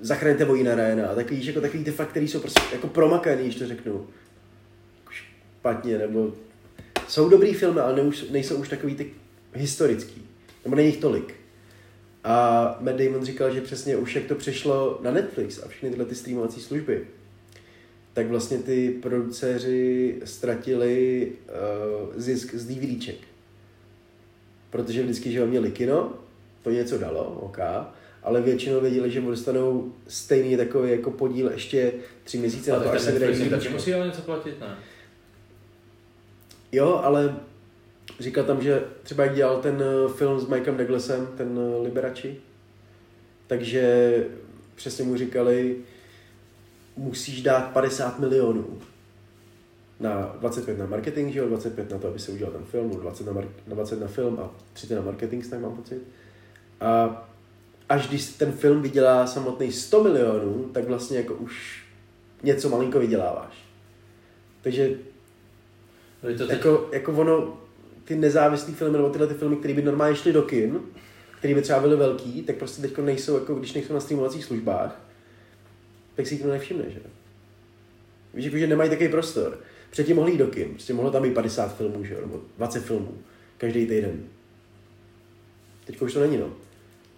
Zachraňte 0.00 0.44
Ryana 0.44 1.08
a 1.08 1.14
takový, 1.14 1.46
jako 1.46 1.60
takový 1.60 1.84
ty 1.84 1.90
fakt, 1.90 2.08
který 2.08 2.28
jsou 2.28 2.40
prostě 2.40 2.60
jako 2.72 2.86
promakaný, 2.86 3.42
když 3.42 3.56
to 3.56 3.66
řeknu. 3.66 4.06
Jako 4.98 5.12
Špatně, 5.12 5.98
nebo 5.98 6.32
jsou 7.08 7.28
dobrý 7.28 7.54
filmy, 7.54 7.80
ale 7.80 7.96
ne, 7.96 8.10
nejsou 8.30 8.56
už 8.56 8.68
takový 8.68 8.94
ty 8.94 9.10
historický. 9.54 10.28
Nebo 10.64 10.76
není 10.76 10.88
jich 10.88 11.00
tolik. 11.00 11.37
A 12.24 12.76
Matt 12.80 12.98
Damon 12.98 13.24
říkal, 13.24 13.54
že 13.54 13.60
přesně 13.60 13.96
už 13.96 14.14
jak 14.14 14.24
to 14.24 14.34
přešlo 14.34 14.98
na 15.02 15.10
Netflix 15.10 15.62
a 15.62 15.68
všechny 15.68 15.90
tyhle 15.90 16.04
ty 16.04 16.14
streamovací 16.14 16.60
služby, 16.60 17.06
tak 18.12 18.26
vlastně 18.26 18.58
ty 18.58 18.98
produceři 19.02 20.20
ztratili 20.24 21.28
uh, 22.08 22.12
zisk 22.16 22.54
z 22.54 22.66
DVDček. 22.66 23.16
Protože 24.70 25.02
vždycky, 25.02 25.32
že 25.32 25.46
měli 25.46 25.70
kino, 25.70 26.12
to 26.62 26.70
něco 26.70 26.98
dalo, 26.98 27.24
OK, 27.24 27.58
ale 28.22 28.42
většinou 28.42 28.80
věděli, 28.80 29.10
že 29.10 29.20
dostanou 29.20 29.92
stejný 30.08 30.56
takový 30.56 30.90
jako 30.90 31.10
podíl 31.10 31.50
ještě 31.50 31.92
tři 32.24 32.38
měsíce 32.38 32.70
na 32.70 32.76
A 32.76 32.80
to, 32.80 32.90
až 32.90 32.92
tak 32.92 33.00
se 33.00 33.12
vydají 33.12 33.50
taky 33.50 33.68
musí 33.68 33.94
ale 33.94 34.06
něco 34.06 34.22
platit, 34.22 34.60
ne? 34.60 34.76
Jo, 36.72 37.00
ale 37.04 37.36
říkal 38.20 38.44
tam, 38.44 38.62
že 38.62 38.82
třeba 39.02 39.24
jak 39.24 39.34
dělal 39.34 39.62
ten 39.62 39.82
eh, 39.82 40.12
film 40.12 40.40
s 40.40 40.46
Mikem 40.46 40.76
Douglasem, 40.76 41.26
ten 41.36 41.58
eh, 41.58 41.82
Liberace, 41.82 42.28
takže 43.46 44.14
přesně 44.74 45.04
mu 45.04 45.16
říkali, 45.16 45.76
musíš 46.96 47.42
dát 47.42 47.72
50 47.72 48.18
milionů 48.18 48.78
na 50.00 50.36
25 50.40 50.78
na 50.78 50.86
marketing, 50.86 51.32
že 51.32 51.38
jo, 51.38 51.48
25 51.48 51.90
na 51.90 51.98
to, 51.98 52.08
aby 52.08 52.18
se 52.18 52.32
udělal 52.32 52.52
ten 52.52 52.64
film, 52.64 52.90
20 52.90 53.26
na, 53.26 53.32
mar- 53.32 53.48
na 53.66 53.74
20 53.74 54.00
na 54.00 54.06
film 54.06 54.38
a 54.42 54.50
30 54.72 54.94
na 54.94 55.02
marketing, 55.02 55.46
tak 55.50 55.60
mám 55.60 55.76
pocit. 55.76 56.02
A 56.80 57.24
až 57.88 58.08
když 58.08 58.26
ten 58.26 58.52
film 58.52 58.82
vydělá 58.82 59.26
samotný 59.26 59.72
100 59.72 60.02
milionů, 60.02 60.70
tak 60.72 60.84
vlastně 60.84 61.16
jako 61.16 61.34
už 61.34 61.84
něco 62.42 62.68
malinko 62.68 63.00
vyděláváš. 63.00 63.64
Takže 64.62 64.90
Teď 66.20 66.38
to 66.38 66.46
teď, 66.46 66.56
jako, 66.56 66.88
jako 66.92 67.12
ono, 67.12 67.58
ty 68.08 68.16
nezávislý 68.16 68.74
filmy, 68.74 68.96
nebo 68.96 69.10
tyhle 69.10 69.26
ty 69.26 69.34
filmy, 69.34 69.56
které 69.56 69.74
by 69.74 69.82
normálně 69.82 70.16
šly 70.16 70.32
do 70.32 70.42
kin, 70.42 70.80
které 71.38 71.54
by 71.54 71.62
třeba 71.62 71.80
byly 71.80 71.96
velký, 71.96 72.42
tak 72.42 72.56
prostě 72.56 72.82
teď 72.82 72.98
nejsou, 72.98 73.34
jako 73.34 73.54
když 73.54 73.72
nejsou 73.72 73.94
na 73.94 74.00
streamovacích 74.00 74.44
službách, 74.44 75.00
tak 76.14 76.26
si 76.26 76.34
jich 76.34 76.42
to 76.42 76.48
nevšimne, 76.48 76.84
že? 76.90 77.00
Víš, 78.34 78.44
jako, 78.44 78.58
že 78.58 78.66
nemají 78.66 78.90
takový 78.90 79.08
prostor. 79.08 79.58
Předtím 79.90 80.16
mohli 80.16 80.32
jít 80.32 80.38
do 80.38 80.46
kin, 80.46 80.68
prostě 80.68 80.94
mohlo 80.94 81.10
tam 81.10 81.22
být 81.22 81.34
50 81.34 81.76
filmů, 81.76 82.04
že 82.04 82.14
jo, 82.14 82.20
nebo 82.20 82.40
20 82.56 82.84
filmů, 82.84 83.18
každý 83.58 83.86
týden. 83.86 84.24
Teď 85.84 86.02
už 86.02 86.14
to 86.14 86.20
není, 86.20 86.36
no. 86.36 86.52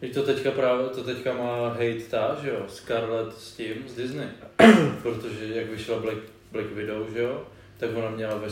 teď 0.01 0.15
to 0.15 0.23
teďka 0.23 0.51
právě, 0.51 0.89
to 0.89 1.05
teďka 1.05 1.33
má 1.33 1.69
hate 1.69 2.01
ta, 2.11 2.39
že 2.43 2.49
jo, 2.49 2.65
Scarlett 2.69 3.39
s 3.39 3.53
tím, 3.53 3.75
z 3.89 3.95
Disney. 3.95 4.27
Protože 5.03 5.47
jak 5.55 5.71
vyšla 5.71 5.99
Black, 5.99 6.19
Black 6.53 6.73
Widow, 6.75 7.13
že 7.13 7.21
jo, 7.21 7.47
tak 7.79 7.91
ona 7.97 8.11
měla 8.11 8.37
ve, 8.37 8.49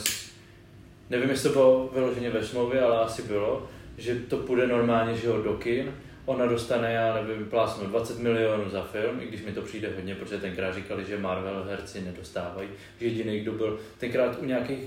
nevím, 1.11 1.31
jestli 1.31 1.49
to 1.49 1.53
bylo 1.53 1.91
vyloženě 1.95 2.31
ve 2.31 2.45
smlouvě, 2.45 2.83
ale 2.83 2.99
asi 2.99 3.23
bylo, 3.23 3.69
že 3.99 4.15
to 4.15 4.37
půjde 4.37 4.67
normálně, 4.67 5.17
že 5.17 5.27
jo, 5.27 5.43
do 5.43 5.53
kin, 5.53 5.93
ona 6.29 6.47
dostane, 6.47 6.93
já 6.93 7.15
nevím, 7.15 7.47
plásnu 7.47 7.87
20 7.87 8.19
milionů 8.19 8.71
za 8.71 8.83
film, 8.83 9.21
i 9.21 9.27
když 9.27 9.45
mi 9.45 9.53
to 9.53 9.63
přijde 9.63 9.91
hodně, 9.97 10.15
protože 10.15 10.39
tenkrát 10.39 10.75
říkali, 10.75 11.05
že 11.05 11.19
Marvel 11.19 11.67
herci 11.69 12.01
nedostávají, 12.01 12.69
že 13.01 13.07
jediný, 13.07 13.41
kdo 13.41 13.53
byl, 13.53 13.79
tenkrát 13.99 14.39
u 14.41 14.45
nějakých, 14.45 14.79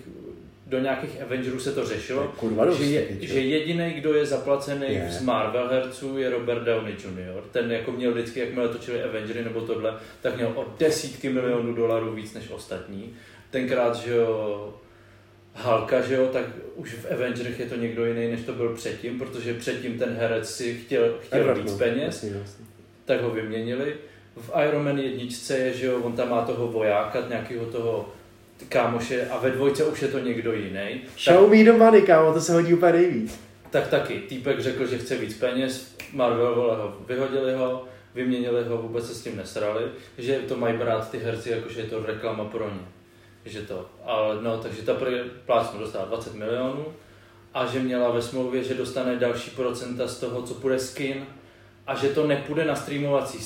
do 0.67 0.79
nějakých 0.79 1.21
Avengerů 1.21 1.59
se 1.59 1.71
to 1.71 1.81
To 1.81 1.87
řešilo, 1.87 2.21
je 2.21 2.27
kurva 2.27 2.65
dost, 2.65 2.77
že, 2.77 2.85
je, 2.85 3.07
že 3.21 3.39
jediný, 3.39 3.93
kdo 3.93 4.13
je 4.13 4.25
zaplacený 4.25 4.85
Je. 4.89 5.07
z 5.11 5.21
Marvel 5.21 5.67
herců, 5.67 6.17
je 6.17 6.29
Robert 6.29 6.63
Downey 6.63 6.93
Jr. 6.93 7.43
Ten 7.51 7.71
jako 7.71 7.91
měl 7.91 8.11
vždycky, 8.11 8.39
jakmile 8.39 8.69
točili 8.69 9.03
Avengery 9.03 9.43
nebo 9.43 9.61
tohle, 9.61 9.93
tak 10.21 10.35
měl 10.35 10.51
o 10.55 10.65
desítky 10.79 11.29
milionů 11.29 11.73
dolarů 11.73 12.13
víc 12.13 12.33
než 12.33 12.49
ostatní. 12.49 13.13
Tenkrát, 13.49 13.95
že 13.95 14.15
jo, 14.15 14.73
Halka, 15.55 16.01
že 16.01 16.15
jo, 16.15 16.27
tak 16.27 16.45
už 16.75 16.93
v 16.93 17.11
Avengerech 17.11 17.59
je 17.59 17.65
to 17.65 17.75
někdo 17.75 18.05
jiný, 18.05 18.31
než 18.31 18.41
to 18.41 18.53
byl 18.53 18.75
předtím, 18.75 19.19
protože 19.19 19.53
předtím 19.53 19.99
ten 19.99 20.15
herec 20.19 20.55
si 20.55 20.75
chtěl, 20.75 21.17
chtěl 21.21 21.55
víc 21.55 21.73
peněz, 21.73 22.23
jasně. 22.23 22.65
tak 23.05 23.21
ho 23.21 23.29
vyměnili. 23.29 23.95
V 24.37 24.51
Iron 24.67 24.85
Man 24.85 24.99
jedničce 24.99 25.57
je, 25.57 25.73
že 25.73 25.85
jo, 25.85 25.99
on 26.01 26.13
tam 26.13 26.29
má 26.29 26.45
toho 26.45 26.67
vojáka, 26.67 27.23
nějakého 27.29 27.65
toho 27.65 28.09
kámoše 28.69 29.27
a 29.29 29.37
ve 29.37 29.49
dvojce 29.49 29.85
už 29.85 30.01
je 30.01 30.07
to 30.07 30.19
někdo 30.19 30.53
jiný. 30.53 31.01
Show 31.17 31.49
me 31.49 31.63
the 31.63 31.71
money, 31.71 32.01
kámo, 32.01 32.33
to 32.33 32.41
se 32.41 32.53
hodí 32.53 32.73
úplně 32.73 32.91
nejvíc. 32.91 33.39
Tak 33.69 33.87
taky, 33.87 34.19
týpek 34.19 34.59
řekl, 34.59 34.85
že 34.87 34.97
chce 34.97 35.17
víc 35.17 35.37
peněz, 35.37 35.95
Marvel 36.13 36.55
vole 36.55 36.77
ho, 36.77 36.97
vyhodili 37.07 37.53
ho, 37.53 37.85
vyměnili 38.15 38.63
ho, 38.63 38.77
vůbec 38.77 39.07
se 39.07 39.15
s 39.15 39.23
tím 39.23 39.37
nesrali, 39.37 39.83
že 40.17 40.39
to 40.39 40.57
mají 40.57 40.77
brát 40.77 41.11
ty 41.11 41.17
herci, 41.17 41.49
jakože 41.49 41.81
je 41.81 41.87
to 41.87 42.03
reklama 42.05 42.45
pro 42.45 42.69
ně. 42.69 42.81
Že 43.45 43.61
to, 43.61 43.89
ale 44.05 44.41
no, 44.41 44.57
takže 44.57 44.81
ta 44.81 44.93
plácnu 45.45 45.79
dostala 45.79 46.05
20 46.05 46.33
milionů 46.33 46.85
a 47.53 47.65
že 47.65 47.79
měla 47.79 48.11
ve 48.11 48.21
smlouvě, 48.21 48.63
že 48.63 48.73
dostane 48.73 49.15
další 49.15 49.51
procenta 49.51 50.07
z 50.07 50.19
toho, 50.19 50.43
co 50.43 50.53
půjde 50.53 50.79
z 50.79 50.93
kin 50.93 51.25
a 51.87 51.95
že 51.95 52.09
to 52.09 52.27
nepůjde 52.27 52.65
na 52.65 52.75
streamovací 52.75 53.37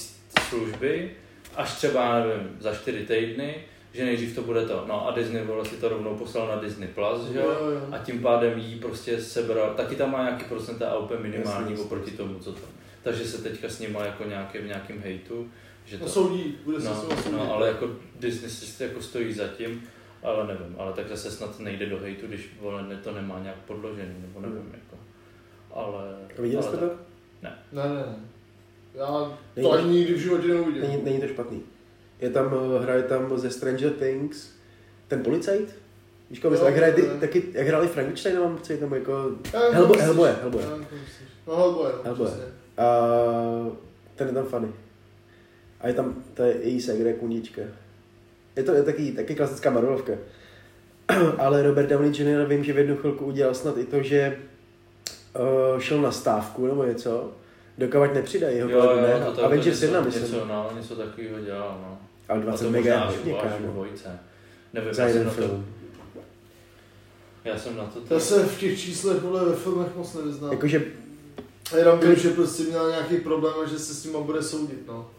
služby, 0.50 1.12
až 1.56 1.74
třeba, 1.74 2.20
nevím, 2.20 2.58
za 2.60 2.76
4 2.76 3.06
týdny, 3.06 3.56
že 3.94 4.06
nejdřív 4.06 4.36
to 4.36 4.42
bude 4.42 4.66
to. 4.66 4.84
No 4.88 5.08
a 5.08 5.12
Disney 5.12 5.44
vole 5.44 5.66
si 5.66 5.76
to 5.76 5.90
rovnou 5.90 6.18
poslal 6.18 6.48
na 6.48 6.56
Disney 6.56 6.88
Plus, 6.88 7.28
že 7.28 7.40
jo? 7.40 7.46
Jo, 7.46 7.70
jo. 7.70 7.82
a 7.92 7.98
tím 7.98 8.22
pádem 8.22 8.60
jí 8.60 8.80
prostě 8.80 9.22
sebral, 9.22 9.74
taky 9.74 9.96
tam 9.96 10.12
má 10.12 10.24
nějaký 10.24 10.44
procenta 10.44 10.90
a 10.90 10.98
úplně 10.98 11.20
minimální 11.20 11.72
Jasně, 11.72 11.72
jasně, 11.72 11.86
oproti 11.86 12.12
tomu, 12.12 12.40
co 12.40 12.52
to. 12.52 12.68
Takže 13.04 13.26
se 13.26 13.44
teďka 13.44 13.70
s 13.70 13.80
nima 13.80 14.06
jako 14.06 14.24
nějaký, 14.24 14.58
v 14.58 14.66
nějakém 14.66 15.02
hejtu, 15.02 15.50
že 15.86 15.98
to, 15.98 16.04
No 16.06 16.10
soudí, 16.12 16.58
bude 16.66 16.82
se 16.82 16.88
no, 16.90 16.96
soudit. 16.96 17.32
no, 17.32 17.54
ale 17.54 17.68
jako 17.68 17.90
Disney 18.20 18.50
si 18.52 18.84
jako 18.84 19.02
stojí 19.02 19.34
za 19.34 19.48
tím, 19.48 19.84
ale 20.24 20.48
nevím, 20.48 20.76
ale 20.78 20.94
tak 20.94 21.08
zase 21.10 21.32
snad 21.32 21.60
nejde 21.60 21.86
do 21.86 22.00
hejtu, 22.00 22.28
když 22.28 22.50
vole, 22.62 22.84
ne, 22.84 22.96
to 22.98 23.12
nemá 23.12 23.40
nějak 23.40 23.58
podložený, 23.58 24.16
nebo 24.22 24.40
nevím, 24.40 24.72
jako. 24.74 24.96
Ale, 25.72 26.16
A 26.38 26.42
viděli 26.42 26.64
ale 26.64 26.72
jste 26.74 26.78
to? 26.88 26.96
Ne, 27.42 27.60
ne, 27.72 27.84
ne. 27.84 28.16
Já 28.94 29.38
Není 29.56 29.68
to 29.70 29.74
ani 29.74 29.90
nikdy 29.90 30.14
v 30.14 30.18
životě 30.20 30.48
neuvidím. 30.48 30.82
Není, 30.82 31.02
není 31.04 31.22
to 31.22 31.28
špatný. 31.28 31.62
Je 32.20 32.30
tam, 32.30 32.54
eh, 32.76 32.84
hraje 32.84 33.04
tam 33.04 33.38
ze 33.38 33.50
Stranger 33.52 33.92
Things 33.92 34.50
ten 35.08 35.24
policajt. 35.24 35.76
Víš, 36.30 36.42
myslím, 36.42 36.54
Jo, 36.60 36.66
jak, 36.66 36.76
hraje 36.76 36.94
ty, 36.94 37.02
taky, 37.20 37.44
jak 37.54 37.68
hráli 37.68 37.88
Frankensteina, 37.88 38.40
mám 38.42 38.58
pocit, 38.58 38.82
nebo 38.82 38.96
jako... 38.96 39.32
Nevím, 39.74 39.88
co 40.90 40.96
myslíš. 40.96 41.30
No 41.48 41.56
Hellboy, 41.56 41.92
no, 41.98 42.04
Hellboy. 42.04 42.28
přesně. 42.28 42.46
A 42.78 42.86
ten 44.16 44.28
je 44.28 44.34
tam 44.34 44.46
funny. 44.46 44.68
A 45.86 45.88
je 45.88 45.94
tam, 45.94 46.24
to 46.34 46.44
je 46.44 46.56
její 46.62 46.82
segra, 46.82 47.14
kunička. 47.20 47.62
Je 48.56 48.64
to 48.64 48.74
je 48.74 48.84
taky, 48.84 49.12
taky 49.12 49.36
klasická 49.36 49.70
Marvelovka. 49.70 50.14
Ale 51.38 51.64
Robert 51.64 51.88
Downey 51.90 52.10
Jr. 52.10 52.46
vím, 52.48 52.64
že 52.64 52.74
v 52.74 52.78
jednu 52.78 52.98
chvilku 52.98 53.26
udělal 53.26 53.54
snad 53.54 53.78
i 53.78 53.86
to, 53.86 54.04
že 54.04 54.38
uh, 55.74 55.80
šel 55.80 56.02
na 56.02 56.12
stávku 56.12 56.68
nebo 56.68 56.84
něco, 56.84 57.32
dokavať 57.78 58.14
nepřidají 58.14 58.58
jeho 58.58 58.70
Jo, 58.70 58.82
kolegu, 58.82 59.00
jo, 59.00 59.20
ne? 59.20 59.26
to, 59.26 59.32
to, 59.32 59.46
Avengers 59.46 59.80
to 59.80 59.86
1, 59.86 60.00
něco, 60.00 60.20
myslím. 60.20 60.34
něco, 60.34 60.46
no, 60.46 60.70
něco 60.78 60.96
takového 60.96 61.40
dělal, 61.40 61.80
no. 61.82 62.00
Ale 62.30 62.40
A 62.40 62.42
20 62.44 62.64
to 62.66 62.72
mega 62.72 63.12
je 63.14 63.68
dvojce. 63.68 64.20
Nevím, 64.74 64.94
Za 64.94 65.04
já 65.04 65.10
jsem, 65.10 65.18
jeden 65.18 65.28
na 65.28 65.34
to, 65.34 65.42
film. 65.42 65.66
já 67.44 67.58
jsem 67.58 67.78
na 67.78 67.84
to... 67.84 68.14
Já 68.14 68.20
se 68.20 68.44
v 68.46 68.60
těch 68.60 68.80
číslech 68.80 69.18
podle 69.18 69.46
ve 69.46 69.56
filmech 69.56 69.96
moc 69.96 70.14
nevyznám. 70.14 70.52
Jakože 70.52 70.84
A 71.74 71.78
jenom 71.78 72.00
vím, 72.00 72.16
že 72.16 72.30
prostě 72.30 72.64
měl 72.64 72.90
nějaký 72.90 73.18
problém 73.18 73.54
a 73.64 73.68
že 73.68 73.80
se 73.80 73.94
s 73.94 74.06
nima 74.06 74.20
bude 74.20 74.44
soudit, 74.44 74.88
no. 74.88 75.10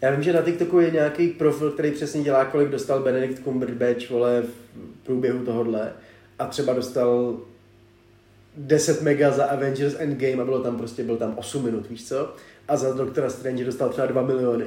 Já 0.00 0.10
vím, 0.10 0.22
že 0.22 0.32
na 0.32 0.42
TikToku 0.42 0.80
je 0.80 0.90
nějaký 0.90 1.28
profil, 1.28 1.70
který 1.70 1.90
přesně 1.90 2.22
dělá, 2.22 2.44
kolik 2.44 2.68
dostal 2.68 3.02
Benedict 3.02 3.44
Cumberbatch, 3.44 4.10
vole, 4.10 4.42
v 4.42 5.04
průběhu 5.06 5.44
tohohle. 5.44 5.92
A 6.38 6.46
třeba 6.46 6.72
dostal 6.72 7.38
10 8.56 9.02
mega 9.02 9.30
za 9.30 9.44
Avengers 9.44 9.94
Endgame 9.98 10.42
a 10.42 10.44
bylo 10.44 10.62
tam 10.62 10.78
prostě, 10.78 11.02
byl 11.04 11.16
tam 11.16 11.34
8 11.38 11.64
minut, 11.64 11.90
víš 11.90 12.08
co? 12.08 12.34
A 12.68 12.76
za 12.76 12.92
Doktora 12.92 13.30
Strange 13.30 13.64
dostal 13.64 13.88
třeba 13.88 14.06
2 14.06 14.22
miliony. 14.22 14.64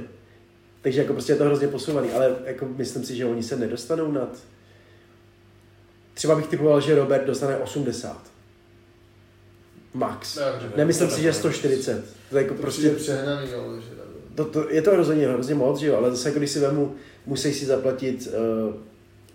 Takže 0.82 1.02
jako 1.02 1.14
prostě 1.14 1.32
je 1.34 1.38
to 1.38 1.44
hrozně 1.46 1.68
posouvaný, 1.68 2.12
ale 2.12 2.36
jako 2.46 2.66
myslím 2.78 3.04
si, 3.04 3.16
že 3.16 3.26
oni 3.26 3.44
se 3.44 3.56
nedostanou 3.58 4.12
nad... 4.12 4.30
Třeba 6.14 6.36
bych 6.36 6.48
typoval, 6.48 6.82
že 6.82 6.96
Robert 6.96 7.26
dostane 7.26 7.58
80. 7.58 8.22
Max. 9.94 10.36
Ne, 10.36 10.44
že- 10.62 10.78
Nemyslím 10.78 11.08
to 11.10 11.16
si, 11.16 11.22
že 11.22 11.28
nevím. 11.28 11.40
140. 11.40 12.06
To 12.30 12.38
je 12.38 12.44
jako 12.44 12.56
To 12.56 12.62
prostě... 12.62 12.90
přehnaný, 12.90 13.54
ale 13.54 13.82
že. 13.82 14.01
To, 14.36 14.46
to, 14.46 14.70
je 14.70 14.82
to 14.82 14.92
hrozně, 14.92 15.28
hrozně 15.28 15.56
moc, 15.56 15.80
že 15.80 15.88
jo, 15.88 15.98
ale 15.98 16.12
zase 16.12 16.32
když 16.32 16.52
si 16.52 16.60
vemu, 16.60 16.96
musí 17.26 17.54
si 17.54 17.66
zaplatit 17.66 18.28
uh, 18.28 18.74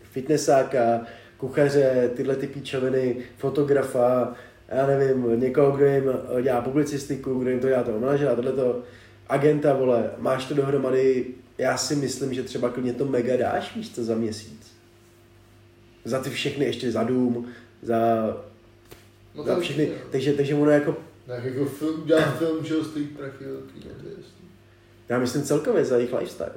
fitnessáka, 0.02 1.01
kuchaře, 1.36 2.10
tyhle 2.16 2.36
ty 2.36 2.47
píčoviny, 2.47 3.16
fotografa, 3.36 4.35
já 4.68 4.86
nevím, 4.86 5.40
někoho, 5.40 5.77
kdo 5.77 5.86
jim 5.86 6.05
eh, 6.39 6.43
dělá 6.43 6.60
publicistiku, 6.60 7.39
kdo 7.39 7.51
jim 7.51 7.60
to 7.60 7.68
dělá 7.68 7.82
toho 7.82 8.01
manažera, 8.01 8.35
tohleto 8.35 8.82
agenta, 9.28 9.73
vole, 9.73 10.10
máš 10.18 10.44
to 10.44 10.55
dohromady, 10.55 11.27
já 11.59 11.77
si 11.77 11.97
myslím, 11.97 12.35
že 12.35 12.43
třeba 12.43 12.68
klidně 12.68 12.93
to 12.93 13.05
mega 13.05 13.36
dáš, 13.36 13.77
víš 13.77 13.94
co, 13.94 14.05
za 14.05 14.14
měsíc. 14.14 14.77
Za 16.05 16.18
ty 16.23 16.31
všechny 16.31 16.64
ještě 16.64 16.93
za 16.93 17.02
dům, 17.02 17.48
za, 17.82 17.97
No 19.35 19.44
za 19.44 19.60
všechny, 19.60 19.86
no. 19.86 19.94
takže, 20.10 20.32
takže 20.32 20.55
ono 20.55 20.70
jako, 20.70 20.97
Tak 21.27 21.44
jako 21.44 21.64
film, 21.64 22.02
dělá 22.06 22.31
film, 22.31 22.64
že 22.64 22.74
ho 22.74 22.85
stojí 22.85 23.06
prachy 23.06 23.44
velký, 23.44 23.89
no 23.89 23.94
to 24.02 24.09
je 24.09 24.14
jasný. 24.16 24.45
Já 25.09 25.19
myslím 25.19 25.43
celkově 25.43 25.85
za 25.85 25.97
jejich 25.97 26.12
lifestyle. 26.12 26.53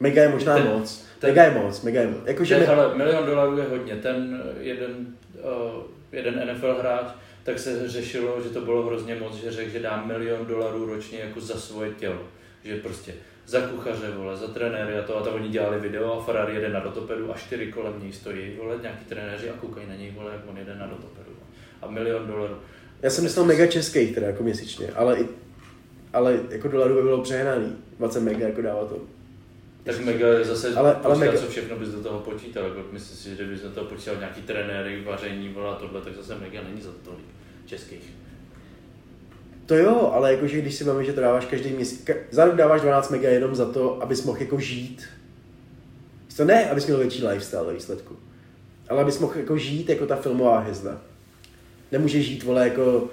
Mega 0.00 0.22
je 0.22 0.28
možná 0.28 0.54
Ten- 0.54 0.66
moc. 0.66 1.04
ten- 1.18 1.30
mega 1.30 1.44
je 1.44 1.50
moc, 1.50 1.82
mega 1.82 2.00
je 2.00 2.06
moc. 2.06 2.20
Jakože 2.26 2.54
Ten, 2.54 2.66
ne, 2.66 2.74
ale 2.74 2.94
milion 2.94 3.26
dolarů 3.26 3.58
je 3.58 3.64
hodně. 3.64 3.96
Ten 3.96 4.42
eh, 4.44 4.62
jeden, 4.62 5.06
uh, 5.44 5.82
jeden 6.12 6.48
NFL 6.48 6.76
hráč 6.80 7.06
tak 7.44 7.58
se 7.58 7.88
řešilo, 7.88 8.42
že 8.42 8.48
to 8.48 8.60
bylo 8.60 8.86
hrozně 8.86 9.14
moc, 9.14 9.34
že 9.36 9.52
řekl, 9.52 9.70
že 9.70 9.78
dá 9.78 10.04
milion 10.06 10.46
dolarů 10.46 10.86
ročně 10.86 11.18
jako 11.18 11.40
za 11.40 11.60
svoje 11.60 11.90
tělo. 11.90 12.22
Že 12.64 12.76
prostě 12.76 13.14
za 13.46 13.60
kuchaře, 13.60 14.10
vole, 14.16 14.36
za 14.36 14.46
trenéry 14.46 14.98
a 14.98 15.02
to 15.02 15.16
a 15.16 15.22
tam 15.22 15.34
oni 15.34 15.48
dělali 15.48 15.80
video 15.80 16.12
a 16.12 16.24
Ferrari 16.24 16.54
jede 16.54 16.68
na 16.68 16.80
rotopedu 16.80 17.32
a 17.34 17.38
čtyři 17.38 17.72
kolem 17.72 18.02
něj 18.02 18.12
stojí, 18.12 18.56
vole, 18.58 18.76
nějaký 18.82 19.04
trenéři 19.04 19.50
a 19.50 19.52
koukají 19.52 19.86
na 19.88 19.94
něj, 19.94 20.10
vole, 20.10 20.32
jak 20.32 20.40
on 20.50 20.56
jede 20.56 20.74
na 20.74 20.86
rotopedu. 20.86 21.30
A 21.82 21.86
milion 21.90 22.26
dolarů. 22.26 22.56
Já 23.02 23.10
jsem 23.10 23.24
myslel 23.24 23.44
mega 23.44 23.66
českých 23.66 24.14
teda 24.14 24.26
jako 24.26 24.42
měsíčně, 24.42 24.88
ale, 24.94 25.18
i, 25.20 25.28
ale 26.12 26.40
jako 26.50 26.68
dolarů 26.68 26.94
by 26.94 27.02
bylo 27.02 27.22
přehnaný. 27.22 27.76
20 27.98 28.20
mega 28.20 28.46
jako 28.48 28.62
dává 28.62 28.84
to. 28.84 28.96
Tak 29.84 30.00
mega 30.00 30.28
je 30.28 30.44
zase, 30.44 30.74
Ale- 30.74 30.96
ale, 31.02 31.16
mega- 31.16 31.38
co 31.38 31.46
všechno 31.46 31.76
bys 31.76 31.88
do 31.88 32.02
toho 32.02 32.18
počítal, 32.20 32.64
jako 32.64 32.80
myslím 32.92 33.16
si, 33.16 33.28
že 33.28 33.34
kdybys 33.44 33.62
do 33.62 33.70
toho 33.70 33.86
počítal 33.86 34.16
nějaký 34.16 34.42
trenéry, 34.42 35.02
vaření, 35.04 35.54
a 35.70 35.74
tohle, 35.74 36.00
tak 36.00 36.14
zase 36.16 36.34
mega 36.38 36.60
není 36.68 36.80
za 36.80 36.90
to 36.90 36.98
tolik 37.10 37.24
českých. 37.66 38.12
To 39.66 39.74
jo, 39.76 40.10
ale 40.14 40.32
jakože 40.34 40.60
když 40.60 40.74
si 40.74 40.84
máme, 40.84 41.04
že 41.04 41.12
to 41.12 41.20
dáváš 41.20 41.46
každý 41.46 41.70
měsíc, 41.70 42.04
ka- 42.06 42.16
za 42.30 42.44
rok 42.44 42.54
dáváš 42.56 42.80
12 42.80 43.10
mega 43.10 43.28
jenom 43.30 43.54
za 43.54 43.72
to, 43.72 44.02
abys 44.02 44.24
mohl 44.24 44.38
jako 44.40 44.60
žít. 44.60 45.04
To 46.36 46.44
ne, 46.44 46.70
abys 46.70 46.86
měl 46.86 46.98
větší 46.98 47.26
lifestyle 47.26 47.64
ve 47.66 47.72
výsledku. 47.74 48.16
Ale 48.88 49.02
abys 49.02 49.18
mohl 49.18 49.34
jako 49.36 49.58
žít 49.58 49.88
jako 49.88 50.06
ta 50.06 50.16
filmová 50.16 50.58
hvězda. 50.58 51.00
Nemůžeš 51.92 52.26
žít, 52.26 52.42
vole, 52.42 52.64
jako 52.68 53.08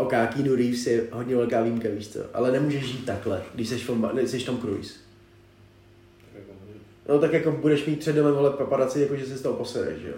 OK, 0.00 0.10
Keanu 0.10 0.54
Reeves 0.56 0.86
je 0.86 1.02
hodně 1.12 1.36
velká 1.36 1.62
výjimka, 1.62 1.88
víš 1.92 2.08
co, 2.08 2.20
ale 2.34 2.52
nemůžeš 2.52 2.84
žít 2.84 3.06
takhle, 3.06 3.42
když 3.54 3.68
jsi, 3.68 3.78
film, 3.78 4.10
když 4.12 4.30
jsi 4.30 4.38
Tom 4.44 4.58
Cruise. 4.58 4.94
No 7.08 7.18
tak 7.18 7.32
jako 7.32 7.52
budeš 7.52 7.86
mít 7.86 7.98
před 7.98 8.12
domem, 8.16 8.34
vole, 8.34 8.50
paparaci, 8.50 9.00
jako 9.00 9.16
že 9.16 9.26
se 9.26 9.36
z 9.36 9.42
toho 9.42 9.54
posereš, 9.56 9.98
že 10.02 10.08
jo. 10.08 10.14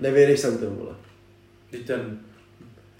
Nevědeš 0.00 0.40
sem 0.40 0.58
tomu, 0.58 0.76
vole. 0.76 0.94
Teď 1.70 1.86
ten, 1.86 2.18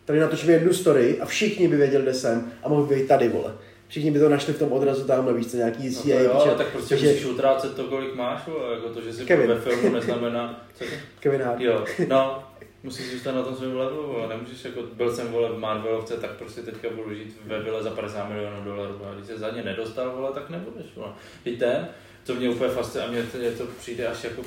Tady 0.04 0.20
natočíme 0.20 0.52
jednu 0.52 0.72
story 0.72 1.20
a 1.20 1.26
všichni 1.26 1.68
by 1.68 1.76
věděli, 1.76 2.02
kde 2.02 2.14
jsem 2.14 2.52
a 2.62 2.68
mohl 2.68 2.82
by 2.86 2.94
být 2.94 3.08
tady, 3.08 3.28
vole. 3.28 3.54
Všichni 3.88 4.10
by 4.10 4.18
to 4.18 4.28
našli 4.28 4.52
v 4.52 4.58
tom 4.58 4.72
odrazu 4.72 5.04
tamhle, 5.04 5.34
víš 5.34 5.46
co, 5.46 5.56
nějaký 5.56 5.88
no 5.88 5.94
to 5.94 6.00
CIA, 6.02 6.20
jo, 6.20 6.32
ale 6.32 6.54
tak 6.54 6.66
prostě 6.72 6.96
že- 6.96 7.06
musíš 7.06 7.24
utrácet 7.24 7.74
to, 7.74 7.84
kolik 7.84 8.14
máš, 8.14 8.46
vole, 8.46 8.74
jako 8.74 8.88
to, 8.88 9.00
že 9.02 9.12
jsi 9.12 9.24
Kevin. 9.24 9.48
ve 9.48 9.60
filmu 9.60 9.92
neznamená, 9.92 10.66
co 10.74 10.84
to? 10.84 10.90
Kevin 11.20 11.42
Hart. 11.42 11.60
Jo, 11.60 11.84
no, 12.08 12.44
musíš 12.86 13.12
zůstat 13.12 13.32
na 13.32 13.42
tom 13.42 13.56
svém 13.56 13.76
levelu, 13.76 14.06
vole. 14.06 14.28
nemůžeš 14.28 14.64
jako, 14.64 14.82
byl 14.82 15.14
jsem 15.16 15.28
vole 15.28 15.48
v 15.52 15.58
Marvelovce, 15.58 16.14
tak 16.16 16.30
prostě 16.30 16.62
teďka 16.62 16.88
budu 16.90 17.14
žít 17.14 17.36
ve 17.46 17.62
vile 17.62 17.82
za 17.82 17.90
50 17.90 18.28
milionů 18.28 18.64
dolarů, 18.64 19.00
a 19.10 19.14
když 19.14 19.26
se 19.26 19.38
za 19.38 19.50
ně 19.50 19.62
nedostal, 19.62 20.10
vole, 20.16 20.30
tak 20.34 20.50
nebudeš, 20.50 20.86
vole. 20.96 21.08
I 21.44 21.56
ten, 21.56 21.88
co 22.24 22.34
mě 22.34 22.50
úplně 22.50 22.70
fascinuje, 22.70 23.08
a 23.08 23.12
mně 23.12 23.22
to, 23.22 23.38
je 23.38 23.50
to 23.52 23.64
přijde 23.78 24.06
až 24.06 24.24
jako 24.24 24.42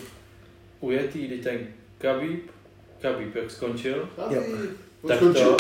ujetý, 0.80 1.28
kdy 1.28 1.38
ten 1.38 1.60
Khabib, 1.98 2.52
Khabib, 3.02 3.36
jak 3.36 3.52
skončil, 3.52 4.10
Jo. 4.32 4.44
tak 5.08 5.18
Skončil? 5.18 5.56
to, 5.56 5.58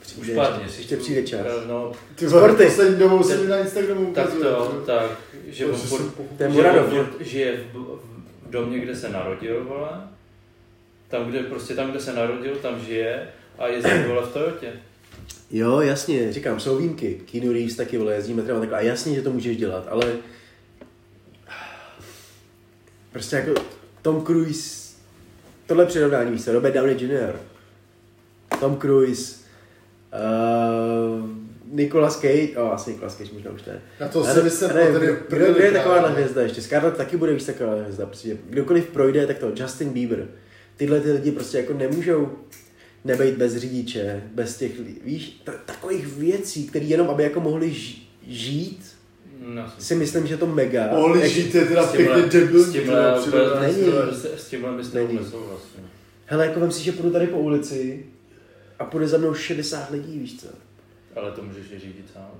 Přijde 0.00 0.20
už 0.20 0.26
ještě- 0.28 0.32
špatně, 0.44 0.64
ještě 0.78 0.96
přijde 0.96 1.22
čas. 1.22 1.46
No, 1.68 1.92
Ty 2.14 2.28
Sporty. 2.28 2.64
poslední 2.64 2.98
dobou 2.98 3.22
se 3.22 3.36
mi 3.36 3.48
na 3.48 3.58
Instagramu 3.58 4.14
tak 4.14 4.32
to, 4.32 4.82
tak, 4.86 5.10
že 5.46 5.66
on 5.66 5.76
furt, 5.76 6.12
že 6.38 6.70
on 6.70 7.06
žije 7.20 7.64
v, 7.72 7.76
v 7.76 8.50
domě, 8.50 8.78
kde 8.78 8.96
se 8.96 9.08
narodil, 9.08 9.64
vole. 9.64 9.88
Tam, 11.14 11.30
kde, 11.30 11.42
prostě 11.42 11.74
tam, 11.74 11.90
kde 11.90 12.00
se 12.00 12.12
narodil, 12.12 12.56
tam 12.56 12.80
žije 12.80 13.28
a 13.58 13.66
jezdí, 13.66 13.90
vole, 14.06 14.26
v 14.26 14.32
Toyotě. 14.32 14.72
Jo, 15.50 15.80
jasně, 15.80 16.32
říkám, 16.32 16.60
jsou 16.60 16.76
výjimky. 16.76 17.20
Keanu 17.32 17.52
Reeves 17.52 17.76
taky, 17.76 17.98
vole, 17.98 18.14
jezdí 18.14 18.34
metrem 18.34 18.56
a 18.56 18.60
takhle. 18.60 18.78
A 18.78 18.80
jasně, 18.80 19.14
že 19.14 19.22
to 19.22 19.30
můžeš 19.30 19.56
dělat, 19.56 19.86
ale... 19.90 20.12
Prostě 23.12 23.36
jako 23.36 23.60
Tom 24.02 24.24
Cruise... 24.24 24.94
Tohle 25.66 25.86
přirovnání, 25.86 26.38
co, 26.38 26.52
Robert 26.52 26.74
Downey 26.74 26.96
Jr. 27.04 27.36
Tom 28.60 28.76
Cruise... 28.76 29.36
Uh, 30.14 31.28
Nicolas 31.72 32.20
Cage, 32.20 32.56
o, 32.56 32.72
asi 32.72 32.90
Nicolas 32.90 33.16
Cage 33.16 33.30
možná 33.32 33.50
už 33.50 33.64
ne. 33.64 33.82
Na 34.00 34.08
to 34.08 34.24
si 34.24 34.42
myslím, 34.42 34.70
ne, 34.74 34.80
je 34.80 34.92
kdo, 34.92 35.16
kdo, 35.28 35.62
je 35.62 35.72
takováhle 35.72 36.02
právě. 36.02 36.22
hvězda 36.22 36.42
ještě? 36.42 36.62
Scarlett 36.62 36.96
taky 36.96 37.16
bude 37.16 37.32
víc 37.32 37.46
taková 37.46 37.74
hvězda, 37.74 38.06
protože 38.06 38.36
kdokoliv 38.48 38.86
projde, 38.86 39.26
tak 39.26 39.38
to 39.38 39.52
Justin 39.56 39.90
Bieber. 39.90 40.28
Tyhle 40.76 41.00
ty 41.00 41.12
lidi 41.12 41.32
prostě 41.32 41.58
jako 41.58 41.72
nemůžou 41.74 42.28
nebejt 43.04 43.36
bez 43.36 43.56
řidiče, 43.56 44.22
bez 44.34 44.56
těch, 44.58 44.72
víš, 45.04 45.40
t- 45.44 45.52
takových 45.66 46.06
věcí, 46.06 46.66
které 46.66 46.84
jenom, 46.84 47.10
aby 47.10 47.22
jako 47.22 47.40
mohli 47.40 47.72
ž- 47.74 47.96
žít, 48.26 48.94
No, 49.46 49.72
si 49.78 49.94
myslím, 49.94 50.26
že 50.26 50.36
to 50.36 50.46
mega. 50.46 50.88
Mohli 50.92 51.20
Jak- 51.20 51.30
žít 51.30 51.54
je 51.54 51.64
teda 51.64 51.86
s 51.86 51.92
tímhle- 51.92 52.22
pěkně 52.22 52.40
debilní. 52.40 52.64
s 52.64 52.72
tímhle. 52.72 53.20
Není. 53.60 53.84
s- 54.36 54.48
tímhle 54.48 54.76
bys 54.76 54.92
nesouhlasil. 54.92 55.80
Hele, 56.26 56.46
jako 56.46 56.60
vem 56.60 56.72
si, 56.72 56.84
že 56.84 56.92
půjdu 56.92 57.10
tady 57.10 57.26
po 57.26 57.38
ulici 57.38 58.06
a 58.78 58.84
půjde 58.84 59.08
za 59.08 59.18
mnou 59.18 59.34
60 59.34 59.90
lidí, 59.90 60.18
víš 60.18 60.40
co? 60.40 60.46
Ale 61.16 61.32
to 61.32 61.42
můžeš 61.42 61.66
i 61.70 61.78
řídit 61.78 62.10
sám. 62.12 62.30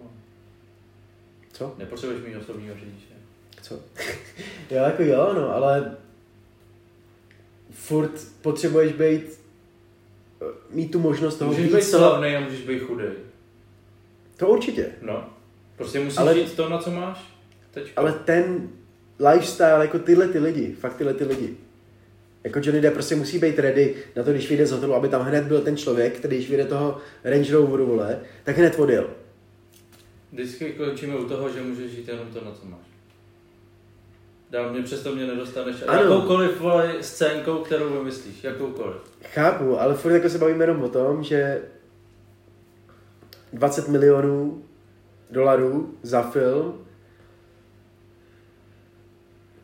Co? 1.53 1.75
Nepotřebuješ 1.79 2.23
mít 2.27 2.37
osobního 2.37 2.75
řidiče. 2.75 3.15
Co? 3.63 3.75
jo, 4.71 4.83
jako 4.85 5.03
jo, 5.03 5.33
no, 5.37 5.55
ale 5.55 5.97
furt 7.75 8.27
potřebuješ 8.43 8.93
být, 8.93 9.41
mít 10.71 10.91
tu 10.91 10.99
možnost 10.99 11.37
toho 11.37 11.51
Můžeš 11.53 11.73
být 11.73 11.83
slavný 11.83 12.37
a 12.37 12.41
můžeš 12.41 12.61
být 12.61 12.79
chudej. 12.79 13.11
To 14.37 14.49
určitě. 14.49 14.87
No. 15.03 15.31
Prostě 15.77 16.01
musíš 16.01 16.19
Ale- 16.19 16.35
žít 16.35 16.53
to, 16.55 16.69
na 16.69 16.79
co 16.79 16.91
máš. 16.91 17.35
Teď. 17.71 17.93
Ale 17.97 18.13
ten 18.13 18.69
lifestyle, 19.31 19.79
jako 19.81 19.99
tyhle 19.99 20.29
ty 20.29 20.39
lidi, 20.39 20.73
fakt 20.81 20.97
tyhle 20.97 21.15
ty 21.15 21.25
lidi. 21.25 21.57
Jako 22.45 22.59
Johnny 22.63 22.81
Depp 22.81 22.95
prostě 22.95 23.17
musí 23.17 23.39
být 23.39 23.59
ready 23.59 23.95
na 24.17 24.23
to, 24.23 24.33
když 24.33 24.49
vyjde 24.49 24.67
z 24.67 24.71
hotelu, 24.73 24.95
aby 24.95 25.09
tam 25.09 25.23
hned 25.23 25.45
byl 25.45 25.61
ten 25.61 25.77
člověk, 25.77 26.17
který 26.19 26.37
když 26.37 26.49
vyjde 26.49 26.65
toho 26.65 26.99
Range 27.25 27.53
Roveru, 27.53 27.87
vole, 27.87 28.21
tak 28.45 28.59
hned 28.59 28.79
odjel. 28.79 29.11
Vždycky 30.33 30.73
končíme 30.73 31.17
u 31.17 31.29
toho, 31.29 31.49
že 31.49 31.63
můžeš 31.63 31.91
žít 31.93 32.09
jenom 32.09 32.27
to, 32.29 32.45
na 32.45 32.51
co 32.53 32.67
máš. 32.67 32.94
Dál 34.51 34.73
mě 34.73 34.83
přesto 34.83 35.15
mě 35.15 35.27
nedostaneš 35.27 35.77
Ano. 35.87 36.03
jakoukoliv 36.03 36.61
vole, 36.61 36.95
scénkou, 37.01 37.59
kterou 37.59 37.99
vymyslíš, 37.99 38.45
jakoukoliv. 38.45 38.97
Chápu, 39.23 39.81
ale 39.81 39.95
furt 39.95 40.13
jako 40.13 40.29
se 40.29 40.39
bavíme 40.39 40.65
jenom 40.65 40.83
o 40.83 40.89
tom, 40.89 41.23
že 41.25 41.63
20 43.53 43.89
milionů 43.89 44.63
dolarů 45.31 45.95
za 46.03 46.23
film 46.23 46.81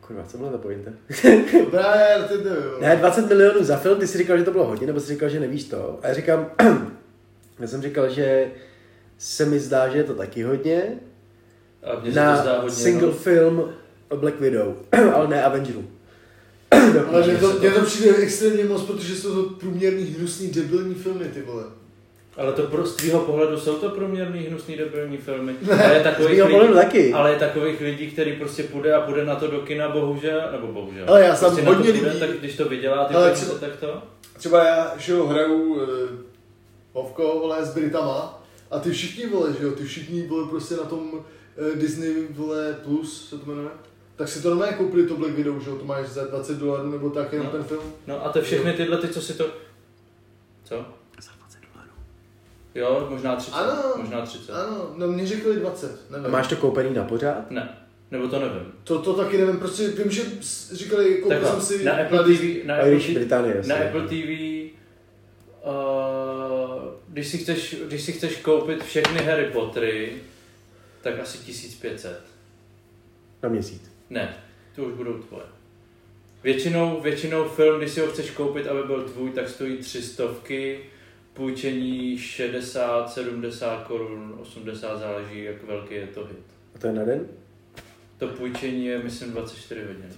Kurva, 0.01 0.23
co 0.23 0.37
byla 0.37 0.51
ta 0.51 0.57
pointa? 0.57 0.91
Ne, 2.81 2.95
20 2.95 3.27
milionů 3.27 3.63
za 3.63 3.77
film, 3.77 3.99
ty 3.99 4.07
jsi 4.07 4.17
říkal, 4.17 4.37
že 4.37 4.43
to 4.43 4.51
bylo 4.51 4.65
hodně, 4.67 4.87
nebo 4.87 4.99
jsi 4.99 5.13
říkal, 5.13 5.29
že 5.29 5.39
nevíš 5.39 5.63
to. 5.63 5.99
A 6.03 6.07
já 6.07 6.13
říkám, 6.13 6.51
já 7.59 7.67
jsem 7.67 7.81
říkal, 7.81 8.09
že 8.09 8.51
se 9.17 9.45
mi 9.45 9.59
zdá, 9.59 9.89
že 9.89 9.97
je 9.97 10.03
to 10.03 10.15
taky 10.15 10.43
hodně, 10.43 10.99
A 11.83 11.99
mně 11.99 12.11
se 12.13 12.19
to 12.19 12.35
zdá 12.41 12.43
na 12.45 12.55
hodně. 12.59 12.71
single 12.75 13.07
no. 13.07 13.13
film 13.13 13.73
Black 14.17 14.39
Widow, 14.39 14.75
ale 15.13 15.27
ne 15.27 15.43
Avengerů. 15.43 15.83
Ale 17.11 17.27
mně 17.27 17.37
to, 17.37 17.51
se 17.53 17.71
to- 17.71 17.85
přijde 17.85 18.15
extrémně 18.15 18.65
moc, 18.65 18.81
protože 18.83 19.15
jsou 19.15 19.43
to 19.43 19.49
průměrný, 19.55 20.03
hnusný, 20.03 20.47
debilní 20.47 20.95
filmy, 20.95 21.25
ty 21.25 21.41
vole. 21.41 21.63
Ale 22.37 22.53
to 22.53 22.63
pro, 22.63 22.85
z 22.85 22.95
tvýho 22.95 23.19
pohledu 23.19 23.59
jsou 23.59 23.75
to 23.75 23.89
proměrný, 23.89 24.39
hnusný, 24.39 24.75
debilní 24.77 25.17
filmy. 25.17 25.55
Ale 25.83 25.93
je 25.93 26.03
takových 26.03 26.43
lidí, 26.43 26.73
taky. 26.73 27.13
ale 27.13 27.29
je 27.31 27.39
takových 27.39 27.81
lidí, 27.81 28.11
který 28.11 28.33
prostě 28.35 28.63
půjde 28.63 28.93
a 28.93 29.01
půjde 29.01 29.25
na 29.25 29.35
to 29.35 29.47
do 29.47 29.59
kina, 29.59 29.89
bohužel, 29.89 30.41
nebo 30.51 30.67
bohužel. 30.67 31.05
Ale 31.07 31.21
já 31.21 31.35
jsem 31.35 31.47
prostě 31.47 31.65
hodně 31.65 31.91
půjde, 31.93 32.07
lidí- 32.07 32.19
Tak 32.19 32.29
když 32.29 32.55
to 32.57 32.69
vydělá, 32.69 33.05
ty 33.05 33.13
Ale 33.13 33.29
peníze, 33.29 33.45
třeba- 33.45 33.59
tak 33.59 33.75
to. 33.79 34.01
Třeba 34.37 34.63
já, 34.65 34.93
že 34.97 35.11
jo, 35.13 35.25
hraju 35.27 35.73
uh, 35.73 35.81
Hovko, 36.93 37.23
vole, 37.41 37.65
s 37.65 37.73
Britama 37.73 38.43
a 38.71 38.79
ty 38.79 38.91
všichni, 38.91 39.27
vole, 39.27 39.53
že 39.59 39.65
jo, 39.65 39.71
ty 39.71 39.83
všichni, 39.83 40.27
vole, 40.27 40.47
prostě 40.49 40.75
na 40.75 40.83
tom 40.83 41.11
uh, 41.13 41.75
Disney, 41.77 42.13
vole, 42.29 42.75
Plus, 42.83 43.29
se 43.29 43.37
to 43.37 43.45
jmenuje, 43.45 43.67
tak 44.15 44.27
si 44.27 44.41
to 44.41 44.49
normálně 44.49 44.73
koupili 44.73 45.07
to 45.07 45.15
Black 45.17 45.33
Widow, 45.33 45.59
že 45.63 45.69
to 45.71 45.85
máš 45.85 46.07
za 46.07 46.23
20 46.27 46.57
dolarů 46.57 46.91
nebo 46.91 47.09
tak, 47.09 47.33
jenom 47.33 47.45
No. 47.47 47.51
ten 47.51 47.63
film. 47.63 47.93
No 48.07 48.25
a 48.25 48.29
to 48.29 48.41
všechny 48.41 48.73
tyhle, 48.73 48.97
ty, 48.97 49.07
co 49.07 49.21
si 49.21 49.33
to... 49.33 49.45
Co? 50.63 50.75
Za 51.21 51.31
20 51.39 51.59
dolarů. 51.73 51.91
Jo, 52.75 53.07
možná 53.09 53.35
30. 53.35 53.55
Ano. 53.55 53.83
Možná 53.97 54.21
30. 54.25 54.51
Ano, 54.53 54.93
no 54.97 55.07
mě 55.07 55.27
řekli 55.27 55.55
20, 55.55 55.91
A 56.09 56.17
nevím. 56.17 56.31
máš 56.31 56.47
to 56.47 56.55
koupený 56.55 56.93
na 56.93 57.03
pořád? 57.03 57.51
Ne, 57.51 57.77
nebo 58.11 58.27
to 58.27 58.39
nevím. 58.39 58.71
To, 58.83 58.99
to 59.01 59.13
taky 59.13 59.37
nevím, 59.37 59.57
prostě 59.59 59.87
vím, 59.87 60.11
že 60.11 60.21
říkali, 60.71 61.15
koupil 61.15 61.29
Takhle, 61.39 61.61
jsem 61.61 61.77
si 61.77 61.83
na 61.85 61.91
Apple 61.93 62.23
Disney- 62.23 62.61
TV, 62.61 62.65
na 62.67 62.75
A 62.75 62.77
Apple 62.77 62.99
TV, 62.99 63.13
Británie, 63.13 63.61
na. 63.67 63.75
Apple 63.75 64.01
TV 64.07 64.31
uh, 65.65 66.93
když, 67.07 67.27
si 67.27 67.37
chceš, 67.37 67.75
když 67.87 68.01
si 68.01 68.11
chceš 68.11 68.35
koupit 68.37 68.83
všechny 68.83 69.19
Harry 69.23 69.45
Pottery, 69.45 70.13
tak 71.01 71.19
asi 71.19 71.37
1500. 71.37 72.21
Na 73.43 73.49
měsíc. 73.49 73.90
Ne, 74.11 74.37
to 74.75 74.83
už 74.83 74.93
budou 74.93 75.13
tvoje. 75.13 75.43
Většinou, 76.43 77.01
většinou 77.01 77.43
film, 77.49 77.79
když 77.79 77.91
si 77.91 77.99
ho 77.99 78.07
chceš 78.07 78.31
koupit, 78.31 78.67
aby 78.67 78.83
byl 78.83 79.03
tvůj, 79.03 79.31
tak 79.31 79.49
stojí 79.49 79.77
300, 79.77 80.23
půjčení 81.33 82.17
60, 82.17 83.11
70 83.11 83.83
korun, 83.83 84.37
80 84.41 84.99
záleží, 84.99 85.43
jak 85.43 85.63
velký 85.63 85.95
je 85.95 86.07
to 86.07 86.25
hit. 86.25 86.45
A 86.75 86.79
to 86.79 86.87
je 86.87 86.93
na 86.93 87.05
den? 87.05 87.27
To 88.17 88.27
půjčení 88.27 88.85
je, 88.85 88.99
myslím, 88.99 89.31
24 89.31 89.81
hodin. 89.81 90.13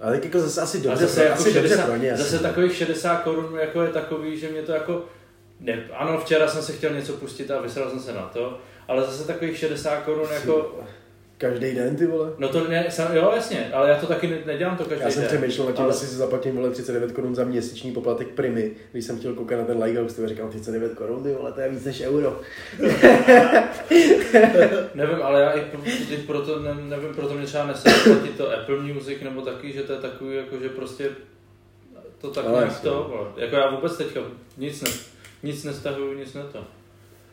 Ale 0.00 0.12
tak 0.12 0.24
jako 0.24 0.40
zase 0.40 0.60
asi 0.60 0.80
dobře, 0.80 1.06
zase, 1.06 1.24
jako 1.24 1.40
asi 1.40 1.54
dobře 1.54 1.68
60, 1.68 1.86
pro 1.86 1.96
ně. 1.96 2.16
zase 2.16 2.36
asi. 2.36 2.42
takových 2.42 2.76
60 2.76 3.16
korun 3.16 3.58
jako 3.58 3.82
je 3.82 3.88
takový, 3.88 4.38
že 4.38 4.48
mě 4.48 4.62
to 4.62 4.72
jako... 4.72 5.04
Ne, 5.60 5.84
ano, 5.92 6.20
včera 6.20 6.48
jsem 6.48 6.62
se 6.62 6.72
chtěl 6.72 6.94
něco 6.94 7.12
pustit 7.12 7.50
a 7.50 7.60
vysral 7.60 7.90
jsem 7.90 8.00
se 8.00 8.12
na 8.12 8.22
to, 8.22 8.58
ale 8.88 9.02
zase 9.02 9.26
takových 9.26 9.58
60 9.58 9.96
korun 9.96 10.28
jako... 10.32 10.84
Každý 11.42 11.74
den, 11.74 11.96
ty 11.96 12.06
vole. 12.06 12.32
No 12.38 12.48
to 12.48 12.68
ne, 12.68 12.86
sam, 12.90 13.16
jo 13.16 13.32
jasně, 13.34 13.70
ale 13.72 13.88
já 13.88 13.96
to 13.96 14.06
taky 14.06 14.26
ne, 14.28 14.38
nedělám 14.46 14.76
to 14.76 14.84
každý 14.84 15.04
Já 15.04 15.10
jsem 15.10 15.22
den. 15.22 15.28
přemýšlel 15.28 15.66
nad 15.66 15.72
tím, 15.76 15.84
ale- 15.84 15.94
jestli 15.94 16.06
si 16.06 16.14
zaplatím 16.14 16.56
vole 16.56 16.70
39 16.70 17.12
korun 17.12 17.34
za 17.34 17.44
měsíční 17.44 17.92
poplatek 17.92 18.28
primy, 18.28 18.70
když 18.92 19.04
jsem 19.04 19.18
chtěl 19.18 19.34
koukat 19.34 19.58
na 19.58 19.64
ten 19.64 19.82
Lighthouse, 19.82 20.22
ty 20.22 20.28
říkal 20.28 20.48
39 20.48 20.94
korun, 20.94 21.22
ty 21.22 21.32
vole, 21.32 21.52
to 21.52 21.60
je 21.60 21.68
víc 21.68 21.84
než 21.84 22.00
euro. 22.00 22.40
Nevím, 24.94 25.22
ale 25.22 25.40
já 25.40 25.50
i 25.50 25.60
pro- 25.60 25.80
i 26.10 26.16
proto, 26.16 26.58
ne, 26.60 26.74
nevím, 26.74 27.14
proto 27.14 27.34
mě 27.34 27.46
třeba 27.46 27.66
nese 27.66 27.90
platit 28.04 28.36
to 28.36 28.52
Apple 28.52 28.76
Music 28.76 29.18
nebo 29.22 29.40
taky, 29.40 29.72
že 29.72 29.82
to 29.82 29.92
je 29.92 29.98
takový, 29.98 30.36
jako 30.36 30.58
že 30.58 30.68
prostě 30.68 31.10
to 32.20 32.30
tak 32.30 32.44
Ale 32.46 32.58
nějak 32.58 32.80
to, 32.80 33.06
vole. 33.16 33.28
jako 33.36 33.56
já 33.56 33.70
vůbec 33.70 33.96
teďka 33.96 34.20
nic, 34.58 34.82
ne, 34.82 34.90
nic 35.42 35.64
nestahuju, 35.64 36.12
nic 36.18 36.34
ne 36.34 36.42
to. 36.52 36.58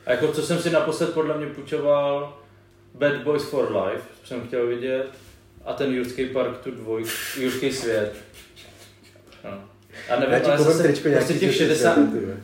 A 0.06 0.12
jako 0.12 0.28
co 0.28 0.42
jsem 0.42 0.60
si 0.60 0.70
naposled 0.70 1.14
podle 1.14 1.38
mě 1.38 1.48
půjčoval 1.48 2.39
Bad 2.94 3.18
Boys 3.24 3.44
for 3.44 3.76
Life, 3.76 4.04
jsem 4.26 4.42
chtěl 4.48 4.68
vidět, 4.68 5.06
a 5.66 5.74
ten 5.74 5.94
Jurský 5.94 6.26
park, 6.26 6.58
tu 6.58 6.72
dvoj, 6.72 7.04
Jurský 7.40 7.72
svět. 7.72 8.14
No. 9.44 9.52
A 10.10 10.20
nevím, 10.20 10.34
Já 10.34 10.40
ti 10.40 10.46
ale 10.52 10.58
zase 10.58 10.84
tričko 10.84 11.08
nějaký 11.08 11.26
prostě 11.26 11.46
těch 11.46 11.52
že 11.52 11.58
60, 11.68 11.94
ty 11.96 12.02
vole. 12.02 12.38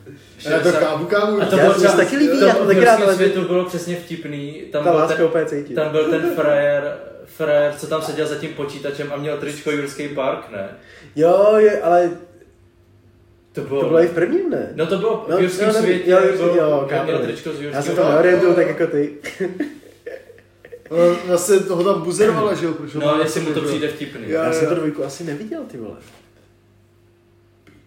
Já 0.50 0.60
to 0.60 0.72
kávu, 0.72 1.06
kávu. 1.06 1.42
A 1.42 1.46
to 1.46 1.56
Já 1.58 1.62
bylo 1.64 1.74
to 1.74 1.80
třeba, 1.80 1.94
taky 1.96 2.18
líbí, 2.18 2.40
to, 2.40 2.46
já 2.46 2.54
to 2.56 2.66
taky 2.66 2.80
rád, 2.80 3.02
ale- 3.02 3.16
světu 3.16 3.42
bylo 3.42 3.66
přesně 3.66 3.96
vtipný, 3.96 4.64
tam 4.72 4.84
Ta 4.84 4.90
byl 4.92 5.00
láska 5.00 5.16
ten, 5.18 5.26
úplně 5.26 5.46
cítit. 5.46 5.74
tam 5.74 5.92
byl 5.92 6.10
ten 6.10 6.32
frajer, 6.36 6.98
frajer, 7.26 7.74
co 7.78 7.88
tam 7.88 8.02
seděl 8.02 8.28
za 8.28 8.36
tím 8.36 8.54
počítačem 8.54 9.08
a 9.14 9.18
měl 9.18 9.38
tričko 9.38 9.72
Jurský 9.72 10.08
park, 10.08 10.52
ne? 10.52 10.70
Jo, 11.16 11.54
je, 11.58 11.82
ale 11.82 12.12
To 13.52 13.62
bylo... 13.62 13.82
to 13.82 13.88
bylo 13.88 14.00
i 14.04 14.08
v 14.08 14.14
prvním, 14.14 14.50
ne? 14.50 14.70
No 14.76 14.86
to 14.88 14.98
bylo 14.98 15.26
No, 15.30 15.38
v 15.38 15.42
Jurském 15.42 15.68
no, 15.68 15.74
no, 15.74 15.80
světě, 15.80 16.12
jo, 16.12 16.20
jo, 16.40 16.56
jo, 16.56 16.90
měl 17.04 17.20
tričko 17.20 17.54
z 17.54 17.62
Já 17.62 17.82
jsem 17.82 17.96
to 17.96 18.02
Jo, 18.02 18.10
neorientuju 18.10 18.50
jo. 18.52 18.56
tak 18.56 18.68
jako 18.68 18.88
ty. 18.88 19.14
No, 20.92 20.98
Zase 21.28 21.60
toho 21.60 21.84
tam 21.84 22.02
buzerovala, 22.02 22.54
že 22.54 22.66
jo? 22.66 22.74
Proč 22.74 22.94
No, 22.94 23.06
má 23.06 23.20
jestli 23.20 23.42
mu 23.42 23.54
to 23.54 23.62
přijde 23.62 23.88
vtipný. 23.88 24.22
Jo. 24.30 24.42
Já 24.44 24.54
jsem 24.54 24.70
to 24.70 24.76
dvojku 24.76 25.04
asi 25.04 25.24
neviděl, 25.24 25.64
ty 25.64 25.78
vole. 25.78 25.98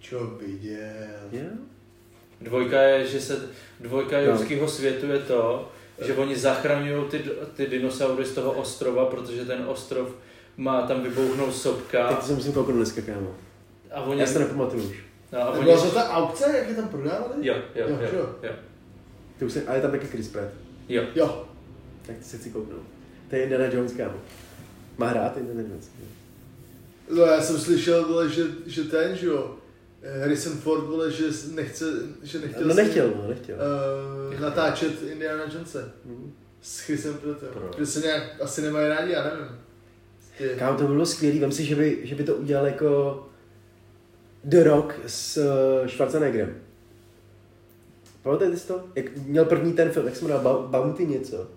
Čo 0.01 0.27
viděl. 0.47 0.79
Jo? 1.33 1.43
Dvojka 2.41 2.81
je, 2.83 3.07
že 3.07 3.21
se, 3.21 3.49
dvojka 3.81 4.17
No. 4.21 4.23
Jurského 4.27 4.69
světu 4.69 5.07
je 5.07 5.19
to, 5.19 5.69
že 6.07 6.15
oni 6.15 6.37
zachraňují 6.37 7.05
ty, 7.11 7.25
ty 7.57 7.67
dinosaury 7.67 8.25
z 8.25 8.33
toho 8.33 8.53
ostrova, 8.53 9.07
protože 9.07 9.45
ten 9.45 9.65
ostrov 9.67 10.09
má 10.57 10.83
tam 10.83 11.03
vybouchnout 11.03 11.55
sopka 11.55 12.09
Tak 12.09 12.19
to 12.21 12.27
jsem 12.27 12.37
musím 12.37 12.53
kouknout 12.53 12.77
dneska, 12.77 13.01
kámo. 13.03 13.35
a 13.95 14.01
oni... 14.03 14.21
Já 14.21 14.33
to 14.33 14.39
nepamatuju 14.39 14.83
už. 14.91 14.97
no, 15.33 15.39
a 15.39 15.43
A 15.45 15.51
oni 15.51 15.65
byla 15.65 15.83
to 15.83 15.91
ta 15.91 16.09
aukce, 16.09 16.55
jak 16.59 16.69
je 16.69 16.75
tam 16.75 16.89
prodávali? 16.89 17.47
jo, 17.47 17.55
jo, 17.75 17.87
Jo, 17.89 17.99
jo, 18.01 18.09
jo. 18.19 18.29
jo, 18.43 18.51
Ty 19.39 19.45
už 19.45 19.53
se, 19.53 19.63
a 19.65 19.75
je 19.75 19.83
tam 19.83 19.91
taky 19.91 20.07
Chris 20.07 20.29
Pratt. 20.29 20.49
jo. 20.89 21.03
Jo. 21.15 21.48
Tak 22.09 22.17
ty 22.17 22.25
se 22.25 22.39
chci 22.39 22.51
kouknout. 22.51 22.83
To 23.31 23.37
je 23.37 23.43
Indiana 23.43 23.65
Jones, 23.65 23.93
kámo. 23.93 24.19
Má 24.99 25.09
hrát 25.09 25.37
Indiana 25.37 25.61
Jones. 25.69 25.91
No 27.17 27.23
já 27.23 27.41
jsem 27.43 27.59
slyšel, 27.59 28.09
vole, 28.09 28.29
že, 28.29 28.43
že 28.67 28.85
ten, 28.85 29.17
že 29.17 29.27
jo, 29.27 29.57
eh, 30.03 30.21
Harrison 30.21 30.53
Ford, 30.53 30.85
vole, 30.85 31.11
že 31.11 31.25
nechce, 31.55 31.85
že 32.23 32.39
nechtěl, 32.39 32.67
No 32.69 32.75
nechtěl, 32.75 33.13
no, 33.23 33.29
nechtěl. 33.29 33.57
eh, 34.37 34.41
natáčet 34.41 35.03
Indiana 35.03 35.45
Jonese 35.53 35.93
Mhm. 36.05 36.33
s 36.63 36.81
Chrisem 36.81 37.15
Prattem. 37.15 37.49
Proč? 37.53 37.79
Že 37.79 37.87
se 37.87 38.01
nějak 38.01 38.41
asi 38.41 38.63
nemají 38.63 38.89
rádi, 38.89 39.13
já 39.13 39.25
nevím. 39.25 39.59
Ty, 40.39 40.51
Kámo, 40.59 40.79
to 40.79 40.85
by 40.87 40.93
bylo 40.93 41.07
skvělý. 41.07 41.39
Vem 41.39 41.53
si, 41.53 41.65
že 41.65 41.77
by, 41.77 41.99
že 42.03 42.15
by 42.15 42.25
to 42.25 42.35
udělal 42.37 42.67
jako 42.67 43.23
The 44.45 44.63
Rock 44.65 44.95
s 45.07 45.37
uh, 45.83 45.89
Schwarzeneggerem. 45.89 46.57
Pamatujete 48.23 48.57
si 48.57 48.67
to? 48.69 48.85
Jak 48.95 49.17
měl 49.17 49.45
první 49.45 49.73
ten 49.73 49.91
film, 49.91 50.07
jak 50.07 50.17
se 50.17 50.25
jmenoval 50.25 50.43
Bou- 50.63 50.69
Bounty 50.69 51.07
něco? 51.07 51.51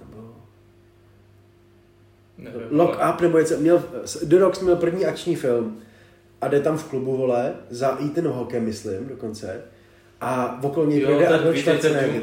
Nebo- 0.00 0.36
Nevím, 2.44 2.60
Lock 2.70 2.96
ale- 3.00 3.14
Up 3.14 3.20
nebo 3.20 3.38
něco. 3.38 3.56
Měl, 3.58 3.82
The 4.24 4.38
Rock 4.38 4.62
měl 4.62 4.76
první 4.76 5.06
akční 5.06 5.36
film 5.36 5.80
a 6.40 6.48
jde 6.48 6.60
tam 6.60 6.76
v 6.78 6.84
klubu, 6.84 7.16
vole, 7.16 7.54
za 7.70 7.98
Ethan 8.04 8.32
Hawkem, 8.32 8.64
myslím, 8.64 9.08
dokonce. 9.08 9.60
A 10.20 10.60
okolo 10.62 10.86
něj 10.86 11.00
Jo, 11.00 11.18
ten 11.18 11.34
Arnold 11.34 11.56
v 11.56 11.58
Schwarzenegger. 11.58 12.22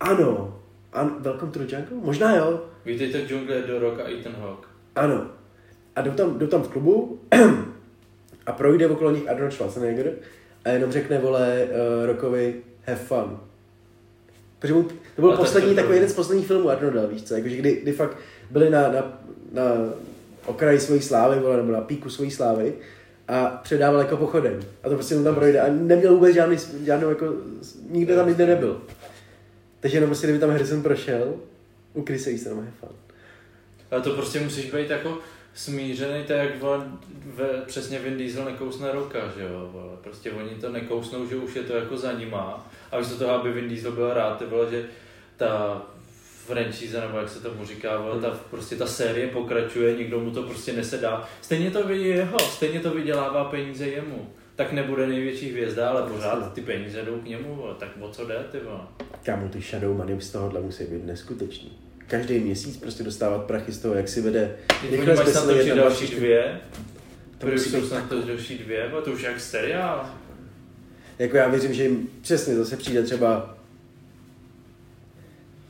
Ano. 0.00 0.54
An, 0.92 1.16
Welcome 1.20 1.52
to 1.52 1.58
the 1.58 1.74
Jungle? 1.74 1.96
Možná 2.02 2.36
jo. 2.36 2.64
Vítejte 2.84 3.18
v 3.18 3.28
džungli 3.28 3.62
do 3.66 3.78
Rock 3.78 4.00
a 4.00 4.10
Ethan 4.10 4.32
Hawke. 4.40 4.66
Ano. 4.96 5.26
A 5.96 6.00
jdou 6.02 6.10
tam, 6.10 6.38
jdou 6.38 6.46
tam 6.46 6.62
v 6.62 6.68
klubu 6.68 7.20
a 8.46 8.52
projde 8.52 8.88
okolo 8.88 9.10
nich 9.10 9.28
Arnold 9.28 9.52
Schwarzenegger 9.52 10.12
a 10.64 10.68
jenom 10.68 10.92
řekne, 10.92 11.18
vole, 11.18 11.64
uh, 11.64 12.06
Rockovi, 12.06 12.54
have 12.86 12.98
fun. 12.98 13.38
Protože 14.58 14.74
mu, 14.74 14.82
to 15.16 15.22
byl 15.22 15.32
A 15.32 15.36
poslední, 15.36 15.70
to 15.70 15.76
takový 15.76 15.94
jeden 15.94 16.08
z 16.10 16.14
posledních 16.14 16.46
filmů 16.46 16.70
Arnolda, 16.70 17.06
víš 17.06 17.22
co, 17.22 17.34
jakože 17.34 17.56
kdy, 17.56 17.80
kdy 17.82 17.92
fakt 17.92 18.16
byli 18.50 18.70
na, 18.70 18.82
na, 18.82 19.20
na 19.52 19.62
okraji 20.46 20.80
svojí 20.80 21.02
slávy, 21.02 21.40
vole, 21.40 21.56
nebo 21.56 21.72
na 21.72 21.80
píku 21.80 22.10
svojí 22.10 22.30
slávy 22.30 22.74
a 23.28 23.46
předával 23.62 24.00
jako 24.00 24.16
pochodem. 24.16 24.60
A 24.82 24.88
to 24.88 24.94
prostě 24.94 25.14
tam 25.14 25.34
projde 25.34 25.60
a 25.60 25.72
neměl 25.72 26.14
vůbec 26.14 26.34
žádný, 26.34 26.56
žádnou 26.84 27.08
jako, 27.08 27.34
nikde 27.90 28.16
tam 28.16 28.28
nikde 28.28 28.46
nebyl. 28.46 28.82
Takže 29.80 29.96
jenom 29.96 30.08
prostě, 30.08 30.26
kdyby 30.26 30.38
tam 30.38 30.50
Harrison 30.50 30.82
prošel, 30.82 31.34
u 31.94 32.04
Chrisa 32.04 32.30
Eastona, 32.30 32.56
have 32.56 32.72
fun. 32.80 32.88
Ale 33.90 34.00
to 34.00 34.10
prostě 34.10 34.40
musíš 34.40 34.70
být 34.70 34.90
jako 34.90 35.18
smířený, 35.54 36.24
tak 36.24 36.36
jak 36.36 36.60
vole, 36.60 36.84
ve, 37.34 37.46
přesně 37.66 37.98
Vin 37.98 38.18
Diesel 38.18 38.44
nekousne 38.44 38.92
roka, 38.92 39.18
že 39.36 39.42
jo, 39.42 39.70
vole. 39.72 39.96
Prostě 40.00 40.30
oni 40.30 40.50
to 40.50 40.72
nekousnou, 40.72 41.26
že 41.26 41.36
už 41.36 41.56
je 41.56 41.62
to 41.62 41.72
jako 41.72 41.96
za 41.96 42.12
nima. 42.12 42.70
A 42.92 42.98
místo 42.98 43.18
toho, 43.18 43.30
aby 43.30 43.52
Vin 43.52 43.68
Diesel 43.68 43.92
byl 43.92 44.14
rád, 44.14 44.38
ty 44.38 44.46
vole, 44.46 44.70
že 44.70 44.84
ta 45.36 45.82
franchise, 46.48 47.00
nebo 47.00 47.18
jak 47.18 47.28
se 47.28 47.40
tomu 47.40 47.64
říká, 47.66 48.00
vole, 48.00 48.20
ta, 48.20 48.30
prostě 48.50 48.76
ta 48.76 48.86
série 48.86 49.28
pokračuje, 49.28 49.96
nikdo 49.96 50.20
mu 50.20 50.30
to 50.30 50.42
prostě 50.42 50.72
nesedá. 50.72 51.28
Stejně 51.40 51.70
to 51.70 51.86
vidí 51.86 52.08
jeho, 52.08 52.38
stejně 52.38 52.80
to 52.80 52.90
vydělává 52.90 53.44
peníze 53.44 53.86
jemu. 53.86 54.28
Tak 54.56 54.72
nebude 54.72 55.06
největší 55.06 55.50
hvězda, 55.50 55.90
ale 55.90 56.02
pořád 56.02 56.52
ty 56.52 56.60
peníze 56.60 57.02
jdou 57.02 57.18
k 57.18 57.24
němu, 57.24 57.54
vole. 57.54 57.74
tak 57.78 57.88
o 58.00 58.08
co 58.08 58.26
jde, 58.26 58.44
ty 58.52 58.58
vole. 58.60 58.80
Kámo, 59.22 59.48
ty 59.48 59.60
shadow 59.60 59.96
money 59.96 60.20
z 60.20 60.30
tohohle 60.30 60.60
musí 60.60 60.84
být 60.84 61.04
neskutečný. 61.04 61.72
Každý 62.06 62.38
měsíc 62.38 62.76
prostě 62.76 63.02
dostávat 63.02 63.44
prachy 63.44 63.72
z 63.72 63.78
toho, 63.78 63.94
jak 63.94 64.08
si 64.08 64.20
vede 64.20 64.56
rychle 64.90 65.14
mají 65.14 65.28
snad 65.28 65.50
jedna, 65.50 65.74
další 65.74 66.06
dvě, 66.06 66.60
To 67.38 67.46
musí 67.46 67.70
jsou 67.70 67.86
snad 67.86 68.08
to 68.08 68.22
další 68.22 68.58
dvě, 68.58 68.88
bo 68.90 69.00
to 69.02 69.10
už 69.12 69.22
jak 69.22 69.40
seriál. 69.40 70.10
Jako 71.18 71.36
já 71.36 71.48
věřím, 71.48 71.74
že 71.74 71.82
jim 71.82 72.08
přesně 72.22 72.54
zase 72.56 72.76
přijde 72.76 73.02
třeba 73.02 73.57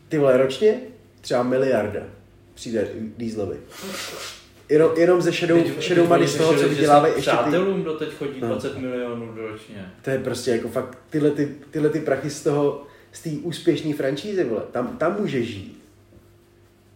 ty 0.08 0.18
vole 0.18 0.36
ročně 0.36 0.80
třeba 1.20 1.42
miliarda 1.42 2.00
přijde 2.54 2.88
Dieselovi. 3.18 3.56
Jenom, 4.68 4.90
jenom 4.96 5.22
ze 5.22 5.32
shadow, 5.32 5.62
Teď- 5.62 5.82
shadow 5.82 6.04
teď 6.04 6.08
money 6.08 6.28
z 6.28 6.34
toho, 6.36 6.58
co 6.58 6.68
vydělávají 6.68 7.14
ještě 7.16 7.30
ty, 7.30 7.36
Přátelům 7.36 7.82
doteď 7.84 8.12
chodí 8.14 8.40
No. 8.40 8.48
20 8.48 8.78
milionů 8.78 9.34
ročně. 9.36 9.92
to 10.02 10.10
je 10.10 10.18
prostě 10.18 10.50
jako 10.50 10.68
fakt 10.68 10.98
tyhle, 11.10 11.30
ty, 11.30 11.54
tyhle 11.70 11.90
ty 11.90 12.00
prachy 12.00 12.30
z 12.30 12.42
toho, 12.42 12.82
z 13.12 13.22
té 13.22 13.30
úspěšné 13.30 13.94
franšízy, 13.94 14.44
vole, 14.44 14.62
tam, 14.72 14.96
tam 14.96 15.20
může 15.20 15.42
žít. 15.42 15.78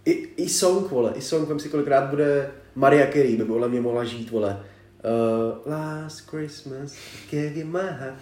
I, 0.04 0.10
I 0.36 0.48
Song, 0.48 0.90
vole, 0.90 1.12
i 1.16 1.20
Song, 1.20 1.48
vem 1.48 1.58
si 1.60 1.68
kolikrát 1.68 2.10
bude 2.10 2.50
Maria 2.74 3.06
Carey, 3.06 3.36
by 3.36 3.44
podle 3.44 3.68
mě 3.68 3.80
mohla 3.80 4.04
žít, 4.04 4.30
vole. 4.30 4.60
Uh, 5.04 5.72
last 5.72 6.20
Christmas, 6.30 6.94
I 6.94 7.36
gave 7.36 7.60
you 7.60 7.66
my 7.66 7.78
heart. 7.78 8.14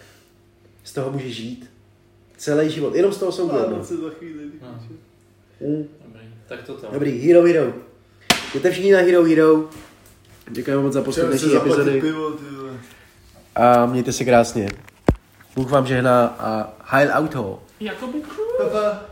Z 0.85 0.93
toho 0.93 1.11
může 1.12 1.31
žít. 1.31 1.70
Celý 2.41 2.71
život, 2.71 2.95
jenom 2.95 3.12
z 3.12 3.19
toho 3.19 3.33
A 3.53 3.71
no. 3.71 3.77
to 3.77 3.85
se 3.85 3.97
za 3.97 4.11
chvíli. 4.11 4.45
No. 4.62 4.69
Mm. 5.69 5.89
Dobrý, 6.05 6.21
tak 6.49 6.62
to 6.62 6.75
tam. 6.75 6.93
Dobrý, 6.93 7.21
Hero 7.21 7.43
Hero. 7.43 7.73
Jděte 8.51 8.71
všichni 8.71 8.93
na 8.93 8.99
Hero 8.99 9.25
Hero. 9.25 9.69
Děkujeme 10.51 10.83
moc 10.83 10.93
za 10.93 11.01
zaplatit 11.01 11.57
epizody. 11.57 12.01
pivo. 12.01 12.37
A 13.55 13.87
mějte 13.87 14.12
se 14.12 14.25
krásně. 14.25 14.69
Bůh 15.57 15.71
vám 15.71 15.87
žehná 15.87 16.27
a 16.27 16.73
heil 16.85 17.11
auto. 17.12 17.62
Jakoby 17.81 18.23
Pa, 18.59 18.65
pa. 18.65 19.05